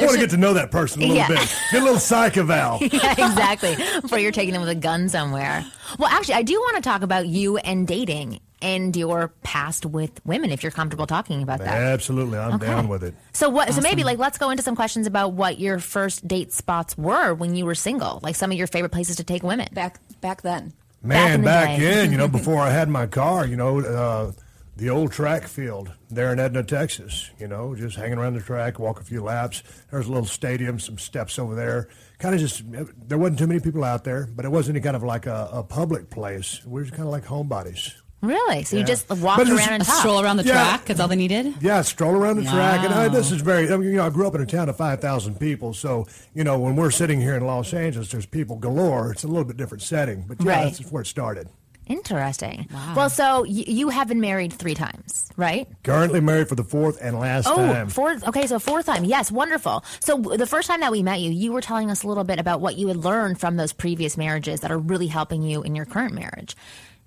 want 0.00 0.12
to 0.12 0.18
get 0.18 0.30
to 0.30 0.36
know 0.36 0.54
that 0.54 0.72
person 0.72 1.02
a 1.02 1.06
little 1.06 1.16
Yeah. 1.16 1.28
bit. 1.28 1.56
Get 1.70 1.82
a 1.82 1.84
little 1.84 2.00
psych 2.00 2.36
eval. 2.36 2.78
yeah, 2.80 3.12
exactly. 3.12 3.76
Before 4.00 4.18
you're 4.18 4.32
taking 4.32 4.54
them 4.54 4.62
with 4.62 4.70
a 4.70 4.74
gun 4.74 5.08
somewhere. 5.08 5.64
Well, 6.00 6.08
actually, 6.08 6.34
I 6.34 6.42
do 6.42 6.54
want 6.54 6.76
to 6.76 6.82
talk 6.82 7.02
about 7.02 7.28
you 7.28 7.58
and 7.58 7.86
dating 7.86 8.40
and 8.60 8.94
your 8.96 9.28
past 9.42 9.86
with 9.86 10.20
women, 10.24 10.50
if 10.50 10.62
you're 10.62 10.72
comfortable 10.72 11.06
talking 11.06 11.42
about 11.42 11.58
that. 11.60 11.68
Absolutely, 11.68 12.38
I'm 12.38 12.54
Okay. 12.54 12.66
down 12.66 12.88
with 12.88 13.04
it. 13.04 13.14
So 13.32 13.48
what? 13.48 13.72
So 13.72 13.80
maybe 13.80 14.04
like 14.04 14.18
let's 14.18 14.38
go 14.38 14.50
into 14.50 14.62
some 14.62 14.74
questions 14.76 15.06
about 15.06 15.32
what 15.32 15.58
your 15.58 15.78
first 15.78 16.26
date 16.26 16.52
spots 16.52 16.96
were 16.98 17.34
when 17.34 17.54
you 17.54 17.64
were 17.64 17.74
single, 17.74 18.20
like 18.22 18.34
some 18.36 18.50
of 18.50 18.58
your 18.58 18.66
favorite 18.66 18.92
places 18.92 19.16
to 19.16 19.24
take 19.24 19.42
women. 19.42 19.68
Back 19.72 19.98
back 20.20 20.42
then. 20.42 20.72
Back 21.02 21.34
in 21.34 21.40
Man, 21.40 21.40
the 21.42 21.44
back, 21.44 21.78
day. 21.78 22.04
in, 22.04 22.10
you 22.12 22.18
know, 22.18 22.26
before 22.38 22.58
I 22.60 22.70
had 22.70 22.88
my 22.88 23.06
car, 23.06 23.46
you 23.46 23.54
know, 23.56 23.80
uh, 23.80 24.32
the 24.76 24.90
old 24.90 25.12
track 25.12 25.44
field 25.46 25.92
there 26.10 26.32
in 26.32 26.40
Edna, 26.40 26.62
Texas, 26.64 27.30
you 27.38 27.46
know, 27.48 27.74
just 27.76 27.96
hanging 27.96 28.18
around 28.18 28.34
the 28.34 28.40
track, 28.40 28.78
walk 28.80 29.00
a 29.00 29.04
few 29.04 29.22
laps. 29.22 29.62
There's 29.90 30.06
a 30.06 30.12
little 30.12 30.26
stadium, 30.26 30.78
some 30.80 30.98
steps 30.98 31.38
over 31.38 31.54
there. 31.54 31.88
Kind 32.18 32.34
of 32.34 32.40
just, 32.40 32.62
there 33.08 33.18
wasn't 33.18 33.38
too 33.38 33.46
many 33.46 33.60
people 33.60 33.84
out 33.84 34.02
there, 34.04 34.26
but 34.34 34.44
it 34.44 34.50
wasn't 34.50 34.76
any 34.76 34.82
kind 34.82 34.96
of 34.96 35.02
like 35.04 35.26
a, 35.26 35.48
a 35.52 35.62
public 35.62 36.10
place. 36.10 36.60
We 36.64 36.74
were 36.80 36.82
just 36.82 36.94
kind 36.96 37.06
of 37.06 37.12
like 37.12 37.24
homebodies. 37.26 37.92
Really? 38.20 38.64
So 38.64 38.76
you 38.76 38.84
just 38.84 39.08
walked 39.10 39.48
around 39.48 39.60
and 39.74 39.84
talked. 39.84 40.00
stroll 40.00 40.20
around 40.20 40.38
the 40.38 40.44
Yeah. 40.44 40.52
track. 40.54 40.86
That's 40.86 40.98
all 40.98 41.06
they 41.08 41.14
needed. 41.16 41.54
Yeah, 41.60 41.82
stroll 41.82 42.14
around 42.16 42.36
the 42.36 42.42
track, 42.50 42.84
and 42.84 42.92
uh, 42.92 42.98
I, 43.02 43.08
this 43.08 43.30
is 43.30 43.42
very. 43.42 43.72
I 43.72 43.76
mean, 43.76 43.90
you 43.90 43.96
know, 43.96 44.06
I 44.06 44.10
grew 44.10 44.26
up 44.26 44.34
in 44.34 44.40
a 44.40 44.46
town 44.46 44.68
of 44.68 44.76
five 44.76 45.00
thousand 45.00 45.38
people, 45.38 45.72
so 45.72 46.06
you 46.34 46.42
know, 46.42 46.58
when 46.58 46.74
we're 46.74 46.90
sitting 46.90 47.20
here 47.20 47.36
in 47.36 47.46
Los 47.46 47.72
Angeles, 47.72 48.10
there's 48.10 48.26
people 48.26 48.56
galore. 48.56 49.12
It's 49.12 49.22
a 49.22 49.28
little 49.28 49.44
bit 49.44 49.56
different 49.56 49.82
setting, 49.82 50.24
but 50.26 50.40
yeah, 50.42 50.50
Right. 50.50 50.64
that's 50.76 50.90
where 50.90 51.02
it 51.02 51.06
started. 51.06 51.48
Interesting. 51.86 52.68
Well, 52.94 53.08
so 53.08 53.40
y- 53.42 53.64
you 53.66 53.88
have 53.88 54.08
been 54.08 54.20
married 54.20 54.52
three 54.52 54.74
times, 54.74 55.30
right? 55.38 55.66
Currently 55.84 56.20
married 56.20 56.48
for 56.48 56.54
the 56.54 56.62
fourth 56.64 56.98
and 57.00 57.18
last 57.18 57.46
Oh, 57.48 57.56
time. 57.56 57.88
fourth. 57.88 58.28
Okay, 58.28 58.46
so 58.46 58.58
fourth 58.58 58.84
time. 58.84 59.04
Yes, 59.04 59.32
wonderful. 59.32 59.82
So 60.00 60.18
the 60.18 60.46
first 60.46 60.68
time 60.68 60.80
that 60.80 60.92
we 60.92 61.02
met 61.02 61.20
you, 61.20 61.30
you 61.30 61.50
were 61.50 61.62
telling 61.62 61.90
us 61.90 62.02
a 62.02 62.06
little 62.06 62.24
bit 62.24 62.38
about 62.38 62.60
what 62.60 62.76
you 62.76 62.88
had 62.88 62.98
learned 62.98 63.40
from 63.40 63.56
those 63.56 63.72
previous 63.72 64.18
marriages 64.18 64.60
that 64.60 64.70
are 64.70 64.76
really 64.78 65.06
helping 65.06 65.42
you 65.42 65.62
in 65.62 65.74
your 65.74 65.86
current 65.86 66.12
marriage. 66.12 66.56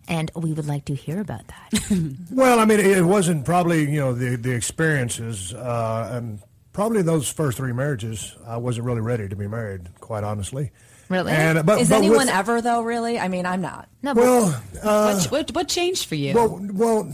And 0.08 0.32
we 0.36 0.52
would 0.54 0.68
like 0.68 0.86
to 0.86 0.96
hear 0.96 1.20
about 1.22 1.42
that. 1.48 1.82
Well, 2.32 2.60
I 2.60 2.66
mean, 2.66 2.80
it 2.80 3.04
wasn't 3.06 3.46
probably 3.46 3.90
you 3.92 4.00
know 4.00 4.14
the 4.14 4.36
the 4.36 4.52
experiences 4.52 5.54
uh, 5.54 6.10
and 6.14 6.40
probably 6.74 7.02
those 7.02 7.30
first 7.30 7.58
three 7.58 7.74
marriages, 7.74 8.36
I 8.48 8.58
wasn't 8.58 8.86
really 8.88 9.02
ready 9.02 9.28
to 9.28 9.36
be 9.36 9.48
married, 9.48 9.90
quite 10.00 10.24
honestly. 10.24 10.72
Really? 11.10 11.34
And, 11.34 11.66
but, 11.66 11.82
Is 11.82 11.90
but 11.90 11.98
anyone 11.98 12.20
with- 12.20 12.30
ever 12.30 12.62
though? 12.62 12.82
Really? 12.84 13.20
I 13.20 13.28
mean, 13.28 13.46
I'm 13.46 13.60
not. 13.62 13.90
No, 14.02 14.14
Well, 14.14 14.64
uh, 14.82 15.14
what, 15.20 15.32
what, 15.32 15.52
what 15.56 15.68
changed 15.68 16.06
for 16.08 16.16
you? 16.16 16.34
Well, 16.34 16.60
well, 16.74 17.14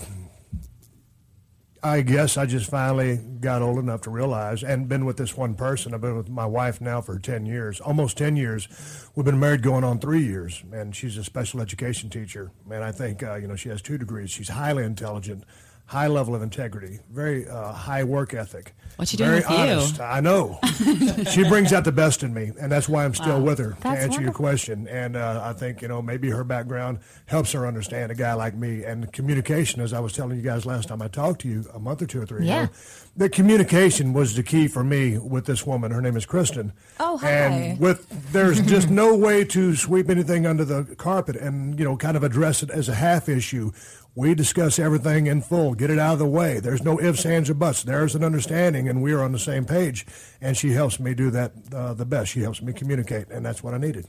I 1.84 2.02
guess 2.02 2.38
I 2.38 2.46
just 2.46 2.70
finally 2.70 3.18
got 3.18 3.62
old 3.62 3.78
enough 3.78 4.02
to 4.02 4.10
realize, 4.10 4.64
and 4.64 4.90
been 4.90 5.06
with 5.06 5.18
this 5.18 5.38
one 5.38 5.54
person. 5.54 5.94
I've 5.94 6.02
been 6.02 6.18
with 6.18 6.30
my 6.30 6.46
wife 6.46 6.82
now 6.82 7.02
for 7.02 7.20
ten 7.20 7.46
years, 7.46 7.80
almost 7.80 8.18
ten 8.18 8.36
years. 8.36 8.68
We've 9.16 9.26
been 9.26 9.40
married 9.40 9.62
going 9.62 9.84
on 9.84 10.00
three 10.00 10.24
years, 10.24 10.64
and 10.72 10.96
she's 10.96 11.18
a 11.18 11.24
special 11.24 11.62
education 11.62 12.10
teacher. 12.10 12.52
And 12.70 12.84
I 12.84 12.92
think 12.92 13.22
uh, 13.22 13.36
you 13.36 13.48
know 13.48 13.56
she 13.56 13.70
has 13.70 13.82
two 13.82 13.98
degrees. 13.98 14.32
She's 14.32 14.50
highly 14.50 14.84
intelligent, 14.84 15.44
high 15.88 16.08
level 16.08 16.36
of 16.36 16.42
integrity, 16.44 17.00
very 17.12 17.48
uh, 17.48 17.72
high 17.72 18.04
work 18.04 18.34
ethic. 18.34 18.74
What 18.98 19.12
you 19.14 19.18
doing 19.18 19.30
very 19.30 19.42
with 19.42 19.50
you? 19.52 19.56
honest. 19.76 20.00
I 20.02 20.20
know. 20.22 20.60
she 21.32 21.48
brings 21.48 21.72
out 21.72 21.84
the 21.86 21.92
best 21.92 22.24
in 22.24 22.34
me, 22.34 22.52
and 22.60 22.72
that's 22.72 22.90
why 22.90 23.06
I'm 23.06 23.14
still 23.14 23.38
Wow. 23.40 23.46
with 23.46 23.60
her 23.60 23.72
to 23.74 23.82
That's 23.82 24.02
answer 24.06 24.22
your 24.22 24.32
question. 24.34 24.88
And 24.88 25.16
uh, 25.16 25.42
I 25.44 25.54
think 25.54 25.82
you 25.84 25.88
know 25.88 26.02
maybe 26.02 26.30
her 26.32 26.44
background 26.44 27.00
helps 27.28 27.52
her 27.54 27.68
understand 27.68 28.12
a 28.12 28.16
guy 28.16 28.34
like 28.34 28.56
me. 28.56 28.84
And 28.84 29.12
communication, 29.14 29.82
as 29.82 29.94
I 29.94 30.00
was 30.00 30.14
telling 30.14 30.36
you 30.38 30.42
guys 30.44 30.66
last 30.66 30.88
time 30.90 31.02
I 31.02 31.08
talked 31.10 31.42
to 31.42 31.48
you 31.48 31.66
a 31.74 31.80
month 31.80 32.02
or 32.02 32.08
two 32.08 32.22
or 32.22 32.26
three 32.26 32.46
Yeah. 32.48 32.64
ago, 32.64 32.74
the 33.16 33.30
communication 33.30 34.14
was 34.14 34.36
the 34.36 34.44
key 34.44 34.68
for 34.68 34.84
me 34.84 35.18
with 35.20 35.46
this 35.46 35.66
woman. 35.66 35.92
Her 35.92 36.02
name 36.02 36.18
is 36.18 36.26
Kristin. 36.26 36.72
Oh, 37.00 37.18
hi. 37.18 37.30
And 37.30 37.80
with 37.80 38.08
there's 38.34 38.60
just 38.62 38.90
no 38.90 39.16
way 39.16 39.46
to 39.46 39.76
sweep 39.76 40.10
anything 40.10 40.46
under 40.48 40.66
the 40.66 40.96
carpet 40.96 41.36
and 41.36 41.78
you 41.78 41.86
know 41.86 41.96
kind 41.98 42.18
of 42.18 42.24
address 42.24 42.64
it 42.64 42.72
as 42.72 42.90
a 42.90 42.96
half 42.96 43.30
issue. 43.30 43.72
We 44.18 44.34
discuss 44.34 44.80
everything 44.80 45.28
in 45.28 45.42
full, 45.44 45.76
get 45.76 45.92
it 45.92 46.00
out 46.00 46.14
of 46.14 46.20
the 46.20 46.26
way. 46.26 46.60
There's 46.60 46.82
no 46.82 47.00
ifs, 47.00 47.24
ands, 47.24 47.52
or 47.52 47.54
buts. 47.54 47.84
There's 47.84 48.16
an 48.16 48.24
understanding, 48.24 48.90
and 48.90 49.04
we 49.04 49.14
are 49.14 49.22
on 49.22 49.32
the 49.32 49.38
same 49.40 49.64
page. 49.64 50.08
And 50.42 50.58
she 50.58 50.72
helps 50.72 51.00
me 51.00 51.14
do 51.14 51.30
that 51.32 51.52
uh, 51.72 51.94
the 51.94 52.06
best. 52.06 52.32
She 52.32 52.42
helps 52.42 52.60
me 52.62 52.74
communicate, 52.74 53.30
and 53.30 53.46
that's 53.46 53.62
what 53.64 53.76
I 53.76 53.78
needed. 53.78 54.08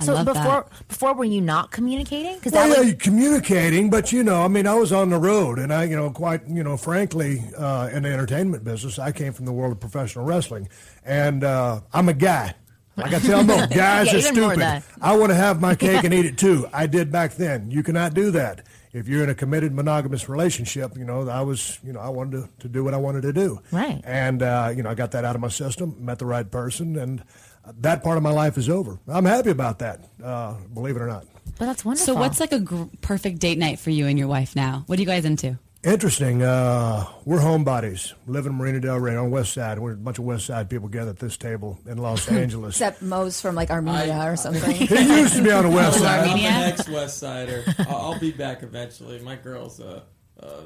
So 0.00 0.24
before 0.24 0.66
before 0.88 1.12
were 1.12 1.24
you 1.26 1.42
not 1.42 1.72
communicating? 1.72 2.36
Because 2.36 2.52
Well, 2.52 2.68
that 2.68 2.74
yeah, 2.74 2.80
was 2.80 2.88
you're 2.88 2.96
communicating, 2.96 3.90
but 3.90 4.12
you 4.12 4.24
know, 4.24 4.42
I 4.42 4.48
mean, 4.48 4.66
I 4.66 4.74
was 4.74 4.92
on 4.92 5.10
the 5.10 5.18
road, 5.18 5.58
and 5.58 5.72
I, 5.74 5.84
you 5.84 5.94
know, 5.96 6.10
quite, 6.10 6.46
you 6.48 6.64
know, 6.64 6.78
frankly, 6.78 7.44
uh, 7.58 7.90
in 7.92 8.04
the 8.04 8.08
entertainment 8.10 8.64
business, 8.64 8.98
I 8.98 9.12
came 9.12 9.34
from 9.34 9.44
the 9.44 9.52
world 9.52 9.72
of 9.72 9.80
professional 9.80 10.24
wrestling, 10.24 10.70
and 11.04 11.44
uh, 11.44 11.82
I'm 11.92 12.08
a 12.08 12.14
guy. 12.14 12.54
Like 12.96 13.12
I 13.12 13.18
tell 13.18 13.44
them, 13.44 13.68
guys 13.74 14.10
Yeah, 14.10 14.18
are 14.18 14.22
stupid. 14.22 14.82
I 15.02 15.16
want 15.16 15.30
to 15.32 15.36
have 15.36 15.60
my 15.60 15.74
cake 15.74 16.04
and 16.04 16.14
eat 16.14 16.24
it 16.26 16.38
too. 16.38 16.66
I 16.72 16.86
did 16.86 17.12
back 17.12 17.34
then. 17.34 17.70
You 17.70 17.82
cannot 17.82 18.14
do 18.14 18.30
that. 18.30 18.66
If 18.92 19.06
you're 19.06 19.22
in 19.22 19.30
a 19.30 19.34
committed 19.34 19.72
monogamous 19.72 20.28
relationship, 20.28 20.96
you 20.96 21.04
know, 21.04 21.28
I 21.28 21.42
was, 21.42 21.78
you 21.84 21.92
know, 21.92 22.00
I 22.00 22.08
wanted 22.08 22.42
to, 22.42 22.62
to 22.62 22.68
do 22.68 22.82
what 22.82 22.92
I 22.92 22.96
wanted 22.96 23.22
to 23.22 23.32
do. 23.32 23.60
Right. 23.70 24.00
And, 24.04 24.42
uh, 24.42 24.72
you 24.74 24.82
know, 24.82 24.90
I 24.90 24.94
got 24.94 25.12
that 25.12 25.24
out 25.24 25.36
of 25.36 25.40
my 25.40 25.48
system, 25.48 25.94
met 26.00 26.18
the 26.18 26.26
right 26.26 26.50
person, 26.50 26.96
and 26.96 27.22
that 27.78 28.02
part 28.02 28.16
of 28.16 28.22
my 28.22 28.32
life 28.32 28.58
is 28.58 28.68
over. 28.68 28.98
I'm 29.06 29.24
happy 29.24 29.50
about 29.50 29.78
that, 29.78 30.00
uh, 30.22 30.54
believe 30.74 30.96
it 30.96 31.02
or 31.02 31.06
not. 31.06 31.26
But 31.58 31.66
that's 31.66 31.84
wonderful. 31.84 32.14
So 32.14 32.18
what's 32.18 32.40
like 32.40 32.52
a 32.52 32.58
gr- 32.60 32.84
perfect 33.00 33.38
date 33.38 33.58
night 33.58 33.78
for 33.78 33.90
you 33.90 34.06
and 34.06 34.18
your 34.18 34.28
wife 34.28 34.56
now? 34.56 34.84
What 34.86 34.98
are 34.98 35.02
you 35.02 35.06
guys 35.06 35.24
into? 35.24 35.58
Interesting. 35.82 36.42
Uh, 36.42 37.06
we're 37.24 37.38
homebodies. 37.38 38.12
Live 38.26 38.44
in 38.44 38.54
Marina 38.54 38.80
Del 38.80 38.98
Rey 38.98 39.16
on 39.16 39.24
the 39.24 39.30
west 39.30 39.54
side. 39.54 39.78
We're 39.78 39.92
a 39.92 39.96
bunch 39.96 40.18
of 40.18 40.24
west 40.24 40.44
side 40.44 40.68
people 40.68 40.88
gathered 40.88 41.10
at 41.12 41.18
this 41.18 41.38
table 41.38 41.78
in 41.86 41.96
Los 41.96 42.28
Angeles. 42.30 42.74
Except 42.76 43.00
Mo's 43.00 43.40
from 43.40 43.54
like 43.54 43.70
Armenia 43.70 44.30
or 44.30 44.36
something. 44.36 44.74
He 44.74 44.94
used 45.20 45.36
to 45.36 45.42
be 45.42 45.50
on 45.50 45.64
the 45.64 45.70
west 45.74 45.96
I'm 46.00 46.02
side. 46.02 46.38
the 46.38 46.42
next 46.42 46.88
West 46.90 47.16
Sider. 47.18 47.64
I'll, 47.78 47.96
I'll 48.12 48.18
be 48.20 48.30
back 48.30 48.62
eventually. 48.62 49.20
My 49.20 49.36
girl's 49.36 49.80
a, 49.80 50.02
a 50.40 50.64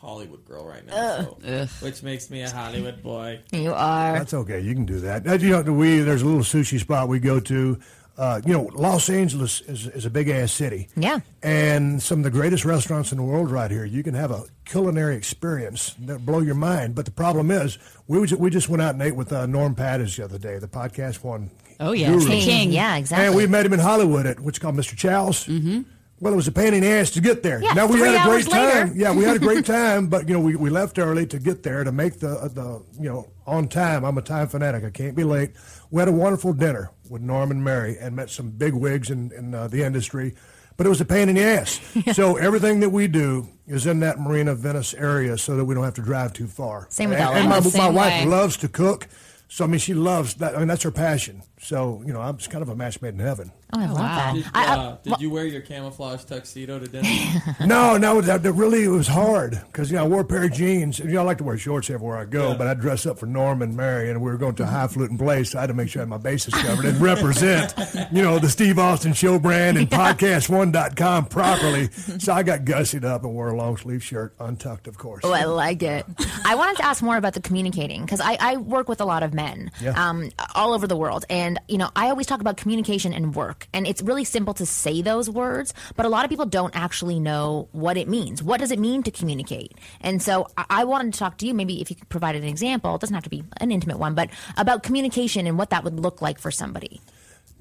Hollywood 0.00 0.44
girl 0.44 0.66
right 0.66 0.84
now, 0.84 1.36
so, 1.44 1.66
which 1.80 2.02
makes 2.02 2.28
me 2.28 2.42
a 2.42 2.50
Hollywood 2.50 3.04
boy. 3.04 3.42
You 3.52 3.72
are. 3.72 4.18
That's 4.18 4.34
okay. 4.34 4.58
You 4.58 4.74
can 4.74 4.84
do 4.84 4.98
that. 5.00 5.40
You 5.40 5.50
know, 5.50 5.62
we 5.62 6.00
there's 6.00 6.22
a 6.22 6.26
little 6.26 6.40
sushi 6.40 6.80
spot 6.80 7.08
we 7.08 7.20
go 7.20 7.38
to. 7.38 7.78
Uh, 8.18 8.40
you 8.46 8.52
know, 8.52 8.70
Los 8.74 9.10
Angeles 9.10 9.60
is, 9.62 9.86
is 9.88 10.06
a 10.06 10.10
big 10.10 10.28
ass 10.28 10.50
city. 10.52 10.88
Yeah. 10.96 11.20
And 11.42 12.02
some 12.02 12.20
of 12.20 12.24
the 12.24 12.30
greatest 12.30 12.64
restaurants 12.64 13.12
in 13.12 13.18
the 13.18 13.24
world 13.24 13.50
right 13.50 13.70
here. 13.70 13.84
You 13.84 14.02
can 14.02 14.14
have 14.14 14.30
a 14.30 14.44
culinary 14.64 15.16
experience 15.16 15.94
that 16.00 16.24
blow 16.24 16.40
your 16.40 16.54
mind. 16.54 16.94
But 16.94 17.04
the 17.04 17.10
problem 17.10 17.50
is, 17.50 17.78
we 18.06 18.18
was, 18.18 18.34
we 18.34 18.48
just 18.48 18.68
went 18.68 18.82
out 18.82 18.94
and 18.94 19.02
ate 19.02 19.16
with 19.16 19.32
uh, 19.32 19.44
Norm 19.46 19.74
Pattiz 19.74 20.16
the 20.16 20.24
other 20.24 20.38
day, 20.38 20.58
the 20.58 20.68
podcast 20.68 21.22
one. 21.22 21.50
Oh, 21.78 21.92
yeah. 21.92 22.08
guru. 22.08 22.26
King. 22.26 22.42
King. 22.42 22.72
Yeah, 22.72 22.96
exactly. 22.96 23.26
And 23.26 23.36
we 23.36 23.46
met 23.46 23.66
him 23.66 23.74
in 23.74 23.80
Hollywood 23.80 24.24
at 24.24 24.40
what's 24.40 24.58
called 24.58 24.76
Mr. 24.76 24.96
Chow's. 24.96 25.46
Mm-hmm. 25.46 25.82
Well, 26.18 26.32
it 26.32 26.36
was 26.36 26.48
a 26.48 26.52
pain 26.52 26.72
in 26.72 26.80
the 26.80 26.88
ass 26.88 27.10
to 27.10 27.20
get 27.20 27.42
there. 27.42 27.62
Yeah, 27.62 27.74
now 27.74 27.86
we 27.86 27.98
had 27.98 28.14
a 28.14 28.24
great 28.26 28.46
hours 28.46 28.48
later. 28.48 28.86
time. 28.86 28.92
Yeah, 28.96 29.12
we 29.12 29.24
had 29.24 29.36
a 29.36 29.38
great 29.38 29.66
time, 29.78 30.06
but 30.06 30.26
you 30.28 30.34
know 30.34 30.40
we, 30.40 30.56
we 30.56 30.70
left 30.70 30.98
early 30.98 31.26
to 31.26 31.38
get 31.38 31.62
there 31.62 31.84
to 31.84 31.92
make 31.92 32.20
the 32.20 32.50
the 32.54 32.82
you 32.98 33.08
know 33.08 33.28
on 33.46 33.68
time. 33.68 34.04
I'm 34.04 34.16
a 34.16 34.22
time 34.22 34.48
fanatic. 34.48 34.84
I 34.84 34.90
can't 34.90 35.14
be 35.14 35.24
late. 35.24 35.50
We 35.90 36.00
had 36.00 36.08
a 36.08 36.12
wonderful 36.12 36.54
dinner 36.54 36.90
with 37.10 37.20
Norm 37.22 37.50
and 37.50 37.62
Mary 37.62 37.98
and 38.00 38.16
met 38.16 38.30
some 38.30 38.50
big 38.50 38.72
wigs 38.72 39.10
in 39.10 39.30
in 39.32 39.54
uh, 39.54 39.68
the 39.68 39.82
industry, 39.82 40.34
but 40.78 40.86
it 40.86 40.88
was 40.88 41.02
a 41.02 41.04
pain 41.04 41.28
in 41.28 41.34
the 41.34 41.42
ass. 41.42 41.80
So 42.14 42.36
everything 42.36 42.80
that 42.80 42.90
we 42.90 43.08
do 43.08 43.48
is 43.66 43.84
in 43.86 44.00
that 44.00 44.18
Marina 44.18 44.54
Venice 44.54 44.94
area, 44.94 45.36
so 45.36 45.56
that 45.56 45.66
we 45.66 45.74
don't 45.74 45.84
have 45.84 45.94
to 45.94 46.02
drive 46.02 46.32
too 46.32 46.46
far. 46.46 46.86
Same 46.88 47.10
with 47.10 47.18
and, 47.18 47.50
and 47.50 47.74
my, 47.74 47.78
my 47.78 47.90
wife 47.90 48.24
loves 48.26 48.56
to 48.58 48.68
cook. 48.68 49.06
So 49.48 49.64
I 49.64 49.66
mean, 49.68 49.80
she 49.80 49.92
loves 49.92 50.34
that. 50.36 50.56
I 50.56 50.58
mean, 50.60 50.68
that's 50.68 50.82
her 50.82 50.90
passion. 50.90 51.42
So 51.58 52.02
you 52.06 52.12
know, 52.12 52.20
I'm 52.20 52.36
just 52.36 52.50
kind 52.50 52.62
of 52.62 52.68
a 52.68 52.76
match 52.76 53.00
made 53.00 53.14
in 53.14 53.20
heaven. 53.20 53.50
Oh, 53.72 53.80
I 53.80 53.86
love 53.86 53.96
that. 53.98 54.34
Did, 54.34 54.44
I, 54.54 54.64
I, 54.64 54.76
uh, 54.78 54.96
did 55.02 55.20
you 55.20 55.28
wear 55.30 55.44
your 55.44 55.60
camouflage 55.60 56.22
tuxedo 56.24 56.78
to 56.78 56.86
dinner? 56.86 57.08
No, 57.66 57.96
no, 57.96 58.20
that, 58.20 58.42
that 58.44 58.52
really 58.52 58.84
it 58.84 58.88
was 58.88 59.08
hard 59.08 59.60
because 59.72 59.90
you 59.90 59.96
know 59.96 60.04
I 60.04 60.06
wore 60.06 60.20
a 60.20 60.24
pair 60.24 60.44
of 60.44 60.52
jeans. 60.52 60.98
You 61.00 61.06
know 61.06 61.20
I 61.20 61.24
like 61.24 61.38
to 61.38 61.44
wear 61.44 61.56
shorts 61.58 61.90
everywhere 61.90 62.16
I 62.18 62.26
go, 62.26 62.54
but 62.56 62.66
I 62.68 62.74
dress 62.74 63.06
up 63.06 63.18
for 63.18 63.26
Norm 63.26 63.62
and 63.62 63.76
Mary, 63.76 64.10
and 64.10 64.20
we 64.20 64.30
were 64.30 64.36
going 64.36 64.54
to 64.56 64.62
a 64.62 64.66
highfalutin 64.66 65.18
place. 65.18 65.50
So 65.50 65.58
I 65.58 65.62
had 65.62 65.66
to 65.68 65.74
make 65.74 65.88
sure 65.88 66.00
I 66.00 66.04
had 66.04 66.08
my 66.10 66.18
bases 66.18 66.54
covered 66.54 66.84
and 66.84 67.00
represent, 67.00 67.74
you 68.12 68.22
know, 68.22 68.38
the 68.38 68.48
Steve 68.48 68.78
Austin 68.78 69.14
Show 69.14 69.38
brand 69.38 69.78
and 69.78 69.90
podcast1.com 70.50 71.26
properly. 71.26 71.88
So 72.18 72.32
I 72.32 72.42
got 72.42 72.60
gussied 72.60 73.04
up 73.04 73.24
and 73.24 73.32
wore 73.32 73.48
a 73.48 73.56
long 73.56 73.76
sleeve 73.76 74.02
shirt, 74.04 74.34
untucked, 74.38 74.86
of 74.86 74.98
course. 74.98 75.22
Oh, 75.24 75.32
I 75.32 75.44
like 75.44 75.82
it. 75.82 76.04
I 76.44 76.54
wanted 76.54 76.76
to 76.76 76.84
ask 76.84 77.02
more 77.02 77.16
about 77.16 77.32
the 77.34 77.40
communicating 77.40 78.02
because 78.02 78.20
I, 78.20 78.36
I 78.40 78.56
work 78.58 78.88
with 78.88 79.00
a 79.00 79.04
lot 79.04 79.22
of 79.22 79.34
men 79.34 79.70
Yeah. 79.80 79.92
um, 80.08 80.30
all 80.54 80.72
over 80.72 80.86
the 80.86 80.96
world. 80.96 81.24
And, 81.30 81.45
you 81.68 81.78
know, 81.78 81.90
I 81.94 82.08
always 82.08 82.26
talk 82.26 82.40
about 82.40 82.56
communication 82.56 83.12
and 83.12 83.34
work. 83.34 83.68
And 83.72 83.86
it's 83.86 84.02
really 84.02 84.24
simple 84.24 84.54
to 84.54 84.66
say 84.66 85.02
those 85.02 85.30
words, 85.30 85.72
but 85.96 86.06
a 86.06 86.08
lot 86.08 86.24
of 86.24 86.30
people 86.30 86.46
don't 86.46 86.74
actually 86.74 87.20
know 87.20 87.68
what 87.72 87.96
it 87.96 88.08
means. 88.08 88.42
What 88.42 88.60
does 88.60 88.70
it 88.70 88.78
mean 88.78 89.02
to 89.04 89.10
communicate? 89.10 89.72
And 90.00 90.22
so 90.22 90.48
I, 90.56 90.64
I 90.70 90.84
wanted 90.84 91.12
to 91.12 91.18
talk 91.18 91.38
to 91.38 91.46
you, 91.46 91.54
maybe 91.54 91.80
if 91.80 91.90
you 91.90 91.96
could 91.96 92.08
provide 92.08 92.36
an 92.36 92.44
example, 92.44 92.94
it 92.94 93.00
doesn't 93.00 93.14
have 93.14 93.24
to 93.24 93.30
be 93.30 93.44
an 93.60 93.70
intimate 93.70 93.98
one, 93.98 94.14
but 94.14 94.30
about 94.56 94.82
communication 94.82 95.46
and 95.46 95.58
what 95.58 95.70
that 95.70 95.84
would 95.84 96.00
look 96.00 96.20
like 96.20 96.38
for 96.38 96.50
somebody. 96.50 97.00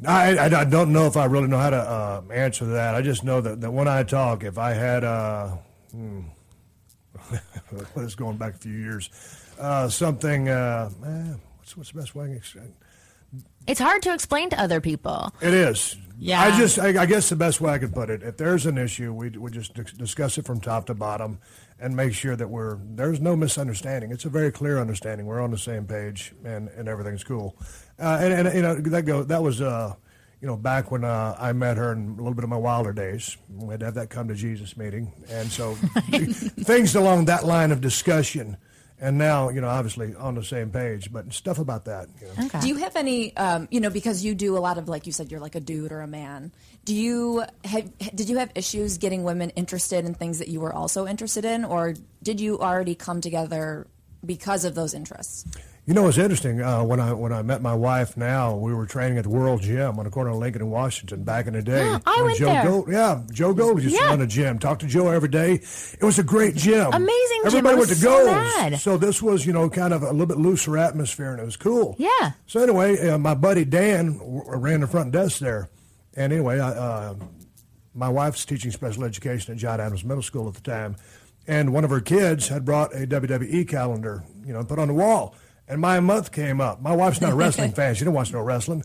I, 0.06 0.38
I, 0.38 0.66
don't 0.66 0.92
know 0.92 1.06
if 1.08 1.16
I 1.16 1.26
really 1.26 1.48
know 1.48 1.58
how 1.58 1.70
to 1.70 1.78
uh, 1.78 2.22
answer 2.34 2.66
that. 2.66 2.96
I 2.96 3.02
just 3.02 3.24
know 3.24 3.40
that, 3.40 3.62
that 3.62 3.72
when 3.72 3.88
I 3.88 4.04
talk, 4.04 4.44
if 4.44 4.58
I 4.58 4.74
had, 4.74 5.06
uh, 5.06 5.56
hmm, 5.92 6.22
going 8.18 8.38
back 8.38 8.56
a 8.56 8.58
few 8.58 8.74
years, 8.74 9.10
uh, 9.58 9.88
something, 9.88 10.50
eh, 10.50 10.90
what's, 11.58 11.78
what's 11.78 11.92
the 11.92 12.00
best 12.00 12.14
way 12.14 12.28
can 12.28 12.36
explain? 12.36 12.74
It's 13.68 13.80
hard 13.80 14.02
to 14.04 14.14
explain 14.14 14.50
to 14.52 14.60
other 14.60 14.80
people. 14.80 15.34
It 15.42 15.54
is. 15.54 15.98
Yeah. 16.18 16.42
I 16.42 16.58
just, 16.58 16.80
I, 16.80 17.02
I 17.02 17.06
guess 17.06 17.30
the 17.30 17.36
best 17.36 17.60
way 17.60 17.74
I 17.74 17.78
could 17.78 17.94
put 17.94 18.10
it, 18.10 18.24
if 18.24 18.38
there's 18.38 18.66
an 18.66 18.78
issue, 18.78 19.12
we, 19.12 19.30
we 19.30 19.52
just 19.52 19.74
dis- 19.74 19.92
discuss 19.92 20.38
it 20.38 20.46
from 20.46 20.62
top 20.62 20.86
to 20.86 20.94
bottom 20.94 21.40
and 21.80 21.96
make 21.96 22.14
sure 22.14 22.36
that 22.36 22.50
we're, 22.50 22.78
there's 22.82 23.20
no 23.20 23.36
misunderstanding. 23.36 24.12
It's 24.12 24.24
a 24.24 24.30
very 24.30 24.52
clear 24.52 24.80
understanding. 24.80 25.26
We're 25.26 25.42
on 25.42 25.52
the 25.52 25.58
same 25.58 25.86
page 25.86 26.34
and, 26.46 26.70
and 26.70 26.88
everything's 26.88 27.24
cool. 27.24 27.58
Uh, 28.00 28.20
and, 28.22 28.48
and, 28.48 28.56
you 28.56 28.62
know, 28.62 28.76
that 28.76 29.02
go, 29.02 29.24
that 29.24 29.44
was, 29.44 29.62
uh, 29.62 29.94
you 30.42 30.48
know, 30.48 30.56
back 30.56 30.92
when 30.92 31.04
uh, 31.04 31.36
I 31.40 31.52
met 31.54 31.78
her 31.78 31.92
in 31.92 32.06
a 32.06 32.18
little 32.18 32.34
bit 32.34 32.44
of 32.44 32.50
my 32.50 32.58
wilder 32.58 32.94
days, 32.94 33.36
we 33.50 33.72
had 33.72 33.80
to 33.82 33.86
have 33.88 33.96
that 33.96 34.10
come 34.10 34.28
to 34.28 34.36
Jesus 34.36 34.78
meeting. 34.78 35.12
And 35.30 35.50
so 35.52 35.74
things 36.12 36.96
along 36.96 37.26
that 37.26 37.46
line 37.46 37.72
of 37.72 37.82
discussion. 37.82 38.58
And 39.00 39.18
now, 39.18 39.50
you 39.50 39.60
know, 39.60 39.68
obviously 39.68 40.16
on 40.16 40.36
the 40.36 40.44
same 40.44 40.70
page, 40.70 41.12
but 41.12 41.34
stuff 41.34 41.60
about 41.60 41.86
that. 41.86 42.08
You 42.22 42.28
know. 42.28 42.46
Okay. 42.46 42.62
Do 42.62 42.68
you 42.70 42.76
have 42.78 42.96
any, 42.96 43.36
um, 43.36 43.68
you 43.70 43.82
know, 43.82 43.90
because 43.90 44.24
you 44.24 44.36
do 44.36 44.58
a 44.58 44.60
lot 44.60 44.78
of, 44.78 44.88
like 44.88 45.06
you 45.06 45.12
said, 45.12 45.32
you're 45.32 45.42
like 45.42 45.56
a 45.56 45.60
dude 45.60 45.92
or 45.92 46.00
a 46.00 46.08
man. 46.08 46.54
Do 46.86 46.96
you 46.96 47.44
have, 47.66 47.92
did 48.16 48.30
you 48.30 48.38
have 48.38 48.52
issues 48.56 48.98
getting 48.98 49.24
women 49.24 49.50
interested 49.52 50.06
in 50.06 50.14
things 50.14 50.40
that 50.40 50.48
you 50.48 50.62
were 50.62 50.74
also 50.74 51.06
interested 51.06 51.44
in, 51.44 51.66
or 51.66 51.96
did 52.24 52.40
you 52.40 52.60
already 52.60 52.96
come 52.96 53.20
together 53.20 53.88
because 54.26 54.64
of 54.64 54.76
those 54.76 54.94
interests? 54.94 55.46
You 55.88 55.94
know, 55.94 56.08
it's 56.08 56.18
interesting. 56.18 56.62
Uh, 56.64 56.84
when 56.84 57.00
I 57.00 57.14
when 57.14 57.32
I 57.32 57.44
met 57.44 57.62
my 57.62 57.76
wife, 57.76 58.18
now 58.18 58.56
we 58.56 58.74
were 58.74 58.88
training 58.88 59.20
at 59.20 59.24
the 59.26 59.30
World 59.30 59.62
Gym 59.62 60.00
on 60.00 60.06
the 60.06 60.10
corner 60.10 60.32
of 60.32 60.38
Lincoln 60.38 60.64
and 60.64 60.72
Washington 60.72 61.24
back 61.24 61.46
in 61.46 61.54
the 61.54 61.62
day. 61.62 61.84
I 62.08 62.22
went 62.24 62.40
Joe 62.40 62.46
there. 62.48 62.64
Gold, 62.66 62.88
yeah, 62.92 63.22
Joe 63.32 63.54
Gold 63.54 63.84
used 63.84 63.96
to 63.96 64.02
Yeah. 64.02 64.08
run 64.10 64.20
a 64.22 64.26
gym. 64.26 64.58
Talked 64.58 64.82
to 64.82 64.88
Joe 64.88 65.10
every 65.10 65.30
day. 65.30 65.54
It 65.54 66.02
was 66.04 66.18
a 66.18 66.24
great 66.24 66.56
gym. 66.56 66.88
Amazing 66.92 67.40
gym. 67.44 67.46
Everybody 67.46 67.76
I 67.76 67.78
went 67.78 67.90
to 67.90 67.96
so 67.96 68.58
Gold's. 68.60 68.82
So 68.82 68.98
this 68.98 69.22
was, 69.22 69.46
you 69.46 69.54
know, 69.54 69.70
kind 69.70 69.94
of 69.94 70.02
a 70.02 70.10
little 70.12 70.26
bit 70.26 70.38
looser 70.38 70.76
atmosphere, 70.76 71.32
and 71.34 71.40
it 71.40 71.46
was 71.46 71.56
cool. 71.56 71.96
Yeah. 72.00 72.32
So 72.48 72.64
anyway, 72.64 73.08
uh, 73.08 73.20
my 73.20 73.36
buddy 73.36 73.64
Dan 73.64 74.18
w- 74.18 74.42
ran 74.48 74.82
the 74.82 74.88
front 74.88 75.12
desk 75.12 75.38
there, 75.38 75.70
and 76.16 76.34
anyway, 76.34 76.60
I, 76.60 76.70
uh, 76.70 77.16
my 77.94 78.10
wife's 78.10 78.44
teaching 78.44 78.72
special 78.72 79.04
education 79.04 79.54
at 79.54 79.60
John 79.60 79.80
Adams 79.80 80.04
Middle 80.04 80.24
School 80.24 80.48
at 80.48 80.56
the 80.56 80.62
time, 80.62 80.96
and 81.46 81.72
one 81.74 81.84
of 81.84 81.92
her 81.92 82.02
kids 82.02 82.48
had 82.48 82.66
brought 82.66 82.92
a 82.96 83.06
WWE 83.06 83.68
calendar, 83.68 84.24
you 84.44 84.52
know, 84.52 84.64
put 84.64 84.80
on 84.80 84.88
the 84.88 84.94
wall. 84.96 85.36
And 85.68 85.82
my 85.82 86.00
month 86.00 86.32
came 86.32 86.62
up. 86.62 86.82
My 86.82 86.96
wife's 86.96 87.22
not 87.22 87.32
a 87.32 87.36
wrestling 87.36 87.72
fan. 87.76 87.96
She 87.96 88.00
didn't 88.00 88.14
watch 88.14 88.32
no 88.32 88.42
wrestling. 88.42 88.84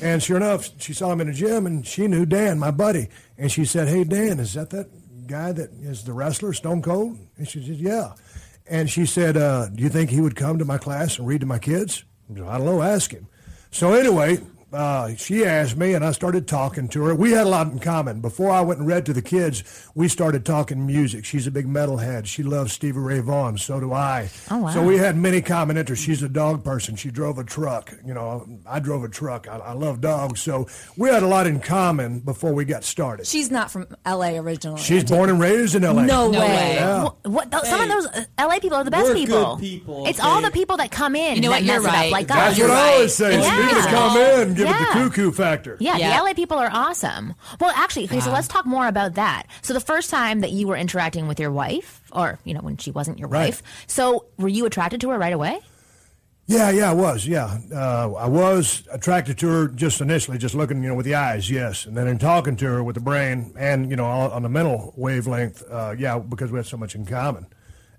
And 0.00 0.22
sure 0.22 0.36
enough, 0.36 0.70
she 0.80 0.92
saw 0.92 1.12
him 1.12 1.20
in 1.20 1.26
the 1.26 1.32
gym, 1.32 1.66
and 1.66 1.86
she 1.86 2.06
knew 2.06 2.24
Dan, 2.24 2.58
my 2.58 2.70
buddy. 2.70 3.08
And 3.36 3.50
she 3.50 3.64
said, 3.64 3.88
"Hey, 3.88 4.04
Dan, 4.04 4.38
is 4.38 4.54
that 4.54 4.70
that 4.70 4.88
guy 5.26 5.52
that 5.52 5.70
is 5.80 6.04
the 6.04 6.12
wrestler, 6.12 6.52
Stone 6.52 6.82
Cold?" 6.82 7.18
And 7.36 7.46
she 7.46 7.60
said, 7.66 7.76
"Yeah." 7.76 8.12
And 8.66 8.88
she 8.88 9.04
said, 9.04 9.36
uh, 9.36 9.68
"Do 9.68 9.82
you 9.82 9.88
think 9.88 10.10
he 10.10 10.20
would 10.20 10.36
come 10.36 10.58
to 10.58 10.64
my 10.64 10.78
class 10.78 11.18
and 11.18 11.26
read 11.26 11.40
to 11.40 11.46
my 11.46 11.58
kids?" 11.58 12.04
I 12.30 12.34
said, 12.34 12.44
I 12.44 12.56
don't 12.58 12.66
know. 12.66 12.82
Ask 12.82 13.10
him. 13.10 13.26
So 13.72 13.92
anyway, 13.94 14.38
uh, 14.72 15.14
she 15.16 15.44
asked 15.44 15.76
me, 15.76 15.94
and 15.94 16.04
I 16.04 16.12
started 16.12 16.46
talking 16.46 16.88
to 16.88 17.02
her. 17.04 17.14
We 17.14 17.32
had 17.32 17.46
a 17.46 17.50
lot 17.50 17.68
in 17.68 17.78
common. 17.78 18.20
Before 18.20 18.50
I 18.50 18.60
went 18.60 18.80
and 18.80 18.88
read 18.88 19.06
to 19.06 19.12
the 19.12 19.22
kids, 19.22 19.64
we 19.94 20.08
started 20.08 20.44
talking 20.44 20.86
music. 20.86 21.24
She's 21.24 21.46
a 21.46 21.50
big 21.50 21.66
metalhead. 21.66 22.26
She 22.26 22.42
loves 22.42 22.72
Stevie 22.72 22.98
Ray 23.00 23.20
Vaughan. 23.20 23.58
So 23.58 23.80
do 23.80 23.92
I. 23.92 24.30
Oh, 24.50 24.58
wow. 24.58 24.70
So 24.70 24.82
we 24.82 24.96
had 24.98 25.16
many 25.16 25.40
common 25.42 25.76
interests. 25.76 26.04
She's 26.04 26.22
a 26.22 26.28
dog 26.28 26.62
person. 26.64 26.96
She 26.96 27.10
drove 27.10 27.38
a 27.38 27.44
truck. 27.44 27.92
You 28.04 28.14
know, 28.14 28.46
I 28.66 28.78
drove 28.80 29.04
a 29.04 29.08
truck. 29.08 29.48
I, 29.48 29.56
I 29.58 29.72
love 29.72 30.00
dogs. 30.00 30.40
So 30.40 30.66
we 30.96 31.08
had 31.08 31.22
a 31.22 31.26
lot 31.28 31.46
in 31.46 31.60
common 31.60 32.20
before 32.20 32.52
we 32.52 32.64
got 32.64 32.84
started. 32.84 33.26
She's 33.26 33.50
not 33.50 33.70
from 33.70 33.86
L.A. 34.04 34.38
originally. 34.38 34.80
She's 34.80 35.04
born 35.04 35.30
and 35.30 35.40
raised 35.40 35.74
in 35.74 35.84
L.A. 35.84 36.02
No, 36.06 36.30
way. 36.30 36.36
Yeah. 36.74 37.02
What, 37.04 37.16
what, 37.26 37.50
th- 37.50 37.64
some 37.64 37.80
of 37.80 37.88
those 37.88 38.06
uh, 38.06 38.24
LA 38.38 38.58
people 38.60 38.76
are 38.76 38.84
the 38.84 38.90
best 38.90 39.08
we're 39.08 39.14
people. 39.14 39.56
good 39.56 39.60
people, 39.60 40.06
It's 40.06 40.18
okay? 40.20 40.28
all 40.28 40.40
the 40.42 40.50
people 40.50 40.76
that 40.78 40.90
come 40.90 41.16
in. 41.16 41.36
You 41.36 41.42
know 41.42 41.48
that 41.50 41.56
what? 41.56 41.64
You're 41.64 41.80
mess 41.82 41.84
it 41.84 41.88
up, 41.88 41.94
right. 41.94 42.12
like 42.12 42.26
That's 42.28 42.52
us. 42.52 42.58
You're 42.58 42.68
what 42.68 42.76
I 42.76 42.80
right. 42.86 42.94
always 42.94 43.14
say. 43.14 43.40
Yeah. 43.40 43.68
People 43.68 43.82
come 43.90 44.16
in, 44.16 44.54
give 44.64 44.74
it 44.74 44.78
Yeah. 44.80 45.02
the 45.04 45.08
cuckoo 45.10 45.30
factor. 45.32 45.76
Yeah, 45.80 45.96
Yeah. 45.96 46.10
the 46.18 46.22
LA 46.24 46.34
people 46.34 46.58
are 46.58 46.70
awesome. 46.72 47.34
Well, 47.60 47.72
actually, 47.74 48.04
okay, 48.06 48.20
so 48.20 48.30
let's 48.30 48.48
talk 48.48 48.66
more 48.66 48.86
about 48.86 49.14
that. 49.14 49.44
So 49.62 49.72
the 49.74 49.80
first 49.80 50.10
time 50.10 50.40
that 50.40 50.50
you 50.52 50.66
were 50.66 50.76
interacting 50.76 51.28
with 51.28 51.38
your 51.40 51.50
wife, 51.50 52.00
or 52.12 52.38
you 52.44 52.54
know, 52.54 52.60
when 52.60 52.76
she 52.76 52.90
wasn't 52.90 53.18
your 53.18 53.28
Right. 53.28 53.46
wife, 53.46 53.62
so 53.86 54.26
were 54.38 54.48
you 54.48 54.66
attracted 54.66 55.00
to 55.02 55.10
her 55.10 55.18
right 55.18 55.32
away? 55.32 55.60
Yeah, 56.46 56.70
yeah, 56.70 56.90
I 56.90 56.94
was. 56.94 57.28
Yeah, 57.28 57.58
uh, 57.72 58.12
I 58.14 58.26
was 58.26 58.82
attracted 58.90 59.38
to 59.38 59.46
her 59.48 59.68
just 59.68 60.00
initially, 60.00 60.36
just 60.36 60.54
looking, 60.56 60.82
you 60.82 60.88
know, 60.88 60.96
with 60.96 61.06
the 61.06 61.14
eyes, 61.14 61.48
yes, 61.48 61.86
and 61.86 61.96
then 61.96 62.08
in 62.08 62.18
talking 62.18 62.56
to 62.56 62.66
her 62.66 62.82
with 62.82 62.94
the 62.96 63.00
brain 63.00 63.52
and 63.56 63.88
you 63.88 63.94
know 63.96 64.06
on 64.06 64.32
on 64.32 64.42
the 64.42 64.48
mental 64.48 64.92
wavelength, 64.96 65.62
uh, 65.70 65.94
yeah, 65.96 66.18
because 66.18 66.50
we 66.50 66.58
had 66.58 66.66
so 66.66 66.76
much 66.76 66.96
in 66.96 67.06
common. 67.06 67.46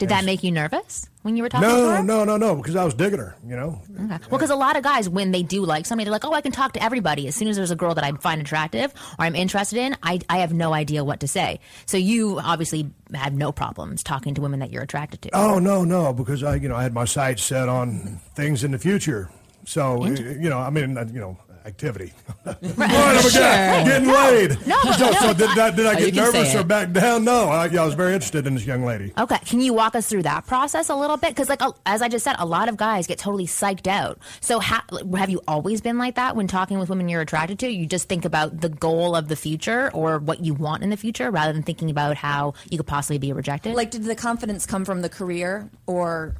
Did 0.01 0.09
that 0.09 0.25
make 0.25 0.43
you 0.43 0.51
nervous 0.51 1.07
when 1.21 1.37
you 1.37 1.43
were 1.43 1.49
talking 1.49 1.69
to 1.69 1.75
her? 1.75 2.03
no, 2.03 2.23
no, 2.23 2.37
no, 2.37 2.37
no, 2.37 2.55
because 2.55 2.75
I 2.75 2.83
was 2.83 2.93
digging 2.93 3.19
her, 3.19 3.35
you 3.47 3.55
know. 3.55 3.81
Okay. 3.93 4.07
Well, 4.07 4.39
because 4.39 4.49
a 4.49 4.55
lot 4.55 4.75
of 4.75 4.83
guys, 4.83 5.07
when 5.07 5.31
they 5.31 5.43
do 5.43 5.63
like 5.63 5.85
somebody, 5.85 6.05
they're 6.05 6.11
like, 6.11 6.25
"Oh, 6.25 6.33
I 6.33 6.41
can 6.41 6.51
talk 6.51 6.73
to 6.73 6.83
everybody." 6.83 7.27
As 7.27 7.35
soon 7.35 7.47
as 7.47 7.55
there's 7.55 7.71
a 7.71 7.75
girl 7.75 7.93
that 7.95 8.03
I 8.03 8.11
find 8.13 8.41
attractive 8.41 8.93
or 9.19 9.25
I'm 9.25 9.35
interested 9.35 9.77
in, 9.77 9.95
I, 10.03 10.19
I 10.27 10.39
have 10.39 10.53
no 10.53 10.73
idea 10.73 11.03
what 11.03 11.19
to 11.21 11.27
say. 11.27 11.59
So 11.85 11.97
you 11.97 12.39
obviously 12.39 12.89
had 13.13 13.35
no 13.35 13.51
problems 13.51 14.03
talking 14.03 14.33
to 14.35 14.41
women 14.41 14.59
that 14.59 14.71
you're 14.71 14.83
attracted 14.83 15.21
to. 15.23 15.29
Oh 15.35 15.59
no, 15.59 15.83
no, 15.83 16.13
because 16.13 16.43
I, 16.43 16.55
you 16.55 16.67
know, 16.67 16.75
I 16.75 16.83
had 16.83 16.93
my 16.93 17.05
sights 17.05 17.43
set 17.43 17.69
on 17.69 18.19
things 18.35 18.63
in 18.63 18.71
the 18.71 18.79
future. 18.79 19.29
So, 19.65 20.05
you 20.05 20.49
know, 20.49 20.57
I 20.57 20.71
mean, 20.71 20.97
you 21.13 21.19
know, 21.19 21.37
activity. 21.66 22.14
Boy, 22.45 22.53
I'm 22.62 23.26
a 23.26 23.30
guy 23.32 23.84
getting 23.84 24.07
laid. 24.09 24.68
No, 24.68 24.78
but- 24.84 24.97
so, 24.97 25.12
so 25.14 25.34
did, 25.34 25.49
I, 25.57 25.72
did 25.72 25.86
I 25.86 25.93
Oh, 25.93 25.95
get 25.97 26.14
can 26.14 26.16
nervous 26.24 26.55
or 26.55 26.64
back 26.64 26.91
down? 26.91 27.24
No, 27.24 27.45
I, 27.49 27.66
yeah, 27.68 27.84
I 27.84 27.86
was 27.86 27.93
very 27.95 28.14
interested 28.14 28.47
in 28.47 28.55
this 28.55 28.66
young 28.66 28.84
lady. 28.84 29.14
Okay, 29.18 29.38
can 29.45 29.62
you 29.62 29.74
walk 29.74 29.95
us 29.95 30.07
through 30.07 30.24
that 30.24 30.47
process 30.47 30.89
a 30.89 30.95
little 30.95 31.18
bit? 31.18 31.30
Because, 31.30 31.49
like, 31.49 31.62
as 31.86 32.01
I 32.01 32.07
just 32.07 32.24
said, 32.24 32.36
a 32.39 32.45
lot 32.45 32.70
of 32.70 32.78
guys 32.78 33.07
get 33.07 33.18
totally 33.20 33.45
psyched 33.45 33.88
out. 33.88 34.20
So, 34.39 34.59
ha- 34.59 34.86
have 35.18 35.30
you 35.30 35.41
always 35.47 35.82
been 35.82 35.97
like 35.97 36.16
that 36.16 36.36
when 36.36 36.47
talking 36.47 36.80
with 36.80 36.89
women 36.89 37.09
you're 37.09 37.22
attracted 37.22 37.59
to? 37.59 37.70
You 37.70 37.86
just 37.86 38.07
think 38.09 38.26
about 38.26 38.62
the 38.62 38.70
goal 38.70 39.16
of 39.16 39.28
the 39.28 39.36
future 39.36 39.91
or 39.93 40.20
what 40.20 40.43
you 40.43 40.53
want 40.53 40.84
in 40.84 40.89
the 40.89 40.97
future, 40.97 41.30
rather 41.32 41.53
than 41.53 41.64
thinking 41.64 41.89
about 41.89 42.18
how 42.18 42.53
you 42.70 42.78
could 42.78 42.88
possibly 42.88 43.18
be 43.18 43.34
rejected. 43.34 43.76
Like, 43.76 43.91
did 43.91 44.03
the 44.03 44.16
confidence 44.16 44.66
come 44.66 44.86
from 44.86 45.01
the 45.01 45.09
career 45.09 45.70
or? 45.88 46.36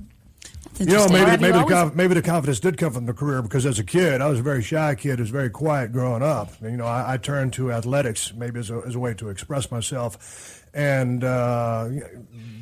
You 0.80 0.86
know, 0.88 1.08
maybe 1.10 1.32
maybe 1.32 1.52
the, 1.54 1.60
always- 1.60 1.74
conf- 1.74 1.96
maybe 1.96 2.14
the 2.14 2.22
confidence 2.22 2.60
did 2.60 2.78
come 2.78 2.94
from 2.94 3.06
the 3.06 3.14
career 3.14 3.42
because 3.42 3.66
as 3.66 3.78
a 3.80 3.84
kid, 3.84 4.22
I 4.22 4.28
was 4.28 4.40
a 4.40 4.44
very 4.44 4.64
shy 4.64 4.96
kid, 4.96 5.20
was 5.20 5.30
very 5.30 5.50
quiet 5.50 5.92
growing 5.92 6.24
up. 6.24 6.60
And, 6.62 6.72
you 6.72 6.78
know, 6.78 6.86
I, 6.86 7.14
I 7.14 7.18
turned 7.18 7.54
to 7.54 7.72
athletics 7.72 8.34
maybe 8.34 8.60
as 8.60 8.70
a, 8.70 8.82
as 8.86 8.96
a 8.96 9.00
way 9.00 9.14
to 9.16 9.30
express 9.30 9.70
myself 9.72 10.64
and 10.74 11.24
uh, 11.24 11.90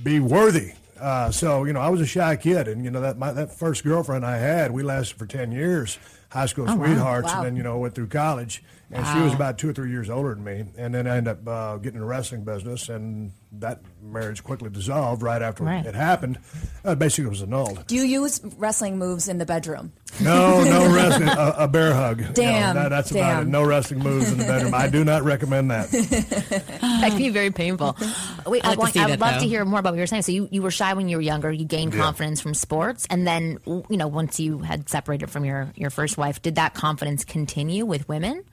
be 0.04 0.20
worthy. 0.20 0.74
Uh, 1.00 1.32
so 1.32 1.64
you 1.64 1.72
know, 1.72 1.80
I 1.80 1.88
was 1.90 2.02
a 2.02 2.06
shy 2.06 2.36
kid, 2.36 2.68
and 2.68 2.84
you 2.84 2.92
know 2.92 3.00
that 3.00 3.18
my, 3.18 3.32
that 3.32 3.54
first 3.58 3.84
girlfriend 3.86 4.26
I 4.26 4.36
had, 4.38 4.72
we 4.72 4.84
lasted 4.84 5.18
for 5.18 5.26
ten 5.26 5.50
years, 5.52 5.98
high 6.30 6.46
school 6.46 6.68
sweethearts, 6.68 7.28
Wow. 7.30 7.38
and 7.38 7.46
then 7.46 7.56
you 7.56 7.64
know 7.64 7.78
went 7.78 7.96
through 7.96 8.08
college. 8.08 8.62
And 8.92 9.06
she 9.06 9.20
was 9.24 9.36
about 9.36 9.60
two 9.60 9.70
or 9.70 9.74
three 9.74 9.92
years 9.92 10.10
older 10.10 10.34
than 10.34 10.44
me, 10.44 10.66
and 10.78 10.94
then 10.96 11.06
I 11.06 11.18
ended 11.18 11.32
up 11.34 11.48
uh, 11.48 11.78
getting 11.78 11.98
in 11.98 12.02
the 12.02 12.08
wrestling 12.08 12.44
business, 12.44 12.90
and 12.90 13.32
that 13.52 13.82
marriage 14.02 14.44
quickly 14.44 14.72
dissolved 14.72 15.22
right 15.22 15.42
after 15.44 15.64
Right. 15.64 15.86
it 15.86 15.94
happened. 15.94 16.40
Uh, 16.84 16.96
basically, 16.96 17.26
it 17.26 17.30
was 17.30 17.44
annulled. 17.44 17.86
Do 17.86 17.96
you 17.96 18.02
use 18.02 18.42
wrestling 18.58 18.98
moves 18.98 19.28
in 19.28 19.38
the 19.38 19.46
bedroom? 19.46 19.92
No, 20.20 20.64
no 20.64 20.92
wrestling. 20.96 21.28
A, 21.30 21.56
a 21.60 21.68
bear 21.68 21.94
hug. 21.94 22.20
You 22.20 22.26
know, 22.26 22.32
Damn, 22.34 22.76
that- 22.76 22.90
that's 22.90 23.12
about 23.12 23.20
damn. 23.20 23.48
it. 23.48 23.50
No 23.52 23.64
wrestling 23.64 24.00
moves 24.00 24.32
in 24.32 24.40
the 24.40 24.46
bedroom. 24.46 24.74
I 24.74 24.88
do 24.90 25.06
not 25.06 25.24
recommend 25.24 25.70
that. 25.70 25.92
that 25.92 27.10
can 27.10 27.18
be 27.18 27.30
very 27.30 27.52
painful. 27.52 27.96
Wait, 28.48 28.66
I 28.66 28.70
I, 28.70 28.70
like 28.70 28.74
to 28.76 28.80
want, 28.80 28.94
see 28.94 29.00
I 29.00 29.04
that, 29.04 29.10
would 29.12 29.20
love 29.20 29.34
though. 29.36 29.40
to 29.42 29.48
hear 29.48 29.66
more 29.66 29.80
about 29.80 29.92
what 29.94 29.98
you 29.98 30.02
were 30.04 30.08
saying. 30.08 30.24
So, 30.24 30.32
you, 30.32 30.48
you 30.52 30.62
were 30.62 30.72
shy 30.72 30.94
when 30.94 31.08
you 31.10 31.18
were 31.18 31.22
younger. 31.22 31.52
You 31.52 31.66
gained 31.66 31.94
Yeah. 31.94 32.02
confidence 32.02 32.42
from 32.42 32.54
sports, 32.54 33.06
and 33.10 33.28
then 33.28 33.60
you 33.68 33.98
know 33.98 34.08
once 34.08 34.40
you 34.40 34.60
had 34.60 34.90
separated 34.90 35.30
from 35.30 35.46
your 35.46 35.72
your 35.76 35.90
first 35.92 36.18
wife, 36.18 36.42
did 36.42 36.56
that 36.56 36.74
confidence 36.74 37.24
continue 37.24 37.86
with 37.86 38.08
women? 38.10 38.44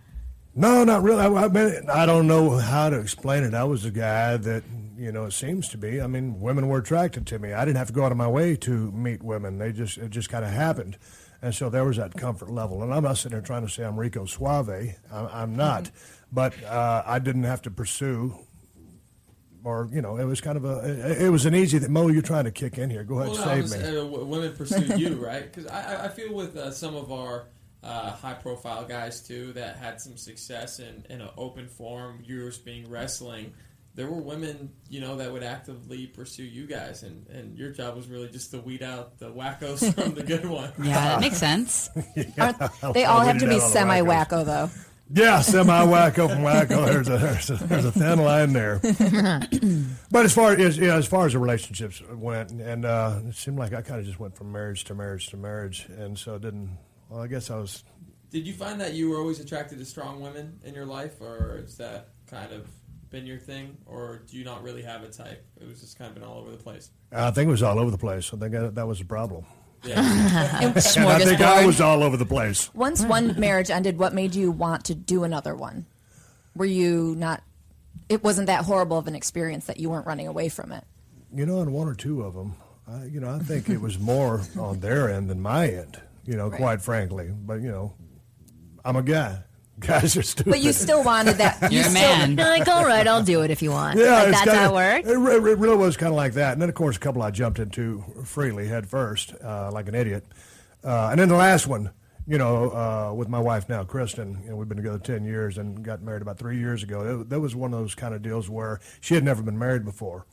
No, 0.58 0.84
not 0.84 1.02
really. 1.02 1.20
I, 1.20 1.26
I, 1.44 1.48
mean, 1.48 1.82
I 1.92 2.06
don't 2.06 2.26
know 2.26 2.50
how 2.56 2.88
to 2.88 2.98
explain 2.98 3.44
it. 3.44 3.52
I 3.52 3.64
was 3.64 3.84
a 3.84 3.90
guy 3.90 4.38
that, 4.38 4.62
you 4.96 5.12
know, 5.12 5.26
it 5.26 5.32
seems 5.32 5.68
to 5.68 5.78
be. 5.78 6.00
I 6.00 6.06
mean, 6.06 6.40
women 6.40 6.66
were 6.68 6.78
attracted 6.78 7.26
to 7.26 7.38
me. 7.38 7.52
I 7.52 7.64
didn't 7.66 7.76
have 7.76 7.88
to 7.88 7.92
go 7.92 8.04
out 8.04 8.10
of 8.12 8.16
my 8.18 8.26
way 8.28 8.56
to 8.56 8.90
meet 8.92 9.22
women. 9.22 9.58
They 9.58 9.72
just, 9.72 9.98
it 9.98 10.10
just 10.10 10.30
kind 10.30 10.44
of 10.46 10.50
happened. 10.50 10.96
And 11.42 11.54
so 11.54 11.68
there 11.68 11.84
was 11.84 11.98
that 11.98 12.14
comfort 12.14 12.50
level. 12.50 12.82
And 12.82 12.92
I'm 12.94 13.02
not 13.02 13.18
sitting 13.18 13.32
there 13.32 13.42
trying 13.46 13.66
to 13.66 13.68
say 13.72 13.84
I'm 13.84 14.00
Rico 14.00 14.24
Suave. 14.24 14.70
I, 14.70 14.96
I'm 15.12 15.54
not. 15.56 15.90
But 16.32 16.54
uh, 16.64 17.02
I 17.04 17.18
didn't 17.18 17.44
have 17.44 17.60
to 17.62 17.70
pursue. 17.70 18.34
Or 19.62 19.88
you 19.92 20.00
know, 20.00 20.16
it 20.16 20.24
was 20.24 20.40
kind 20.40 20.56
of 20.56 20.64
a. 20.64 21.10
It, 21.10 21.22
it 21.22 21.30
was 21.30 21.44
an 21.44 21.54
easy. 21.54 21.78
That 21.78 21.90
Mo, 21.90 22.06
you're 22.06 22.22
trying 22.22 22.44
to 22.44 22.52
kick 22.52 22.78
in 22.78 22.88
here. 22.88 23.02
Go 23.02 23.16
ahead, 23.18 23.32
Well, 23.32 23.44
save 23.44 23.62
was, 23.64 23.76
me. 23.76 23.98
uh, 23.98 24.04
women 24.04 24.54
pursue 24.54 24.96
you, 24.96 25.14
right? 25.16 25.42
Because 25.52 25.66
I, 25.66 25.94
I- 25.96 26.04
I 26.04 26.08
feel 26.08 26.32
with 26.32 26.56
uh, 26.56 26.70
some 26.70 26.94
of 26.94 27.10
our 27.10 27.46
uh, 27.86 28.10
high-profile 28.10 28.84
guys 28.84 29.20
too 29.20 29.52
that 29.52 29.76
had 29.76 30.00
some 30.00 30.16
success 30.16 30.80
in, 30.80 31.06
in 31.08 31.20
an 31.20 31.28
open 31.36 31.68
forum, 31.68 32.20
yours 32.24 32.58
being 32.58 32.90
wrestling. 32.90 33.52
There 33.94 34.08
were 34.08 34.20
women, 34.20 34.72
you 34.90 35.00
know, 35.00 35.16
that 35.16 35.32
would 35.32 35.42
actively 35.42 36.06
pursue 36.06 36.42
you 36.42 36.66
guys, 36.66 37.02
and, 37.02 37.26
and 37.28 37.56
your 37.56 37.70
job 37.70 37.96
was 37.96 38.08
really 38.08 38.28
just 38.28 38.50
to 38.50 38.58
weed 38.58 38.82
out 38.82 39.18
the 39.18 39.30
wackos 39.30 39.94
from 40.02 40.14
the 40.14 40.22
good 40.22 40.44
ones. 40.44 40.72
Yeah, 40.78 40.94
that 40.94 41.20
makes 41.20 41.38
sense. 41.38 41.88
Aren't, 42.38 42.58
they 42.92 43.04
all 43.04 43.20
have 43.20 43.38
to 43.38 43.46
be 43.46 43.54
out 43.54 43.60
on 43.60 43.60
the 43.60 43.60
semi 43.60 44.00
wackos. 44.00 44.26
wacko 44.26 44.44
though. 44.44 44.70
Yeah, 45.14 45.40
semi 45.40 45.86
wacko 45.86 46.28
from 46.28 46.42
wacko. 46.42 46.84
There's 46.86 47.08
a, 47.08 47.16
there's 47.16 47.50
a 47.50 47.54
there's 47.66 47.84
a 47.84 47.92
thin 47.92 48.18
line 48.18 48.52
there. 48.52 48.80
but 50.10 50.24
as 50.26 50.34
far 50.34 50.52
as 50.52 50.76
yeah, 50.76 50.96
as 50.96 51.06
far 51.06 51.26
as 51.26 51.32
the 51.32 51.38
relationships 51.38 52.02
went, 52.12 52.50
and 52.50 52.84
uh, 52.84 53.20
it 53.24 53.34
seemed 53.36 53.56
like 53.56 53.72
I 53.72 53.82
kind 53.82 54.00
of 54.00 54.06
just 54.06 54.18
went 54.18 54.36
from 54.36 54.50
marriage 54.50 54.82
to 54.84 54.94
marriage 54.96 55.28
to 55.28 55.36
marriage, 55.36 55.86
and 55.96 56.18
so 56.18 56.34
it 56.34 56.42
didn't. 56.42 56.76
Well, 57.08 57.22
I 57.22 57.26
guess 57.26 57.50
I 57.50 57.56
was. 57.56 57.84
Did 58.30 58.46
you 58.46 58.52
find 58.52 58.80
that 58.80 58.94
you 58.94 59.10
were 59.10 59.18
always 59.18 59.40
attracted 59.40 59.78
to 59.78 59.84
strong 59.84 60.20
women 60.20 60.58
in 60.64 60.74
your 60.74 60.86
life, 60.86 61.20
or 61.20 61.62
is 61.64 61.76
that 61.76 62.08
kind 62.26 62.52
of 62.52 62.68
been 63.10 63.26
your 63.26 63.38
thing, 63.38 63.76
or 63.86 64.22
do 64.28 64.36
you 64.36 64.44
not 64.44 64.62
really 64.62 64.82
have 64.82 65.02
a 65.02 65.08
type? 65.08 65.44
It 65.60 65.66
was 65.66 65.80
just 65.80 65.96
kind 65.96 66.08
of 66.08 66.14
been 66.14 66.24
all 66.24 66.38
over 66.38 66.50
the 66.50 66.56
place. 66.56 66.90
I 67.12 67.30
think 67.30 67.48
it 67.48 67.50
was 67.50 67.62
all 67.62 67.78
over 67.78 67.90
the 67.90 67.98
place. 67.98 68.32
I 68.34 68.36
think 68.36 68.52
that, 68.52 68.74
that 68.74 68.86
was 68.86 68.98
the 68.98 69.04
problem. 69.04 69.44
Yeah. 69.84 70.00
And 70.56 70.76
I 70.76 71.18
think 71.18 71.40
I 71.40 71.64
was 71.64 71.80
all 71.80 72.02
over 72.02 72.16
the 72.16 72.26
place. 72.26 72.72
Once 72.74 73.04
one 73.04 73.38
marriage 73.38 73.70
ended, 73.70 73.98
what 73.98 74.12
made 74.14 74.34
you 74.34 74.50
want 74.50 74.84
to 74.86 74.94
do 74.94 75.24
another 75.24 75.54
one? 75.54 75.86
Were 76.54 76.64
you 76.64 77.14
not? 77.16 77.42
It 78.08 78.24
wasn't 78.24 78.46
that 78.46 78.64
horrible 78.64 78.98
of 78.98 79.06
an 79.06 79.14
experience 79.14 79.66
that 79.66 79.78
you 79.78 79.90
weren't 79.90 80.06
running 80.06 80.26
away 80.26 80.48
from 80.48 80.72
it. 80.72 80.84
You 81.32 81.46
know, 81.46 81.58
on 81.60 81.72
one 81.72 81.88
or 81.88 81.94
two 81.94 82.22
of 82.22 82.34
them, 82.34 82.54
I, 82.88 83.04
you 83.04 83.20
know, 83.20 83.30
I 83.30 83.38
think 83.38 83.68
it 83.68 83.80
was 83.80 83.98
more 83.98 84.42
on 84.58 84.80
their 84.80 85.10
end 85.12 85.28
than 85.28 85.40
my 85.40 85.68
end. 85.68 86.00
You 86.26 86.36
know, 86.36 86.50
quite 86.50 86.82
frankly. 86.82 87.30
But 87.32 87.60
you 87.60 87.70
know, 87.70 87.94
I'm 88.84 88.96
a 88.96 89.02
guy. 89.02 89.42
Guys 89.80 90.16
are 90.16 90.22
stupid. 90.22 90.50
But 90.50 90.62
you 90.62 90.72
still 90.72 91.04
wanted 91.04 91.36
that. 91.36 91.60
you 91.70 91.80
You're 91.80 91.88
a 91.88 91.92
man. 91.92 92.30
You're 92.38 92.46
like, 92.46 92.66
all 92.66 92.84
right, 92.84 93.06
I'll 93.06 93.22
do 93.22 93.42
it 93.42 93.50
if 93.50 93.60
you 93.60 93.70
want. 93.70 93.98
Yeah, 93.98 94.22
like 94.22 94.30
that's 94.30 94.44
kinda, 94.44 94.58
how 94.58 94.70
it 94.70 94.74
worked. 94.74 95.06
It, 95.06 95.46
it 95.46 95.58
really 95.58 95.76
was 95.76 95.98
kind 95.98 96.12
of 96.12 96.16
like 96.16 96.32
that. 96.32 96.54
And 96.54 96.62
then, 96.62 96.70
of 96.70 96.74
course, 96.74 96.96
a 96.96 96.98
couple 97.00 97.22
I 97.22 97.30
jumped 97.30 97.58
into 97.58 98.02
freely 98.24 98.68
head 98.68 98.88
first, 98.88 99.34
uh, 99.44 99.70
like 99.70 99.86
an 99.88 99.94
idiot. 99.94 100.24
Uh, 100.82 101.08
and 101.10 101.20
then 101.20 101.28
the 101.28 101.36
last 101.36 101.66
one, 101.66 101.90
you 102.26 102.38
know, 102.38 102.70
uh, 102.70 103.12
with 103.12 103.28
my 103.28 103.38
wife 103.38 103.68
now, 103.68 103.84
Kristin, 103.84 104.42
you 104.44 104.50
know, 104.50 104.56
we've 104.56 104.68
been 104.68 104.78
together 104.78 104.98
10 104.98 105.26
years 105.26 105.58
and 105.58 105.82
got 105.82 106.00
married 106.00 106.22
about 106.22 106.38
three 106.38 106.58
years 106.58 106.82
ago. 106.82 107.18
That, 107.18 107.28
that 107.28 107.40
was 107.40 107.54
one 107.54 107.74
of 107.74 107.78
those 107.78 107.94
kind 107.94 108.14
of 108.14 108.22
deals 108.22 108.48
where 108.48 108.80
she 109.02 109.14
had 109.14 109.24
never 109.24 109.42
been 109.42 109.58
married 109.58 109.84
before. 109.84 110.24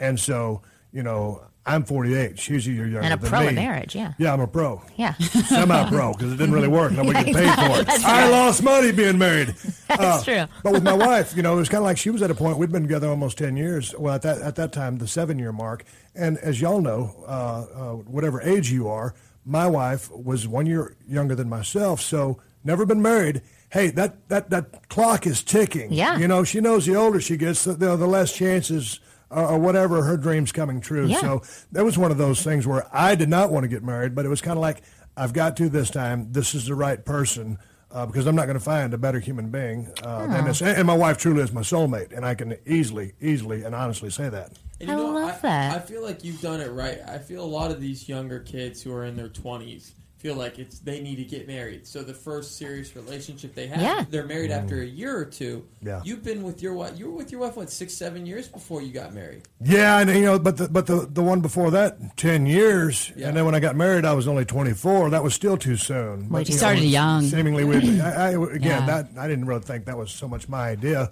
And 0.00 0.18
so, 0.18 0.62
you 0.92 1.02
know, 1.02 1.42
I'm 1.68 1.84
48. 1.84 2.38
She's 2.38 2.66
a 2.66 2.72
year 2.72 2.86
younger 2.86 3.00
And 3.00 3.12
a 3.12 3.18
pro 3.18 3.42
me. 3.42 3.48
in 3.48 3.54
marriage, 3.54 3.94
yeah. 3.94 4.14
Yeah, 4.16 4.32
I'm 4.32 4.40
a 4.40 4.46
pro. 4.46 4.82
Yeah. 4.96 5.12
Semi-pro 5.18 6.14
because 6.14 6.32
it 6.32 6.36
didn't 6.36 6.54
really 6.54 6.68
work. 6.68 6.92
Nobody 6.92 7.24
get 7.30 7.34
paid 7.36 7.54
for 7.54 7.80
it. 7.80 8.04
I 8.06 8.22
right. 8.22 8.30
lost 8.30 8.62
money 8.62 8.90
being 8.90 9.18
married. 9.18 9.48
That's 9.88 10.24
true. 10.24 10.46
But 10.62 10.72
with 10.72 10.82
my 10.82 10.94
wife, 10.94 11.36
you 11.36 11.42
know, 11.42 11.52
it 11.54 11.58
was 11.58 11.68
kind 11.68 11.82
of 11.82 11.84
like 11.84 11.98
she 11.98 12.08
was 12.08 12.22
at 12.22 12.30
a 12.30 12.34
point. 12.34 12.56
We'd 12.56 12.72
been 12.72 12.84
together 12.84 13.08
almost 13.08 13.36
ten 13.36 13.56
years. 13.56 13.94
Well, 13.98 14.14
at 14.14 14.22
that 14.22 14.40
at 14.40 14.54
that 14.56 14.72
time, 14.72 14.96
the 14.96 15.06
seven-year 15.06 15.52
mark. 15.52 15.84
And 16.14 16.38
as 16.38 16.58
y'all 16.58 16.80
know, 16.80 17.14
uh, 17.26 17.30
uh, 17.30 17.92
whatever 17.96 18.40
age 18.40 18.72
you 18.72 18.88
are, 18.88 19.14
my 19.44 19.66
wife 19.66 20.10
was 20.10 20.48
one 20.48 20.64
year 20.64 20.96
younger 21.06 21.34
than 21.34 21.50
myself, 21.50 22.00
so 22.00 22.40
never 22.64 22.86
been 22.86 23.02
married. 23.02 23.42
Hey, 23.70 23.90
that, 23.90 24.28
that, 24.30 24.48
that 24.48 24.88
clock 24.88 25.26
is 25.26 25.42
ticking. 25.42 25.92
Yeah. 25.92 26.16
You 26.16 26.26
know, 26.26 26.42
she 26.42 26.60
knows 26.60 26.86
the 26.86 26.96
older 26.96 27.20
she 27.20 27.36
gets, 27.36 27.64
the, 27.64 27.74
the 27.74 28.06
less 28.06 28.34
chances 28.34 29.00
uh, 29.30 29.48
or 29.48 29.58
whatever 29.58 30.02
her 30.02 30.16
dreams 30.16 30.52
coming 30.52 30.80
true. 30.80 31.06
Yeah. 31.06 31.20
So 31.20 31.42
that 31.72 31.84
was 31.84 31.98
one 31.98 32.10
of 32.10 32.18
those 32.18 32.42
things 32.42 32.66
where 32.66 32.86
I 32.92 33.14
did 33.14 33.28
not 33.28 33.50
want 33.50 33.64
to 33.64 33.68
get 33.68 33.82
married, 33.82 34.14
but 34.14 34.24
it 34.24 34.28
was 34.28 34.40
kind 34.40 34.56
of 34.56 34.62
like, 34.62 34.82
I've 35.16 35.32
got 35.32 35.56
to 35.56 35.68
this 35.68 35.90
time. 35.90 36.32
This 36.32 36.54
is 36.54 36.66
the 36.66 36.74
right 36.74 37.04
person. 37.04 37.58
Uh, 37.90 38.04
because 38.04 38.26
I'm 38.26 38.36
not 38.36 38.44
going 38.44 38.58
to 38.58 38.62
find 38.62 38.92
a 38.92 38.98
better 38.98 39.18
human 39.18 39.48
being 39.48 39.90
uh, 40.02 40.26
than 40.26 40.44
this. 40.44 40.60
And, 40.60 40.76
and 40.76 40.86
my 40.86 40.94
wife 40.94 41.16
truly 41.16 41.40
is 41.40 41.52
my 41.54 41.62
soulmate, 41.62 42.14
and 42.14 42.22
I 42.22 42.34
can 42.34 42.58
easily, 42.66 43.14
easily, 43.18 43.62
and 43.62 43.74
honestly 43.74 44.10
say 44.10 44.28
that. 44.28 44.52
And 44.78 44.90
I 44.90 44.96
love 44.96 45.40
that. 45.40 45.74
I 45.74 45.78
feel 45.78 46.02
like 46.02 46.22
you've 46.22 46.42
done 46.42 46.60
it 46.60 46.70
right. 46.70 46.98
I 47.08 47.16
feel 47.16 47.42
a 47.42 47.48
lot 47.48 47.70
of 47.70 47.80
these 47.80 48.06
younger 48.06 48.40
kids 48.40 48.82
who 48.82 48.92
are 48.92 49.06
in 49.06 49.16
their 49.16 49.30
twenties 49.30 49.94
feel 50.18 50.34
like 50.34 50.58
it's 50.58 50.80
they 50.80 51.00
need 51.00 51.16
to 51.16 51.24
get 51.24 51.46
married. 51.46 51.86
So 51.86 52.02
the 52.02 52.12
first 52.12 52.56
serious 52.58 52.94
relationship 52.96 53.54
they 53.54 53.68
have, 53.68 53.80
Yeah. 53.80 54.04
they're 54.10 54.24
married 54.26 54.50
after 54.50 54.82
a 54.82 54.84
year 54.86 55.16
or 55.16 55.24
two. 55.24 55.64
Yeah. 55.80 56.00
You've 56.04 56.24
been 56.24 56.42
with 56.42 56.60
your 56.60 56.74
wife. 56.74 56.98
You 56.98 57.06
were 57.10 57.16
with 57.16 57.30
your 57.30 57.40
wife 57.40 57.56
what 57.56 57.70
six, 57.70 57.94
seven 57.94 58.26
years 58.26 58.48
before 58.48 58.82
you 58.82 58.92
got 58.92 59.14
married. 59.14 59.42
Yeah, 59.62 60.00
and 60.00 60.10
you 60.10 60.22
know, 60.22 60.38
but 60.38 60.56
the 60.56 60.68
but 60.68 60.86
the 60.86 61.06
the 61.10 61.22
one 61.22 61.40
before 61.40 61.70
that, 61.70 62.16
ten 62.16 62.46
years, 62.46 63.12
Yeah. 63.16 63.28
and 63.28 63.36
then 63.36 63.44
when 63.44 63.54
I 63.54 63.60
got 63.60 63.76
married, 63.76 64.04
I 64.04 64.12
was 64.14 64.26
only 64.26 64.44
twenty 64.44 64.74
four. 64.74 65.08
That 65.10 65.22
was 65.22 65.34
still 65.34 65.56
too 65.56 65.76
soon. 65.76 66.28
Way 66.28 66.40
But, 66.40 66.46
too 66.46 66.52
you 66.52 66.58
Started 66.58 66.84
young. 66.84 67.22
Seemingly, 67.22 67.64
we 67.64 68.00
I, 68.00 68.30
I, 68.30 68.30
again, 68.30 68.62
Yeah. 68.62 68.86
that 68.86 69.08
I 69.16 69.28
didn't 69.28 69.44
really 69.46 69.62
think 69.62 69.84
that 69.84 69.96
was 69.96 70.10
so 70.10 70.26
much 70.26 70.48
my 70.48 70.70
idea. 70.70 71.02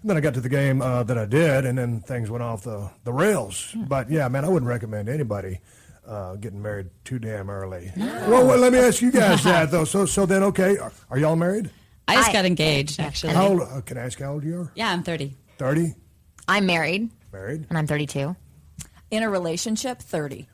And 0.00 0.10
then 0.10 0.16
I 0.16 0.20
got 0.20 0.34
to 0.34 0.40
the 0.40 0.48
game 0.48 0.80
uh, 0.82 1.02
that 1.02 1.16
I 1.18 1.26
did, 1.26 1.64
and 1.66 1.76
then 1.78 2.00
things 2.00 2.30
went 2.30 2.42
off 2.42 2.64
the 2.64 2.90
the 3.04 3.12
rails. 3.12 3.74
But 3.76 4.10
yeah, 4.10 4.26
man, 4.28 4.44
I 4.44 4.48
wouldn't 4.48 4.68
recommend 4.70 5.08
anybody. 5.10 5.60
Uh, 6.06 6.36
getting 6.36 6.60
married 6.60 6.90
too 7.04 7.18
damn 7.18 7.48
early. 7.48 7.90
Well, 7.96 8.46
well, 8.46 8.58
let 8.58 8.72
me 8.72 8.78
ask 8.78 9.00
you 9.00 9.10
guys 9.10 9.42
that 9.44 9.70
though. 9.70 9.84
So, 9.84 10.04
so 10.04 10.26
then, 10.26 10.42
okay, 10.44 10.76
are, 10.76 10.92
are 11.10 11.18
y'all 11.18 11.34
married? 11.36 11.70
I 12.06 12.16
just 12.16 12.28
I- 12.28 12.32
got 12.34 12.44
engaged, 12.44 13.00
actually. 13.00 13.32
How 13.32 13.48
old? 13.48 13.62
Uh, 13.62 13.80
can 13.80 13.96
I 13.96 14.02
ask 14.02 14.18
how 14.20 14.32
old 14.34 14.44
you 14.44 14.60
are? 14.60 14.72
Yeah, 14.74 14.90
I'm 14.90 15.02
30. 15.02 15.34
Thirty. 15.56 15.94
I'm 16.46 16.66
married 16.66 17.08
Married. 17.32 17.66
and 17.70 17.78
I'm 17.78 17.86
32. 17.86 18.36
In 19.10 19.22
a 19.22 19.30
relationship, 19.30 20.00
30. 20.00 20.46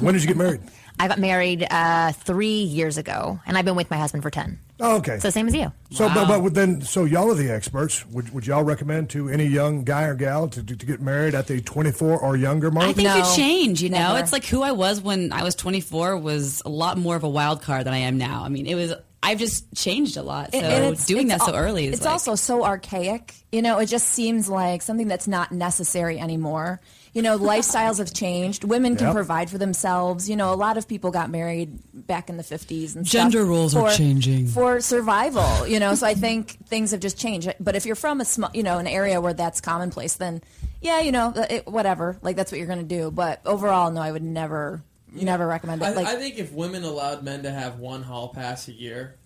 when 0.00 0.14
did 0.14 0.22
you 0.22 0.28
get 0.28 0.36
married? 0.36 0.60
I 1.00 1.08
got 1.08 1.18
married 1.18 1.66
uh, 1.70 2.12
three 2.12 2.62
years 2.62 2.98
ago, 2.98 3.38
and 3.46 3.56
I've 3.56 3.64
been 3.64 3.76
with 3.76 3.90
my 3.90 3.96
husband 3.98 4.22
for 4.22 4.30
10. 4.30 4.58
Oh, 4.80 4.96
okay. 4.98 5.18
So 5.18 5.30
same 5.30 5.48
as 5.48 5.54
you. 5.54 5.72
So, 5.90 6.08
but, 6.08 6.40
but 6.40 6.54
then, 6.54 6.82
so 6.82 7.04
y'all 7.04 7.30
are 7.30 7.34
the 7.34 7.50
experts. 7.50 8.06
Would, 8.06 8.32
would 8.34 8.46
y'all 8.46 8.62
recommend 8.62 9.10
to 9.10 9.28
any 9.28 9.46
young 9.46 9.84
guy 9.84 10.04
or 10.04 10.14
gal 10.14 10.48
to, 10.48 10.62
to, 10.62 10.76
to 10.76 10.86
get 10.86 11.00
married 11.00 11.34
at 11.34 11.46
the 11.46 11.60
24 11.60 12.18
or 12.20 12.36
younger 12.36 12.70
mark? 12.70 12.86
I 12.88 12.92
think 12.92 13.08
you 13.08 13.14
No, 13.18 13.32
change, 13.36 13.82
you 13.82 13.88
know? 13.90 13.98
never. 13.98 14.18
It's 14.20 14.32
like 14.32 14.44
who 14.44 14.62
I 14.62 14.72
was 14.72 15.00
when 15.00 15.32
I 15.32 15.42
was 15.42 15.54
24 15.56 16.16
was 16.18 16.62
a 16.64 16.68
lot 16.68 16.96
more 16.98 17.16
of 17.16 17.24
a 17.24 17.28
wild 17.28 17.62
card 17.62 17.86
than 17.86 17.94
I 17.94 17.98
am 17.98 18.18
now. 18.18 18.44
I 18.44 18.48
mean, 18.48 18.66
it 18.66 18.74
was, 18.76 18.92
I've 19.22 19.38
just 19.38 19.72
changed 19.74 20.16
a 20.16 20.22
lot. 20.22 20.52
So 20.52 20.58
And 20.60 20.84
it's- 20.84 21.06
doing 21.06 21.30
it's 21.30 21.40
that 21.44 21.46
so 21.50 21.56
early 21.56 21.86
is 21.86 21.94
It's 21.94 22.04
like, 22.04 22.12
also 22.12 22.34
so 22.36 22.64
archaic. 22.64 23.34
You 23.50 23.62
know, 23.62 23.78
it 23.78 23.86
just 23.86 24.08
seems 24.08 24.48
like 24.48 24.82
something 24.82 25.08
that's 25.08 25.26
not 25.26 25.50
necessary 25.52 26.20
anymore. 26.20 26.80
You 27.18 27.22
know, 27.22 27.36
lifestyles 27.36 27.98
have 27.98 28.12
changed. 28.14 28.62
Women 28.62 28.94
can 28.94 29.06
Yep. 29.08 29.14
provide 29.16 29.50
for 29.50 29.58
themselves. 29.58 30.30
You 30.30 30.36
know, 30.36 30.54
a 30.54 30.54
lot 30.54 30.78
of 30.78 30.86
people 30.86 31.10
got 31.10 31.30
married 31.30 31.80
back 32.06 32.30
in 32.30 32.36
the 32.36 32.44
50s 32.44 32.94
and 32.94 33.04
stuff 33.08 33.22
Gender 33.22 33.44
roles 33.44 33.74
are 33.74 33.90
changing. 33.92 34.46
for 34.46 34.80
survival, 34.80 35.66
you 35.66 35.80
know. 35.80 35.96
So 35.96 36.06
I 36.06 36.14
think 36.14 36.64
things 36.68 36.92
have 36.92 37.00
just 37.00 37.18
changed. 37.18 37.52
But 37.58 37.74
if 37.74 37.86
you're 37.86 37.96
from 37.96 38.20
a 38.20 38.24
small, 38.24 38.50
you 38.54 38.62
know, 38.62 38.78
an 38.78 38.86
area 38.86 39.20
where 39.20 39.32
that's 39.34 39.60
commonplace, 39.60 40.14
then 40.14 40.42
yeah, 40.80 41.00
you 41.00 41.10
know, 41.10 41.32
it, 41.50 41.66
whatever. 41.66 42.16
Like 42.22 42.36
that's 42.36 42.52
what 42.52 42.58
you're 42.58 42.68
going 42.68 42.86
to 42.86 42.94
do. 42.98 43.10
But 43.10 43.40
overall, 43.44 43.90
no, 43.90 44.00
I 44.00 44.12
would 44.12 44.22
never 44.22 44.80
you 45.12 45.24
never 45.24 45.44
recommend 45.44 45.82
it. 45.82 45.86
I, 45.86 45.90
like 45.94 46.06
I 46.06 46.14
think 46.20 46.38
if 46.38 46.52
women 46.52 46.84
allowed 46.84 47.24
men 47.24 47.42
to 47.42 47.50
have 47.50 47.80
one 47.80 48.04
hall 48.04 48.28
pass 48.28 48.68
a 48.68 48.72
year, 48.72 49.16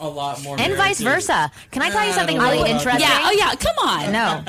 a 0.00 0.06
lot 0.06 0.42
more. 0.42 0.60
And 0.60 0.74
vice 0.74 1.00
marriages- 1.00 1.26
versa. 1.28 1.50
Can 1.70 1.80
I 1.80 1.88
tell 1.88 2.06
you 2.06 2.12
something 2.12 2.36
don't 2.36 2.50
really 2.58 2.70
interesting? 2.70 3.00
yeah, 3.00 3.22
oh 3.24 3.30
yeah, 3.32 3.54
come 3.54 3.78
on. 3.88 4.12
No. 4.12 4.42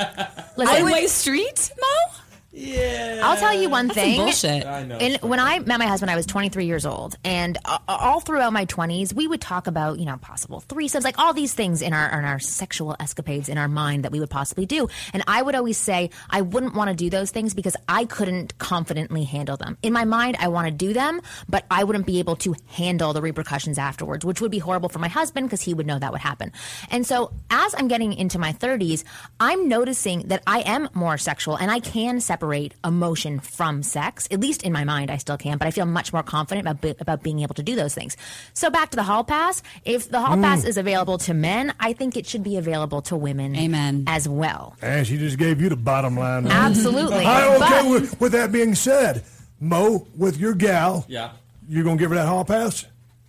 Listen, 0.58 0.82
One-way 0.82 1.06
street, 1.06 1.70
Mo? 1.80 2.14
Yeah. 2.54 3.20
I'll 3.24 3.36
tell 3.36 3.52
you 3.52 3.68
one 3.68 3.88
That's 3.88 3.98
some 3.98 4.04
thing. 4.04 4.16
bullshit. 4.20 4.64
I 4.66 4.84
know. 4.84 4.96
And 4.96 5.20
when 5.22 5.40
I 5.40 5.58
met 5.58 5.78
my 5.80 5.86
husband, 5.86 6.10
I 6.10 6.14
was 6.14 6.24
23 6.24 6.66
years 6.66 6.86
old, 6.86 7.16
and 7.24 7.58
uh, 7.64 7.78
all 7.88 8.20
throughout 8.20 8.52
my 8.52 8.64
20s, 8.66 9.12
we 9.12 9.26
would 9.26 9.40
talk 9.40 9.66
about 9.66 9.98
you 9.98 10.04
know 10.04 10.16
possible 10.18 10.62
threesomes, 10.68 11.02
like 11.02 11.18
all 11.18 11.32
these 11.32 11.52
things 11.52 11.82
in 11.82 11.92
our 11.92 12.16
in 12.16 12.24
our 12.24 12.38
sexual 12.38 12.94
escapades 13.00 13.48
in 13.48 13.58
our 13.58 13.66
mind 13.66 14.04
that 14.04 14.12
we 14.12 14.20
would 14.20 14.30
possibly 14.30 14.66
do. 14.66 14.88
And 15.12 15.24
I 15.26 15.42
would 15.42 15.56
always 15.56 15.78
say 15.78 16.10
I 16.30 16.42
wouldn't 16.42 16.74
want 16.74 16.90
to 16.90 16.94
do 16.96 17.10
those 17.10 17.32
things 17.32 17.54
because 17.54 17.76
I 17.88 18.04
couldn't 18.04 18.56
confidently 18.58 19.24
handle 19.24 19.56
them. 19.56 19.76
In 19.82 19.92
my 19.92 20.04
mind, 20.04 20.36
I 20.38 20.46
want 20.46 20.68
to 20.68 20.72
do 20.72 20.92
them, 20.92 21.20
but 21.48 21.64
I 21.72 21.82
wouldn't 21.82 22.06
be 22.06 22.20
able 22.20 22.36
to 22.36 22.54
handle 22.68 23.12
the 23.12 23.20
repercussions 23.20 23.78
afterwards, 23.78 24.24
which 24.24 24.40
would 24.40 24.52
be 24.52 24.58
horrible 24.60 24.88
for 24.88 25.00
my 25.00 25.08
husband 25.08 25.48
because 25.48 25.62
he 25.62 25.74
would 25.74 25.86
know 25.88 25.98
that 25.98 26.12
would 26.12 26.20
happen. 26.20 26.52
And 26.88 27.04
so, 27.04 27.32
as 27.50 27.74
I'm 27.76 27.88
getting 27.88 28.12
into 28.12 28.38
my 28.38 28.52
30s, 28.52 29.02
I'm 29.40 29.68
noticing 29.68 30.28
that 30.28 30.42
I 30.46 30.60
am 30.60 30.88
more 30.94 31.18
sexual 31.18 31.56
and 31.56 31.68
I 31.70 31.80
can 31.80 32.20
separate 32.20 32.43
emotion 32.84 33.40
from 33.40 33.82
sex. 33.82 34.28
At 34.30 34.40
least 34.40 34.62
in 34.62 34.72
my 34.72 34.84
mind, 34.84 35.10
I 35.10 35.16
still 35.16 35.36
can, 35.36 35.58
but 35.58 35.66
I 35.66 35.70
feel 35.70 35.86
much 35.86 36.12
more 36.12 36.22
confident 36.22 36.68
about, 36.68 37.00
about 37.00 37.22
being 37.22 37.40
able 37.40 37.54
to 37.54 37.62
do 37.62 37.74
those 37.74 37.94
things. 37.94 38.16
So, 38.52 38.70
back 38.70 38.90
to 38.90 38.96
the 38.96 39.02
hall 39.02 39.24
pass. 39.24 39.62
If 39.84 40.10
the 40.10 40.20
hall 40.20 40.36
pass 40.36 40.64
mm. 40.64 40.68
is 40.68 40.76
available 40.76 41.18
to 41.18 41.34
men, 41.34 41.74
I 41.80 41.92
think 41.92 42.16
it 42.16 42.26
should 42.26 42.42
be 42.42 42.56
available 42.56 43.02
to 43.02 43.16
women 43.16 43.56
Amen. 43.56 44.04
as 44.06 44.28
well. 44.28 44.76
And 44.82 45.06
she 45.06 45.18
just 45.18 45.38
gave 45.38 45.60
you 45.60 45.68
the 45.68 45.76
bottom 45.76 46.16
line. 46.16 46.46
Absolutely. 46.48 47.24
Hi, 47.24 47.54
okay, 47.56 47.58
But- 47.58 47.90
with, 47.90 48.20
with 48.20 48.32
that 48.32 48.52
being 48.52 48.74
said, 48.74 49.24
Mo, 49.60 50.06
with 50.16 50.36
your 50.38 50.54
gal, 50.54 51.04
Yeah. 51.08 51.30
you're 51.68 51.84
going 51.84 51.96
to 51.96 52.02
give 52.02 52.10
her 52.10 52.16
that 52.16 52.26
hall 52.26 52.44
pass? 52.44 52.86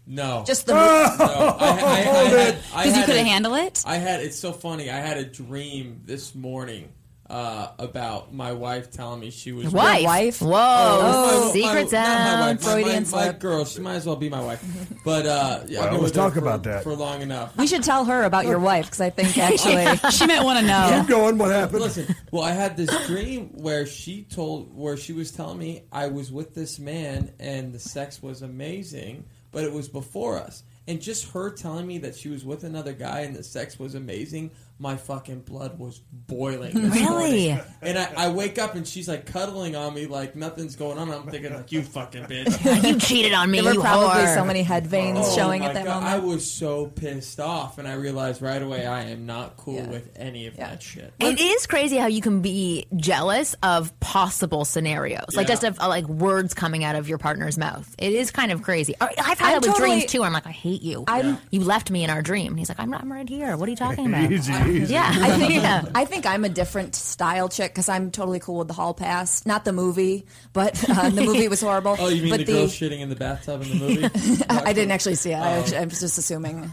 No. 0.07 0.43
just 0.45 0.67
the 0.67 0.73
No, 0.75 0.79
I, 0.79 1.15
I, 1.19 1.71
I, 1.71 2.57
I 2.75 2.83
Because 2.83 2.97
you 2.97 3.05
couldn't 3.05 3.25
handle 3.25 3.55
it? 3.55 3.83
I 3.85 3.95
had. 3.97 4.21
It's 4.21 4.37
so 4.37 4.51
funny. 4.51 4.89
I 4.89 4.97
had 4.97 5.17
a 5.17 5.25
dream 5.25 6.01
this 6.05 6.35
morning 6.35 6.89
uh, 7.29 7.71
about 7.79 8.33
my 8.33 8.51
wife 8.53 8.91
telling 8.91 9.19
me 9.19 9.31
she 9.31 9.51
was 9.51 9.73
Wife. 9.73 10.03
wife? 10.03 10.41
Whoa. 10.41 10.49
Oh, 10.53 11.45
my- 11.47 11.51
Secrets 11.53 11.91
my, 11.91 11.97
not 11.99 12.07
my 12.07 12.29
out. 12.29 12.39
wife, 12.39 12.63
my- 12.65 12.71
Freudian 12.71 12.93
my, 12.93 12.99
my 12.99 13.23
slip. 13.23 13.39
girl. 13.39 13.65
She 13.65 13.81
might 13.81 13.95
as 13.95 14.05
well 14.05 14.15
be 14.15 14.29
my 14.29 14.41
wife. 14.41 14.63
But 15.05 15.25
uh, 15.27 15.59
yeah, 15.67 15.79
Well, 15.81 15.85
I've 15.87 15.91
been 15.93 16.01
let's 16.01 16.15
her 16.15 16.21
talk 16.21 16.33
for- 16.33 16.39
about 16.39 16.63
that. 16.63 16.83
for 16.83 16.93
long 16.95 17.21
enough. 17.21 17.55
We 17.57 17.67
should 17.67 17.83
tell 17.83 18.05
her 18.05 18.23
about 18.23 18.45
your 18.45 18.59
wife 18.59 18.85
because 18.85 19.01
I 19.01 19.09
think 19.09 19.37
actually 19.39 19.97
she 20.11 20.25
might 20.27 20.43
want 20.43 20.59
to 20.59 20.65
know. 20.65 20.97
Keep 20.99 21.09
going. 21.09 21.37
What 21.37 21.51
happened? 21.51 21.81
Listen, 21.81 22.15
well, 22.31 22.43
I 22.43 22.51
had 22.51 22.75
this 22.77 22.89
dream 23.07 23.49
where 23.53 23.85
she 23.85 24.23
told, 24.23 24.75
where 24.75 24.97
she 24.97 25.13
was 25.13 25.31
telling 25.31 25.57
me 25.59 25.83
I 25.91 26.07
was 26.07 26.31
with 26.31 26.53
this 26.55 26.77
man 26.79 27.31
and 27.39 27.73
the 27.73 27.79
sex 27.79 28.21
was 28.21 28.41
amazing, 28.41 29.25
but 29.51 29.63
it 29.63 29.71
was 29.73 29.87
before 29.87 30.37
us. 30.37 30.63
And 30.87 31.01
just 31.01 31.31
her 31.31 31.49
telling 31.51 31.87
me 31.87 31.97
that 31.99 32.15
she 32.15 32.29
was 32.29 32.45
with 32.45 32.63
another 32.63 32.93
guy 32.93 33.21
and 33.21 33.35
the 33.35 33.41
sex 33.43 33.79
was 33.79 33.95
amazing, 33.95 34.51
my 34.77 34.97
fucking 34.97 35.39
blood 35.41 35.79
was 35.79 35.99
boiling. 36.11 36.73
Really? 36.95 37.49
morning. 37.49 37.61
And 37.81 37.97
I, 37.97 38.25
I 38.25 38.29
wake 38.29 38.57
up 38.59 38.75
and 38.75 38.85
she's 38.87 39.07
like 39.07 39.25
cuddling 39.25 39.75
on 39.75 39.93
me 39.93 40.05
like 40.05 40.35
nothing's 40.35 40.75
going 40.75 40.97
on. 40.97 41.09
I'm 41.11 41.23
thinking 41.27 41.53
like, 41.53 41.71
you 41.71 41.81
fucking 41.81 42.23
bitch. 42.25 42.83
you 42.83 42.99
cheated 42.99 43.33
on 43.33 43.49
me. 43.51 43.59
there 43.61 43.69
were 43.69 43.73
you 43.75 43.81
probably 43.81 44.07
whore. 44.09 44.33
so 44.35 44.43
many 44.43 44.63
head 44.63 44.85
veins 44.87 45.19
Oh 45.21 45.35
showing 45.35 45.63
at 45.63 45.73
that 45.75 45.85
God, 45.85 46.03
I 46.03 46.19
was 46.19 46.49
so 46.51 46.87
pissed 46.87 47.39
off, 47.39 47.77
and 47.77 47.87
I 47.87 47.93
realized 47.93 48.41
right 48.41 48.61
away 48.61 48.85
I 48.85 49.03
am 49.05 49.25
not 49.25 49.55
cool 49.57 49.75
Yeah. 49.75 49.89
with 49.89 50.09
any 50.15 50.47
of 50.47 50.55
Yeah. 50.55 50.69
that 50.71 50.83
shit. 50.83 51.13
It 51.19 51.39
is 51.39 51.67
crazy 51.67 51.97
how 51.97 52.07
you 52.07 52.21
can 52.21 52.41
be 52.41 52.87
jealous 52.97 53.55
of 53.63 53.97
possible 53.99 54.65
scenarios, 54.65 55.35
like 55.35 55.47
Yeah. 55.47 55.53
just 55.53 55.63
of 55.63 55.79
uh, 55.79 55.87
like 55.87 56.05
words 56.07 56.53
coming 56.53 56.83
out 56.83 56.95
of 56.95 57.07
your 57.07 57.17
partner's 57.17 57.57
mouth. 57.57 57.93
It 57.97 58.11
is 58.13 58.31
kind 58.31 58.51
of 58.51 58.61
crazy. 58.61 58.93
I've 58.99 59.15
had 59.17 59.27
I'm 59.29 59.37
that 59.37 59.61
with 59.61 59.71
totally- 59.71 59.89
dreams 59.99 60.11
too. 60.11 60.19
Where 60.19 60.27
I'm 60.27 60.33
like, 60.33 60.47
I 60.47 60.51
hate 60.51 60.81
you. 60.81 61.05
I'm- 61.07 61.37
you 61.51 61.61
left 61.61 61.89
me 61.91 62.03
in 62.03 62.09
our 62.09 62.21
dream. 62.21 62.47
And 62.53 62.59
he's 62.59 62.69
like, 62.69 62.79
I'm, 62.79 62.93
I'm 62.93 63.11
right 63.11 63.27
here. 63.29 63.55
What 63.57 63.67
are 63.67 63.71
you 63.71 63.77
talking 63.77 64.07
about? 64.13 64.29
Easy, 64.67 64.83
easy. 64.83 64.93
Yeah, 64.93 65.09
I 65.13 65.37
think 65.37 65.53
yeah. 65.53 65.85
I 65.93 66.05
think 66.05 66.25
I'm 66.25 66.45
a 66.45 66.49
different 66.49 66.95
style 66.95 67.49
chick 67.49 67.71
because 67.71 67.89
I'm 67.89 68.11
totally 68.11 68.39
cool 68.39 68.59
with 68.59 68.67
the 68.67 68.73
hall 68.73 68.93
pass. 68.93 69.45
Not 69.45 69.65
the 69.65 69.73
movie, 69.73 70.25
but 70.53 70.83
uh, 70.89 71.09
the 71.09 71.21
movie 71.25 71.47
was 71.47 71.61
horrible. 71.61 71.95
Oh, 71.99 72.09
you 72.09 72.23
mean 72.23 72.31
but 72.31 72.39
the, 72.45 72.45
girl 72.45 72.65
shitting 72.65 72.99
in 72.99 73.09
the 73.09 73.15
bathtub 73.15 73.61
in 73.61 73.69
the 73.69 73.75
movie? 73.75 74.43
I 74.49 74.73
didn't 74.73 74.91
actually 74.91 75.15
see 75.15 75.31
it. 75.31 75.37
I, 75.37 75.59
actually, 75.59 75.77
I 75.77 75.85
was 75.85 75.99
just 75.99 76.17
assuming. 76.17 76.71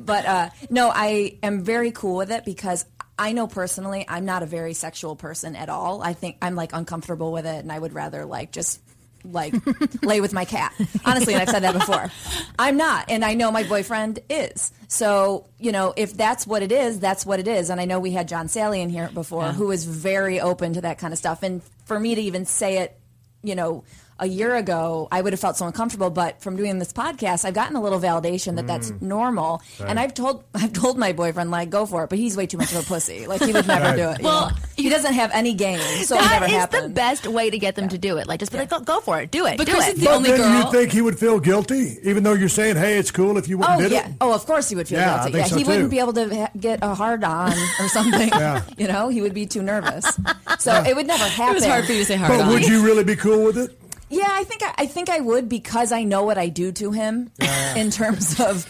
but 0.00 0.26
uh, 0.26 0.50
no, 0.68 0.90
I 0.94 1.38
am 1.42 1.62
very 1.62 1.90
cool 1.90 2.16
with 2.16 2.30
it 2.30 2.44
because 2.44 2.84
I 3.18 3.32
know 3.32 3.46
personally 3.46 4.06
I'm 4.08 4.24
not 4.24 4.42
a 4.42 4.46
very 4.46 4.72
sexual 4.72 5.14
person 5.14 5.54
at 5.54 5.68
all. 5.68 6.02
I 6.02 6.14
think 6.14 6.38
I'm 6.40 6.54
like 6.54 6.72
uncomfortable 6.72 7.32
with 7.32 7.46
it, 7.46 7.58
and 7.58 7.70
I 7.70 7.78
would 7.78 7.92
rather 7.92 8.24
like 8.24 8.50
just 8.50 8.80
like 9.24 9.54
lay 10.02 10.20
with 10.20 10.32
my 10.32 10.44
cat. 10.44 10.74
Honestly, 11.04 11.34
and 11.34 11.42
I've 11.42 11.50
said 11.50 11.62
that 11.62 11.74
before. 11.74 12.10
I'm 12.58 12.76
not, 12.76 13.10
and 13.10 13.24
I 13.24 13.34
know 13.34 13.50
my 13.50 13.62
boyfriend 13.62 14.20
is. 14.28 14.72
So 14.88 15.46
you 15.58 15.72
know, 15.72 15.94
if 15.96 16.16
that's 16.16 16.46
what 16.46 16.62
it 16.62 16.72
is, 16.72 17.00
that's 17.00 17.24
what 17.26 17.40
it 17.40 17.48
is. 17.48 17.70
And 17.70 17.80
I 17.80 17.84
know 17.84 18.00
we 18.00 18.12
had 18.12 18.28
John 18.28 18.46
Salley 18.48 18.80
in 18.80 18.90
here 18.90 19.10
before, 19.12 19.52
who 19.52 19.66
was 19.66 19.84
very 19.84 20.40
open 20.40 20.74
to 20.74 20.80
that 20.82 20.98
kind 20.98 21.12
of 21.12 21.18
stuff. 21.18 21.42
And 21.42 21.62
for 21.84 21.98
me 21.98 22.14
to 22.14 22.20
even 22.20 22.44
say 22.44 22.78
it, 22.78 22.98
you 23.42 23.54
know. 23.54 23.84
A 24.20 24.26
year 24.26 24.54
ago, 24.54 25.08
I 25.10 25.20
would 25.22 25.32
have 25.32 25.40
felt 25.40 25.56
so 25.56 25.66
uncomfortable. 25.66 26.10
But 26.10 26.40
from 26.42 26.56
doing 26.56 26.78
this 26.78 26.92
podcast, 26.92 27.44
I've 27.44 27.54
gotten 27.54 27.74
a 27.74 27.80
little 27.82 27.98
validation 27.98 28.56
that 28.56 28.66
that's 28.66 28.90
Mm. 28.90 29.02
normal. 29.02 29.62
Right. 29.80 29.88
And 29.90 29.98
I've 29.98 30.12
told 30.14 30.44
I've 30.54 30.72
told 30.72 30.98
my 30.98 31.12
boyfriend 31.12 31.50
like 31.50 31.70
go 31.70 31.86
for 31.86 32.04
it, 32.04 32.10
but 32.10 32.18
he's 32.18 32.36
way 32.36 32.46
too 32.46 32.58
much 32.58 32.72
of 32.72 32.78
a 32.78 32.82
pussy. 32.86 33.26
Like 33.26 33.42
he 33.42 33.52
would 33.52 33.66
never 33.66 33.84
Right. 33.84 33.96
do 33.96 34.08
it. 34.10 34.22
Well, 34.22 34.50
know? 34.50 34.56
he 34.76 34.88
doesn't 34.90 35.14
have 35.14 35.30
any 35.32 35.54
game, 35.54 35.80
so 36.04 36.16
it 36.16 36.22
never 36.30 36.44
is 36.44 36.50
happened. 36.52 36.84
the 36.84 36.88
best 36.90 37.26
way 37.26 37.50
to 37.50 37.58
get 37.58 37.74
them 37.76 37.88
to 37.88 37.98
do 37.98 38.18
it. 38.18 38.26
Like, 38.26 38.40
just 38.40 38.52
be 38.52 38.58
like, 38.58 38.68
go, 38.70 38.80
go 38.80 39.00
for 39.00 39.20
it, 39.20 39.30
do 39.30 39.46
it, 39.46 39.56
But 39.56 39.66
do 39.66 39.72
Kristin's 39.72 39.88
it. 39.88 39.96
the 40.00 40.04
But 40.06 40.14
only 40.16 40.30
then 40.30 40.40
girl- 40.40 40.64
you 40.66 40.70
think 40.72 40.92
he 40.92 41.00
would 41.00 41.18
feel 41.18 41.40
guilty, 41.40 41.98
even 42.02 42.22
though 42.22 42.34
you're 42.34 42.48
saying, 42.48 42.76
"Hey, 42.76 42.98
it's 42.98 43.10
cool 43.10 43.38
if 43.38 43.48
you 43.48 43.58
wouldn't 43.58 43.78
Oh 43.78 43.82
did 43.82 43.92
yeah. 43.92 44.08
it." 44.08 44.14
Oh, 44.20 44.32
of 44.34 44.44
course 44.46 44.68
he 44.68 44.76
would 44.76 44.86
feel 44.88 44.98
Yeah, 44.98 45.14
I 45.14 45.16
guilty. 45.18 45.32
think 45.32 45.44
yeah, 45.46 45.50
so, 45.50 45.56
he 45.56 45.64
wouldn't 45.64 45.90
be 45.90 45.98
able 45.98 46.12
to 46.14 46.34
ha- 46.34 46.50
get 46.58 46.78
a 46.82 46.94
hard 46.94 47.24
on 47.24 47.52
or 47.80 47.88
something. 47.96 48.28
Yeah. 48.28 48.62
You 48.76 48.86
know, 48.88 49.08
he 49.08 49.22
would 49.22 49.34
be 49.34 49.46
too 49.46 49.62
nervous. 49.62 50.04
So 50.58 50.74
it 50.86 50.94
would 50.94 51.06
never 51.06 51.24
happen. 51.24 51.52
It 51.52 51.60
was 51.60 51.64
hard 51.64 51.86
for 51.86 51.92
you 51.92 52.00
to 52.00 52.04
say 52.04 52.16
hard 52.16 52.32
on. 52.32 52.38
but 52.46 52.48
would 52.52 52.66
you 52.68 52.82
really 52.84 53.02
be 53.04 53.16
cool 53.16 53.44
with 53.44 53.56
it? 53.56 53.70
Yeah, 54.10 54.26
I 54.28 54.44
think 54.44 54.62
I, 54.64 54.74
I 54.78 54.86
think 54.86 55.08
I 55.08 55.20
would 55.20 55.48
because 55.48 55.92
I 55.92 56.02
know 56.02 56.24
what 56.24 56.36
I 56.36 56.48
do 56.48 56.72
to 56.72 56.90
him 56.92 57.30
in 57.76 57.90
terms 57.90 58.40
of 58.40 58.66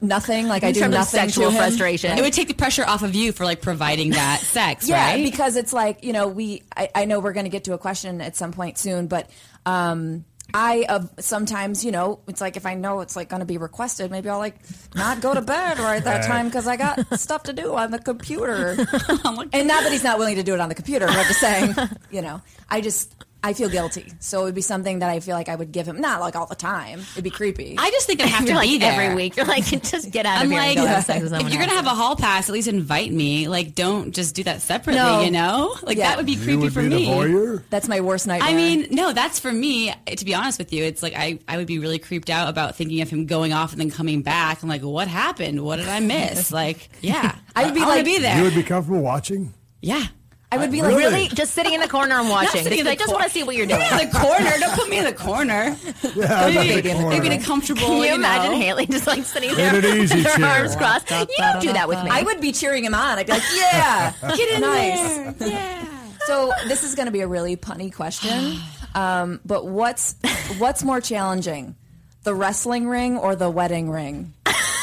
nothing. 0.00 0.48
Like 0.48 0.64
I 0.64 0.72
do 0.72 0.80
terms 0.80 0.94
of 0.94 0.98
nothing 1.00 1.20
sexual 1.20 1.46
to 1.46 1.50
him. 1.52 1.56
frustration. 1.56 2.16
It 2.18 2.20
would 2.20 2.34
take 2.34 2.48
the 2.48 2.54
pressure 2.54 2.84
off 2.86 3.02
of 3.02 3.14
you 3.14 3.32
for 3.32 3.44
like 3.44 3.62
providing 3.62 4.10
that 4.10 4.40
sex, 4.42 4.86
yeah, 4.88 5.12
right? 5.12 5.24
because 5.24 5.56
it's 5.56 5.72
like 5.72 6.04
you 6.04 6.12
know 6.12 6.28
we. 6.28 6.62
I, 6.76 6.90
I 6.94 7.04
know 7.06 7.20
we're 7.20 7.32
going 7.32 7.46
to 7.46 7.50
get 7.50 7.64
to 7.64 7.72
a 7.72 7.78
question 7.78 8.20
at 8.20 8.36
some 8.36 8.52
point 8.52 8.78
soon, 8.78 9.06
but. 9.08 9.28
um 9.66 10.24
I 10.54 10.84
uh, 10.86 11.06
sometimes, 11.18 11.82
you 11.82 11.92
know, 11.92 12.20
it's 12.28 12.42
like 12.42 12.58
if 12.58 12.66
I 12.66 12.74
know 12.74 13.00
it's 13.00 13.16
like 13.16 13.30
going 13.30 13.40
to 13.40 13.46
be 13.46 13.56
requested, 13.56 14.10
maybe 14.10 14.28
I'll 14.28 14.36
like 14.36 14.56
not 14.94 15.22
go 15.22 15.32
to 15.32 15.40
bed 15.40 15.78
right 15.78 15.96
at 15.96 16.04
that 16.04 16.18
Right. 16.18 16.26
time 16.26 16.46
because 16.48 16.66
I 16.66 16.76
got 16.76 17.18
stuff 17.18 17.44
to 17.44 17.54
do 17.54 17.74
on 17.74 17.90
the 17.90 17.98
computer. 17.98 18.72
and 19.52 19.66
not 19.66 19.82
that 19.82 19.88
he's 19.90 20.04
not 20.04 20.18
willing 20.18 20.36
to 20.36 20.42
do 20.42 20.52
it 20.52 20.60
on 20.60 20.68
the 20.68 20.74
computer, 20.74 21.06
but 21.06 21.16
I'm 21.16 21.24
just 21.26 21.40
saying, 21.40 21.74
you 22.10 22.20
know, 22.20 22.42
I 22.68 22.82
just 22.82 23.14
I 23.44 23.54
feel 23.54 23.68
guilty, 23.68 24.12
so 24.20 24.42
it 24.42 24.44
would 24.44 24.54
be 24.54 24.60
something 24.62 25.00
that 25.00 25.10
I 25.10 25.18
feel 25.18 25.34
like 25.34 25.48
I 25.48 25.56
would 25.56 25.72
give 25.72 25.86
him, 25.88 26.00
not 26.00 26.20
like 26.20 26.36
all 26.36 26.46
the 26.46 26.54
time. 26.54 27.00
It'd 27.00 27.24
be 27.24 27.30
creepy. 27.30 27.74
I 27.76 27.90
just 27.90 28.06
think 28.06 28.20
I 28.20 28.26
have 28.28 28.42
to 28.42 28.46
You're 28.46 28.54
like 28.56 28.68
be 28.68 28.78
there 28.78 29.00
every 29.00 29.16
week. 29.16 29.36
You're 29.36 29.46
like, 29.46 29.64
just 29.82 30.10
get 30.12 30.26
out 30.26 30.36
of 30.36 30.42
I'm 30.42 30.50
here 30.50 30.60
like, 30.60 30.76
and 30.76 30.86
go 30.86 30.86
have 30.86 31.04
sex 31.04 31.22
with 31.22 31.32
if 31.32 31.48
you're 31.50 31.60
gonna 31.60 31.72
have 31.74 31.86
a 31.86 31.90
hall 31.90 32.14
pass, 32.14 32.48
at 32.48 32.52
least 32.52 32.68
invite 32.68 33.10
me. 33.12 33.48
Like, 33.48 33.74
don't 33.74 34.12
just 34.14 34.36
do 34.36 34.44
that 34.44 34.62
separately. 34.62 35.02
No. 35.02 35.22
You 35.22 35.30
know, 35.32 35.74
like 35.82 35.96
Yeah. 35.98 36.10
that 36.10 36.18
would 36.18 36.26
be 36.26 36.32
You 36.34 36.38
creepy 36.44 36.56
would 36.62 36.72
for 36.72 36.82
be 36.82 36.88
the 36.88 36.96
me. 36.96 37.06
voyeur? 37.08 37.62
That's 37.68 37.88
my 37.88 38.00
worst 38.00 38.28
nightmare. 38.28 38.48
I 38.48 38.54
mean, 38.54 38.86
no, 38.92 39.12
that's 39.12 39.40
for 39.40 39.50
me. 39.50 39.92
To 40.06 40.24
be 40.24 40.34
honest 40.34 40.58
with 40.58 40.72
you, 40.72 40.84
it's 40.84 41.02
like 41.02 41.14
I, 41.16 41.40
I 41.48 41.56
would 41.56 41.66
be 41.66 41.80
really 41.80 41.98
creeped 41.98 42.30
out 42.30 42.48
about 42.48 42.76
thinking 42.76 43.00
of 43.00 43.10
him 43.10 43.26
going 43.26 43.52
off 43.52 43.72
and 43.72 43.80
then 43.80 43.90
coming 43.90 44.22
back. 44.22 44.62
I'm 44.62 44.68
like, 44.68 44.82
what 44.82 45.08
happened? 45.08 45.64
What 45.64 45.76
did 45.76 45.88
I 45.88 45.98
miss? 45.98 46.52
like, 46.52 46.90
yeah, 47.00 47.36
I 47.56 47.64
would 47.64 47.74
be 47.74 47.80
I 47.82 47.86
like- 47.86 48.04
be 48.04 48.18
there. 48.18 48.36
You 48.38 48.44
would 48.44 48.54
be 48.54 48.62
comfortable 48.62 49.00
watching. 49.02 49.52
Yeah. 49.80 50.04
I 50.52 50.56
would 50.58 50.70
be 50.70 50.82
like- 50.82 50.90
really? 50.96 51.04
Really? 51.04 51.28
just 51.28 51.54
sitting 51.54 51.72
in 51.72 51.80
the 51.80 51.88
corner 51.88 52.14
and 52.18 52.28
watching. 52.30 52.62
sitting 52.62 52.78
Because 52.78 52.86
I 52.86 52.94
the 52.94 52.98
just 52.98 53.12
want 53.12 53.24
to 53.24 53.30
see 53.30 53.42
what 53.42 53.56
you're 53.56 53.66
doing. 53.66 53.80
in 53.80 53.96
the 53.96 54.18
corner. 54.18 54.50
Don't 54.60 54.72
put 54.74 54.88
me 54.88 54.98
in 54.98 55.04
the 55.04 55.12
corner. 55.12 55.76
Yeah, 56.14 56.44
I'm 56.44 56.54
not 56.54 56.66
maybe, 56.66 56.90
in 56.90 57.00
the 57.02 57.08
maybe 57.08 57.26
in 57.28 57.32
a 57.32 57.42
comfortable. 57.42 57.80
Can 57.82 57.96
you 57.98 58.04
you 58.04 58.14
imagine 58.14 58.52
know. 58.52 58.58
Haley 58.58 58.86
just 58.86 59.06
like 59.06 59.24
sitting 59.24 59.54
there 59.54 59.72
with 59.72 60.10
her 60.10 60.22
chair. 60.36 60.44
arms 60.44 60.76
crossed? 60.76 61.10
You 61.10 61.26
don't 61.38 61.60
do 61.62 61.72
that 61.72 61.88
with 61.88 62.02
me. 62.04 62.10
I 62.10 62.22
would 62.22 62.40
be 62.40 62.52
cheering 62.52 62.84
him 62.84 62.94
on. 62.94 63.18
I'd 63.18 63.26
be 63.26 63.32
like, 63.32 63.42
"Yeah, 63.54 64.12
Get 64.36 64.48
in 64.54 64.60
nice. 64.60 65.34
there. 65.38 65.48
Yeah. 65.48 65.84
So 66.26 66.52
this 66.68 66.84
is 66.84 66.94
going 66.94 67.06
to 67.06 67.12
be 67.12 67.20
a 67.20 67.26
really 67.26 67.56
punny 67.56 67.92
question, 67.92 68.58
um, 68.94 69.40
but 69.46 69.66
what's 69.66 70.16
what's 70.58 70.82
more 70.84 71.00
challenging, 71.00 71.76
the 72.24 72.34
wrestling 72.34 72.86
ring 72.88 73.16
or 73.16 73.34
the 73.34 73.48
wedding 73.50 73.90
ring? 73.90 74.34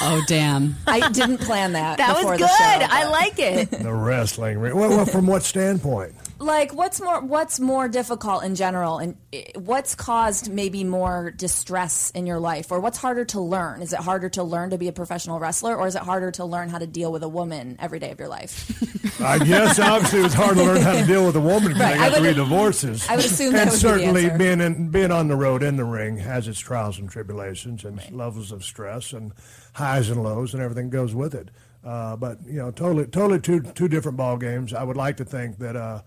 Oh 0.02 0.22
damn! 0.28 0.76
I 0.88 1.10
didn't 1.10 1.40
plan 1.40 1.74
that. 1.74 1.98
That 1.98 2.16
was 2.16 2.38
good. 2.38 2.40
The 2.40 2.48
show, 2.48 2.88
I 2.90 3.10
like 3.10 3.38
it. 3.40 3.70
The 3.72 3.94
wrestling 3.94 4.60
ring. 4.60 4.76
Well, 4.76 4.90
well, 4.90 5.06
from 5.06 5.28
what 5.28 5.44
standpoint? 5.44 6.14
Like 6.40 6.74
what's 6.74 7.02
more 7.02 7.22
what's 7.22 7.60
more 7.60 7.88
difficult 7.88 8.44
in 8.44 8.56
general? 8.56 8.98
And 8.98 9.18
eh, 9.34 9.44
what's 9.56 9.96
caused 9.96 10.52
maybe 10.52 10.84
more 10.84 11.32
distress 11.32 12.12
in 12.12 12.26
your 12.26 12.40
life? 12.40 12.72
Or 12.72 12.80
what's 12.80 12.98
harder 12.98 13.26
to 13.26 13.42
learn? 13.42 13.82
Is 13.82 13.94
it 13.94 14.00
harder 14.00 14.30
to 14.30 14.44
learn 14.44 14.70
to 14.72 14.78
be 14.78 14.88
a 14.88 14.94
professional 14.94 15.40
wrestler? 15.40 15.76
Or 15.76 15.88
is 15.88 15.96
it 15.96 16.02
harder 16.02 16.32
to 16.32 16.46
learn 16.46 16.70
how 16.70 16.78
to 16.78 16.88
deal 16.88 17.12
with 17.12 17.24
a 17.24 17.28
woman 17.28 17.76
every 17.80 18.00
day 18.00 18.12
of 18.12 18.20
your 18.20 18.30
life? 18.30 19.22
I 19.22 19.40
guess 19.40 19.80
obviously 19.80 20.20
it 20.20 20.24
was 20.24 20.34
hard 20.34 20.56
to 20.56 20.64
learn 20.64 20.82
how 20.82 20.94
to 20.94 21.06
deal 21.06 21.26
with 21.26 21.36
a 21.36 21.42
woman 21.42 21.74
because 21.74 21.82
Right, 21.82 21.98
they 21.98 22.06
I 22.06 22.10
got 22.10 22.20
three 22.20 22.34
divorces. 22.34 23.08
I 23.10 23.16
would 23.18 23.26
assume 23.26 23.54
that 23.54 23.62
and 23.64 23.72
would 23.72 23.76
be 23.76 23.82
the 23.82 23.90
certainly 23.90 24.30
being 24.38 24.62
in, 24.62 24.90
being 24.90 25.12
on 25.12 25.28
the 25.28 25.36
road 25.36 25.62
in 25.62 25.76
the 25.76 25.84
ring 25.84 26.18
has 26.18 26.48
its 26.48 26.60
trials 26.60 27.00
and 27.00 27.10
tribulations 27.10 27.84
and 27.84 28.02
levels 28.12 28.52
of 28.52 28.64
stress 28.64 29.12
and 29.12 29.34
highs 29.74 30.10
and 30.10 30.24
lows 30.24 30.54
and 30.54 30.64
everything 30.64 30.90
goes 30.90 31.14
with 31.14 31.36
it. 31.36 31.50
Uh, 31.84 32.16
but 32.16 32.38
you 32.46 32.58
know, 32.58 32.72
totally, 32.72 33.06
totally 33.08 33.40
two 33.40 33.62
two 33.62 33.88
different 33.88 34.18
ball 34.18 34.38
games. 34.38 34.74
I 34.74 34.84
would 34.84 34.98
like 34.98 35.18
to 35.18 35.26
think 35.26 35.60
that 35.60 35.76
uh, 35.76 36.02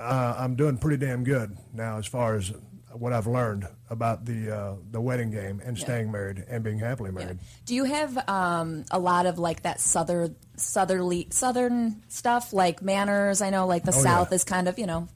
uh, 0.00 0.34
I'm 0.38 0.56
doing 0.56 0.78
pretty 0.78 1.04
damn 1.04 1.22
good 1.24 1.56
now 1.74 1.98
as 1.98 2.06
far 2.06 2.34
as 2.36 2.52
what 2.92 3.12
I've 3.12 3.26
learned 3.28 3.68
about 3.88 4.24
the 4.24 4.50
uh, 4.50 4.74
the 4.90 5.00
wedding 5.00 5.30
game 5.30 5.60
and 5.64 5.78
staying 5.78 6.10
married 6.10 6.44
and 6.48 6.64
being 6.64 6.78
happily 6.78 7.12
married. 7.12 7.38
do 7.64 7.74
you 7.74 7.84
have 7.84 8.28
um, 8.28 8.84
a 8.90 8.98
lot 8.98 9.26
of 9.26 9.38
like 9.38 9.62
that 9.62 9.80
southern 9.80 10.34
southerly 10.56 11.28
southern 11.30 12.02
stuff 12.08 12.52
like 12.52 12.82
manners 12.82 13.40
i 13.42 13.48
know 13.50 13.66
like 13.66 13.82
the 13.84 13.94
Oh, 13.94 14.02
south 14.02 14.28
yeah. 14.30 14.34
is 14.36 14.44
kind 14.44 14.68
of 14.68 14.78
you 14.78 14.86
know 14.86 15.08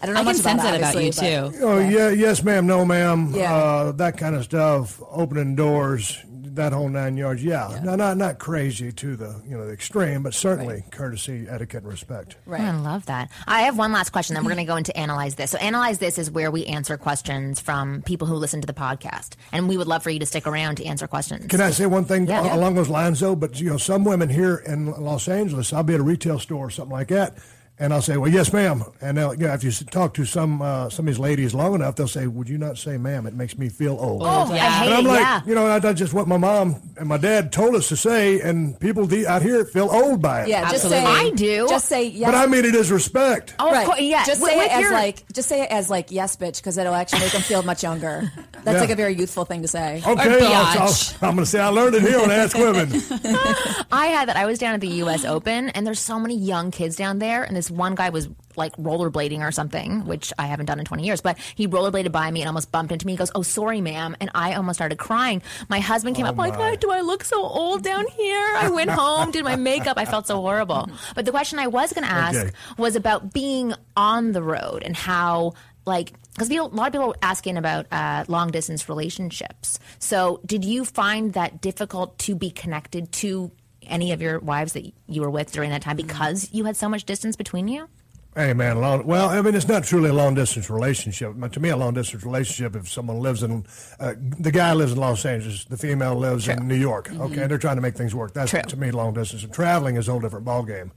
i 0.00 0.06
don't 0.06 0.14
know 0.14 0.20
I 0.20 0.24
much 0.24 0.42
can 0.42 0.54
about, 0.58 0.74
it, 0.74 0.80
that 0.80 0.92
about 0.94 1.02
you 1.02 1.08
obviously, 1.08 1.58
too. 1.58 1.64
Oh 1.64 1.78
yeah, 1.80 2.08
yes, 2.10 2.42
ma'am, 2.44 2.66
no, 2.66 2.84
ma'am. 2.84 3.32
Yeah. 3.34 3.54
Uh, 3.54 3.92
that 3.92 4.16
kind 4.18 4.34
of 4.36 4.44
stuff, 4.44 5.00
opening 5.10 5.54
doors, 5.56 6.18
that 6.54 6.72
whole 6.72 6.88
nine 6.88 7.16
yards. 7.16 7.42
Yeah, 7.42 7.80
No, 7.82 7.94
not 7.96 8.16
not 8.16 8.38
crazy 8.38 8.92
to 8.92 9.16
the 9.16 9.40
you 9.46 9.56
know 9.56 9.66
the 9.66 9.72
extreme, 9.72 10.22
but 10.22 10.34
certainly 10.34 10.84
courtesy, 10.90 11.46
etiquette, 11.48 11.82
and 11.82 11.90
respect. 11.92 12.36
Right. 12.46 12.60
I 12.60 12.70
love 12.78 13.06
that. 13.06 13.30
I 13.46 13.62
have 13.62 13.78
one 13.78 13.92
last 13.92 14.10
question, 14.10 14.34
then 14.34 14.44
we're 14.44 14.52
going 14.54 14.64
to 14.66 14.70
go 14.70 14.76
into 14.76 14.96
analyze 14.96 15.34
this. 15.34 15.50
So, 15.50 15.58
analyze 15.58 15.98
this 15.98 16.18
is 16.18 16.30
where 16.30 16.50
we 16.50 16.64
answer 16.66 16.96
questions 16.96 17.60
from 17.60 18.02
people 18.02 18.26
who 18.26 18.34
listen 18.34 18.60
to 18.60 18.66
the 18.66 18.72
podcast, 18.74 19.34
and 19.52 19.68
we 19.68 19.76
would 19.76 19.86
love 19.86 20.02
for 20.02 20.10
you 20.10 20.18
to 20.18 20.26
stick 20.26 20.46
around 20.46 20.76
to 20.76 20.84
answer 20.84 21.06
questions. 21.06 21.46
Can 21.48 21.60
I 21.60 21.70
say 21.70 21.86
one 21.86 22.04
thing 22.04 22.26
Yeah. 22.26 22.42
a- 22.42 22.44
Yeah. 22.46 22.56
along 22.56 22.74
those 22.74 22.88
lines 22.88 23.20
though? 23.20 23.36
But 23.36 23.60
you 23.60 23.70
know, 23.70 23.76
some 23.78 24.04
women 24.04 24.28
here 24.28 24.56
in 24.66 24.86
Los 24.92 25.28
Angeles, 25.28 25.72
I'll 25.72 25.82
be 25.82 25.94
at 25.94 26.00
a 26.00 26.04
retail 26.04 26.38
store 26.38 26.66
or 26.66 26.70
something 26.70 26.92
like 26.92 27.08
that. 27.08 27.36
And 27.78 27.92
I'll 27.92 28.02
say, 28.02 28.16
"Well, 28.16 28.30
yes, 28.30 28.52
ma'am." 28.52 28.84
And 29.00 29.16
they'll, 29.18 29.34
you 29.34 29.46
know, 29.48 29.54
if 29.54 29.64
you 29.64 29.72
talk 29.72 30.14
to 30.14 30.24
some 30.24 30.62
uh, 30.62 30.88
some 30.90 31.08
of 31.08 31.14
these 31.14 31.18
ladies 31.18 31.52
long 31.52 31.74
enough, 31.74 31.96
they'll 31.96 32.06
say, 32.06 32.26
"Would 32.28 32.48
you 32.48 32.56
not 32.58 32.78
say, 32.78 32.96
ma'am? 32.98 33.26
It 33.26 33.34
makes 33.34 33.58
me 33.58 33.70
feel 33.70 33.96
old." 33.98 34.22
Oh, 34.22 34.52
I 34.52 34.58
hate 34.58 34.84
and 34.86 34.94
I'm 34.94 35.06
it, 35.06 35.08
like, 35.08 35.20
yeah. 35.20 35.40
you 35.46 35.54
know, 35.54 35.66
that- 35.66 35.82
that's 35.82 35.98
just 35.98 36.12
what 36.12 36.28
my 36.28 36.36
mom 36.36 36.76
and 36.98 37.08
my 37.08 37.16
dad 37.16 37.50
told 37.50 37.74
us 37.74 37.88
to 37.88 37.96
say, 37.96 38.40
and 38.40 38.78
people 38.78 39.06
de- 39.06 39.26
out 39.26 39.42
here 39.42 39.64
feel 39.64 39.88
old 39.90 40.20
by 40.22 40.42
it. 40.42 40.48
yeah 40.48 40.70
just 40.70 40.88
say 40.88 41.02
I 41.02 41.30
do. 41.30 41.66
just 41.68 41.88
say 41.88 42.06
yes 42.06 42.28
But 42.30 42.36
I 42.36 42.46
mean 42.46 42.64
it 42.66 42.74
is 42.76 42.92
respect. 42.92 43.54
Oh, 43.58 43.66
of 43.68 43.72
right. 43.72 43.86
course, 43.86 44.00
yeah. 44.00 44.24
Just 44.26 44.42
say 44.42 44.54
with 44.56 44.66
it 44.66 44.72
as 44.72 44.80
your- 44.82 44.92
like, 44.92 45.24
just 45.32 45.48
say 45.48 45.62
it 45.62 45.70
as 45.72 45.90
like, 45.90 46.12
yes, 46.12 46.36
bitch, 46.36 46.58
because 46.58 46.76
it'll 46.78 46.94
actually 46.94 47.20
make 47.20 47.32
them 47.32 47.42
feel 47.42 47.62
much 47.64 47.82
younger. 47.82 48.30
That's 48.64 48.76
Yeah. 48.76 48.80
like 48.80 48.90
a 48.90 48.94
very 48.96 49.16
youthful 49.16 49.44
thing 49.44 49.62
to 49.62 49.68
say. 49.68 50.00
Okay, 50.06 50.38
I'll, 50.44 50.82
I'll, 50.82 50.94
I'm 51.22 51.34
going 51.34 51.38
to 51.38 51.46
say 51.46 51.58
I 51.58 51.68
learned 51.68 51.96
it 51.96 52.02
here 52.02 52.20
on 52.20 52.30
Ask 52.30 52.56
Women. 52.56 52.92
I 53.90 54.06
had 54.06 54.28
that. 54.28 54.36
I 54.36 54.46
was 54.46 54.58
down 54.58 54.74
at 54.74 54.80
the 54.80 54.88
U.S. 55.04 55.24
Open, 55.24 55.70
and 55.70 55.84
there's 55.86 55.98
so 56.00 56.18
many 56.20 56.36
young 56.36 56.70
kids 56.70 56.94
down 56.96 57.18
there, 57.18 57.42
and 57.42 57.56
this 57.62 57.70
one 57.70 57.94
guy 57.94 58.10
was 58.10 58.28
like 58.56 58.74
rollerblading 58.76 59.40
or 59.40 59.52
something, 59.52 60.04
which 60.06 60.32
I 60.38 60.46
haven't 60.46 60.66
done 60.66 60.78
in 60.78 60.84
20 60.84 61.04
years, 61.04 61.20
but 61.20 61.38
he 61.54 61.68
rollerbladed 61.68 62.12
by 62.12 62.30
me 62.30 62.40
and 62.42 62.48
almost 62.48 62.72
bumped 62.72 62.92
into 62.92 63.06
me. 63.06 63.12
He 63.12 63.16
goes, 63.16 63.30
"Oh, 63.34 63.42
sorry, 63.42 63.80
ma'am," 63.80 64.16
and 64.20 64.30
I 64.34 64.54
almost 64.54 64.78
started 64.78 64.98
crying. 64.98 65.42
My 65.68 65.78
husband 65.80 66.16
came 66.16 66.26
Oh, 66.26 66.30
up 66.30 66.36
like, 66.36 66.54
my. 66.54 66.58
"Why 66.58 66.76
do 66.76 66.90
I 66.90 67.00
look 67.00 67.24
so 67.24 67.42
old 67.42 67.82
down 67.84 68.04
here?" 68.08 68.46
I 68.58 68.70
went 68.70 68.90
home, 69.02 69.30
did 69.30 69.44
my 69.44 69.56
makeup. 69.56 69.96
I 69.96 70.04
felt 70.04 70.26
so 70.26 70.40
horrible. 70.40 70.88
But 71.14 71.24
the 71.24 71.30
question 71.30 71.58
I 71.58 71.68
was 71.68 71.92
going 71.92 72.06
to 72.06 72.12
ask 72.12 72.38
Okay. 72.38 72.50
was 72.78 72.96
about 72.96 73.32
being 73.32 73.74
on 73.96 74.32
the 74.32 74.42
road 74.42 74.82
and 74.82 74.96
how 74.96 75.54
like 75.86 76.12
because 76.34 76.50
a 76.50 76.54
lot 76.62 76.86
of 76.88 76.92
people 76.92 77.10
are 77.10 77.14
asking 77.22 77.56
about 77.58 77.86
uh, 77.92 78.24
long 78.28 78.50
distance 78.50 78.88
relationships. 78.88 79.78
So, 79.98 80.40
did 80.46 80.64
you 80.64 80.84
find 80.84 81.32
that 81.34 81.60
difficult 81.60 82.18
to 82.20 82.34
be 82.34 82.50
connected 82.50 83.12
to 83.22 83.50
any 83.86 84.12
of 84.12 84.22
your 84.22 84.38
wives 84.38 84.72
that 84.72 84.92
you 85.06 85.20
were 85.20 85.30
with 85.30 85.52
during 85.52 85.70
that 85.70 85.82
time 85.82 85.96
because 85.96 86.48
you 86.52 86.64
had 86.64 86.76
so 86.76 86.88
much 86.88 87.04
distance 87.04 87.36
between 87.36 87.68
you? 87.68 87.88
Hey 88.34 88.54
man, 88.54 88.80
long, 88.80 89.06
well, 89.06 89.28
I 89.28 89.42
mean, 89.42 89.54
it's 89.54 89.68
not 89.68 89.84
truly 89.84 90.08
a 90.08 90.14
long 90.14 90.34
distance 90.34 90.70
relationship. 90.70 91.34
But 91.36 91.52
to 91.52 91.60
me, 91.60 91.68
a 91.68 91.76
long 91.76 91.92
distance 91.92 92.24
relationship, 92.24 92.74
if 92.74 92.88
someone 92.88 93.20
lives 93.20 93.42
in, 93.42 93.66
uh, 94.00 94.14
the 94.18 94.50
guy 94.50 94.72
lives 94.72 94.92
in 94.92 94.98
Los 94.98 95.26
Angeles, 95.26 95.66
the 95.66 95.76
female 95.76 96.14
lives 96.14 96.48
in 96.48 96.66
New 96.66 96.74
York. 96.76 97.12
Okay, 97.12 97.46
they're 97.46 97.58
trying 97.58 97.76
to 97.76 97.82
make 97.82 97.94
things 97.94 98.14
work. 98.14 98.32
That's 98.32 98.50
True. 98.50 98.62
to 98.62 98.76
me 98.78 98.90
long 98.90 99.12
distance. 99.12 99.44
And 99.44 99.52
traveling 99.52 99.96
is 99.96 100.08
a 100.08 100.12
whole 100.12 100.20
different 100.20 100.46
ballgame. 100.46 100.92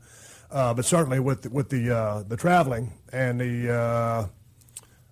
Uh, 0.49 0.73
but 0.73 0.85
certainly 0.85 1.19
with 1.19 1.51
with 1.51 1.69
the 1.69 1.93
uh, 1.93 2.23
the 2.23 2.37
traveling 2.37 2.93
and 3.11 3.41
the 3.41 3.73
uh, 3.73 4.27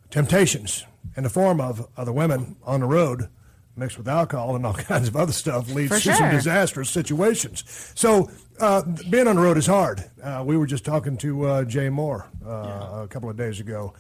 temptations 0.10 0.86
in 1.18 1.24
the 1.24 1.30
form 1.30 1.60
of 1.60 1.88
other 1.98 2.14
women 2.14 2.56
on 2.64 2.80
the 2.80 2.86
road 2.86 3.28
mixed 3.76 3.98
with 3.98 4.08
alcohol 4.08 4.56
and 4.56 4.66
all 4.66 4.74
kinds 4.92 5.08
of 5.08 5.16
other 5.16 5.32
stuff 5.32 5.70
leads 5.74 5.90
For 5.90 6.00
to 6.00 6.16
some 6.16 6.30
disastrous 6.32 6.90
situations. 6.90 7.64
So 7.96 8.30
uh, 8.60 8.84
being 9.10 9.28
on 9.28 9.36
the 9.36 9.42
road 9.42 9.58
is 9.58 9.66
hard. 9.66 10.04
Uh, 10.22 10.44
we 10.46 10.58
were 10.58 10.68
just 10.68 10.86
talking 10.86 11.18
to 11.18 11.46
uh, 11.46 11.64
Jay 11.64 11.90
Mohr 11.90 12.26
uh, 12.46 13.04
a 13.04 13.08
couple 13.08 13.30
of 13.30 13.38
days 13.38 13.60
ago, 13.60 13.94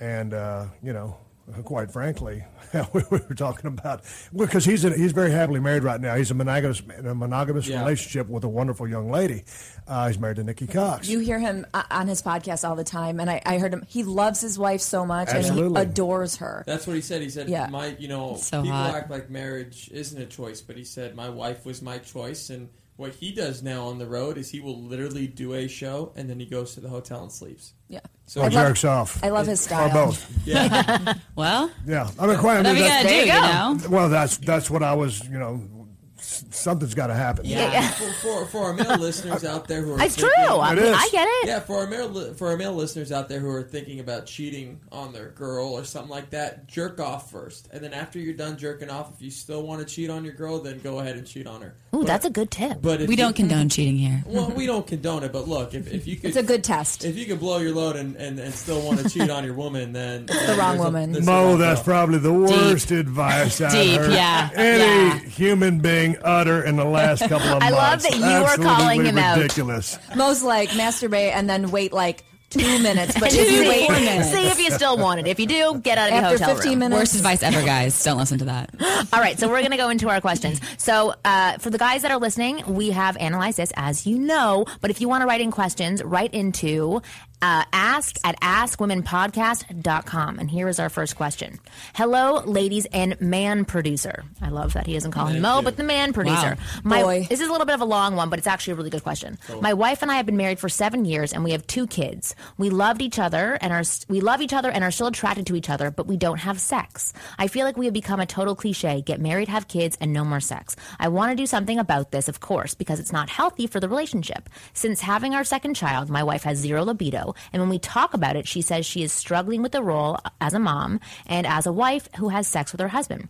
and 0.00 0.34
uh, 0.34 0.66
you 0.82 0.92
know 0.92 1.16
quite 1.64 1.90
frankly. 1.90 2.44
we 2.92 3.02
were 3.10 3.18
talking 3.34 3.66
about 3.68 4.02
because 4.36 4.64
he's 4.64 4.84
in, 4.84 4.92
he's 4.98 5.12
very 5.12 5.30
happily 5.30 5.60
married 5.60 5.82
right 5.82 6.00
now. 6.00 6.14
He's 6.16 6.30
a 6.30 6.34
monogamous 6.34 6.82
in 6.98 7.06
a 7.06 7.14
monogamous 7.14 7.66
Yeah. 7.66 7.80
relationship 7.80 8.28
with 8.28 8.44
a 8.44 8.48
wonderful 8.48 8.86
young 8.86 9.10
lady. 9.10 9.44
Uh, 9.86 10.06
he's 10.08 10.18
married 10.18 10.36
to 10.36 10.44
Nikki 10.44 10.66
Cox. 10.66 11.08
You 11.08 11.18
hear 11.20 11.38
him 11.38 11.66
uh, 11.72 11.82
on 11.90 12.08
his 12.08 12.20
podcast 12.22 12.68
all 12.68 12.76
the 12.76 12.84
time, 12.84 13.20
and 13.20 13.30
I, 13.30 13.40
I 13.46 13.58
heard 13.58 13.72
him. 13.72 13.84
He 13.88 14.04
loves 14.04 14.40
his 14.40 14.58
wife 14.58 14.80
so 14.82 15.06
much, 15.06 15.28
and 15.28 15.38
Absolutely. 15.38 15.80
he 15.80 15.86
adores 15.86 16.36
her. 16.36 16.62
That's 16.66 16.86
what 16.86 16.96
he 16.96 17.02
said. 17.02 17.22
He 17.22 17.30
said, 17.30 17.48
Yeah. 17.48 17.68
"My, 17.68 17.96
you 17.98 18.08
know, 18.08 18.36
So 18.36 18.62
people 18.62 18.76
hot. 18.76 18.94
act 18.94 19.10
like 19.10 19.30
marriage 19.30 19.88
isn't 19.92 20.20
a 20.20 20.26
choice, 20.26 20.60
but 20.60 20.76
he 20.76 20.84
said 20.84 21.14
my 21.16 21.30
wife 21.30 21.64
was 21.64 21.80
my 21.80 21.98
choice, 21.98 22.50
and 22.50 22.68
what 22.98 23.14
he 23.14 23.32
does 23.32 23.62
now 23.62 23.86
on 23.86 23.96
the 23.98 24.06
road 24.06 24.36
is 24.36 24.50
he 24.50 24.60
will 24.60 24.76
literally 24.82 25.26
do 25.26 25.54
a 25.54 25.66
show, 25.68 26.12
and 26.16 26.28
then 26.28 26.38
he 26.38 26.44
goes 26.46 26.74
to 26.74 26.80
the 26.80 26.88
hotel 26.90 27.22
and 27.22 27.32
sleeps. 27.32 27.72
Yeah, 27.88 28.00
So 28.26 28.42
Or 28.42 28.50
jerks 28.50 28.84
off. 28.84 29.22
I 29.24 29.30
love 29.30 29.46
his 29.46 29.60
style. 29.60 29.88
Or 29.88 30.06
both. 30.08 30.30
Yeah. 30.46 31.14
well, 31.36 31.70
Yeah, 31.86 32.10
I 32.18 32.26
mean, 32.26 32.36
quite. 32.38 32.58
I 32.66 32.72
mean, 32.74 32.82
that's- 32.82 33.02
gotta 33.04 33.08
do, 33.08 33.14
you 33.14 33.88
know? 33.88 33.96
Well, 33.96 34.08
that's 34.10 34.36
that's 34.38 34.68
what 34.68 34.82
I 34.82 34.94
was. 34.94 35.24
You 35.26 35.38
know, 35.38 35.62
s- 35.77 35.77
something's 36.20 36.94
got 36.94 37.08
to 37.08 37.14
happen. 37.14 37.44
for, 37.92 38.12
for, 38.12 38.46
for 38.46 38.64
our 38.64 38.72
male 38.74 38.96
listeners 38.98 39.44
out 39.44 39.68
there 39.68 39.82
who 39.82 39.94
are 39.94 40.02
It's 40.02 40.16
thinking- 40.16 40.44
true. 40.46 40.58
I 40.58 40.74
mean, 40.74 40.84
is. 40.84 40.96
I 40.96 41.08
get 41.10 41.26
it. 41.28 41.48
Yeah, 41.48 41.60
for 41.60 41.78
our 41.78 41.86
male 41.86 42.34
for 42.34 42.48
our 42.48 42.56
male 42.56 42.72
listeners 42.72 43.12
out 43.12 43.28
there 43.28 43.40
who 43.40 43.48
are 43.50 43.62
thinking 43.62 44.00
about 44.00 44.26
cheating 44.26 44.80
on 44.92 45.12
their 45.12 45.28
girl 45.30 45.68
or 45.72 45.84
something 45.84 46.10
like 46.10 46.30
that, 46.30 46.66
jerk 46.66 47.00
off 47.00 47.30
first, 47.30 47.68
and 47.72 47.82
then 47.82 47.92
after 47.94 48.18
you're 48.18 48.34
done 48.34 48.56
jerking 48.56 48.90
off, 48.90 49.12
if 49.14 49.22
you 49.22 49.30
still 49.30 49.62
want 49.62 49.80
to 49.80 49.86
cheat 49.94 50.10
on 50.10 50.24
your 50.24 50.34
girl, 50.34 50.58
then 50.60 50.80
go 50.80 50.98
ahead 50.98 51.16
and 51.16 51.26
cheat 51.26 51.46
on 51.46 51.62
her. 51.62 51.74
Ooh, 51.94 52.04
that's 52.04 52.24
a 52.26 52.30
good 52.30 52.50
tip. 52.50 52.78
But 52.82 53.00
we 53.02 53.16
don't 53.16 53.34
condone 53.34 53.68
cheating 53.70 53.96
here. 53.96 54.22
Well, 54.26 54.50
we 54.50 54.66
don't 54.66 54.86
condone 54.86 55.22
it, 55.24 55.32
but 55.32 55.48
look, 55.48 55.74
if, 55.74 55.92
if 55.92 56.06
you 56.06 56.16
could, 56.20 56.26
It's 56.28 56.36
a 56.36 56.42
good 56.42 56.64
test. 56.64 57.04
If 57.04 57.16
you 57.16 57.26
can 57.26 57.38
blow 57.38 57.58
your 57.58 57.72
load 57.72 57.96
and, 57.96 58.16
and, 58.16 58.38
and 58.38 58.52
still 58.52 58.82
want 58.84 59.00
to 59.00 59.08
cheat 59.08 59.30
on 59.30 59.44
your 59.44 59.54
woman, 59.54 59.92
then 59.92 60.26
the 60.26 60.56
wrong 60.58 60.78
woman. 60.78 61.24
Mo, 61.24 61.56
that's 61.56 61.82
probably 61.82 62.18
the 62.18 62.32
worst 62.32 62.90
advice 62.90 63.60
I've 63.60 63.72
Deep, 63.72 64.00
heard 64.00 64.12
yeah, 64.12 64.50
any 64.54 64.78
yeah. 64.78 65.18
human 65.20 65.78
being 65.80 66.07
utter 66.16 66.62
in 66.64 66.76
the 66.76 66.84
last 66.84 67.20
couple 67.28 67.48
of 67.48 67.62
I 67.62 67.70
months. 67.70 67.76
love 67.76 68.02
that 68.02 68.14
you 68.14 68.20
were 68.22 68.26
Absolutely 68.48 68.74
calling 68.76 69.04
him 69.04 69.18
out. 69.18 69.36
ridiculous. 69.38 69.98
Most 70.16 70.42
like 70.42 70.70
masturbate 70.70 71.32
and 71.32 71.48
then 71.48 71.70
wait 71.70 71.92
like 71.92 72.24
two 72.50 72.60
minutes, 72.82 73.12
but 73.20 73.30
And 73.30 73.40
if 73.40 73.50
you 73.52 73.58
see- 73.58 73.68
wait, 73.68 74.24
see 74.24 74.46
if 74.46 74.58
you 74.58 74.70
still 74.70 74.96
want 74.96 75.20
it. 75.20 75.26
If 75.26 75.38
you 75.38 75.46
do, 75.46 75.80
get 75.82 75.98
out 75.98 76.08
of 76.08 76.14
After 76.14 76.30
your 76.30 76.38
hotel 76.38 76.54
15 76.54 76.70
room. 76.70 76.78
minutes. 76.78 76.98
Worst 77.00 77.14
advice 77.16 77.42
ever, 77.42 77.60
guys. 77.62 78.02
Don't 78.02 78.16
listen 78.16 78.38
to 78.38 78.46
that. 78.46 78.70
All 79.12 79.20
right, 79.20 79.38
so 79.38 79.48
we're 79.50 79.58
going 79.60 79.72
to 79.72 79.76
go 79.76 79.90
into 79.90 80.08
our 80.08 80.22
questions. 80.22 80.58
So, 80.78 81.12
uh, 81.26 81.58
for 81.58 81.68
the 81.68 81.76
guys 81.76 82.00
that 82.02 82.10
are 82.10 82.16
listening, 82.18 82.62
we 82.66 82.88
have 82.92 83.18
analyzed 83.18 83.58
this, 83.58 83.70
as 83.76 84.06
you 84.06 84.18
know. 84.18 84.64
But 84.80 84.90
if 84.90 85.02
you 85.02 85.10
want 85.10 85.20
to 85.22 85.26
write 85.26 85.42
in 85.42 85.50
questions, 85.50 86.02
write 86.02 86.32
into 86.32 87.02
uh, 87.40 87.64
ask 87.72 88.16
at 88.24 88.40
askwоmenpodcast.com. 88.40 90.38
And 90.38 90.50
here 90.50 90.68
is 90.68 90.78
our 90.80 90.88
first 90.88 91.16
question 91.16 91.58
Hello, 91.94 92.42
ladies 92.44 92.86
and 92.86 93.20
man 93.20 93.64
producer. 93.64 94.24
I 94.40 94.48
love 94.48 94.72
that 94.74 94.86
he 94.86 94.94
doesn't 94.94 95.12
call 95.12 95.26
him 95.26 95.42
Mo, 95.42 95.62
but 95.62 95.76
the 95.76 95.84
man 95.84 96.12
producer. 96.12 96.56
Wow. 96.56 96.80
My, 96.84 97.02
Boy. 97.02 97.26
This 97.28 97.40
is 97.40 97.48
a 97.48 97.52
little 97.52 97.66
bit 97.66 97.74
of 97.74 97.80
a 97.80 97.86
long 97.86 98.16
one, 98.16 98.30
but 98.30 98.38
it's 98.38 98.48
actually 98.48 98.72
a 98.72 98.76
really 98.76 98.90
good 98.90 99.02
question. 99.02 99.38
My 99.60 99.74
wife 99.74 100.02
and 100.02 100.10
I 100.10 100.16
have 100.16 100.26
been 100.26 100.36
married 100.36 100.58
for 100.58 100.68
seven 100.68 101.04
years, 101.04 101.32
and 101.32 101.44
we 101.44 101.52
have 101.52 101.66
two 101.66 101.86
kids. 101.86 102.34
We 102.56 102.70
loved 102.70 103.02
each 103.02 103.18
other, 103.18 103.58
and 103.60 103.72
are 103.72 103.82
we 104.08 104.20
love 104.20 104.40
each 104.40 104.52
other 104.52 104.70
and 104.70 104.82
are 104.84 104.90
still 104.90 105.06
attracted 105.06 105.46
to 105.46 105.56
each 105.56 105.70
other, 105.70 105.90
but 105.90 106.06
we 106.06 106.16
don't 106.16 106.38
have 106.38 106.60
sex. 106.60 107.12
I 107.38 107.46
feel 107.46 107.64
like 107.64 107.76
we 107.76 107.86
have 107.86 107.94
become 107.94 108.20
a 108.20 108.26
total 108.26 108.54
cliche: 108.54 109.02
get 109.02 109.20
married, 109.20 109.48
have 109.48 109.68
kids, 109.68 109.96
and 110.00 110.12
no 110.12 110.24
more 110.24 110.40
sex. 110.40 110.76
I 110.98 111.08
want 111.08 111.30
to 111.32 111.36
do 111.36 111.46
something 111.46 111.78
about 111.78 112.10
this, 112.10 112.28
of 112.28 112.40
course, 112.40 112.74
because 112.74 113.00
it's 113.00 113.12
not 113.12 113.28
healthy 113.28 113.66
for 113.66 113.80
the 113.80 113.88
relationship. 113.88 114.48
Since 114.72 115.00
having 115.00 115.34
our 115.34 115.44
second 115.44 115.74
child, 115.74 116.10
my 116.10 116.22
wife 116.22 116.42
has 116.44 116.58
zero 116.58 116.84
libido, 116.84 117.27
and 117.52 117.60
when 117.60 117.70
we 117.70 117.78
talk 117.78 118.14
about 118.14 118.36
it, 118.36 118.46
she 118.46 118.62
says 118.62 118.86
she 118.86 119.02
is 119.02 119.12
struggling 119.12 119.62
with 119.62 119.72
the 119.72 119.82
role 119.82 120.18
as 120.40 120.54
a 120.54 120.58
mom 120.58 121.00
and 121.26 121.46
as 121.46 121.66
a 121.66 121.72
wife 121.72 122.08
who 122.16 122.28
has 122.28 122.46
sex 122.46 122.72
with 122.72 122.80
her 122.80 122.88
husband. 122.88 123.28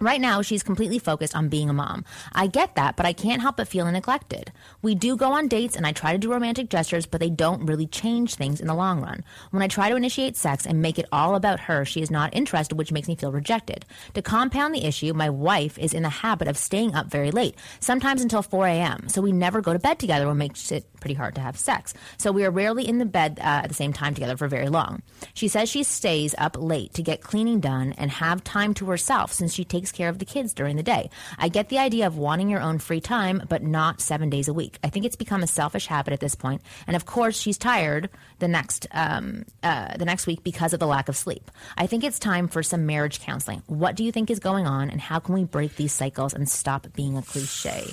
Right 0.00 0.20
now, 0.20 0.42
she's 0.42 0.62
completely 0.62 1.00
focused 1.00 1.34
on 1.34 1.48
being 1.48 1.68
a 1.68 1.72
mom. 1.72 2.04
I 2.32 2.46
get 2.46 2.76
that, 2.76 2.94
but 2.94 3.04
I 3.04 3.12
can't 3.12 3.42
help 3.42 3.56
but 3.56 3.66
feel 3.66 3.90
neglected. 3.90 4.52
We 4.80 4.94
do 4.94 5.16
go 5.16 5.32
on 5.32 5.48
dates 5.48 5.74
and 5.74 5.84
I 5.84 5.90
try 5.90 6.12
to 6.12 6.18
do 6.18 6.30
romantic 6.30 6.70
gestures, 6.70 7.04
but 7.04 7.20
they 7.20 7.30
don't 7.30 7.66
really 7.66 7.88
change 7.88 8.36
things 8.36 8.60
in 8.60 8.68
the 8.68 8.76
long 8.76 9.00
run. 9.00 9.24
When 9.50 9.62
I 9.62 9.66
try 9.66 9.88
to 9.88 9.96
initiate 9.96 10.36
sex 10.36 10.66
and 10.66 10.80
make 10.80 11.00
it 11.00 11.08
all 11.10 11.34
about 11.34 11.58
her, 11.60 11.84
she 11.84 12.00
is 12.00 12.12
not 12.12 12.32
interested, 12.34 12.76
which 12.76 12.92
makes 12.92 13.08
me 13.08 13.16
feel 13.16 13.32
rejected. 13.32 13.84
To 14.14 14.22
compound 14.22 14.72
the 14.72 14.84
issue, 14.84 15.14
my 15.14 15.30
wife 15.30 15.76
is 15.80 15.92
in 15.92 16.04
the 16.04 16.08
habit 16.08 16.46
of 16.46 16.56
staying 16.56 16.94
up 16.94 17.08
very 17.08 17.32
late, 17.32 17.56
sometimes 17.80 18.22
until 18.22 18.42
4 18.42 18.68
a.m., 18.68 19.08
so 19.08 19.20
we 19.20 19.32
never 19.32 19.60
go 19.60 19.72
to 19.72 19.80
bed 19.80 19.98
together, 19.98 20.28
which 20.28 20.36
makes 20.36 20.70
it 20.70 20.86
pretty 21.00 21.14
hard 21.14 21.34
to 21.34 21.40
have 21.40 21.58
sex. 21.58 21.92
So 22.18 22.30
we 22.30 22.44
are 22.44 22.50
rarely 22.50 22.86
in 22.86 22.98
the 22.98 23.04
bed 23.04 23.38
uh, 23.40 23.62
at 23.64 23.68
the 23.68 23.74
same 23.74 23.92
time 23.92 24.14
together 24.14 24.36
for 24.36 24.46
very 24.46 24.68
long. 24.68 25.02
She 25.34 25.48
says 25.48 25.68
she 25.68 25.82
stays 25.82 26.36
up 26.38 26.56
late 26.56 26.94
to 26.94 27.02
get 27.02 27.20
cleaning 27.20 27.58
done 27.58 27.94
and 27.98 28.10
have 28.12 28.44
time 28.44 28.74
to 28.74 28.86
herself 28.86 29.32
since 29.32 29.52
she 29.54 29.64
takes 29.64 29.87
care 29.92 30.08
of 30.08 30.18
the 30.18 30.24
kids 30.24 30.52
during 30.52 30.76
the 30.76 30.82
day. 30.82 31.10
I 31.38 31.48
get 31.48 31.68
the 31.68 31.78
idea 31.78 32.06
of 32.06 32.18
wanting 32.18 32.48
your 32.48 32.60
own 32.60 32.78
free 32.78 33.00
time, 33.00 33.42
but 33.48 33.62
not 33.62 34.00
seven 34.00 34.28
days 34.28 34.48
a 34.48 34.52
week. 34.52 34.78
I 34.82 34.88
think 34.88 35.04
it's 35.04 35.16
become 35.16 35.42
a 35.42 35.46
selfish 35.46 35.86
habit 35.86 36.12
at 36.12 36.20
this 36.20 36.34
point. 36.34 36.48
point, 36.48 36.62
and 36.86 36.96
of 36.96 37.04
course, 37.04 37.38
she's 37.38 37.58
tired 37.58 38.08
the 38.38 38.48
next 38.48 38.86
um, 38.92 39.44
uh, 39.62 39.96
the 39.96 40.04
next 40.04 40.26
week 40.26 40.42
because 40.42 40.72
of 40.72 40.80
the 40.80 40.86
lack 40.86 41.08
of 41.08 41.16
sleep. 41.16 41.50
I 41.76 41.86
think 41.86 42.04
it's 42.04 42.18
time 42.18 42.48
for 42.48 42.62
some 42.62 42.86
marriage 42.86 43.20
counseling. 43.20 43.62
What 43.66 43.96
do 43.96 44.04
you 44.04 44.12
think 44.12 44.30
is 44.30 44.38
going 44.38 44.66
on, 44.66 44.90
and 44.90 45.00
how 45.00 45.18
can 45.18 45.34
we 45.34 45.44
break 45.44 45.76
these 45.76 45.92
cycles 45.92 46.34
and 46.34 46.48
stop 46.48 46.86
being 46.94 47.16
a 47.16 47.22
cliche? 47.22 47.84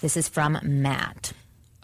This 0.00 0.16
is 0.16 0.28
from 0.28 0.58
Matt. 0.62 1.32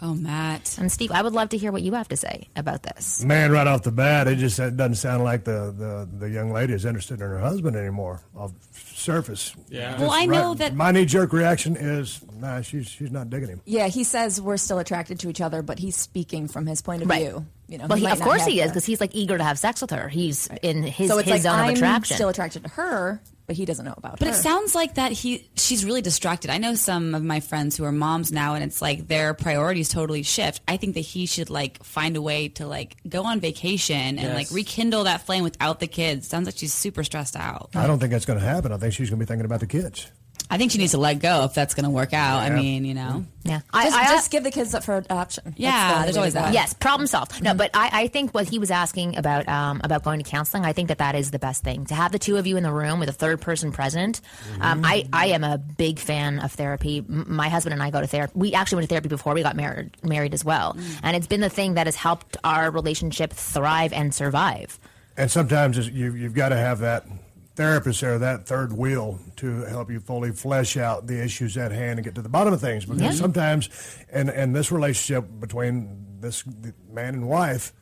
Oh, 0.00 0.14
Matt. 0.14 0.76
And 0.78 0.92
Steve, 0.92 1.10
I 1.10 1.22
would 1.22 1.32
love 1.32 1.50
to 1.50 1.58
hear 1.58 1.72
what 1.72 1.80
you 1.80 1.94
have 1.94 2.08
to 2.08 2.16
say 2.16 2.48
about 2.54 2.82
this. 2.82 3.24
Man, 3.24 3.50
right 3.50 3.66
off 3.66 3.82
the 3.82 3.92
bat, 3.92 4.28
it 4.28 4.36
just 4.36 4.58
it 4.58 4.76
doesn't 4.76 4.96
sound 4.96 5.24
like 5.24 5.44
the, 5.44 5.74
the, 5.76 6.08
the 6.18 6.30
young 6.30 6.52
lady 6.52 6.74
is 6.74 6.84
interested 6.84 7.14
in 7.14 7.20
her 7.20 7.38
husband 7.38 7.76
anymore. 7.76 8.20
Off 9.08 9.14
surface, 9.14 9.54
Yeah. 9.68 9.90
Just 9.92 10.00
Well, 10.02 10.10
I 10.12 10.26
know 10.26 10.54
that- 10.54 10.74
my 10.74 10.90
knee 10.90 11.04
jerk 11.04 11.32
reaction 11.32 11.76
is 11.76 12.20
nah, 12.40 12.60
she's 12.60 12.88
she's 12.88 13.10
not 13.10 13.30
digging 13.30 13.48
him. 13.48 13.60
yeah, 13.64 13.86
he 13.88 14.02
says 14.04 14.40
we're 14.40 14.56
still 14.56 14.78
attracted 14.78 15.20
to 15.20 15.28
each 15.30 15.40
other, 15.40 15.62
but 15.62 15.78
he's 15.78 15.96
speaking 15.96 16.48
from 16.48 16.66
his 16.66 16.82
point 16.82 17.02
of 17.02 17.08
Right. 17.08 17.22
view. 17.26 17.46
You 17.68 17.78
know, 17.78 17.86
well, 17.88 17.98
he, 17.98 18.04
might 18.04 18.12
of 18.14 18.20
course 18.20 18.44
he 18.44 18.60
is 18.60 18.70
because 18.70 18.84
he's 18.84 19.00
like 19.00 19.14
eager 19.14 19.38
to 19.38 19.44
have 19.44 19.58
sex 19.58 19.80
with 19.80 19.90
her. 19.90 20.08
He's 20.08 20.48
in 20.62 20.82
his 20.82 21.08
so 21.08 21.18
it's 21.18 21.26
his 21.28 21.32
like 21.32 21.42
zone 21.42 21.58
I'm 21.58 21.70
of 21.70 21.76
attraction. 21.76 22.14
still 22.16 22.28
attracted 22.28 22.62
to 22.64 22.68
her, 22.70 23.20
but 23.46 23.56
he 23.56 23.64
doesn't 23.64 23.84
know 23.84 23.94
about 23.96 24.14
it. 24.14 24.18
But 24.20 24.28
her. 24.28 24.34
it 24.34 24.38
sounds 24.38 24.74
like 24.74 24.94
that 24.94 25.12
he 25.12 25.48
she's 25.56 25.84
really 25.84 26.02
distracted. 26.02 26.50
I 26.50 26.58
know 26.58 26.74
some 26.74 27.14
of 27.14 27.22
my 27.22 27.40
friends 27.40 27.76
who 27.76 27.84
are 27.84 27.92
moms 27.92 28.32
now 28.32 28.54
and 28.54 28.64
it's 28.64 28.82
like 28.82 29.06
their 29.08 29.34
priorities 29.34 29.88
totally 29.88 30.22
shift. 30.22 30.60
I 30.66 30.76
think 30.76 30.94
that 30.94 31.00
he 31.00 31.26
should 31.26 31.50
like 31.50 31.82
find 31.84 32.16
a 32.16 32.22
way 32.22 32.48
to 32.50 32.66
like 32.66 32.96
go 33.08 33.24
on 33.24 33.40
vacation 33.40 33.96
and 33.96 34.20
Yes. 34.20 34.34
like 34.34 34.50
rekindle 34.50 35.04
that 35.04 35.22
flame 35.26 35.44
without 35.44 35.80
the 35.80 35.86
kids. 35.86 36.28
Sounds 36.28 36.46
like 36.46 36.56
she's 36.58 36.74
super 36.74 37.04
stressed 37.04 37.36
out. 37.36 37.70
I 37.74 37.86
don't 37.86 37.98
think 37.98 38.10
that's 38.12 38.26
going 38.26 38.38
to 38.38 38.44
happen. 38.44 38.72
I 38.72 38.76
think 38.78 38.92
she's 38.94 39.10
going 39.10 39.18
to 39.20 39.24
be 39.24 39.28
thinking 39.28 39.44
about 39.46 39.60
the 39.60 39.66
kids. 39.66 40.10
I 40.48 40.58
think 40.58 40.70
she 40.70 40.78
needs 40.78 40.92
to 40.92 40.98
let 40.98 41.18
go 41.18 41.44
if 41.44 41.54
that's 41.54 41.74
going 41.74 41.84
to 41.84 41.90
work 41.90 42.12
out. 42.12 42.38
I 42.38 42.50
mean, 42.50 42.84
you 42.84 42.94
know. 42.94 43.24
yeah, 43.42 43.60
just, 43.74 43.96
I, 43.96 44.02
I, 44.02 44.04
just 44.08 44.30
give 44.30 44.44
the 44.44 44.50
kids 44.50 44.74
up 44.74 44.84
for 44.84 44.96
adoption. 44.96 45.42
That's 45.44 45.58
Yeah, 45.58 45.98
the 45.98 46.04
there's 46.04 46.16
always 46.16 46.34
that. 46.34 46.54
Yes, 46.54 46.72
problem 46.74 47.06
solved. 47.06 47.42
No, 47.42 47.52
but 47.54 47.70
I, 47.74 47.90
I 47.92 48.06
think 48.08 48.32
what 48.32 48.48
he 48.48 48.58
was 48.58 48.70
asking 48.70 49.16
about 49.16 49.48
um, 49.48 49.80
about 49.82 50.04
going 50.04 50.22
to 50.22 50.28
counseling, 50.28 50.64
I 50.64 50.72
think 50.72 50.88
that 50.88 50.98
that 50.98 51.14
is 51.14 51.30
the 51.30 51.38
best 51.38 51.64
thing 51.64 51.86
to 51.86 51.94
have 51.94 52.12
the 52.12 52.18
two 52.18 52.36
of 52.36 52.46
you 52.46 52.56
in 52.56 52.62
the 52.62 52.72
room 52.72 53.00
with 53.00 53.08
a 53.08 53.12
third 53.12 53.40
person 53.40 53.72
present. 53.72 54.20
Um, 54.60 54.84
I 54.84 55.04
I 55.12 55.26
am 55.28 55.42
a 55.42 55.58
big 55.58 55.98
fan 55.98 56.38
of 56.38 56.52
therapy. 56.52 56.98
M- 56.98 57.26
my 57.28 57.48
husband 57.48 57.72
and 57.72 57.82
I 57.82 57.90
go 57.90 58.00
to 58.00 58.06
therapy. 58.06 58.32
We 58.34 58.54
actually 58.54 58.76
went 58.76 58.88
to 58.88 58.92
therapy 58.92 59.08
before 59.08 59.34
we 59.34 59.42
got 59.42 59.56
married 59.56 59.90
married 60.04 60.32
as 60.34 60.44
well, 60.44 60.76
and 61.02 61.16
it's 61.16 61.26
been 61.26 61.40
the 61.40 61.50
thing 61.50 61.74
that 61.74 61.86
has 61.86 61.96
helped 61.96 62.36
our 62.44 62.70
relationship 62.70 63.32
thrive 63.32 63.92
and 63.92 64.14
survive. 64.14 64.78
And 65.16 65.30
sometimes 65.30 65.88
you, 65.88 66.12
you've 66.14 66.34
got 66.34 66.50
to 66.50 66.56
have 66.56 66.80
that 66.80 67.06
therapist 67.56 68.00
there, 68.00 68.18
that 68.18 68.46
third 68.46 68.72
wheel, 68.72 69.18
to 69.36 69.62
help 69.64 69.90
you 69.90 69.98
fully 70.00 70.30
flesh 70.32 70.76
out 70.76 71.06
the 71.06 71.22
issues 71.22 71.56
at 71.56 71.72
hand 71.72 71.98
and 71.98 72.04
get 72.04 72.14
to 72.14 72.22
the 72.22 72.28
bottom 72.28 72.52
of 72.52 72.60
things. 72.60 72.84
Because 72.84 73.02
Yeah. 73.02 73.10
sometimes, 73.12 73.68
and 74.10 74.30
and 74.30 74.54
this 74.54 74.70
relationship 74.70 75.26
between 75.40 76.04
this 76.20 76.44
man 76.92 77.14
and 77.14 77.26
wife, 77.28 77.72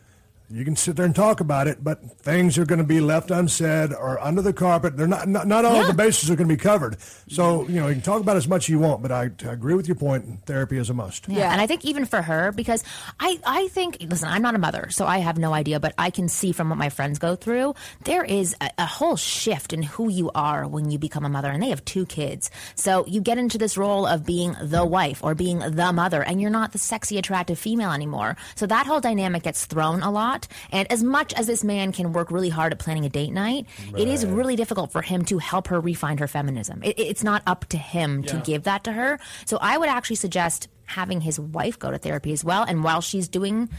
you 0.54 0.64
can 0.64 0.76
sit 0.76 0.96
there 0.96 1.04
and 1.04 1.14
talk 1.16 1.40
about 1.40 1.66
it, 1.66 1.82
but 1.82 2.00
things 2.20 2.56
are 2.58 2.64
going 2.64 2.78
to 2.78 2.84
be 2.84 3.00
left 3.00 3.30
unsaid 3.30 3.92
or 3.92 4.20
under 4.22 4.40
the 4.40 4.52
carpet. 4.52 4.96
They're 4.96 5.06
not 5.06 5.26
not, 5.28 5.46
not 5.46 5.64
all 5.64 5.76
Yeah. 5.82 5.86
the 5.88 5.94
bases 5.94 6.30
are 6.30 6.36
going 6.36 6.48
to 6.48 6.54
be 6.54 6.60
covered. 6.60 6.96
So 7.28 7.66
you 7.68 7.80
know 7.80 7.88
you 7.88 7.94
can 7.94 8.02
talk 8.02 8.20
about 8.20 8.36
as 8.36 8.46
much 8.46 8.66
as 8.66 8.68
you 8.68 8.78
want, 8.78 9.02
but 9.02 9.10
I, 9.10 9.30
I 9.46 9.52
agree 9.52 9.74
with 9.74 9.88
your 9.88 9.96
point. 9.96 10.46
Therapy 10.46 10.78
is 10.78 10.90
a 10.90 10.94
must. 10.94 11.28
Yeah. 11.28 11.50
And 11.50 11.60
I 11.60 11.66
think 11.66 11.84
even 11.84 12.04
for 12.04 12.22
her, 12.22 12.52
because 12.52 12.84
I, 13.20 13.38
I 13.46 13.68
think, 13.68 13.98
listen, 14.00 14.28
I'm 14.28 14.42
not 14.42 14.54
a 14.54 14.58
mother, 14.58 14.88
so 14.90 15.06
I 15.06 15.18
have 15.18 15.38
no 15.38 15.52
idea, 15.52 15.80
but 15.80 15.94
I 15.98 16.10
can 16.10 16.28
see 16.28 16.52
from 16.52 16.68
what 16.68 16.78
my 16.78 16.88
friends 16.88 17.18
go 17.18 17.34
through, 17.36 17.74
there 18.04 18.24
is 18.24 18.54
a, 18.60 18.70
a 18.78 18.86
whole 18.86 19.16
shift 19.16 19.72
in 19.72 19.82
who 19.82 20.08
you 20.08 20.30
are 20.34 20.66
when 20.68 20.90
you 20.90 20.98
become 20.98 21.24
a 21.24 21.28
mother, 21.28 21.50
and 21.50 21.62
they 21.62 21.70
have 21.70 21.84
two 21.84 22.06
kids. 22.06 22.50
So 22.74 23.04
you 23.06 23.20
get 23.20 23.38
into 23.38 23.58
this 23.58 23.76
role 23.76 24.06
of 24.06 24.24
being 24.24 24.54
the 24.62 24.84
wife 24.84 25.22
or 25.24 25.34
being 25.34 25.58
the 25.58 25.92
mother, 25.92 26.22
and 26.22 26.40
you're 26.40 26.50
not 26.50 26.72
the 26.72 26.78
sexy, 26.78 27.18
attractive 27.18 27.58
female 27.58 27.90
anymore. 27.90 28.36
So 28.54 28.66
that 28.66 28.86
whole 28.86 29.00
dynamic 29.00 29.42
gets 29.44 29.64
thrown 29.66 30.02
a 30.02 30.10
lot. 30.10 30.43
And 30.72 30.90
as 30.90 31.02
much 31.02 31.32
as 31.34 31.46
this 31.46 31.64
man 31.64 31.92
can 31.92 32.12
work 32.12 32.30
really 32.30 32.48
hard 32.48 32.72
at 32.72 32.78
planning 32.78 33.04
a 33.04 33.08
date 33.08 33.32
night, 33.32 33.66
it 33.96 34.08
is 34.08 34.24
really 34.26 34.56
difficult 34.56 34.92
for 34.92 35.02
him 35.02 35.24
to 35.26 35.38
help 35.38 35.68
her 35.68 35.80
refine 35.80 36.18
her 36.18 36.28
feminism. 36.28 36.82
It, 36.82 36.98
it's 36.98 37.22
not 37.24 37.42
up 37.46 37.66
to 37.66 37.76
him 37.78 38.22
to 38.24 38.36
give 38.44 38.64
that 38.64 38.84
to 38.84 38.92
her. 38.92 39.18
So 39.46 39.58
I 39.60 39.78
would 39.78 39.88
actually 39.88 40.16
suggest 40.16 40.68
having 40.86 41.22
his 41.22 41.40
wife 41.40 41.78
go 41.78 41.90
to 41.90 41.96
therapy 41.96 42.30
as 42.32 42.44
well. 42.44 42.62
And 42.62 42.84
while 42.84 43.00
she's 43.00 43.26
doing 43.26 43.70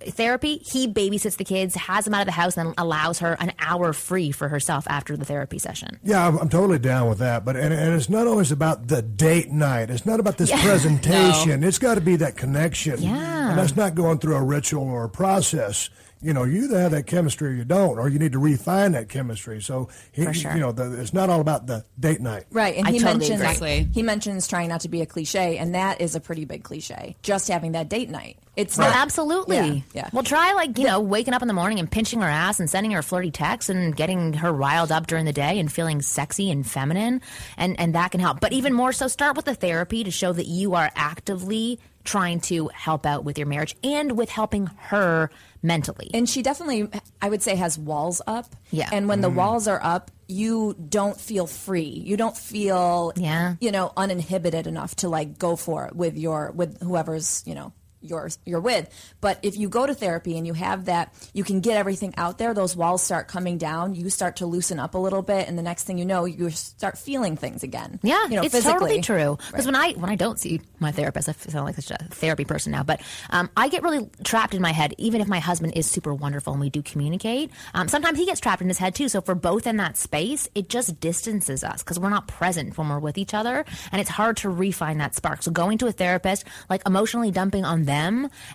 therapy, 0.00 0.56
he 0.58 0.88
babysits 0.88 1.36
the 1.36 1.44
kids, 1.44 1.74
has 1.74 2.06
them 2.06 2.14
out 2.14 2.22
of 2.22 2.26
the 2.26 2.32
house, 2.32 2.56
and 2.56 2.72
allows 2.78 3.18
her 3.18 3.36
an 3.38 3.52
hour 3.58 3.92
free 3.92 4.30
for 4.32 4.48
herself 4.48 4.86
after 4.88 5.14
the 5.14 5.26
therapy 5.26 5.58
session. 5.58 5.98
Yeah, 6.02 6.26
I'm, 6.26 6.38
I'm 6.38 6.48
totally 6.48 6.78
down 6.78 7.10
with 7.10 7.18
that. 7.18 7.44
But 7.44 7.56
and, 7.56 7.74
and 7.74 7.94
it's 7.94 8.08
not 8.08 8.26
always 8.26 8.50
about 8.50 8.88
the 8.88 9.02
date 9.02 9.50
night. 9.50 9.90
It's 9.90 10.06
not 10.06 10.20
about 10.20 10.38
this 10.38 10.48
Yeah. 10.48 10.62
presentation. 10.62 11.62
It's 11.62 11.78
got 11.78 11.96
to 11.96 12.00
be 12.00 12.16
that 12.16 12.36
connection. 12.38 13.02
Yeah. 13.02 13.50
and 13.50 13.58
that's 13.58 13.76
not 13.76 13.94
going 13.94 14.18
through 14.18 14.36
a 14.36 14.42
ritual 14.42 14.84
or 14.84 15.04
a 15.04 15.08
process. 15.10 15.90
You 16.24 16.32
know, 16.32 16.44
you 16.44 16.64
either 16.64 16.80
have 16.80 16.92
that 16.92 17.06
chemistry 17.06 17.50
or 17.50 17.52
you 17.52 17.64
don't, 17.64 17.98
or 17.98 18.08
you 18.08 18.18
need 18.18 18.32
to 18.32 18.38
refine 18.38 18.92
that 18.92 19.08
chemistry. 19.08 19.60
So, 19.60 19.88
he, 20.10 20.32
sure. 20.32 20.54
you 20.54 20.60
know, 20.60 20.72
the, 20.72 21.00
it's 21.00 21.12
not 21.12 21.28
all 21.28 21.40
about 21.40 21.66
the 21.66 21.84
date 22.00 22.20
night. 22.20 22.44
Right, 22.50 22.76
and 22.76 22.86
I 22.86 22.92
he 22.92 22.98
totally 22.98 23.28
mentions 23.28 23.56
agree. 23.56 23.88
he 23.92 24.02
mentions 24.02 24.48
trying 24.48 24.68
not 24.68 24.80
to 24.82 24.88
be 24.88 25.02
a 25.02 25.06
cliche, 25.06 25.58
and 25.58 25.74
that 25.74 26.00
is 26.00 26.14
a 26.14 26.20
pretty 26.20 26.44
big 26.46 26.64
cliche. 26.64 27.16
Just 27.22 27.48
having 27.48 27.72
that 27.72 27.88
date 27.88 28.08
night, 28.08 28.38
it's 28.56 28.78
Well, 28.78 28.88
not 28.88 28.96
absolutely. 28.96 29.56
Yeah, 29.56 29.80
yeah. 29.92 30.10
Well, 30.12 30.22
try 30.22 30.52
like 30.54 30.78
you 30.78 30.86
know 30.86 31.00
waking 31.00 31.34
up 31.34 31.42
in 31.42 31.48
the 31.48 31.54
morning 31.54 31.78
and 31.78 31.90
pinching 31.90 32.20
her 32.20 32.28
ass 32.28 32.58
and 32.58 32.70
sending 32.70 32.92
her 32.92 33.00
a 33.00 33.02
flirty 33.02 33.30
text 33.30 33.68
and 33.68 33.94
getting 33.94 34.32
her 34.34 34.52
riled 34.52 34.92
up 34.92 35.06
during 35.06 35.26
the 35.26 35.32
day 35.32 35.58
and 35.58 35.70
feeling 35.70 36.00
sexy 36.00 36.50
and 36.50 36.66
feminine, 36.66 37.20
and 37.56 37.78
and 37.78 37.94
that 37.94 38.12
can 38.12 38.20
help. 38.20 38.40
But 38.40 38.52
even 38.52 38.72
more 38.72 38.92
so, 38.92 39.08
start 39.08 39.36
with 39.36 39.44
the 39.44 39.54
therapy 39.54 40.04
to 40.04 40.10
show 40.10 40.32
that 40.32 40.46
you 40.46 40.74
are 40.74 40.90
actively 40.96 41.80
trying 42.04 42.38
to 42.38 42.68
help 42.68 43.06
out 43.06 43.24
with 43.24 43.38
your 43.38 43.46
marriage 43.46 43.74
and 43.82 44.16
with 44.16 44.28
helping 44.28 44.66
her 44.66 45.30
mentally. 45.64 46.10
And 46.14 46.28
she 46.28 46.42
definitely, 46.42 46.88
I 47.20 47.28
would 47.28 47.42
say, 47.42 47.56
has 47.56 47.76
walls 47.78 48.22
up. 48.26 48.54
Yeah. 48.70 48.88
And 48.92 49.08
when 49.08 49.20
the 49.22 49.30
Mm. 49.30 49.34
walls 49.36 49.66
are 49.66 49.80
up, 49.82 50.10
you 50.28 50.74
don't 50.88 51.18
feel 51.20 51.46
free. 51.46 52.02
You 52.06 52.16
don't 52.16 52.36
feel, 52.36 53.12
Yeah. 53.16 53.56
you 53.60 53.72
know, 53.72 53.92
uninhibited 53.96 54.66
enough 54.66 54.94
to 54.96 55.08
like 55.08 55.38
go 55.38 55.56
for 55.56 55.86
it 55.86 55.96
with 55.96 56.16
your 56.16 56.52
with 56.54 56.80
whoever's, 56.82 57.42
you 57.46 57.54
know, 57.54 57.72
you're 58.04 58.30
you're 58.44 58.60
with. 58.60 58.88
But 59.20 59.38
if 59.42 59.56
you 59.56 59.68
go 59.68 59.86
to 59.86 59.94
therapy 59.94 60.36
and 60.36 60.46
you 60.46 60.52
have 60.54 60.86
that, 60.86 61.12
you 61.32 61.44
can 61.44 61.60
get 61.60 61.76
everything 61.76 62.14
out 62.16 62.38
there. 62.38 62.54
Those 62.54 62.76
walls 62.76 63.02
start 63.02 63.28
coming 63.28 63.58
down. 63.58 63.94
You 63.94 64.10
start 64.10 64.36
to 64.36 64.46
loosen 64.46 64.78
up 64.78 64.94
a 64.94 64.98
little 64.98 65.22
bit, 65.22 65.48
and 65.48 65.58
the 65.58 65.62
next 65.62 65.84
thing 65.84 65.98
you 65.98 66.04
know, 66.04 66.24
you 66.24 66.50
start 66.50 66.98
feeling 66.98 67.36
things 67.36 67.62
again. 67.62 68.00
Yeah, 68.02 68.24
you 68.24 68.36
know, 68.36 68.42
it's 68.42 68.54
physically. 68.54 69.00
totally 69.00 69.00
true. 69.00 69.38
Because 69.50 69.66
when 69.66 69.74
I 69.74 69.92
when 69.92 70.10
I 70.10 70.16
don't 70.16 70.38
see 70.38 70.60
my 70.78 70.92
therapist, 70.92 71.28
I 71.28 71.32
sound 71.32 71.66
like 71.66 71.76
such 71.76 71.90
a 71.90 72.04
therapy 72.10 72.44
person 72.44 72.72
now. 72.72 72.82
But 72.82 73.00
um, 73.30 73.50
I 73.56 73.68
get 73.68 73.82
really 73.82 74.10
trapped 74.22 74.54
in 74.54 74.62
my 74.62 74.72
head, 74.72 74.94
even 74.98 75.20
if 75.20 75.28
my 75.28 75.40
husband 75.40 75.74
is 75.76 75.86
super 75.86 76.14
wonderful 76.14 76.52
and 76.52 76.60
we 76.60 76.70
do 76.70 76.82
communicate. 76.82 77.50
Um, 77.72 77.88
sometimes 77.88 78.18
he 78.18 78.26
gets 78.26 78.40
trapped 78.40 78.62
in 78.62 78.68
his 78.68 78.78
head 78.78 78.94
too. 78.94 79.08
So 79.08 79.20
for 79.20 79.34
both 79.34 79.66
in 79.66 79.76
that 79.78 79.96
space, 79.96 80.48
it 80.54 80.68
just 80.68 81.00
distances 81.00 81.64
us 81.64 81.82
because 81.82 81.98
we're 81.98 82.10
not 82.10 82.28
present 82.28 82.76
when 82.76 82.88
we're 82.88 82.98
with 82.98 83.18
each 83.18 83.34
other, 83.34 83.64
and 83.92 84.00
it's 84.00 84.10
hard 84.10 84.36
to 84.38 84.48
refine 84.50 84.98
that 84.98 85.14
spark. 85.14 85.42
So 85.42 85.50
going 85.50 85.78
to 85.78 85.86
a 85.86 85.92
therapist, 85.92 86.44
like 86.68 86.82
emotionally 86.86 87.30
dumping 87.30 87.64
on 87.64 87.84
them, 87.84 87.93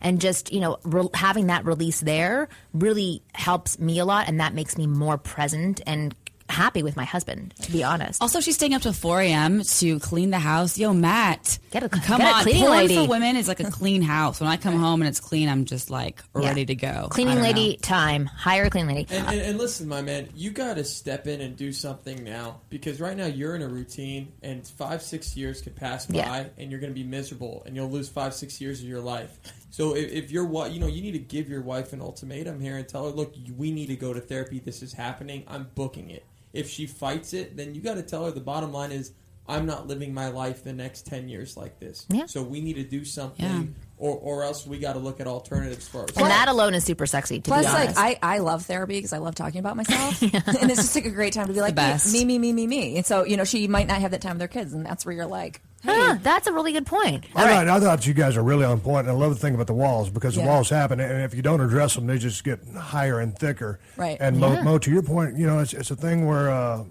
and 0.01 0.19
just 0.19 0.51
you 0.51 0.59
know 0.59 0.77
re- 0.83 1.09
having 1.13 1.47
that 1.47 1.65
release 1.65 2.01
there, 2.01 2.49
really 2.73 3.23
helps 3.33 3.79
me 3.79 3.99
a 3.99 4.05
lot, 4.05 4.27
and 4.27 4.39
that 4.39 4.53
makes 4.53 4.77
me 4.77 4.87
more 4.87 5.17
present 5.17 5.81
and 5.85 6.13
happy 6.49 6.83
with 6.83 6.95
my 6.95 7.05
husband. 7.05 7.53
To 7.61 7.71
be 7.71 7.83
honest. 7.83 8.21
Also, 8.21 8.39
she's 8.39 8.55
staying 8.55 8.73
up 8.73 8.81
till 8.81 8.93
4 8.93 9.21
a.m. 9.21 9.61
to 9.63 9.99
clean 9.99 10.29
the 10.31 10.39
house. 10.39 10.77
Yo, 10.77 10.93
Matt, 10.93 11.59
Get 11.71 11.83
a- 11.83 11.89
come 11.89 12.19
get 12.19 12.21
a 12.31 12.35
on. 12.37 12.43
cleaning 12.43 12.61
Porn 12.63 12.77
lady. 12.77 12.95
for 12.95 13.07
women 13.07 13.35
is 13.37 13.47
like 13.47 13.59
a 13.59 13.69
clean 13.71 14.01
house. 14.01 14.39
When 14.41 14.49
I 14.49 14.57
come 14.57 14.75
home 14.79 15.01
and 15.01 15.07
it's 15.09 15.19
clean, 15.19 15.47
I'm 15.49 15.65
just 15.65 15.89
like 15.89 16.21
ready 16.33 16.65
to 16.65 16.75
go. 16.75 17.07
Cleaning 17.11 17.41
lady 17.41 17.71
know. 17.71 17.75
time. 17.81 18.25
Hire 18.25 18.65
a 18.65 18.69
cleaning 18.69 18.95
lady. 18.95 19.15
And, 19.15 19.27
and, 19.27 19.39
and 19.41 19.57
listen, 19.57 19.87
my 19.87 20.01
man, 20.01 20.29
you 20.35 20.51
got 20.51 20.75
to 20.75 20.83
step 20.83 21.27
in 21.27 21.41
and 21.41 21.55
do 21.55 21.71
something 21.71 22.23
now 22.23 22.61
because 22.69 22.99
right 22.99 23.15
now 23.15 23.25
you're 23.27 23.55
in 23.55 23.61
a 23.61 23.67
routine, 23.67 24.31
and 24.41 24.65
five, 24.67 25.01
six 25.01 25.37
years 25.37 25.61
could 25.61 25.75
pass 25.75 26.05
by, 26.05 26.15
Yeah. 26.15 26.45
and 26.57 26.71
you're 26.71 26.79
going 26.79 26.91
to 26.93 26.99
be 26.99 27.03
miserable, 27.07 27.63
and 27.65 27.75
you'll 27.75 27.89
lose 27.89 28.09
five, 28.09 28.33
six 28.33 28.59
years 28.59 28.79
of 28.81 28.87
your 28.87 29.01
life. 29.01 29.37
So 29.71 29.95
if, 29.95 30.11
if 30.11 30.31
your 30.31 30.45
wife, 30.45 30.73
you 30.73 30.79
know, 30.79 30.87
you 30.87 31.01
need 31.01 31.11
to 31.11 31.19
give 31.19 31.47
your 31.47 31.61
wife 31.61 31.93
an 31.93 32.01
ultimatum 32.01 32.59
here 32.59 32.77
and 32.77 32.87
tell 32.87 33.05
her, 33.05 33.11
look, 33.11 33.35
we 33.55 33.71
need 33.71 33.87
to 33.87 33.95
go 33.95 34.13
to 34.13 34.19
therapy. 34.19 34.59
This 34.59 34.81
is 34.81 34.93
happening. 34.93 35.43
I'm 35.47 35.67
booking 35.75 36.09
it. 36.09 36.25
If 36.53 36.69
she 36.69 36.87
fights 36.87 37.33
it, 37.33 37.55
then 37.57 37.75
you 37.75 37.81
got 37.81 37.95
to 37.95 38.01
tell 38.03 38.25
her 38.25 38.31
the 38.31 38.39
bottom 38.41 38.71
line 38.73 38.91
is. 38.91 39.11
I'm 39.47 39.65
not 39.65 39.87
living 39.87 40.13
my 40.13 40.27
life 40.27 40.63
the 40.63 40.73
next 40.73 41.07
ten 41.07 41.27
years 41.27 41.57
like 41.57 41.79
this. 41.79 42.05
Yeah. 42.07 42.27
So 42.27 42.43
we 42.43 42.61
need 42.61 42.75
to 42.75 42.83
do 42.83 43.03
something, 43.03 43.43
Yeah. 43.43 43.63
or, 43.97 44.15
or 44.15 44.43
else 44.43 44.67
we 44.67 44.77
got 44.77 44.93
to 44.93 44.99
look 44.99 45.19
at 45.19 45.25
alternatives 45.25 45.87
for 45.87 46.01
ourselves. 46.01 46.17
And 46.21 46.27
that 46.29 46.49
alone 46.49 46.75
is 46.75 46.83
super 46.83 47.07
sexy. 47.07 47.39
To 47.39 47.49
Plus, 47.49 47.65
be 47.65 47.71
like. 47.71 47.97
I, 47.97 48.19
I 48.21 48.37
love 48.39 48.67
therapy 48.67 48.99
because 48.99 49.11
I 49.11 49.17
love 49.17 49.33
talking 49.33 49.59
about 49.59 49.75
myself, 49.75 50.21
and 50.21 50.31
it's 50.69 50.75
just 50.75 50.93
like 50.93 51.05
a 51.05 51.09
great 51.09 51.33
time 51.33 51.47
to 51.47 51.53
be 51.53 51.61
like 51.61 51.73
best. 51.73 52.13
me, 52.13 52.25
me, 52.25 52.37
me, 52.37 52.53
me, 52.53 52.67
me. 52.67 52.97
And 52.97 53.05
so 53.07 53.23
you 53.23 53.37
know, 53.37 53.43
she 53.43 53.67
might 53.67 53.87
not 53.87 53.97
have 54.01 54.11
that 54.11 54.21
time 54.21 54.33
with 54.33 54.39
their 54.39 54.47
kids, 54.47 54.71
and 54.71 54.85
that's 54.85 55.03
where 55.03 55.15
you're 55.15 55.25
like, 55.25 55.63
Huh, 55.83 56.17
that's 56.21 56.47
a 56.47 56.51
really 56.53 56.71
good 56.73 56.85
point. 56.85 57.25
I, 57.35 57.47
thought, 57.47 57.67
I 57.69 57.79
thought 57.79 58.05
you 58.07 58.13
guys 58.13 58.35
are 58.35 58.43
really 58.43 58.65
on 58.65 58.79
point, 58.81 59.07
and 59.07 59.15
I 59.15 59.19
love 59.19 59.33
the 59.33 59.39
thing 59.39 59.55
about 59.55 59.67
the 59.67 59.73
walls 59.73 60.09
because 60.09 60.35
Yeah. 60.35 60.43
the 60.43 60.49
walls 60.49 60.69
happen, 60.69 60.99
and 60.99 61.21
if 61.23 61.33
you 61.33 61.41
don't 61.41 61.61
address 61.61 61.95
them, 61.95 62.05
they 62.07 62.17
just 62.17 62.43
get 62.43 62.59
higher 62.77 63.19
and 63.19 63.37
thicker. 63.37 63.79
Right. 63.95 64.17
And 64.19 64.39
Mo, 64.39 64.53
Yeah. 64.53 64.63
Mo, 64.63 64.77
to 64.77 64.91
your 64.91 65.03
point, 65.03 65.37
you 65.37 65.47
know, 65.47 65.59
it's, 65.59 65.73
it's 65.73 65.91
a 65.91 65.95
thing 65.95 66.25
where, 66.27 66.49
uh, 66.49 66.83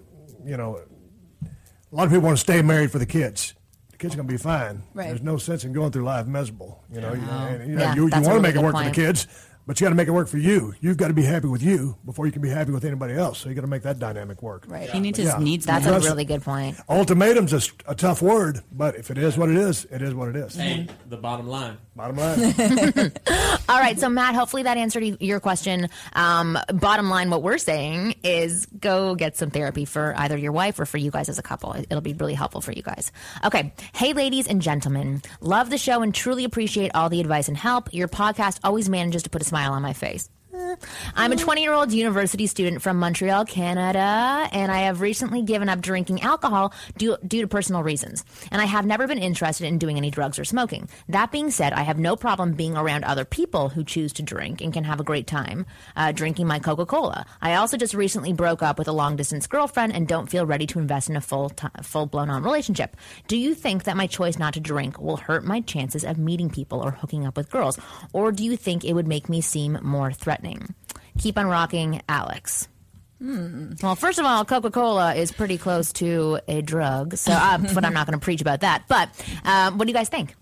you 0.43 0.57
know, 0.57 0.79
a 1.43 1.95
lot 1.95 2.05
of 2.05 2.09
people 2.11 2.25
want 2.25 2.37
to 2.37 2.41
stay 2.41 2.61
married 2.61 2.91
for 2.91 2.99
the 2.99 3.05
kids. 3.05 3.53
The 3.91 3.97
kids 3.97 4.13
are 4.13 4.17
going 4.17 4.27
to 4.27 4.33
be 4.33 4.37
fine. 4.37 4.83
Right. 4.93 5.07
There's 5.07 5.21
no 5.21 5.37
sense 5.37 5.63
in 5.65 5.73
going 5.73 5.91
through 5.91 6.03
life 6.05 6.25
miserable. 6.25 6.83
You 6.91 7.01
know, 7.01 7.13
you, 7.13 7.21
and, 7.21 7.69
you, 7.69 7.75
know, 7.75 7.81
Yeah, 7.83 7.95
you, 7.95 8.03
you 8.05 8.21
want 8.21 8.25
to 8.25 8.39
make 8.41 8.55
it 8.55 8.61
work 8.61 8.75
for 8.75 8.83
the 8.83 8.91
kids, 8.91 9.27
but 9.69 9.79
you 9.79 9.85
got 9.85 9.89
to 9.89 9.95
make 9.95 10.07
it 10.07 10.11
work 10.11 10.27
for 10.27 10.39
you. 10.39 10.73
You've 10.81 10.97
got 10.97 11.09
to 11.09 11.13
be 11.13 11.21
happy 11.21 11.45
with 11.47 11.61
you 11.61 11.95
before 12.03 12.25
you 12.25 12.31
can 12.31 12.41
be 12.41 12.49
happy 12.49 12.71
with 12.71 12.83
anybody 12.83 13.13
else. 13.13 13.37
So 13.37 13.49
you 13.49 13.53
got 13.53 13.61
to 13.61 13.67
make 13.67 13.83
that 13.83 13.99
dynamic 13.99 14.41
work. 14.41 14.63
Right. 14.67 14.89
He 14.89 14.99
needs 14.99 15.19
But 15.19 15.25
his 15.25 15.33
yeah, 15.35 15.39
needs 15.43 15.63
That's 15.67 15.85
met. 15.85 16.01
a 16.01 16.03
really 16.03 16.25
good 16.25 16.41
point. 16.41 16.75
Ultimatum's 16.89 17.53
a, 17.53 17.61
a 17.91 17.93
tough 17.93 18.23
word, 18.23 18.61
but 18.71 18.95
if 18.95 19.11
it 19.11 19.19
is 19.19 19.37
what 19.37 19.47
it 19.47 19.57
is, 19.57 19.85
it 19.91 20.01
is 20.01 20.15
what 20.15 20.29
it 20.29 20.35
is. 20.37 20.55
Hey, 20.55 20.87
the 21.07 21.17
bottom 21.17 21.47
line. 21.47 21.77
Bottom 21.95 22.17
line. 22.17 22.39
All 23.69 23.79
right, 23.79 23.99
so 23.99 24.09
Matt, 24.09 24.33
hopefully 24.33 24.63
that 24.63 24.77
answered 24.77 25.03
your 25.21 25.39
question. 25.39 25.87
Um, 26.13 26.57
bottom 26.73 27.07
line, 27.11 27.29
what 27.29 27.43
we're 27.43 27.59
saying 27.59 28.15
is 28.23 28.65
go 28.65 29.13
get 29.13 29.37
some 29.37 29.51
therapy 29.51 29.85
for 29.85 30.15
either 30.17 30.35
your 30.35 30.51
wife 30.51 30.79
or 30.79 30.87
for 30.87 30.97
you 30.97 31.11
guys 31.11 31.29
as 31.29 31.37
a 31.37 31.43
couple. 31.43 31.75
It'll 31.75 32.01
be 32.01 32.13
really 32.13 32.33
helpful 32.33 32.61
for 32.61 32.71
you 32.71 32.81
guys. 32.81 33.11
Okay, 33.45 33.71
hey, 33.93 34.13
ladies 34.13 34.47
and 34.47 34.63
gentlemen, 34.63 35.21
love 35.41 35.69
the 35.69 35.77
show 35.77 36.01
and 36.01 36.15
truly 36.15 36.43
appreciate 36.43 36.89
all 36.95 37.09
the 37.09 37.21
advice 37.21 37.47
and 37.47 37.55
help. 37.55 37.93
Your 37.93 38.07
podcast 38.07 38.61
always 38.63 38.89
manages 38.89 39.21
to 39.23 39.29
put 39.29 39.43
a 39.43 39.45
smile 39.45 39.58
on 39.67 39.81
my 39.81 39.93
face. 39.93 40.29
I'm 41.15 41.31
a 41.31 41.35
20 41.35 41.61
year 41.61 41.73
old 41.73 41.91
university 41.91 42.47
student 42.47 42.81
from 42.81 42.97
Montreal, 42.97 43.45
Canada, 43.45 44.47
and 44.51 44.71
I 44.71 44.79
have 44.79 44.99
recently 45.01 45.43
given 45.43 45.69
up 45.69 45.79
drinking 45.79 46.21
alcohol 46.21 46.73
due, 46.97 47.17
due 47.25 47.41
to 47.41 47.47
personal 47.47 47.83
reasons. 47.83 48.25
And 48.51 48.61
I 48.61 48.65
have 48.65 48.85
never 48.85 49.07
been 49.07 49.19
interested 49.19 49.67
in 49.67 49.77
doing 49.77 49.97
any 49.97 50.09
drugs 50.09 50.39
or 50.39 50.45
smoking. 50.45 50.89
That 51.07 51.31
being 51.31 51.51
said, 51.51 51.73
I 51.73 51.81
have 51.81 51.99
no 51.99 52.15
problem 52.15 52.53
being 52.53 52.75
around 52.75 53.03
other 53.03 53.25
people 53.25 53.69
who 53.69 53.83
choose 53.83 54.11
to 54.13 54.23
drink 54.23 54.61
and 54.61 54.73
can 54.73 54.83
have 54.85 54.99
a 54.99 55.03
great 55.03 55.27
time 55.27 55.67
uh, 55.95 56.13
drinking 56.13 56.47
my 56.47 56.57
Coca 56.57 56.85
Cola. 56.85 57.25
I 57.41 57.55
also 57.55 57.77
just 57.77 57.93
recently 57.93 58.33
broke 58.33 58.63
up 58.63 58.79
with 58.79 58.87
a 58.87 58.93
long 58.93 59.15
distance 59.17 59.45
girlfriend 59.45 59.93
and 59.93 60.07
don't 60.07 60.31
feel 60.31 60.47
ready 60.47 60.65
to 60.67 60.79
invest 60.79 61.09
in 61.09 61.15
a 61.15 61.21
full 61.21 61.51
full 61.83 62.07
blown 62.07 62.29
on 62.29 62.43
relationship. 62.43 62.97
Do 63.27 63.37
you 63.37 63.53
think 63.53 63.83
that 63.83 63.97
my 63.97 64.07
choice 64.07 64.39
not 64.39 64.55
to 64.55 64.59
drink 64.59 64.99
will 64.99 65.17
hurt 65.17 65.43
my 65.43 65.61
chances 65.61 66.03
of 66.03 66.17
meeting 66.17 66.49
people 66.49 66.83
or 66.83 66.91
hooking 66.91 67.27
up 67.27 67.37
with 67.37 67.51
girls? 67.51 67.79
Or 68.13 68.31
do 68.31 68.43
you 68.43 68.57
think 68.57 68.83
it 68.83 68.93
would 68.93 69.07
make 69.07 69.29
me 69.29 69.41
seem 69.41 69.77
more 69.83 70.11
threatening? 70.11 70.38
Keep 71.17 71.37
on 71.37 71.47
rocking, 71.47 72.01
Alex. 72.07 72.67
Well, 73.83 73.95
first 73.95 74.17
of 74.19 74.25
all, 74.25 74.45
Coca 74.45 74.71
Cola 74.71 75.13
is 75.13 75.31
pretty 75.31 75.57
close 75.57 75.91
to 75.93 76.39
a 76.47 76.61
drug, 76.61 77.17
so 77.17 77.33
uh, 77.33 77.57
but 77.73 77.83
I'm 77.83 77.93
not 77.93 78.07
going 78.07 78.17
to 78.17 78.23
preach 78.23 78.41
about 78.41 78.61
that. 78.61 78.83
But 78.87 79.09
um, 79.43 79.77
what 79.77 79.85
do 79.85 79.91
you 79.91 79.97
guys 79.97 80.07
think? 80.09 80.35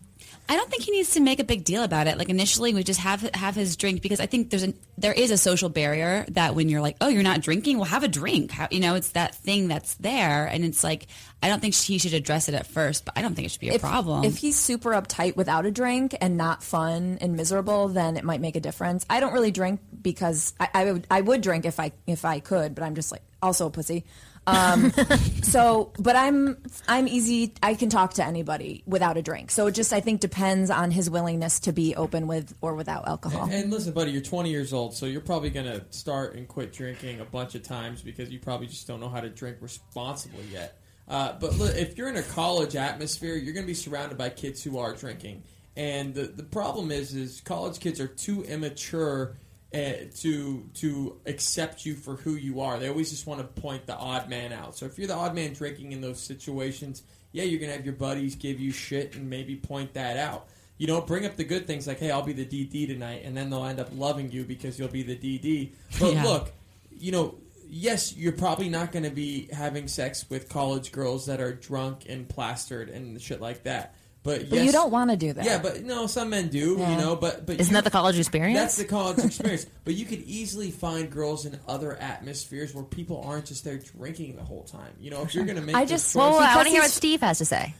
I 0.50 0.56
don't 0.56 0.70
think 0.70 0.84
he 0.84 0.92
needs 0.92 1.12
to 1.12 1.20
make 1.20 1.40
a 1.40 1.44
big 1.44 1.66
deal 1.66 1.84
about 1.84 2.08
it. 2.08 2.18
Like 2.18 2.30
initially, 2.30 2.74
we 2.74 2.84
just 2.84 3.02
have 3.02 3.22
have 3.34 3.56
his 3.56 3.76
drink 3.76 4.02
because 4.02 4.20
I 4.20 4.28
think 4.28 4.50
there's 4.50 4.64
an 4.64 4.76
there 4.98 5.12
is 5.12 5.32
a 5.32 5.38
social 5.38 5.68
barrier 5.68 6.26
that 6.30 6.56
when 6.56 6.70
you're 6.70 6.82
like, 6.82 6.96
oh, 7.02 7.10
you're 7.10 7.24
not 7.24 7.42
drinking, 7.42 7.78
well, 7.78 7.86
have 7.86 8.04
a 8.04 8.08
drink. 8.08 8.52
How, 8.52 8.68
you 8.72 8.80
know, 8.80 8.96
it's 8.96 9.12
that 9.12 9.36
thing 9.36 9.68
that's 9.68 9.96
there, 9.96 10.46
and 10.46 10.64
it's 10.64 10.84
like 10.84 11.08
I 11.44 11.50
don't 11.50 11.60
think 11.60 11.76
he 11.76 11.98
should 11.98 12.14
address 12.14 12.48
it 12.48 12.56
at 12.56 12.66
first, 12.66 13.04
but 13.04 13.18
I 13.18 13.22
don't 13.22 13.36
think 13.36 13.46
it 13.46 13.52
should 13.52 13.62
be 13.62 13.70
a 13.70 13.74
if, 13.74 13.82
problem. 13.82 14.24
If 14.24 14.38
he's 14.38 14.58
super 14.58 14.92
uptight 14.92 15.36
without 15.36 15.66
a 15.66 15.72
drink 15.72 16.16
and 16.22 16.38
not 16.38 16.64
fun 16.64 17.18
and 17.20 17.36
miserable, 17.36 17.90
then 17.90 18.16
it 18.16 18.24
might 18.24 18.40
make 18.40 18.56
a 18.56 18.62
difference. 18.62 19.06
I 19.10 19.20
don't 19.20 19.34
really 19.34 19.52
drink 19.52 19.82
because 20.02 20.54
I, 20.60 20.70
I 20.74 20.92
would 20.92 21.08
I 21.12 21.22
would 21.22 21.42
drink 21.42 21.66
if 21.66 21.80
I 21.80 21.92
if 22.06 22.24
I 22.24 22.40
could, 22.40 22.74
but 22.74 22.84
I'm 22.84 22.96
just 22.96 23.12
like 23.12 23.22
also 23.42 23.68
a 23.68 23.70
pussy. 23.70 24.06
Um, 24.48 24.92
so, 25.44 25.92
but 26.00 26.16
I'm 26.16 26.58
I'm 26.88 27.08
easy. 27.08 27.54
I 27.62 27.76
can 27.76 27.90
talk 27.90 28.16
to 28.16 28.26
anybody 28.26 28.84
without 28.88 29.18
a 29.18 29.22
drink. 29.22 29.52
So 29.52 29.68
it 29.68 29.74
just 29.74 29.94
I 29.94 30.00
think 30.00 30.22
depends 30.22 30.72
on 30.72 30.90
his 30.90 31.10
willingness 31.10 31.60
to 31.62 31.74
be 31.74 31.96
open 31.96 32.26
with 32.28 32.56
or 32.62 32.74
without 32.74 33.08
alcohol. 33.08 33.44
And, 33.44 33.54
and 33.54 33.72
listen, 33.72 33.94
buddy, 33.94 34.12
you're 34.12 34.22
20 34.22 34.50
years 34.50 34.74
old, 34.74 34.96
so 34.96 35.06
you're 35.06 35.22
probably 35.22 35.52
to 35.68 35.86
start 35.90 36.36
and 36.36 36.48
quit 36.48 36.74
drinking 36.74 37.20
a 37.20 37.26
bunch 37.26 37.56
of 37.56 37.64
times 37.64 38.02
because 38.02 38.30
you 38.30 38.40
probably 38.40 38.68
just 38.68 38.88
don't 38.88 39.00
know 39.00 39.10
how 39.10 39.20
to 39.20 39.30
drink 39.30 39.58
responsibly 39.60 40.44
yet. 40.52 40.80
Uh, 41.08 41.34
but 41.40 41.56
look, 41.56 41.76
if 41.76 41.98
you're 41.98 42.10
in 42.10 42.18
a 42.18 42.24
college 42.24 42.76
atmosphere, 42.76 43.36
you're 43.36 43.54
going 43.54 43.66
to 43.66 43.68
be 43.68 43.74
surrounded 43.74 44.18
by 44.18 44.30
kids 44.30 44.64
who 44.64 44.78
are 44.78 44.94
drinking. 44.94 45.44
And 45.76 46.14
the, 46.14 46.24
the 46.24 46.44
problem 46.44 46.92
is, 46.92 47.14
is 47.14 47.42
college 47.42 47.80
kids 47.80 48.00
are 48.00 48.08
too 48.08 48.44
immature 48.44 49.36
uh, 49.74 49.92
to 50.20 50.70
to 50.76 51.20
accept 51.26 51.86
you 51.86 51.96
for 51.96 52.16
who 52.16 52.36
you 52.36 52.62
are. 52.62 52.80
They 52.80 52.88
always 52.90 53.10
just 53.10 53.28
want 53.28 53.40
to 53.42 53.62
point 53.62 53.86
the 53.86 53.96
odd 53.96 54.30
man 54.30 54.54
out. 54.54 54.78
So 54.78 54.86
if 54.86 54.98
you're 54.98 55.08
the 55.08 55.16
odd 55.16 55.36
man 55.36 55.54
drinking 55.54 55.92
in 55.92 56.02
those 56.02 56.20
situations, 56.22 57.04
yeah, 57.34 57.44
you're 57.44 57.60
going 57.60 57.70
to 57.72 57.76
have 57.76 57.86
your 57.86 57.96
buddies 57.96 58.36
give 58.36 58.60
you 58.60 58.72
shit 58.72 59.16
and 59.16 59.30
maybe 59.30 59.56
point 59.56 59.94
that 59.96 60.18
out. 60.18 60.48
You 60.78 60.88
know, 60.88 61.02
bring 61.02 61.26
up 61.26 61.36
the 61.36 61.44
good 61.44 61.68
things 61.68 61.88
like, 61.88 62.00
hey, 62.00 62.12
I'll 62.12 62.22
be 62.22 62.34
the 62.34 62.46
DD 62.46 62.88
tonight, 62.88 63.24
and 63.26 63.36
then 63.36 63.50
they'll 63.50 63.66
end 63.66 63.80
up 63.80 63.90
loving 63.94 64.32
you 64.32 64.44
because 64.44 64.78
you'll 64.78 64.88
be 64.90 65.04
the 65.04 65.16
DD. 65.18 65.72
But 66.00 66.14
Yeah. 66.14 66.24
look, 66.24 66.54
you 66.92 67.12
know, 67.12 67.36
yes, 67.68 68.16
you're 68.16 68.32
probably 68.32 68.70
not 68.70 68.92
going 68.92 69.04
to 69.04 69.10
be 69.10 69.50
having 69.52 69.88
sex 69.88 70.30
with 70.30 70.48
college 70.50 70.92
girls 70.92 71.26
that 71.26 71.42
are 71.42 71.52
drunk 71.54 72.04
and 72.08 72.30
plastered 72.30 72.90
and 72.90 73.20
shit 73.22 73.42
like 73.42 73.64
that. 73.64 73.96
But, 74.24 74.50
But 74.50 74.58
yes, 74.58 74.66
you 74.66 74.72
don't 74.74 74.92
want 74.92 75.10
to 75.12 75.16
do 75.16 75.32
that. 75.34 75.46
Yeah, 75.46 75.60
but 75.60 75.84
no, 75.84 76.06
some 76.08 76.30
men 76.32 76.50
do. 76.50 76.76
Yeah. 76.78 76.92
You 76.92 76.98
know, 76.98 77.16
but 77.16 77.46
but 77.46 77.62
Isn't 77.62 77.72
you- 77.72 77.78
that 77.78 77.86
the 77.86 77.92
college 77.92 78.20
experience? 78.20 78.60
That's 78.60 78.76
the 78.78 78.84
college 78.86 79.20
experience. 79.26 79.66
but 79.86 79.94
you 79.94 80.06
could 80.06 80.20
easily 80.24 80.70
find 80.72 81.10
girls 81.10 81.46
in 81.46 81.58
other 81.68 81.96
atmospheres 81.96 82.74
where 82.76 82.84
people 82.84 83.24
aren't 83.26 83.46
just 83.46 83.64
there 83.64 83.78
drinking 83.78 84.36
the 84.36 84.44
whole 84.44 84.64
time. 84.64 84.92
You 85.00 85.12
know, 85.12 85.22
if 85.22 85.34
you're 85.34 85.46
going 85.46 85.56
to 85.56 85.62
make 85.62 85.76
I 85.76 85.86
just- 85.86 86.14
well, 86.16 86.38
I 86.40 86.56
want 86.56 86.68
to 86.68 86.72
hear 86.72 86.82
what 86.82 86.92
Steve 86.92 87.22
has 87.22 87.38
to 87.38 87.46
say. 87.46 87.74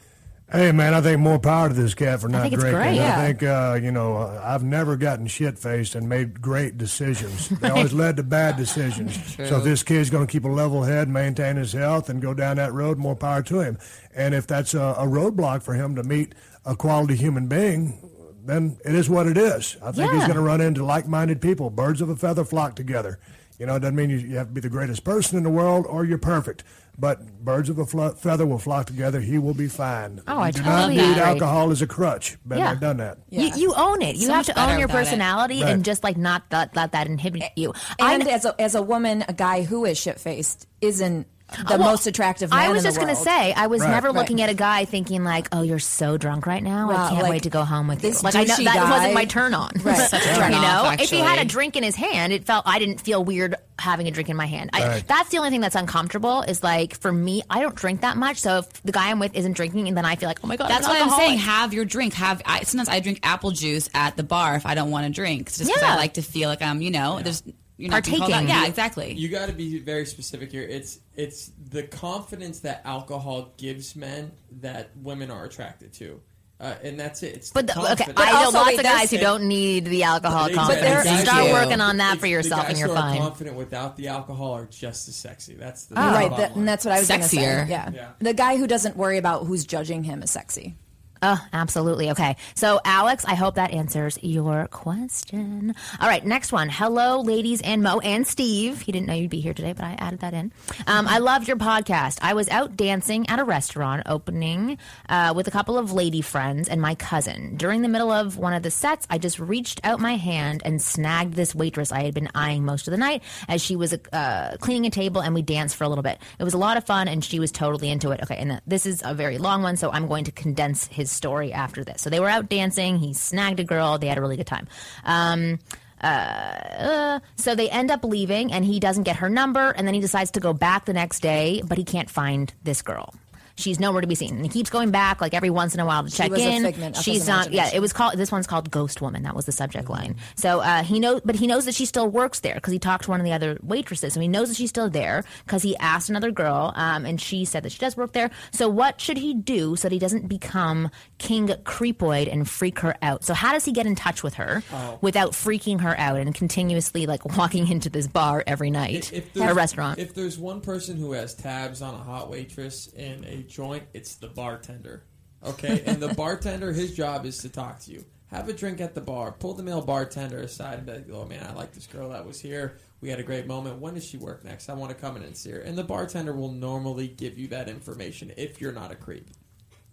Hey 0.50 0.72
man, 0.72 0.94
I 0.94 1.02
think 1.02 1.20
more 1.20 1.40
power 1.40 1.68
to 1.68 1.74
this 1.74 1.94
cat 1.94 2.22
for 2.22 2.30
not 2.30 2.44
think 2.44 2.54
it's 2.54 2.64
drinking. 2.64 2.82
great. 2.82 2.96
Yeah. 2.96 3.20
I 3.20 3.26
think 3.26 3.44
uh, 3.44 3.80
you 3.84 3.92
know 3.92 4.16
uh, 4.16 4.42
I've 4.42 4.64
never 4.64 4.96
gotten 4.96 5.28
shit 5.28 5.60
faced 5.60 5.94
and 5.94 6.08
made 6.08 6.42
great 6.42 6.78
decisions. 6.78 7.50
They 7.50 7.70
always 7.70 7.92
led 7.92 8.16
to 8.18 8.24
bad 8.24 8.56
decisions. 8.56 9.18
So 9.48 9.58
if 9.58 9.64
this 9.64 9.84
kid's 9.84 10.10
going 10.10 10.26
to 10.26 10.32
keep 10.32 10.46
a 10.46 10.50
level 10.50 10.84
head, 10.84 11.10
maintain 11.10 11.58
his 11.58 11.74
health, 11.74 12.10
and 12.10 12.22
go 12.22 12.34
down 12.34 12.58
that 12.58 12.74
road, 12.74 12.98
more 12.98 13.16
power 13.16 13.44
to 13.44 13.60
him. 13.60 13.78
And 14.16 14.34
if 14.34 14.48
that's 14.48 14.74
a, 14.74 14.96
a 14.98 15.06
roadblock 15.06 15.64
for 15.64 15.74
him 15.74 15.96
to 15.96 16.04
meet 16.04 16.34
a 16.66 16.76
quality 16.76 17.16
human 17.16 17.48
being, 17.48 18.00
then 18.44 18.78
it 18.84 18.96
is 18.96 19.10
what 19.10 19.28
it 19.28 19.38
is. 19.38 19.78
I 19.82 19.92
think 19.92 20.12
he's 20.12 20.24
going 20.24 20.36
to 20.36 20.42
run 20.42 20.60
into 20.60 20.84
like-minded 20.84 21.40
people. 21.42 21.70
Birds 21.70 22.02
of 22.02 22.10
a 22.10 22.16
feather 22.16 22.44
flock 22.44 22.76
together. 22.76 23.20
You 23.60 23.66
know, 23.66 23.76
it 23.76 23.80
doesn't 23.80 23.96
mean 23.96 24.10
you, 24.10 24.18
you 24.18 24.38
have 24.38 24.48
to 24.48 24.54
be 24.54 24.62
the 24.62 24.70
greatest 24.70 25.04
person 25.04 25.38
in 25.38 25.44
the 25.44 25.50
world 25.50 25.86
or 25.88 26.04
you're 26.06 26.18
perfect. 26.18 26.64
But 27.00 27.44
birds 27.46 27.70
of 27.70 27.78
a 27.78 27.86
flo- 27.86 28.14
feather 28.16 28.46
will 28.48 28.58
flock 28.58 28.88
together. 28.88 29.20
He 29.20 29.38
will 29.38 29.54
be 29.54 29.68
fine. 29.68 30.20
Oh, 30.28 30.40
I 30.40 30.48
you 30.48 30.54
do 30.54 30.64
totally 30.64 30.96
not 30.96 31.04
need 31.06 31.12
agree. 31.12 31.22
alcohol 31.22 31.70
as 31.70 31.82
a 31.84 31.88
crutch. 31.88 32.38
Been 32.48 32.58
Yeah. 32.58 32.72
there, 32.74 32.76
done 32.82 32.98
that. 32.98 33.20
You, 33.30 33.52
you 33.56 33.74
own 33.78 34.02
it. 34.02 34.16
You 34.16 34.26
So 34.28 34.34
have 34.34 34.38
much 34.40 34.46
to 34.48 34.54
better 34.56 34.72
own 34.74 34.80
your 34.80 34.88
without 34.88 34.98
it. 34.98 35.04
personality 35.06 35.62
Right. 35.62 35.74
and 35.74 35.86
just 35.86 36.04
like 36.04 36.18
not 36.18 36.44
let, 36.52 36.76
let 36.76 36.94
that 36.94 37.06
inhibit 37.06 37.44
you. 37.56 37.74
And 38.00 38.24
I, 38.24 38.32
as 38.32 38.46
a 38.46 38.60
as 38.60 38.74
a 38.74 38.82
woman, 38.82 39.24
a 39.28 39.34
guy 39.34 39.62
who 39.62 39.86
is 39.86 40.00
shit 40.00 40.20
faced 40.20 40.66
isn't 40.82 41.28
the 41.56 41.78
Well, 41.78 41.92
most 41.92 42.08
attractive 42.08 42.50
man 42.50 42.60
I 42.60 42.70
was 42.70 42.80
in 42.84 42.90
just 42.90 43.00
gonna 43.00 43.16
say, 43.16 43.54
I 43.54 43.68
was 43.68 43.82
Right. 43.82 43.90
never 43.90 44.10
Right. 44.10 44.18
looking 44.18 44.42
at 44.42 44.50
a 44.50 44.54
guy 44.54 44.84
thinking 44.86 45.24
like, 45.24 45.48
"Oh, 45.54 45.62
you're 45.62 45.80
so 45.80 46.18
drunk 46.18 46.46
right 46.46 46.62
now. 46.62 46.92
I 46.92 47.10
can't 47.10 47.24
like, 47.24 47.30
wait 47.32 47.44
to 47.44 47.50
go 47.50 47.64
home 47.64 47.88
with 47.88 48.04
you." 48.04 48.10
this 48.12 48.22
Like 48.24 48.36
I 48.36 48.44
know 48.44 48.56
that 48.58 48.66
guy- 48.76 48.90
wasn't 48.92 49.14
my 49.14 49.26
turn 49.26 49.54
on. 49.54 49.72
Right. 49.84 50.10
Such 50.10 50.26
a 50.26 50.34
you 50.34 50.50
know, 50.50 50.58
off, 50.58 51.00
if 51.00 51.10
he 51.10 51.20
had 51.20 51.40
a 51.40 51.46
drink 51.46 51.76
in 51.78 51.84
his 51.84 51.96
hand, 51.96 52.34
it 52.34 52.46
felt 52.46 52.64
I 52.68 52.80
didn't 52.80 53.00
feel 53.00 53.24
weird 53.24 53.56
having 53.80 54.08
a 54.08 54.12
drink 54.12 54.28
in 54.28 54.36
my 54.36 54.48
hand. 54.48 54.72
I, 54.74 55.04
That's 55.08 55.30
the 55.30 55.38
only 55.38 55.52
thing 55.52 55.62
that's 55.62 55.76
uncomfortable. 55.76 56.42
Is 56.42 56.64
like 56.64 57.00
for 57.00 57.12
me, 57.14 57.44
I 57.50 57.62
don't 57.62 57.76
drink 57.76 58.02
that 58.02 58.18
much. 58.18 58.38
So 58.38 58.58
if 58.60 58.84
the 58.84 58.92
guy 58.92 59.10
I'm 59.10 59.20
with 59.20 59.34
isn't 59.36 59.54
drinking, 59.54 59.88
and 59.88 59.96
then 59.96 60.04
I 60.04 60.16
feel 60.18 60.28
like, 60.28 60.40
"Oh 60.44 60.48
my 60.48 60.58
god, 60.58 60.70
That's 60.70 60.86
I'm 60.86 60.92
what 60.94 61.02
I'm 61.14 61.18
saying. 61.18 61.38
Have 61.40 61.74
your 61.74 61.86
drink. 61.86 62.14
Have 62.16 62.42
I, 62.46 62.64
sometimes 62.64 62.90
I 62.90 63.00
drink 63.00 63.20
apple 63.24 63.52
juice 63.52 63.90
at 63.94 64.18
the 64.18 64.24
bar 64.24 64.56
if 64.56 64.66
I 64.66 64.76
don't 64.76 64.92
want 64.92 65.06
to 65.06 65.12
drink, 65.14 65.48
just 65.48 65.60
because 65.66 65.82
Yeah. 65.82 65.94
I 65.94 65.96
like 65.96 66.16
to 66.16 66.22
feel 66.22 66.50
like 66.50 66.62
I'm, 66.62 66.82
you 66.82 66.92
know, 66.92 67.20
there's 67.24 67.42
you're 67.78 67.92
not 67.92 68.04
Partaking. 68.06 68.34
out. 68.34 68.48
Yeah, 68.48 68.66
exactly. 68.66 69.14
You 69.14 69.30
got 69.30 69.48
to 69.48 69.54
be 69.54 69.80
very 69.80 70.06
specific 70.06 70.52
here. 70.52 70.64
It's 70.64 71.00
it's 71.16 71.52
the 71.70 71.84
confidence 71.84 72.60
that 72.62 72.82
alcohol 72.86 73.54
gives 73.58 73.96
men 73.96 74.32
that 74.62 74.90
women 74.98 75.30
are 75.32 75.46
attracted 75.46 75.94
to, 75.94 76.20
uh, 76.60 76.74
and 76.84 77.00
that's 77.00 77.22
it. 77.24 77.36
It's 77.36 77.52
But 77.52 77.68
the 77.68 77.74
the, 77.74 77.80
okay, 77.80 77.88
confidence. 78.06 78.20
I 78.20 78.32
know 78.32 78.38
also, 78.46 78.58
lots 78.58 78.78
of 78.78 78.84
guys 78.84 79.12
who 79.12 79.18
don't 79.20 79.44
need 79.48 79.86
the 79.86 80.04
alcohol 80.04 80.48
Exactly. 80.48 80.76
confidence. 80.76 81.04
there- 81.06 81.26
Start 81.26 81.46
you. 81.48 81.54
working 81.54 81.82
on 81.82 81.98
that 81.98 82.14
It's 82.14 82.20
for 82.22 82.26
the 82.28 82.32
yourself, 82.32 82.62
guys 82.64 82.70
and 82.72 82.80
you're 82.80 82.88
who 82.88 82.96
fine. 82.96 83.18
Are 83.18 83.22
confident 83.22 83.56
without 83.58 83.96
the 83.98 84.08
alcohol 84.08 84.54
are 84.54 84.66
just 84.66 85.08
as 85.08 85.16
sexy. 85.16 85.54
That's 85.54 85.86
the 85.86 85.96
You're 85.96 86.04
right, 86.04 86.30
bottom 86.32 86.38
that, 86.42 86.50
line. 86.52 86.60
and 86.60 86.68
that's 86.68 86.84
what 86.86 86.94
I 86.96 87.00
was 87.00 87.08
going 87.08 87.22
to 87.22 87.28
say. 87.28 87.42
Yeah. 87.70 87.92
Yeah. 87.94 88.10
the 88.20 88.34
guy 88.34 88.58
who 88.58 88.66
doesn't 88.68 88.98
worry 88.98 89.18
about 89.20 89.46
who's 89.46 89.66
judging 89.66 90.04
him 90.04 90.24
is 90.24 90.32
sexy. 90.32 90.76
Oh, 91.22 91.44
absolutely. 91.54 92.12
Okay. 92.12 92.36
So, 92.56 92.80
Alex, 92.86 93.26
I 93.26 93.36
hope 93.36 93.56
that 93.56 93.72
answers 93.72 94.20
your 94.22 94.68
question. 94.68 95.74
All 96.00 96.08
right. 96.08 96.26
Next 96.26 96.52
one. 96.52 96.70
Hello, 96.70 97.22
ladies 97.22 97.62
and 97.62 97.82
Mo 97.84 98.00
and 98.00 98.26
Steve. 98.28 98.82
He 98.82 98.92
didn't 98.92 99.08
know 99.08 99.14
you'd 99.14 99.30
be 99.30 99.42
here 99.42 99.54
today, 99.54 99.74
but 99.74 99.86
I 99.86 99.94
added 100.00 100.20
that 100.20 100.34
in. 100.34 100.52
Um, 100.86 101.08
I 101.08 101.20
loved 101.20 101.48
your 101.48 101.58
podcast. 101.58 102.20
I 102.22 102.34
was 102.34 102.50
out 102.50 102.78
dancing 102.78 103.30
at 103.30 103.40
a 103.40 103.44
restaurant 103.44 104.04
opening 104.06 104.78
uh, 105.10 105.34
with 105.36 105.48
a 105.48 105.52
couple 105.52 105.78
of 105.78 105.92
lady 105.92 106.22
friends 106.22 106.68
and 106.68 106.82
my 106.82 106.96
cousin. 106.96 107.58
During 107.58 107.82
the 107.82 107.88
middle 107.88 108.12
of 108.12 108.38
one 108.38 108.54
of 108.54 108.64
the 108.64 108.72
sets, 108.72 109.08
I 109.10 109.18
just 109.18 109.40
reached 109.40 109.82
out 109.84 110.00
my 110.00 110.16
hand 110.16 110.62
and 110.66 110.82
snagged 110.82 111.34
this 111.34 111.56
waitress 111.56 111.92
I 111.92 112.04
had 112.04 112.14
been 112.14 112.30
eyeing 112.36 112.66
most 112.66 112.88
of 112.88 112.92
the 112.92 112.98
night 112.98 113.24
as 113.48 113.62
she 113.62 113.76
was 113.76 113.94
uh, 114.14 114.58
cleaning 114.60 114.86
a 114.86 114.90
table 114.90 115.22
and 115.22 115.34
we 115.34 115.42
danced 115.42 115.76
for 115.76 115.84
a 115.84 115.90
little 115.90 116.04
bit. 116.04 116.20
It 116.40 116.44
was 116.44 116.54
a 116.54 116.58
lot 116.58 116.78
of 116.78 116.86
fun 116.86 117.08
and 117.08 117.24
she 117.24 117.40
was 117.40 117.52
totally 117.52 117.90
into 117.90 118.12
it. 118.12 118.22
Okay. 118.24 118.38
And 118.38 118.62
this 118.68 118.86
is 118.86 119.02
a 119.04 119.14
very 119.14 119.38
long 119.38 119.64
one, 119.64 119.78
so 119.78 119.92
I'm 119.92 120.08
going 120.08 120.26
to 120.26 120.32
condense 120.32 120.88
his 120.88 121.07
story 121.08 121.54
after 121.54 121.84
this. 121.84 122.02
So 122.02 122.10
they 122.10 122.20
were 122.20 122.30
out 122.30 122.50
dancing. 122.50 122.98
He 122.98 123.14
snagged 123.14 123.60
a 123.60 123.64
girl. 123.64 123.98
They 123.98 124.08
had 124.08 124.18
a 124.18 124.22
really 124.22 124.38
good 124.38 124.48
time. 124.48 124.68
Um, 125.04 125.60
uh, 126.02 127.20
so 127.38 127.56
they 127.56 127.70
end 127.70 127.90
up 127.90 128.04
leaving, 128.04 128.52
and 128.52 128.64
he 128.64 128.80
doesn't 128.80 129.04
get 129.04 129.18
her 129.18 129.30
number, 129.30 129.72
and 129.72 129.88
then 129.88 129.96
he 129.96 130.00
decides 130.00 130.32
to 130.32 130.40
go 130.40 130.54
back 130.54 130.86
the 130.86 130.94
next 130.94 131.22
day, 131.22 131.62
but 131.66 131.78
he 131.78 131.84
can't 131.84 132.10
find 132.10 132.54
this 132.64 132.82
girl. 132.82 133.14
She's 133.58 133.80
nowhere 133.80 134.02
to 134.02 134.08
be 134.08 134.16
seen, 134.16 134.36
and 134.36 134.44
he 134.46 134.50
keeps 134.50 134.70
going 134.70 134.92
back 134.92 135.20
like 135.20 135.34
every 135.34 135.50
once 135.50 135.74
in 135.74 135.80
a 135.80 135.86
while 135.86 136.04
to 136.04 136.10
check 136.12 136.30
was 136.32 136.42
in. 136.42 136.64
figment 136.64 136.98
of 136.98 137.04
his 137.04 137.14
She's 137.16 137.28
not. 137.28 137.52
Yeah, 137.52 137.70
it 137.74 137.80
was 137.80 137.92
called. 137.92 138.14
This 138.18 138.32
one's 138.32 138.48
called 138.48 138.70
Ghost 138.72 139.02
Woman. 139.02 139.24
That 139.24 139.36
was 139.36 139.46
the 139.46 139.52
subject 139.52 139.90
line. 139.90 140.16
So 140.36 140.60
uh, 140.60 140.84
he 140.84 141.00
knows, 141.00 141.22
but 141.26 141.36
he 141.36 141.48
knows 141.48 141.66
that 141.66 141.74
she 141.76 141.86
still 141.86 142.08
works 142.08 142.40
there 142.42 142.56
because 142.56 142.72
he 142.72 142.80
talked 142.80 143.06
to 143.06 143.10
one 143.12 143.20
of 143.20 143.26
the 143.26 143.34
other 143.34 143.58
waitresses, 143.64 144.16
and 144.16 144.22
he 144.22 144.28
knows 144.30 144.48
that 144.50 144.58
she's 144.58 144.70
still 144.70 144.90
there 144.90 145.24
because 145.46 145.64
he 145.64 145.76
asked 145.78 146.10
another 146.10 146.32
girl, 146.32 146.72
um, 146.76 147.06
and 147.06 147.20
she 147.20 147.46
said 147.46 147.64
that 147.64 147.72
she 147.72 147.80
does 147.80 147.98
work 147.98 148.14
there. 148.14 148.30
So 148.52 148.70
what 148.70 149.02
should 149.02 149.18
he 149.18 149.34
do 149.34 149.76
so 149.76 149.88
that 149.88 149.94
he 149.94 150.00
doesn't 150.00 150.28
become 150.28 150.90
King 151.18 151.48
Creepoid 151.48 152.32
and 152.32 152.48
freak 152.48 152.80
her 152.80 152.96
out? 153.02 153.24
So 153.24 153.34
how 153.34 153.54
does 153.54 153.66
he 153.66 153.72
get 153.72 153.86
in 153.88 153.96
touch 153.96 154.22
with 154.24 154.36
her 154.36 154.62
Oh. 154.72 155.00
without 155.02 155.32
freaking 155.32 155.82
her 155.82 155.98
out 156.00 156.18
and 156.20 156.34
continuously 156.36 157.06
like 157.08 157.26
walking 157.38 157.68
into 157.68 157.90
this 157.90 158.08
bar 158.08 158.44
every 158.46 158.70
night 158.70 159.12
If 159.12 159.36
or 159.36 159.54
restaurant? 159.54 159.98
If 160.00 160.14
there's 160.14 160.38
one 160.38 160.62
person 160.62 160.98
who 160.98 161.14
has 161.14 161.34
tabs 161.34 161.82
on 161.82 161.94
a 161.96 161.98
hot 161.98 162.30
waitress 162.30 162.88
in 162.96 163.24
a 163.26 163.44
joint, 163.48 163.84
it's 163.94 164.16
the 164.16 164.28
bartender. 164.28 165.04
Okay, 165.46 165.84
and 165.86 166.00
the 166.02 166.14
bartender, 166.16 166.72
his 166.74 166.96
job 166.96 167.26
is 167.26 167.38
to 167.40 167.50
talk 167.50 167.80
to 167.82 167.92
you. 167.92 168.06
Have 168.28 168.50
a 168.50 168.54
drink 168.54 168.82
at 168.82 168.94
the 168.94 169.02
bar. 169.02 169.32
Pull 169.32 169.54
the 169.54 169.64
male 169.64 169.82
bartender 169.82 170.40
aside 170.40 170.80
and 170.80 170.86
be 170.86 170.92
like, 170.94 171.06
"Oh 171.14 171.26
man, 171.26 171.46
I 171.48 171.54
like 171.54 171.72
this 171.74 171.88
girl 171.88 172.10
that 172.10 172.26
was 172.26 172.42
here. 172.42 172.78
We 173.00 173.10
had 173.10 173.20
a 173.20 173.24
great 173.24 173.48
moment. 173.48 173.80
When 173.80 173.94
does 173.94 174.06
she 174.06 174.18
work 174.18 174.44
next? 174.44 174.68
I 174.70 174.74
want 174.74 174.92
to 174.92 174.98
come 174.98 175.16
in 175.16 175.24
and 175.24 175.38
see 175.38 175.52
her." 175.52 175.60
And 175.60 175.78
the 175.78 175.84
bartender 175.84 176.34
will 176.34 176.52
normally 176.52 177.08
give 177.08 177.38
you 177.38 177.48
that 177.50 177.70
information 177.70 178.34
if 178.36 178.60
you're 178.60 178.74
not 178.74 178.92
a 178.92 178.96
creep. 178.96 179.30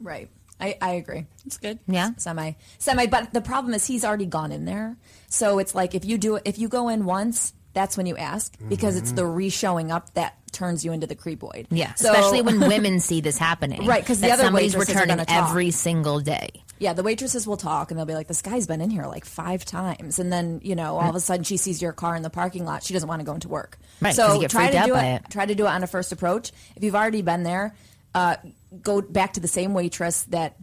Right. 0.00 0.30
I, 0.60 0.76
I 0.80 0.92
agree. 0.94 1.26
It's 1.46 1.58
good. 1.58 1.78
yeah. 1.86 2.10
Semi. 2.16 2.52
Semi. 2.78 3.06
But 3.06 3.32
the 3.32 3.40
problem 3.40 3.74
is 3.74 3.86
he's 3.86 4.04
already 4.04 4.26
gone 4.26 4.50
in 4.52 4.64
there. 4.64 4.96
So 5.28 5.58
it's 5.58 5.74
like 5.74 5.94
if 5.94 6.04
you 6.04 6.18
do 6.18 6.38
if 6.44 6.58
you 6.58 6.68
go 6.68 6.88
in 6.88 7.04
once, 7.04 7.52
that's 7.74 7.96
when 7.96 8.06
you 8.06 8.16
ask 8.16 8.54
because 8.68 8.96
it's 8.96 9.12
the 9.12 9.26
re-showing 9.26 9.90
up 9.92 10.14
that 10.14 10.36
turns 10.52 10.84
you 10.84 10.92
into 10.92 11.06
the 11.06 11.16
creepoid. 11.16 11.66
Yeah, 11.70 11.92
So- 11.94 12.10
especially 12.12 12.42
when 12.42 12.60
women 12.60 13.00
see 13.00 13.20
this 13.20 13.36
happening. 13.36 13.84
Right, 13.86 14.06
'cause 14.06 14.20
the 14.20 14.30
other 14.30 14.44
somebody's 14.44 14.76
returning 14.76 15.20
every 15.28 15.70
single 15.72 16.20
day. 16.20 16.62
Yeah, 16.78 16.92
the 16.92 17.02
waitresses 17.02 17.46
will 17.46 17.56
talk 17.56 17.90
and 17.90 17.98
they'll 17.98 18.06
be 18.06 18.14
like, 18.14 18.26
"This 18.28 18.42
guy's 18.42 18.66
been 18.66 18.80
in 18.80 18.90
here 18.90 19.06
like 19.06 19.24
five 19.24 19.64
times," 19.64 20.18
and 20.18 20.32
then 20.32 20.60
you 20.62 20.74
know, 20.74 20.98
all 20.98 21.10
of 21.10 21.14
a 21.16 21.20
sudden 21.20 21.44
she 21.44 21.56
sees 21.56 21.80
your 21.82 21.92
car 21.92 22.16
in 22.16 22.22
the 22.22 22.30
parking 22.30 22.64
lot. 22.64 22.82
She 22.82 22.92
doesn't 22.94 23.08
want 23.08 23.20
to 23.20 23.24
go 23.26 23.34
into 23.34 23.48
work. 23.48 23.78
Right, 24.00 24.14
so 24.14 24.40
try 24.48 24.70
to 24.70 24.82
do 24.86 24.94
it, 24.96 25.04
it. 25.04 25.22
Try 25.30 25.46
to 25.46 25.54
do 25.54 25.66
it 25.66 25.70
on 25.70 25.82
a 25.82 25.86
first 25.86 26.12
approach. 26.12 26.52
If 26.76 26.82
you've 26.82 26.94
already 26.96 27.22
been 27.22 27.42
there, 27.42 27.74
uh, 28.14 28.36
go 28.82 29.00
back 29.02 29.34
to 29.34 29.40
the 29.40 29.48
same 29.48 29.72
waitress 29.74 30.22
that 30.24 30.56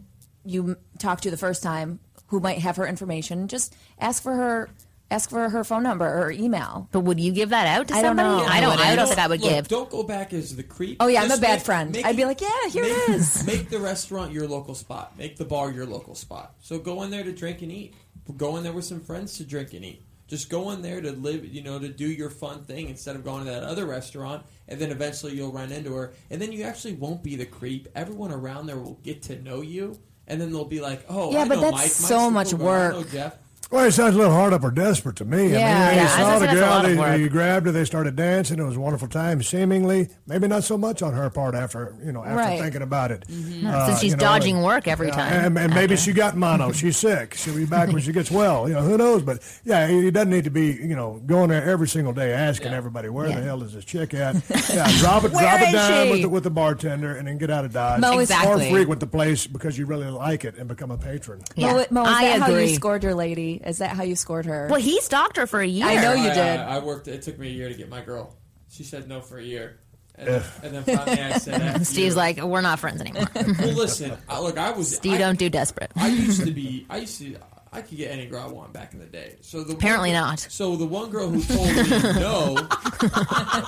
you 0.44 0.76
talked 0.98 1.22
to 1.24 1.30
the 1.30 1.36
first 1.36 1.62
time, 1.62 1.98
who 2.26 2.40
might 2.40 2.58
have 2.58 2.76
her 2.76 2.86
information. 2.86 3.48
Just 3.48 3.74
ask 3.98 4.22
for 4.22 4.34
her. 4.34 4.70
Ask 5.12 5.28
for 5.30 5.48
her 5.48 5.62
phone 5.62 5.82
number 5.82 6.06
or 6.06 6.30
email. 6.32 6.88
But 6.90 7.00
would 7.00 7.20
you 7.20 7.32
give 7.32 7.50
that 7.50 7.66
out 7.66 7.88
to 7.88 7.94
I 7.94 8.00
don't 8.02 8.16
know. 8.16 8.38
I 8.48 8.60
don't. 8.60 8.78
I 8.80 8.90
You 8.90 8.96
don't 8.96 9.06
think 9.08 9.18
I 9.20 9.26
would 9.26 9.40
look, 9.42 9.50
give. 9.50 9.68
Don't 9.68 9.90
go 9.90 10.02
back 10.02 10.32
as 10.32 10.56
the 10.56 10.62
creep. 10.62 10.96
Oh, 11.00 11.06
yeah, 11.06 11.22
I'm 11.22 11.30
a 11.30 11.36
bad 11.36 11.56
make- 11.58 11.64
friend. 11.66 11.92
make 11.92 12.06
I'd 12.06 12.16
be 12.16 12.24
like, 12.24 12.40
yeah, 12.40 12.48
here 12.70 12.84
it 12.84 13.08
make- 13.08 13.16
is. 13.18 13.46
Make 13.46 13.68
the 13.68 13.78
restaurant 13.78 14.32
your 14.32 14.48
local 14.48 14.74
spot. 14.74 15.16
Make 15.18 15.36
the 15.36 15.44
bar 15.44 15.70
your 15.70 15.84
local 15.86 16.14
spot. 16.14 16.54
So 16.62 16.78
go 16.78 17.02
in 17.02 17.10
there 17.10 17.22
to 17.24 17.32
drink 17.32 17.60
and 17.62 17.70
eat. 17.70 17.94
Go 18.36 18.56
in 18.56 18.62
there 18.62 18.72
with 18.72 18.84
some 18.86 19.00
friends 19.00 19.36
to 19.36 19.44
drink 19.44 19.74
and 19.74 19.84
eat. 19.84 20.02
Just 20.28 20.48
go 20.48 20.70
in 20.70 20.80
there 20.80 21.02
to 21.02 21.12
live, 21.12 21.44
you 21.44 21.62
know, 21.62 21.78
to 21.78 21.88
do 21.88 22.06
your 22.06 22.30
fun 22.30 22.64
thing 22.64 22.88
instead 22.88 23.14
of 23.16 23.22
going 23.24 23.44
to 23.44 23.50
that 23.50 23.64
other 23.64 23.84
restaurant, 23.84 24.42
and 24.66 24.80
then 24.80 24.90
eventually 24.90 25.34
you'll 25.34 25.52
run 25.52 25.70
into 25.70 25.92
her, 25.94 26.14
and 26.30 26.40
then 26.40 26.52
you 26.52 26.62
actually 26.62 26.94
won't 26.94 27.22
be 27.22 27.36
the 27.36 27.44
creep. 27.44 27.86
Everyone 27.94 28.32
around 28.32 28.64
there 28.66 28.78
will 28.78 28.98
get 29.02 29.20
to 29.24 29.38
know 29.42 29.60
you, 29.60 29.98
and 30.26 30.40
then 30.40 30.50
they'll 30.50 30.64
be 30.64 30.80
like, 30.80 31.04
"Oh, 31.10 31.32
Yeah, 31.32 31.40
I 31.42 31.48
but 31.48 31.56
know 31.56 31.60
that's 31.62 31.72
Mike. 31.76 31.90
So 31.90 32.24
the 32.26 32.30
much 32.30 32.50
cool 32.52 32.58
guy. 32.60 32.64
I 32.64 32.88
know 32.92 32.98
work. 33.00 33.10
Jeff. 33.10 33.36
Well, 33.72 33.86
it 33.86 33.92
sounds 33.92 34.14
a 34.14 34.18
little 34.18 34.34
hard 34.34 34.52
up 34.52 34.62
or 34.64 34.70
desperate 34.70 35.16
to 35.16 35.24
me. 35.24 35.38
Yeah, 35.38 35.44
I 35.44 35.48
mean, 35.48 35.58
yeah, 35.58 35.94
you 35.94 36.00
I 36.02 36.06
saw 36.08 36.38
the 36.38 36.40
that's 36.46 36.52
a 36.52 36.54
girl, 36.56 36.68
lot 36.68 36.84
of 36.84 36.90
they, 36.90 36.96
work. 36.98 37.18
you 37.20 37.28
grabbed 37.30 37.64
her, 37.66 37.72
they 37.72 37.84
started 37.86 38.16
dancing. 38.16 38.58
It 38.58 38.64
was 38.64 38.76
a 38.76 38.80
wonderful 38.80 39.08
time, 39.08 39.42
seemingly. 39.42 40.10
Maybe 40.26 40.46
not 40.46 40.62
so 40.64 40.76
much 40.76 41.00
on 41.00 41.14
her 41.14 41.30
part 41.30 41.54
after, 41.54 41.96
you 42.04 42.12
know, 42.12 42.22
after 42.22 42.36
Right. 42.36 42.60
thinking 42.60 42.82
about 42.82 43.10
it. 43.12 43.24
Mm-hmm. 43.28 43.66
Uh, 43.66 43.70
no, 43.78 43.86
since 43.86 44.00
she's 44.00 44.14
dodging 44.14 44.60
work 44.62 44.86
every 44.86 45.10
uh, 45.10 45.14
time 45.14 45.32
And, 45.32 45.58
and 45.58 45.74
maybe 45.74 45.96
she 45.96 46.12
got 46.12 46.36
mono. 46.36 46.70
She's 46.72 46.98
sick. 46.98 47.32
She'll 47.34 47.56
be 47.56 47.64
back 47.64 47.88
when 47.90 48.02
she 48.02 48.12
gets 48.12 48.30
well. 48.30 48.68
You 48.68 48.74
know, 48.74 48.82
who 48.82 48.98
knows? 48.98 49.22
But 49.22 49.42
yeah, 49.64 49.86
he 49.88 50.10
doesn't 50.10 50.28
need 50.30 50.44
to 50.44 50.50
be, 50.50 50.66
you 50.74 50.94
know, 50.94 51.22
going 51.24 51.48
there 51.48 51.64
every 51.64 51.88
single 51.88 52.12
day 52.12 52.32
asking 52.34 52.74
everybody, 52.74 53.08
where 53.08 53.28
the 53.28 53.40
hell 53.40 53.62
is 53.62 53.72
this 53.72 53.84
chick 53.86 54.12
at? 54.12 54.36
Yeah, 54.72 54.90
drop 54.98 55.24
it, 55.24 55.32
drop 55.32 55.60
it 55.60 55.72
down 55.72 56.10
with 56.10 56.22
the, 56.22 56.28
with 56.28 56.44
the 56.44 56.50
bartender 56.50 57.16
and 57.16 57.26
then 57.28 57.36
get 57.38 57.50
out 57.50 57.64
of 57.64 57.72
Dodge. 57.72 58.00
Mo, 58.00 58.18
is- 58.18 58.30
Or 58.30 58.34
Exactly. 58.34 58.70
frequent 58.70 59.00
the 59.00 59.06
place 59.06 59.46
because 59.46 59.76
you 59.78 59.86
really 59.86 60.06
like 60.08 60.44
it 60.44 60.56
and 60.58 60.68
become 60.68 60.90
a 60.90 60.96
patron. 60.98 61.42
Yeah, 61.56 61.72
Mo, 61.72 61.84
Mo, 61.90 62.02
is 62.02 62.08
I 62.08 62.24
that 62.38 62.40
how 62.42 62.54
you 62.56 62.68
scored 62.68 63.02
your 63.02 63.14
lady? 63.14 63.60
Is 63.64 63.78
that 63.78 63.96
how 63.96 64.02
you 64.02 64.16
scored 64.16 64.46
her? 64.46 64.68
Well, 64.70 64.80
he 64.80 65.00
stalked 65.00 65.36
her 65.36 65.46
for 65.46 65.60
a 65.60 65.66
year. 65.66 65.86
I 65.86 65.96
know 65.96 66.12
you 66.14 66.30
I, 66.30 66.34
did. 66.34 66.60
I, 66.60 66.76
I 66.76 66.78
worked. 66.80 67.08
It 67.08 67.22
took 67.22 67.38
me 67.38 67.48
a 67.48 67.52
year 67.52 67.68
to 67.68 67.74
get 67.74 67.88
my 67.88 68.00
girl. 68.00 68.34
She 68.70 68.84
said 68.84 69.08
no 69.08 69.20
for 69.20 69.38
a 69.38 69.42
year, 69.42 69.78
and, 70.14 70.28
then, 70.28 70.42
and 70.62 70.74
then 70.74 70.84
finally 70.96 71.20
I 71.22 71.38
said. 71.38 71.60
F 71.62 71.84
Steve's 71.84 72.14
you. 72.14 72.18
like, 72.18 72.40
we're 72.42 72.60
not 72.62 72.78
friends 72.78 73.00
anymore. 73.00 73.26
well, 73.34 73.72
listen. 73.74 74.16
I, 74.28 74.40
look, 74.40 74.56
I 74.58 74.70
was. 74.70 74.94
Steve, 74.96 75.14
I, 75.14 75.18
don't 75.18 75.38
do 75.38 75.48
desperate. 75.50 75.92
I 75.96 76.08
used 76.08 76.44
to 76.44 76.50
be. 76.54 76.86
I 76.88 76.98
used 76.98 77.18
to. 77.20 77.36
I 77.74 77.80
could 77.80 77.96
get 77.96 78.10
any 78.10 78.26
girl 78.26 78.42
I 78.42 78.48
want 78.52 78.74
back 78.74 78.92
in 78.92 78.98
the 78.98 79.06
day. 79.06 79.36
So 79.40 79.64
the 79.64 79.72
Apparently 79.72 80.10
one, 80.10 80.20
not. 80.20 80.40
So 80.40 80.76
the 80.76 80.84
one 80.84 81.08
girl 81.08 81.30
who 81.30 81.42
told 81.42 81.66
me 81.68 81.74
no. 82.20 82.52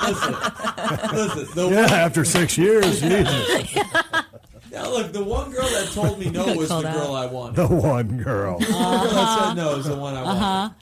listen, 0.04 0.34
listen. 1.14 1.54
The 1.54 1.68
Yeah, 1.70 1.80
one, 1.82 1.90
after 1.90 2.22
six 2.24 2.58
years, 2.58 3.00
Jesus. 3.00 3.72
Yeah, 4.74 4.86
look, 4.86 5.12
the 5.12 5.22
one 5.22 5.52
girl 5.52 5.68
that 5.68 5.88
told 5.92 6.18
me 6.18 6.30
no 6.30 6.44
was 6.56 6.68
the 6.68 6.74
called 6.74 6.84
out. 6.84 6.94
girl 6.94 7.14
I 7.14 7.26
wanted. 7.26 7.56
The 7.56 7.68
one 7.68 8.18
girl. 8.22 8.58
The 8.58 8.66
girl 8.66 8.74
that 8.74 9.10
said 9.10 9.18
uh-huh. 9.18 9.54
no 9.54 9.76
is 9.76 9.84
the 9.86 9.96
one 9.96 10.14
I 10.14 10.22
uh-huh. 10.22 10.34
wanted. 10.34 10.74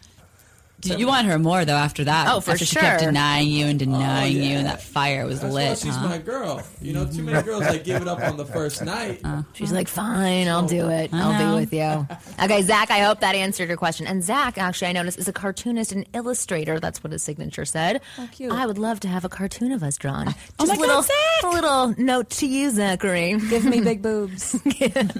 Did 0.82 1.00
you 1.00 1.06
want 1.06 1.26
her 1.28 1.38
more 1.38 1.64
though 1.64 1.74
after 1.74 2.04
that? 2.04 2.28
Oh, 2.28 2.40
for 2.40 2.52
after 2.52 2.64
she 2.64 2.76
kept 2.76 3.00
denying 3.00 3.48
you 3.48 3.66
and 3.66 3.80
oh, 3.80 3.84
denying 3.84 4.36
Oh, 4.36 4.40
you, 4.40 4.56
and 4.58 4.66
that 4.66 4.82
fire 4.82 5.24
was 5.26 5.40
That's 5.40 5.52
why 5.52 5.68
lit. 5.68 5.78
she's 5.78 5.94
huh? 5.94 6.08
my 6.08 6.18
girl. 6.18 6.62
You 6.80 6.92
know, 6.92 7.06
too 7.06 7.22
many 7.22 7.42
girls 7.42 7.62
like 7.62 7.84
give 7.84 8.02
it 8.02 8.08
up 8.08 8.20
on 8.20 8.36
the 8.36 8.44
first 8.44 8.82
uh-huh. 8.82 8.94
night. 9.24 9.44
She's 9.54 9.72
like, 9.72 9.88
fine, 9.88 10.48
I'll 10.48 10.66
do 10.66 10.88
it. 10.88 11.10
I'll 11.12 11.54
be 11.54 11.60
with 11.60 11.72
you. 11.72 12.06
Okay, 12.42 12.62
Zach, 12.62 12.90
I 12.90 13.00
hope 13.00 13.20
that 13.20 13.34
answered 13.34 13.68
your 13.68 13.76
question. 13.76 14.06
And 14.06 14.22
Zach, 14.22 14.58
actually, 14.58 14.88
I 14.88 14.92
noticed, 14.92 15.18
is 15.18 15.28
a 15.28 15.32
cartoonist 15.32 15.92
and 15.92 16.06
illustrator. 16.14 16.80
That's 16.80 17.02
what 17.02 17.12
his 17.12 17.22
signature 17.22 17.64
said. 17.64 18.00
Oh, 18.18 18.28
cute. 18.32 18.52
I 18.52 18.66
would 18.66 18.78
love 18.78 19.00
to 19.00 19.08
have 19.08 19.24
a 19.24 19.28
cartoon 19.28 19.72
of 19.72 19.82
us 19.82 19.96
drawn. 19.96 20.28
Oh 20.28 20.32
Just 20.32 20.46
Oh 20.60 20.66
my 20.66 20.74
a 20.74 20.78
little, 20.78 20.96
God, 20.96 21.06
Zach! 21.06 21.44
a 21.44 21.48
little 21.48 21.94
note 22.04 22.30
to 22.30 22.46
you, 22.46 22.70
Zachary. 22.70 23.38
Give 23.50 23.64
me 23.64 23.80
big 23.80 24.02
boobs. 24.02 24.60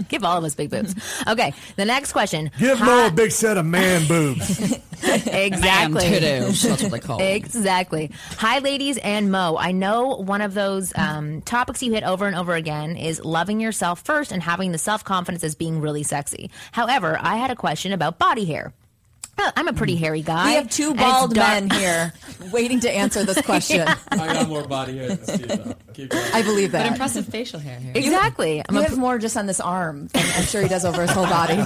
Give 0.09 0.25
all 0.25 0.39
of 0.39 0.45
us 0.45 0.55
big 0.55 0.71
boobs. 0.71 0.95
Okay, 1.27 1.55
the 1.77 1.85
next 1.85 2.13
question. 2.13 2.51
Give 2.59 2.79
Hi- 2.79 2.87
Mo 2.87 3.07
a 3.07 3.11
big 3.11 3.31
set 3.31 3.57
of 3.57 3.67
man 3.67 4.07
boobs. 4.09 4.79
Exactly. 5.13 6.09
That's 6.19 6.65
what 6.65 6.91
they 6.91 6.99
call. 7.01 7.21
it. 7.21 7.35
Exactly. 7.37 8.11
Hi, 8.39 8.59
ladies 8.61 8.99
and 8.99 9.31
Mo. 9.31 9.57
I 9.59 9.73
know 9.73 10.17
one 10.17 10.41
of 10.41 10.55
those 10.55 10.93
um, 10.97 11.43
topics 11.43 11.83
you 11.83 11.93
hit 11.93 12.05
over 12.05 12.27
and 12.27 12.37
over 12.37 12.55
again 12.55 12.97
is 12.97 13.25
loving 13.25 13.61
yourself 13.61 14.03
first 14.03 14.33
and 14.33 14.43
having 14.43 14.73
the 14.73 14.79
self 14.79 15.05
confidence 15.05 15.45
as 15.45 15.55
being 15.55 15.81
really 15.81 16.03
sexy. 16.03 16.51
However, 16.73 17.19
I 17.21 17.37
had 17.37 17.51
a 17.51 17.57
question 17.57 17.93
about 17.93 18.19
body 18.19 18.45
hair. 18.45 18.73
Uh, 19.39 19.51
I'm 19.57 19.67
a 19.67 19.73
pretty 19.73 19.97
hairy 19.97 20.21
guy. 20.21 20.45
We 20.45 20.55
have 20.57 20.69
two 20.69 20.95
bald 20.95 21.35
men 21.35 21.71
here 21.71 22.13
waiting 22.53 22.81
to 22.81 22.91
answer 22.91 23.25
this 23.25 23.41
question. 23.41 23.81
I 24.11 24.17
got 24.17 24.47
more 24.47 24.63
body 24.69 24.99
hair 24.99 25.09
than 25.17 25.25
Steve. 25.25 25.49
though. 25.49 25.75
Keep 25.95 26.11
going. 26.11 26.33
I 26.35 26.43
believe 26.43 26.73
that. 26.73 26.83
But 26.83 26.93
impressive 26.93 27.27
facial 27.27 27.59
hair 27.59 27.79
here. 27.81 27.93
Exactly. 27.95 28.63
I'm 28.69 28.75
You 28.75 28.83
a 28.83 28.89
have 28.89 28.99
more 28.99 29.17
just 29.19 29.39
on 29.39 29.47
this 29.47 29.59
arm 29.59 30.09
than 30.09 30.23
I'm 30.37 30.45
sure 30.45 30.61
he 30.61 30.69
does 30.69 30.85
over 30.85 31.01
his 31.01 31.11
whole 31.13 31.25
body. 31.25 31.55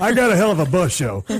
I 0.00 0.12
got 0.14 0.30
a 0.32 0.36
hell 0.36 0.50
of 0.50 0.58
a 0.58 0.66
bus 0.66 0.92
show. 0.94 1.24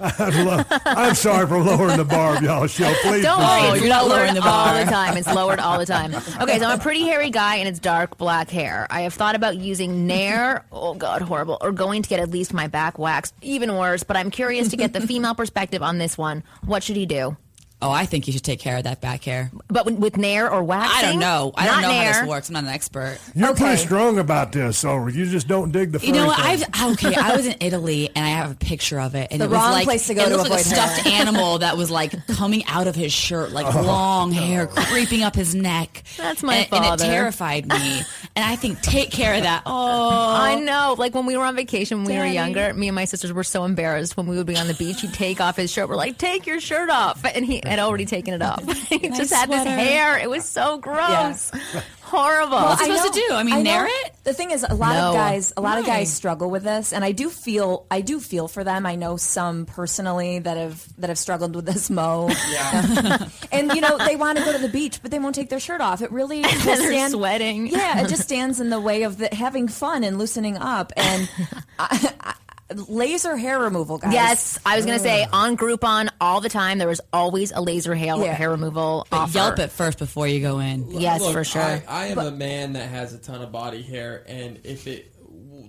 I'm, 0.00 0.46
lo- 0.46 0.62
I'm 0.84 1.14
sorry 1.14 1.46
for 1.46 1.58
lowering 1.58 1.96
the 1.96 2.04
bar 2.04 2.36
of 2.36 2.42
y'all 2.42 2.66
show. 2.66 2.92
Please, 3.02 3.22
Don't 3.22 3.38
worry, 3.38 3.60
Oh, 3.68 3.72
it's 3.72 3.80
you're 3.80 3.88
not 3.90 4.08
lowering 4.08 4.34
the 4.34 4.40
bar. 4.40 4.68
all 4.68 4.84
the 4.84 4.90
time. 4.90 5.16
It's 5.16 5.32
lowered 5.32 5.60
all 5.60 5.78
the 5.78 5.86
time. 5.86 6.14
Okay, 6.14 6.58
so 6.58 6.66
I'm 6.66 6.78
a 6.78 6.82
pretty 6.82 7.02
hairy 7.02 7.30
guy 7.30 7.56
and 7.56 7.68
it's 7.68 7.78
dark 7.78 8.16
black 8.18 8.50
hair. 8.50 8.86
I 8.90 9.02
have 9.02 9.14
thought 9.14 9.34
about 9.34 9.56
using 9.56 10.06
Nair. 10.06 10.64
Oh 10.72 10.94
God, 10.94 11.22
horrible. 11.22 11.58
Or 11.60 11.72
going 11.72 12.02
to 12.02 12.08
get 12.08 12.20
at 12.20 12.30
least 12.30 12.52
my 12.52 12.66
back 12.66 12.98
waxed. 12.98 13.34
Even 13.42 13.76
worse. 13.76 14.02
But 14.02 14.16
I'm 14.16 14.30
curious 14.30 14.68
to 14.68 14.76
get 14.76 14.92
the 14.92 15.00
female 15.00 15.34
perspective 15.34 15.82
on 15.82 15.98
this 15.98 16.18
one. 16.18 16.42
What 16.64 16.82
should 16.82 16.96
he 16.96 17.06
do? 17.06 17.36
Oh, 17.82 17.90
I 17.90 18.06
think 18.06 18.26
you 18.26 18.32
should 18.32 18.44
take 18.44 18.60
care 18.60 18.78
of 18.78 18.84
that 18.84 19.02
back 19.02 19.24
hair. 19.24 19.50
But 19.68 19.84
with, 19.84 19.96
with 19.98 20.16
Nair 20.16 20.50
or 20.50 20.62
waxing? 20.64 20.96
I 21.06 21.10
don't 21.10 21.20
know. 21.20 21.52
I 21.54 21.66
don't 21.66 21.82
Not 21.82 21.82
know 21.82 21.92
how 21.94 22.00
Nair. 22.02 22.12
this 22.14 22.28
works. 22.28 22.48
I'm 22.48 22.54
not 22.54 22.64
an 22.64 22.70
expert. 22.70 23.18
You're 23.34 23.50
Okay. 23.50 23.62
pretty 23.64 23.76
strong 23.82 24.18
about 24.18 24.52
this, 24.52 24.78
so 24.78 25.06
you 25.08 25.26
just 25.26 25.48
don't 25.48 25.70
dig 25.70 25.92
the. 25.92 25.98
You 26.06 26.12
know 26.14 26.26
what? 26.26 26.38
thing. 26.40 26.64
I've 26.80 26.92
okay. 26.92 27.14
I 27.14 27.36
was 27.36 27.46
in 27.50 27.56
Italy 27.60 28.08
and 28.16 28.24
I 28.24 28.28
have 28.30 28.52
a 28.52 28.54
picture 28.54 28.98
of 28.98 29.14
it, 29.14 29.28
and 29.30 29.40
The 29.40 29.44
it 29.44 29.48
was 29.50 29.58
wrong 29.58 29.72
like 29.72 29.84
place 29.84 30.06
to 30.06 30.14
go 30.14 30.22
it 30.24 30.28
to 30.30 30.36
looks 30.38 30.48
like 30.48 30.60
a 30.60 30.64
stuffed 30.64 31.00
hair. 31.00 31.20
animal 31.20 31.58
that 31.58 31.76
was 31.76 31.90
like 31.90 32.26
coming 32.28 32.64
out 32.66 32.86
of 32.86 32.94
his 32.94 33.12
shirt, 33.12 33.52
like 33.52 33.66
Oh. 33.74 33.82
long 33.82 34.32
uh-huh. 34.32 34.42
hair 34.46 34.66
creeping 34.66 35.22
up 35.22 35.34
his 35.34 35.54
neck. 35.54 36.04
That's 36.16 36.42
my 36.42 36.54
and, 36.72 36.72
and 36.72 37.00
it 37.00 37.04
terrified 37.04 37.66
me. 37.68 38.00
And 38.36 38.44
I 38.44 38.56
think 38.56 38.80
take 38.82 39.12
care 39.12 39.34
of 39.36 39.42
that. 39.44 39.62
Oh, 39.64 40.34
I 40.34 40.56
know. 40.56 40.96
Like 40.98 41.14
when 41.14 41.24
we 41.24 41.36
were 41.36 41.44
on 41.44 41.54
vacation 41.54 41.98
when 42.02 42.06
we 42.12 42.18
were 42.18 42.26
younger, 42.26 42.74
me 42.74 42.88
and 42.88 42.94
my 42.96 43.04
sisters 43.04 43.32
were 43.32 43.44
so 43.44 43.64
embarrassed 43.64 44.16
when 44.16 44.26
we 44.26 44.36
would 44.36 44.46
be 44.48 44.56
on 44.56 44.66
the 44.66 44.74
beach. 44.74 45.02
He'd 45.02 45.14
take 45.14 45.40
off 45.40 45.54
his 45.54 45.70
shirt. 45.70 45.88
We're 45.88 45.94
like, 45.94 46.18
take 46.18 46.44
your 46.44 46.58
shirt 46.58 46.90
off. 46.90 47.24
And 47.24 47.44
he 47.44 47.63
had 47.66 47.78
already 47.78 48.06
taken 48.06 48.34
it 48.34 48.42
off. 48.42 48.62
he 48.88 49.08
My 49.08 49.16
just 49.16 49.32
had 49.32 49.50
this 49.50 49.64
hair. 49.64 50.18
It 50.18 50.28
was 50.30 50.44
so 50.44 50.78
gross. 50.78 51.50
Horrible. 52.02 52.56
What's 52.58 52.84
he 52.84 52.92
I 52.92 52.96
supposed 52.96 53.14
to 53.14 53.20
do? 53.28 53.34
I 53.34 53.42
mean, 53.42 53.56
know. 53.56 53.62
nair 53.62 53.86
it? 53.88 54.12
The 54.24 54.34
thing 54.34 54.50
is, 54.52 54.62
a 54.68 54.74
lot 54.74 54.94
No. 54.94 55.08
of 55.08 55.14
guys, 55.14 55.52
a 55.56 55.60
lot 55.60 55.78
of 55.78 55.86
guys 55.86 56.12
struggle 56.12 56.48
with 56.50 56.62
this, 56.62 56.92
and 56.92 57.02
I 57.04 57.12
do 57.12 57.28
feel, 57.30 57.86
I 57.90 58.02
do 58.02 58.20
feel 58.20 58.46
for 58.46 58.62
them. 58.62 58.86
I 58.86 58.94
know 58.94 59.16
some 59.16 59.66
personally 59.66 60.38
that 60.38 60.56
have 60.56 60.86
that 60.98 61.08
have 61.08 61.18
struggled 61.18 61.56
with 61.56 61.64
this. 61.66 61.90
Mo, 61.90 62.28
Yeah. 62.52 63.28
and 63.50 63.72
you 63.74 63.80
know 63.80 63.98
they 63.98 64.16
want 64.16 64.38
to 64.38 64.44
go 64.44 64.52
to 64.52 64.58
the 64.58 64.68
beach, 64.68 65.00
but 65.02 65.10
they 65.10 65.18
won't 65.18 65.34
take 65.34 65.48
their 65.48 65.58
shirt 65.60 65.80
off. 65.80 66.02
It 66.02 66.12
really 66.12 66.42
will 66.42 66.48
they're 66.64 66.76
stand- 66.76 67.12
sweating. 67.12 67.66
Yeah, 67.66 68.02
it 68.04 68.08
just 68.08 68.22
stands 68.22 68.60
in 68.60 68.70
the 68.70 68.80
way 68.80 69.02
of 69.02 69.18
the, 69.18 69.34
having 69.34 69.66
fun 69.68 70.04
and 70.04 70.16
loosening 70.18 70.56
up. 70.56 70.92
And 70.96 71.28
I, 71.78 72.12
I, 72.20 72.34
laser 72.74 73.36
hair 73.36 73.58
removal, 73.58 73.98
guys. 73.98 74.12
Yes, 74.12 74.58
I 74.64 74.76
was 74.76 74.86
going 74.86 74.98
to 74.98 75.02
say 75.04 75.26
mm. 75.28 75.32
on 75.34 75.56
Groupon 75.56 76.08
all 76.20 76.40
the 76.40 76.48
time. 76.48 76.78
There 76.78 76.88
was 76.88 77.00
always 77.12 77.52
a 77.52 77.60
laser 77.60 77.94
hair 77.94 78.16
Yeah. 78.16 78.34
hair 78.34 78.50
removal 78.50 79.06
But 79.10 79.16
offer. 79.16 79.38
Yelp 79.38 79.58
it 79.58 79.70
first 79.70 79.98
before 79.98 80.26
you 80.26 80.40
go 80.40 80.58
in. 80.58 80.90
Yes, 80.90 81.20
Look, 81.20 81.32
for 81.32 81.44
sure. 81.44 81.62
I, 81.62 81.82
I 81.88 82.06
am 82.06 82.18
a 82.18 82.30
man 82.30 82.74
that 82.74 82.88
has 82.88 83.12
a 83.14 83.18
ton 83.18 83.42
of 83.42 83.50
body 83.52 83.82
hair, 83.82 84.24
and 84.26 84.60
if 84.64 84.86
it, 84.86 85.12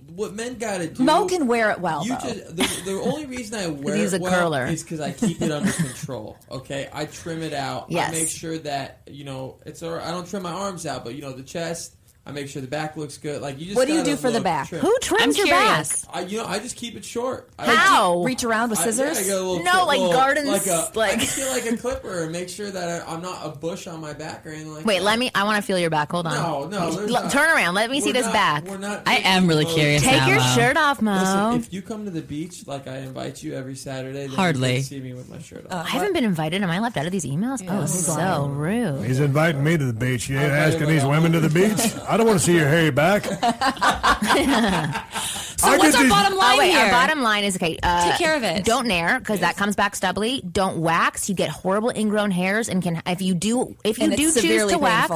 what 0.08 0.34
men 0.34 0.54
got 0.54 0.78
to 0.78 0.88
do, 0.88 1.02
Mo 1.02 1.26
can 1.26 1.46
wear 1.46 1.70
it 1.72 1.80
well. 1.80 2.04
You 2.04 2.16
though. 2.16 2.32
just 2.32 2.56
the, 2.56 2.90
the 2.92 3.00
only 3.02 3.26
reason 3.26 3.58
I 3.58 3.66
wear 3.82 3.96
he's 3.96 4.12
it 4.12 4.20
a 4.20 4.22
well 4.22 4.32
curler. 4.32 4.66
is 4.66 4.82
because 4.82 5.00
I 5.00 5.12
keep 5.12 5.42
it 5.42 5.50
under 5.50 5.72
control. 5.72 6.38
Okay, 6.50 6.88
I 6.92 7.04
trim 7.06 7.42
it 7.42 7.52
out. 7.52 7.90
Yes. 7.90 8.08
I 8.08 8.12
make 8.12 8.28
sure 8.28 8.56
that 8.58 9.02
you 9.06 9.24
know 9.24 9.58
it's. 9.66 9.82
all 9.82 9.92
right. 9.94 10.06
I 10.06 10.10
don't 10.12 10.26
trim 10.28 10.42
my 10.44 10.52
arms 10.52 10.86
out, 10.86 11.04
but 11.04 11.14
you 11.14 11.22
know 11.22 11.32
the 11.32 11.42
chest. 11.42 11.95
I 12.28 12.32
make 12.32 12.48
sure 12.48 12.60
the 12.60 12.66
back 12.66 12.96
looks 12.96 13.18
good. 13.18 13.40
Like 13.40 13.56
you 13.60 13.66
just. 13.66 13.76
What 13.76 13.86
do 13.86 13.94
you 13.94 14.02
do 14.02 14.16
for 14.16 14.32
the 14.32 14.40
back? 14.40 14.68
trim. 14.68 14.80
Who 14.80 14.92
trims 15.00 15.38
I'm 15.38 15.46
your 15.46 15.46
curious. 15.56 16.04
back? 16.06 16.16
I, 16.16 16.20
you 16.22 16.38
know, 16.38 16.44
I 16.44 16.58
just 16.58 16.74
keep 16.74 16.96
it 16.96 17.04
short. 17.04 17.48
I 17.56 17.72
How? 17.72 18.24
reach 18.24 18.42
around 18.42 18.70
with 18.70 18.80
I- 18.80 18.86
yeah, 18.86 18.90
scissors. 18.90 19.30
I 19.30 19.32
little 19.34 19.62
No, 19.62 19.70
clip- 19.72 19.86
like 19.86 19.98
little- 20.00 20.12
gardens, 20.12 20.48
Like, 20.48 20.66
a, 20.66 20.90
like- 20.98 21.12
I 21.12 21.16
just 21.20 21.36
get 21.36 21.50
like 21.50 21.72
a 21.72 21.76
clipper 21.76 22.22
and 22.24 22.32
make 22.32 22.48
sure 22.48 22.68
that 22.68 23.02
I, 23.08 23.12
I'm 23.12 23.22
not 23.22 23.46
a 23.46 23.50
bush 23.50 23.86
on 23.86 24.00
my 24.00 24.12
back 24.12 24.44
or 24.44 24.50
anything 24.50 24.74
like 24.74 24.84
Wait, 24.84 24.98
that. 24.98 25.04
let 25.04 25.20
me. 25.20 25.30
I 25.36 25.44
want 25.44 25.56
to 25.56 25.62
feel 25.62 25.78
your 25.78 25.88
back. 25.90 26.10
Hold 26.10 26.26
on. 26.26 26.34
No, 26.34 26.66
no, 26.66 26.88
L- 27.00 27.08
not. 27.08 27.30
turn 27.30 27.48
around. 27.48 27.74
Let 27.76 27.90
me 27.92 28.00
see 28.00 28.08
We're 28.08 28.14
this 28.14 28.24
not- 28.26 28.32
back. 28.32 28.64
We're 28.66 28.78
not. 28.78 29.02
I 29.06 29.18
am 29.18 29.46
really 29.46 29.64
Mo, 29.64 29.74
curious 29.74 30.02
Take 30.02 30.16
now, 30.16 30.26
your 30.26 30.38
Mo. 30.40 30.54
shirt 30.56 30.76
off, 30.76 31.00
Mo. 31.00 31.12
Listen, 31.20 31.60
if 31.60 31.72
you 31.72 31.80
come 31.80 32.06
to 32.06 32.10
the 32.10 32.22
beach, 32.22 32.66
like 32.66 32.88
I 32.88 32.98
invite 32.98 33.40
you 33.44 33.54
every 33.54 33.76
Saturday, 33.76 34.26
then 34.26 34.30
Hardly. 34.30 34.70
you 34.70 34.74
can 34.78 34.84
see 34.84 35.00
me 35.00 35.12
with 35.14 35.28
my 35.30 35.38
shirt 35.38 35.64
off. 35.66 35.72
Uh, 35.72 35.84
I 35.86 35.90
haven't 35.90 36.12
been 36.12 36.24
invited. 36.24 36.60
Am 36.62 36.70
I 36.70 36.80
left 36.80 36.96
out 36.96 37.06
of 37.06 37.12
these 37.12 37.24
emails? 37.24 37.64
oh, 37.68 37.86
so 37.86 38.46
rude. 38.48 39.04
He's 39.04 39.20
inviting 39.20 39.62
me 39.62 39.76
to 39.76 39.84
the 39.84 39.92
beach. 39.92 40.28
You 40.28 40.40
ain't 40.40 40.50
asking 40.50 40.88
these 40.88 41.04
women 41.04 41.30
to 41.30 41.38
the 41.38 41.48
beach. 41.50 41.94
I 42.16 42.18
don't 42.18 42.26
want 42.28 42.38
to 42.40 42.44
see 42.46 42.54
your 42.56 42.66
hairy 42.66 42.88
back. 42.90 43.26
So 45.58 45.68
I 45.68 45.78
what's 45.78 45.92
get 45.92 45.96
our 45.96 46.02
these- 46.02 46.12
bottom 46.12 46.36
line 46.36 46.54
oh 46.54 46.58
wait, 46.58 46.70
here? 46.70 46.84
our 46.84 46.90
bottom 46.90 47.22
line 47.22 47.42
is 47.44 47.56
okay. 47.56 47.78
Uh, 47.82 48.10
Take 48.10 48.18
care 48.18 48.36
of 48.36 48.42
it. 48.42 48.62
Don't 48.66 48.86
nair 48.86 49.18
because 49.18 49.40
that 49.40 49.56
comes 49.56 49.74
back 49.74 49.96
stubbly. 49.96 50.42
Don't 50.52 50.76
wax. 50.76 51.30
You 51.30 51.34
get 51.34 51.48
horrible 51.48 51.90
ingrown 51.96 52.30
hairs 52.30 52.68
and 52.68 52.82
can 52.82 53.02
if 53.06 53.22
you 53.22 53.34
do 53.34 53.74
if 53.82 53.96
you 53.98 54.04
And 54.04 54.12
do 54.16 54.24
choose 54.24 54.34
severely 54.34 54.74
to 54.74 54.78
wax. 54.78 55.10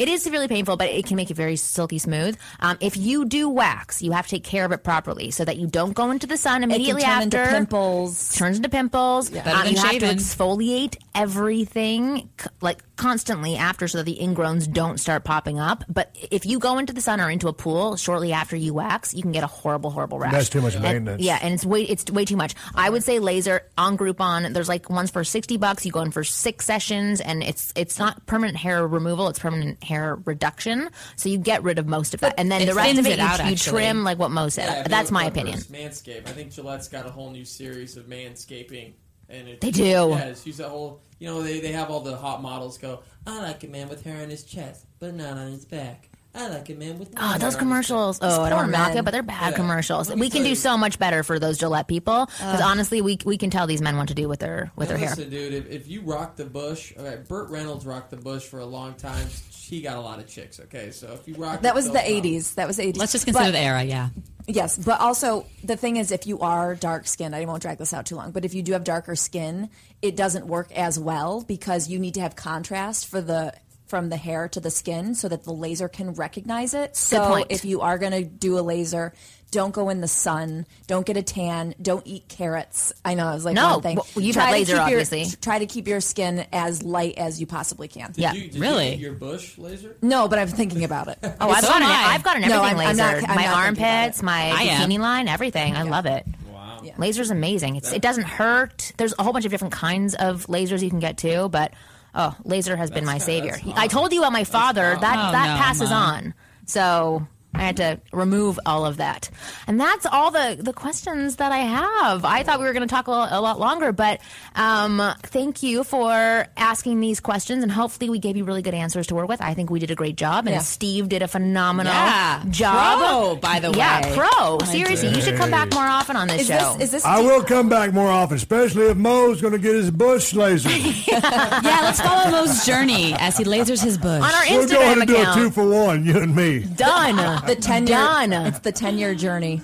Painful. 0.00 0.12
It 0.12 0.14
is 0.14 0.22
severely 0.22 0.48
painful, 0.48 0.76
but 0.76 0.88
it 0.88 1.06
can 1.06 1.16
make 1.16 1.30
it 1.30 1.34
very 1.34 1.56
silky 1.56 1.98
smooth. 1.98 2.36
Um, 2.60 2.76
if 2.80 2.96
you 2.96 3.24
do 3.24 3.48
wax, 3.48 4.02
you 4.02 4.12
have 4.12 4.26
to 4.26 4.30
take 4.30 4.44
care 4.44 4.64
of 4.64 4.72
it 4.72 4.82
properly 4.84 5.30
so 5.30 5.44
that 5.44 5.56
you 5.56 5.66
don't 5.66 5.92
go 5.94 6.10
into 6.10 6.26
the 6.26 6.36
sun 6.36 6.62
it 6.62 6.66
can 6.68 6.74
immediately 6.76 7.02
turn 7.02 7.10
after. 7.10 7.40
into 7.42 7.52
pimples. 7.52 8.34
turns 8.36 8.56
into 8.56 8.68
pimples. 8.68 9.30
Better 9.30 9.50
Um, 9.50 9.64
than 9.64 9.74
you 9.74 9.80
have 9.80 9.98
to 9.98 10.06
exfoliate 10.06 10.96
everything 11.14 12.28
like 12.60 12.78
constantly 12.96 13.56
after 13.56 13.88
so 13.88 13.98
that 13.98 14.04
the 14.04 14.18
ingrowns 14.20 14.70
don't 14.70 14.98
start 14.98 15.24
popping 15.24 15.58
up. 15.58 15.84
But 15.88 16.14
if 16.30 16.44
you 16.44 16.58
go 16.58 16.78
into 16.78 16.92
the 16.92 17.00
sun 17.00 17.20
or 17.20 17.30
into 17.30 17.48
a 17.48 17.52
pool 17.52 17.96
shortly 17.96 18.32
after 18.32 18.56
you 18.56 18.74
wax, 18.74 19.14
you 19.14 19.22
can 19.22 19.32
get 19.32 19.42
a 19.42 19.46
horrible, 19.46 19.90
horrible 19.90 20.18
rash. 20.18 20.32
That's 20.32 20.48
too 20.48 20.60
much 20.60 20.74
And- 20.74 20.82
maintenance. 20.82 21.22
yeah, 21.22 21.38
and 21.42 21.54
it's 21.54 21.64
way 21.64 21.82
it's 21.82 22.10
way 22.10 22.24
too 22.24 22.36
much. 22.36 22.54
I 22.74 22.90
would 22.90 23.02
say 23.02 23.18
laser 23.18 23.62
on 23.78 23.96
Groupon. 23.96 24.52
There's 24.52 24.68
like 24.68 24.90
ones 24.90 25.10
for 25.10 25.24
sixty 25.24 25.56
bucks. 25.56 25.84
You 25.86 25.92
go 25.92 26.00
in 26.02 26.10
for 26.10 26.24
six 26.24 26.64
sessions, 26.66 27.20
and 27.20 27.42
it's 27.42 27.72
it's 27.74 27.98
not 27.98 28.26
permanent 28.26 28.58
hair 28.58 28.86
removal. 28.86 29.28
It's 29.28 29.38
permanent 29.38 29.82
hair 29.90 30.18
reduction. 30.24 30.88
So 31.16 31.28
you 31.28 31.38
get 31.38 31.62
rid 31.62 31.78
of 31.78 31.86
most 31.86 32.14
of 32.14 32.20
that, 32.20 32.34
and 32.38 32.50
then 32.50 32.62
it 32.62 32.66
the 32.66 32.74
rest 32.74 32.98
of 32.98 33.06
it, 33.06 33.12
it 33.12 33.18
you, 33.18 33.24
out, 33.24 33.38
you 33.40 33.52
actually. 33.52 33.82
trim 33.82 34.04
like 34.04 34.18
what 34.18 34.30
most. 34.30 34.56
Yeah, 34.56 34.84
that's 34.84 35.10
my 35.10 35.28
clippers, 35.28 35.66
opinion. 35.68 35.90
Manscaped. 35.90 36.28
I 36.28 36.32
think 36.32 36.54
Gillette's 36.54 36.88
got 36.88 37.06
a 37.06 37.10
whole 37.10 37.30
new 37.30 37.44
series 37.44 37.96
of 37.96 38.06
manscaping, 38.06 38.92
and 39.28 39.48
it, 39.48 39.60
They 39.60 39.70
do. 39.70 39.82
Yeah, 39.82 40.24
it's 40.26 40.46
use 40.46 40.58
that 40.58 40.68
whole. 40.68 41.02
You 41.18 41.26
know, 41.26 41.42
they 41.42 41.60
they 41.60 41.72
have 41.72 41.90
all 41.90 42.00
the 42.00 42.16
hot 42.16 42.40
models 42.40 42.78
go. 42.78 43.00
I 43.26 43.42
like 43.42 43.64
a 43.64 43.68
man 43.68 43.88
with 43.88 44.02
hair 44.04 44.22
on 44.22 44.30
his 44.30 44.44
chest, 44.44 44.86
but 44.98 45.14
not 45.14 45.36
on 45.36 45.50
his 45.50 45.64
back. 45.66 46.09
I 46.32 46.46
like 46.48 46.68
a 46.70 46.74
man 46.74 46.98
with. 46.98 47.12
no 47.14 47.20
Oh, 47.34 47.38
those 47.38 47.56
commercials. 47.56 48.18
Oh, 48.22 48.42
I 48.42 48.50
don't 48.50 48.58
want 48.58 48.68
to 48.72 48.78
knock 48.78 48.88
men. 48.90 48.98
it, 48.98 49.04
but 49.04 49.10
they're 49.10 49.22
bad 49.22 49.50
Yeah. 49.50 49.56
commercials. 49.56 50.14
We 50.14 50.30
can 50.30 50.42
do 50.44 50.50
you- 50.50 50.54
so 50.54 50.78
much 50.78 50.98
better 50.98 51.22
for 51.24 51.38
those 51.40 51.58
Gillette 51.58 51.88
people 51.88 52.26
because 52.26 52.60
uh. 52.60 52.64
honestly, 52.64 53.00
we 53.00 53.18
we 53.24 53.36
can 53.36 53.50
tell 53.50 53.66
these 53.66 53.82
men 53.82 53.96
what 53.96 54.08
to 54.08 54.14
do 54.14 54.28
with 54.28 54.38
their 54.40 54.70
with 54.76 54.88
Now 54.88 54.96
their 54.96 54.98
hair. 54.98 55.10
listen, 55.16 55.28
dude. 55.30 55.52
If, 55.54 55.68
if 55.68 55.88
you 55.88 56.02
rock 56.02 56.36
the 56.36 56.44
bush, 56.44 56.92
okay, 56.96 57.20
Burt 57.26 57.50
Reynolds 57.50 57.84
rocked 57.84 58.10
the 58.10 58.16
bush 58.16 58.44
for 58.44 58.60
a 58.60 58.64
long 58.66 58.94
time. 58.94 59.26
He 59.50 59.80
got 59.80 59.96
a 59.96 60.00
lot 60.00 60.18
of 60.18 60.26
chicks. 60.28 60.58
Okay, 60.60 60.90
so 60.92 61.12
if 61.12 61.26
you 61.28 61.34
rock, 61.34 61.62
That 61.62 61.74
was 61.74 61.86
the 61.86 61.98
Collins. 61.98 62.26
'80s. 62.26 62.54
That 62.54 62.66
was 62.68 62.78
'80s. 62.78 62.96
Let's 62.98 63.12
just 63.12 63.24
consider 63.24 63.46
But- 63.46 63.52
the 63.52 63.58
era. 63.60 63.82
Yeah. 63.82 64.08
Yes, 64.46 64.76
but 64.78 65.00
also 65.00 65.46
the 65.62 65.76
thing 65.76 65.96
is, 65.96 66.10
if 66.10 66.26
you 66.26 66.40
are 66.40 66.74
dark 66.74 67.06
skinned, 67.06 67.36
I 67.36 67.44
won't 67.44 67.62
drag 67.62 67.78
this 67.78 67.92
out 67.92 68.06
too 68.06 68.16
long, 68.16 68.32
but 68.32 68.44
if 68.44 68.52
you 68.54 68.62
do 68.62 68.72
have 68.72 68.82
darker 68.82 69.14
skin, 69.14 69.68
it 70.02 70.16
doesn't 70.16 70.46
work 70.46 70.72
as 70.76 70.98
well 70.98 71.42
because 71.42 71.88
you 71.88 71.98
need 72.00 72.14
to 72.14 72.20
have 72.20 72.34
contrast 72.34 73.06
for 73.06 73.20
the 73.20 73.52
from 73.90 74.08
the 74.08 74.16
hair 74.16 74.48
to 74.48 74.60
the 74.60 74.70
skin 74.70 75.14
so 75.16 75.28
that 75.28 75.42
the 75.44 75.52
laser 75.52 75.88
can 75.88 76.14
recognize 76.14 76.72
it. 76.74 76.96
So 76.96 77.44
if 77.50 77.64
you 77.64 77.80
are 77.82 77.98
going 77.98 78.12
to 78.12 78.22
do 78.24 78.56
a 78.58 78.62
laser, 78.62 79.12
don't 79.50 79.74
go 79.74 79.88
in 79.88 80.00
the 80.00 80.06
sun, 80.06 80.64
don't 80.86 81.04
get 81.04 81.16
a 81.16 81.22
tan, 81.22 81.74
don't 81.82 82.06
eat 82.06 82.28
carrots. 82.28 82.92
I 83.04 83.14
know 83.14 83.28
it 83.30 83.34
was 83.34 83.44
like 83.44 83.56
No, 83.56 83.72
one 83.72 83.82
thing. 83.82 83.96
well, 83.96 84.06
you've 84.24 84.34
Try 84.36 84.44
had 84.44 84.50
to 84.52 84.58
laser, 84.58 84.72
keep 84.74 84.90
your- 84.90 85.00
obviously. 85.00 85.26
try 85.42 85.58
to 85.58 85.66
keep 85.66 85.88
your 85.88 86.00
skin 86.00 86.46
as 86.52 86.84
light 86.84 87.18
as 87.18 87.40
you 87.40 87.46
possibly 87.48 87.88
can. 87.88 88.12
Did 88.12 88.18
Yeah. 88.18 88.32
you, 88.32 88.48
did 88.48 88.60
Really? 88.60 88.84
You 88.90 88.92
get 88.92 89.00
your 89.00 89.12
bush 89.14 89.58
laser? 89.58 89.96
No, 90.02 90.28
but 90.28 90.38
I'm 90.38 90.46
thinking 90.46 90.84
about 90.84 91.08
it. 91.08 91.18
Oh, 91.40 91.50
I've 91.50 91.62
So 91.64 91.68
got 91.68 91.82
an, 91.82 91.88
I. 91.88 92.14
I've 92.14 92.22
got 92.22 92.36
an 92.36 92.42
No, 92.42 92.62
everything 92.62 92.78
I'm- 92.78 92.78
I'm 92.78 92.96
laser. 92.96 93.20
not- 93.22 93.30
I'm 93.30 93.36
my 93.36 93.44
not 93.46 93.64
thinking 93.66 93.84
armpits, 93.84 94.22
my 94.22 94.52
bikini 94.56 94.98
line, 95.00 95.26
everything. 95.26 95.74
I 95.76 95.82
love 95.82 96.06
it. 96.06 96.24
Wow. 96.52 96.82
Laser's 96.96 97.30
amazing. 97.30 97.74
It's, 97.76 97.92
it 97.92 98.02
doesn't 98.02 98.24
hurt. 98.24 98.92
There's 98.98 99.14
a 99.18 99.22
whole 99.24 99.32
bunch 99.32 99.46
of 99.46 99.50
different 99.50 99.74
kinds 99.74 100.14
of 100.14 100.46
lasers 100.46 100.80
you 100.80 100.90
can 100.90 101.00
get 101.00 101.18
too, 101.18 101.48
but 101.48 101.72
oh, 102.14 102.34
laser 102.44 102.76
has 102.76 102.90
been 102.90 103.04
my 103.04 103.18
savior. 103.18 103.56
He- 103.56 103.72
I 103.76 103.86
told 103.86 104.12
you 104.12 104.20
about 104.20 104.32
my 104.32 104.44
father. 104.44 104.96
That 105.00 105.28
Oh, 105.28 105.32
that 105.32 105.56
no, 105.56 105.62
passes 105.62 105.90
Mom. 105.90 106.14
on. 106.14 106.34
So 106.66 107.26
I 107.52 107.62
had 107.62 107.76
to 107.78 108.00
remove 108.12 108.60
all 108.64 108.86
of 108.86 108.98
that, 108.98 109.28
and 109.66 109.78
that's 109.80 110.06
all 110.06 110.30
the 110.30 110.56
the 110.58 110.72
questions 110.72 111.36
that 111.36 111.50
I 111.52 111.58
have. 111.58 112.24
I 112.24 112.42
thought 112.44 112.58
we 112.60 112.64
were 112.64 112.72
going 112.72 112.86
to 112.86 112.92
talk 112.94 113.08
a, 113.08 113.10
a 113.10 113.40
lot 113.40 113.58
longer, 113.58 113.92
but 113.92 114.20
um, 114.54 115.02
thank 115.24 115.62
you 115.62 115.82
for 115.84 116.46
asking 116.56 117.00
these 117.00 117.18
questions, 117.20 117.62
and 117.62 117.72
hopefully 117.72 118.08
we 118.08 118.18
gave 118.18 118.36
you 118.36 118.44
really 118.44 118.62
good 118.62 118.74
answers 118.74 119.08
to 119.08 119.14
work 119.14 119.28
with. 119.28 119.42
I 119.42 119.54
think 119.54 119.68
we 119.70 119.78
did 119.80 119.90
a 119.90 119.94
great 119.96 120.16
job, 120.16 120.46
and 120.46 120.54
Yeah. 120.54 120.60
Steve 120.60 121.08
did 121.08 121.22
a 121.22 121.28
phenomenal 121.28 121.92
Yeah. 121.92 122.44
job. 122.50 122.98
Pro, 122.98 123.36
by 123.36 123.58
the 123.60 123.72
way. 123.72 123.78
yeah, 123.78 124.08
way. 124.08 124.16
pro. 124.16 124.58
Seriously, 124.66 125.08
you 125.08 125.20
should 125.20 125.36
come 125.36 125.50
back 125.50 125.72
more 125.74 125.84
often 125.86 126.16
on 126.16 126.28
this 126.28 126.42
Is 126.42 126.46
show. 126.46 126.74
this 126.78 126.84
is 126.84 126.90
this 126.92 127.04
I 127.04 127.20
will 127.20 127.42
come 127.42 127.68
back 127.68 127.92
more 127.92 128.08
often, 128.08 128.36
especially 128.36 128.86
if 128.86 128.96
Mo's 128.96 129.40
going 129.40 129.52
to 129.54 129.58
get 129.58 129.74
his 129.74 129.90
bush 129.90 130.32
laser. 130.34 130.70
Yeah. 131.10 131.80
Let's 131.82 132.00
follow 132.00 132.30
Mo's 132.30 132.64
journey 132.64 133.14
as 133.18 133.36
he 133.36 133.44
lasers 133.44 133.82
his 133.82 133.98
bush. 133.98 134.22
on 134.22 134.22
our 134.22 134.42
Instagram 134.44 134.56
We're 134.60 134.66
going 134.66 134.98
Instagram 134.98 135.00
to 135.00 135.06
do 135.06 135.16
a 135.30 135.34
two 135.34 135.50
for 135.50 135.68
one, 135.68 136.04
you 136.04 136.18
and 136.18 136.34
me. 136.34 136.60
Done. 136.60 137.39
The 137.46 137.56
ten 137.56 137.86
year 137.86 137.96
Done. 137.96 138.32
it's 138.32 138.60
the 138.60 138.72
ten 138.72 138.98
year 138.98 139.14
journey. 139.14 139.60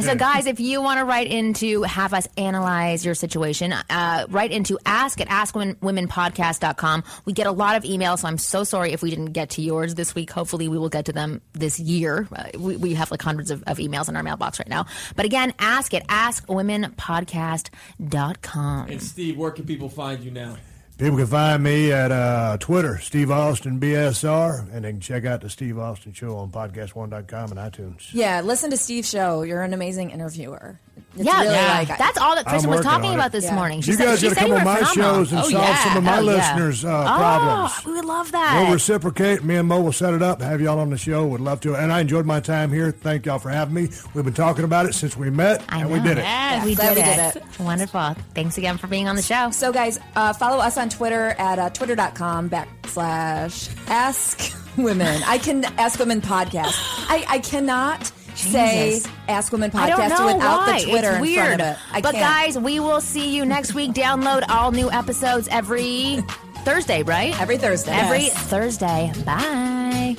So, 0.00 0.14
guys, 0.14 0.46
if 0.46 0.60
you 0.60 0.80
want 0.82 0.98
to 0.98 1.04
write 1.04 1.26
in 1.26 1.54
to 1.54 1.82
have 1.82 2.14
us 2.14 2.28
analyze 2.36 3.04
your 3.04 3.14
situation, 3.14 3.72
uh, 3.72 4.26
write 4.28 4.52
into 4.52 4.78
ask 4.86 5.20
at 5.20 5.28
askwomenpodcast.com. 5.28 7.04
We 7.24 7.32
get 7.32 7.46
a 7.46 7.52
lot 7.52 7.76
of 7.76 7.82
emails, 7.84 8.20
so 8.20 8.28
I'm 8.28 8.38
so 8.38 8.64
sorry 8.64 8.92
if 8.92 9.02
we 9.02 9.10
didn't 9.10 9.32
get 9.32 9.50
to 9.50 9.62
yours 9.62 9.94
this 9.94 10.14
week. 10.14 10.30
Hopefully, 10.30 10.68
we 10.68 10.78
will 10.78 10.88
get 10.88 11.06
to 11.06 11.12
them 11.12 11.40
this 11.52 11.78
year. 11.80 12.28
Uh, 12.34 12.44
we, 12.58 12.76
we 12.76 12.94
have 12.94 13.10
like 13.10 13.22
hundreds 13.22 13.50
of, 13.50 13.62
of 13.66 13.78
emails 13.78 14.08
in 14.08 14.16
our 14.16 14.22
mailbox 14.22 14.58
right 14.58 14.68
now. 14.68 14.86
But 15.14 15.24
again, 15.24 15.52
ask 15.58 15.94
at 15.94 16.06
askwomenpodcast.com. 16.08 18.88
And 18.88 19.02
Steve, 19.02 19.36
where 19.36 19.50
can 19.50 19.66
people 19.66 19.88
find 19.88 20.22
you 20.22 20.30
now? 20.30 20.56
People 20.98 21.18
can 21.18 21.26
find 21.26 21.62
me 21.62 21.92
at 21.92 22.10
uh, 22.10 22.56
Twitter, 22.58 22.98
Steve 22.98 23.30
Austin 23.30 23.78
BSR, 23.78 24.72
and 24.72 24.82
they 24.82 24.92
can 24.92 25.00
check 25.00 25.26
out 25.26 25.42
the 25.42 25.50
Steve 25.50 25.78
Austin 25.78 26.14
Show 26.14 26.36
on 26.38 26.50
podcastone.com 26.50 27.52
and 27.52 27.60
iTunes. 27.60 28.08
Yeah, 28.14 28.40
listen 28.40 28.70
to 28.70 28.78
Steve's 28.78 29.10
show. 29.10 29.42
You're 29.42 29.60
an 29.60 29.74
amazing 29.74 30.08
interviewer. 30.08 30.80
It's 31.16 31.24
yeah, 31.24 31.40
really 31.42 31.54
yeah. 31.54 31.72
like 31.78 31.98
that's 31.98 32.18
all 32.18 32.34
that 32.36 32.44
Kristin 32.46 32.66
was 32.68 32.82
talking 32.82 33.14
about 33.14 33.32
this 33.32 33.44
Yeah. 33.44 33.54
morning. 33.54 33.80
She 33.80 33.92
you 33.92 33.96
said, 33.96 34.04
guys 34.06 34.20
she 34.20 34.28
got 34.28 34.34
to 34.34 34.40
come 34.40 34.52
on 34.52 34.64
my 34.64 34.76
phenomenal. 34.76 35.14
shows 35.24 35.32
and 35.32 35.40
Oh, 35.40 35.42
solve 35.48 35.52
yeah. 35.52 35.84
some 35.84 35.96
of 35.96 36.04
my 36.04 36.18
Oh, 36.18 36.22
listeners' 36.22 36.84
uh, 36.84 36.88
Oh, 36.88 37.16
problems. 37.18 37.84
we 37.86 37.92
would 37.92 38.04
love 38.04 38.32
that. 38.32 38.60
We'll 38.62 38.72
reciprocate. 38.74 39.42
Me 39.44 39.56
and 39.56 39.66
Mo 39.68 39.80
will 39.80 39.92
set 39.92 40.14
it 40.14 40.22
up, 40.22 40.40
have 40.42 40.60
y'all 40.60 40.78
on 40.78 40.90
the 40.90 40.98
show. 40.98 41.26
Would 41.26 41.40
love 41.40 41.60
to. 41.62 41.74
And 41.74 41.92
I 41.92 42.00
enjoyed 42.00 42.26
my 42.26 42.40
time 42.40 42.72
here. 42.72 42.90
Thank 42.92 43.26
y'all 43.26 43.38
for 43.38 43.50
having 43.50 43.74
me. 43.74 43.88
We've 44.14 44.24
been 44.24 44.34
talking 44.34 44.64
about 44.64 44.86
it 44.86 44.94
since 44.94 45.16
we 45.16 45.30
met, 45.30 45.64
I 45.68 45.80
and 45.80 45.88
know. 45.88 45.96
we 45.96 46.02
did 46.02 46.18
it. 46.18 46.22
Yes. 46.22 46.64
we 46.64 46.74
did, 46.74 46.94
we 46.96 47.02
it. 47.02 47.32
did 47.34 47.58
Wonderful. 47.60 48.14
Thanks 48.34 48.58
again 48.58 48.76
for 48.78 48.86
being 48.86 49.08
on 49.08 49.16
the 49.16 49.22
show. 49.22 49.50
So, 49.50 49.72
guys, 49.72 49.98
uh, 50.16 50.32
follow 50.34 50.58
us 50.62 50.76
on 50.76 50.88
Twitter 50.90 51.34
at 51.38 51.58
uh, 51.58 51.70
twitter.com 51.70 52.50
backslash 52.50 53.70
ask 53.88 54.54
women. 54.76 55.22
I 55.26 55.38
can 55.38 55.64
ask 55.78 55.98
women 55.98 56.20
podcast. 56.20 56.74
I, 57.08 57.24
I 57.28 57.38
cannot 57.38 58.12
say 58.36 59.00
ask 59.28 59.52
women 59.52 59.70
podcast 59.70 59.98
without 60.24 60.38
why. 60.66 60.78
the 60.80 60.84
Twitter 60.90 61.08
it's 61.08 61.16
in 61.16 61.20
weird. 61.22 61.46
front 61.46 61.60
of 61.62 61.66
it. 61.68 61.78
I 61.92 62.00
but 62.00 62.14
can't. 62.14 62.54
guys, 62.54 62.58
we 62.62 62.80
will 62.80 63.00
see 63.00 63.34
you 63.34 63.44
next 63.44 63.74
week. 63.74 63.92
Download 63.92 64.44
all 64.48 64.72
new 64.72 64.90
episodes 64.90 65.48
every 65.50 66.22
Thursday, 66.64 67.02
right? 67.02 67.38
every 67.40 67.58
Thursday. 67.58 67.92
Every 67.92 68.22
Yes. 68.24 68.34
Thursday. 68.34 69.12
Bye. 69.24 70.16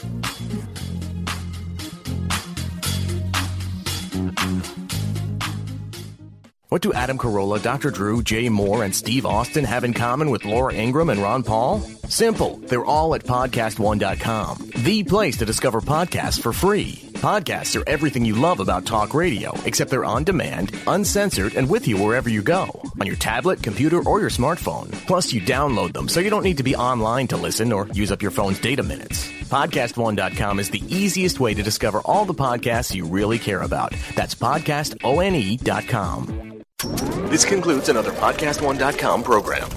What 6.69 6.81
do 6.81 6.91
Adam 6.91 7.18
Carolla, 7.18 7.61
Dr. 7.64 7.91
Drew, 7.91 8.22
Jay 8.22 8.48
Mohr, 8.49 8.84
and 8.84 8.94
Steve 8.94 9.26
Austin 9.26 9.64
have 9.64 9.85
in 9.85 9.94
common 9.94 10.30
with 10.30 10.44
Laura 10.44 10.73
Ingraham 10.73 11.10
and 11.10 11.22
Ron 11.22 11.41
Paul? 11.44 11.80
Simple. 12.10 12.57
They're 12.57 12.84
all 12.85 13.15
at 13.15 13.23
podcastone.com, 13.23 14.72
the 14.76 15.03
place 15.03 15.38
to 15.38 15.45
discover 15.45 15.80
podcasts 15.80 16.41
for 16.41 16.52
free. 16.52 17.07
Podcasts 17.18 17.80
are 17.80 17.84
everything 17.89 18.23
you 18.23 18.35
love 18.35 18.60
about 18.60 18.85
talk 18.85 19.15
radio, 19.15 19.52
except 19.65 19.89
they're 19.89 20.06
on 20.06 20.23
demand, 20.23 20.80
uncensored, 20.85 21.56
and 21.56 21.68
with 21.68 21.88
you 21.88 21.98
wherever 21.98 22.30
you 22.30 22.44
go 22.44 22.69
on 23.02 23.07
your 23.07 23.15
tablet, 23.15 23.64
computer, 23.64 24.07
or 24.07 24.19
your 24.19 24.30
smartphone. 24.30 24.91
Plus, 25.07 25.34
you 25.34 25.41
download 25.41 25.94
them 25.94 26.07
so 26.07 26.19
you 26.19 26.30
don't 26.30 26.44
need 26.44 26.57
to 26.57 26.64
be 26.64 26.76
online 26.76 27.26
to 27.26 27.35
listen 27.35 27.73
or 27.73 27.88
use 27.88 28.11
up 28.11 28.22
your 28.22 28.30
phone's 28.30 28.60
data 28.60 28.84
minutes. 28.84 29.27
PodcastOne.com 29.49 30.60
is 30.60 30.69
the 30.69 30.84
easiest 30.95 31.39
way 31.39 31.56
to 31.56 31.64
discover 31.64 32.02
all 32.06 32.26
the 32.26 32.35
podcasts 32.35 32.94
you 32.94 33.07
really 33.07 33.39
care 33.39 33.64
about. 33.64 33.95
That's 34.15 34.35
podcastone.com. 34.35 36.61
This 37.31 37.45
concludes 37.45 37.89
another 37.89 38.11
PodcastOne.com 38.11 39.23
program. 39.23 39.68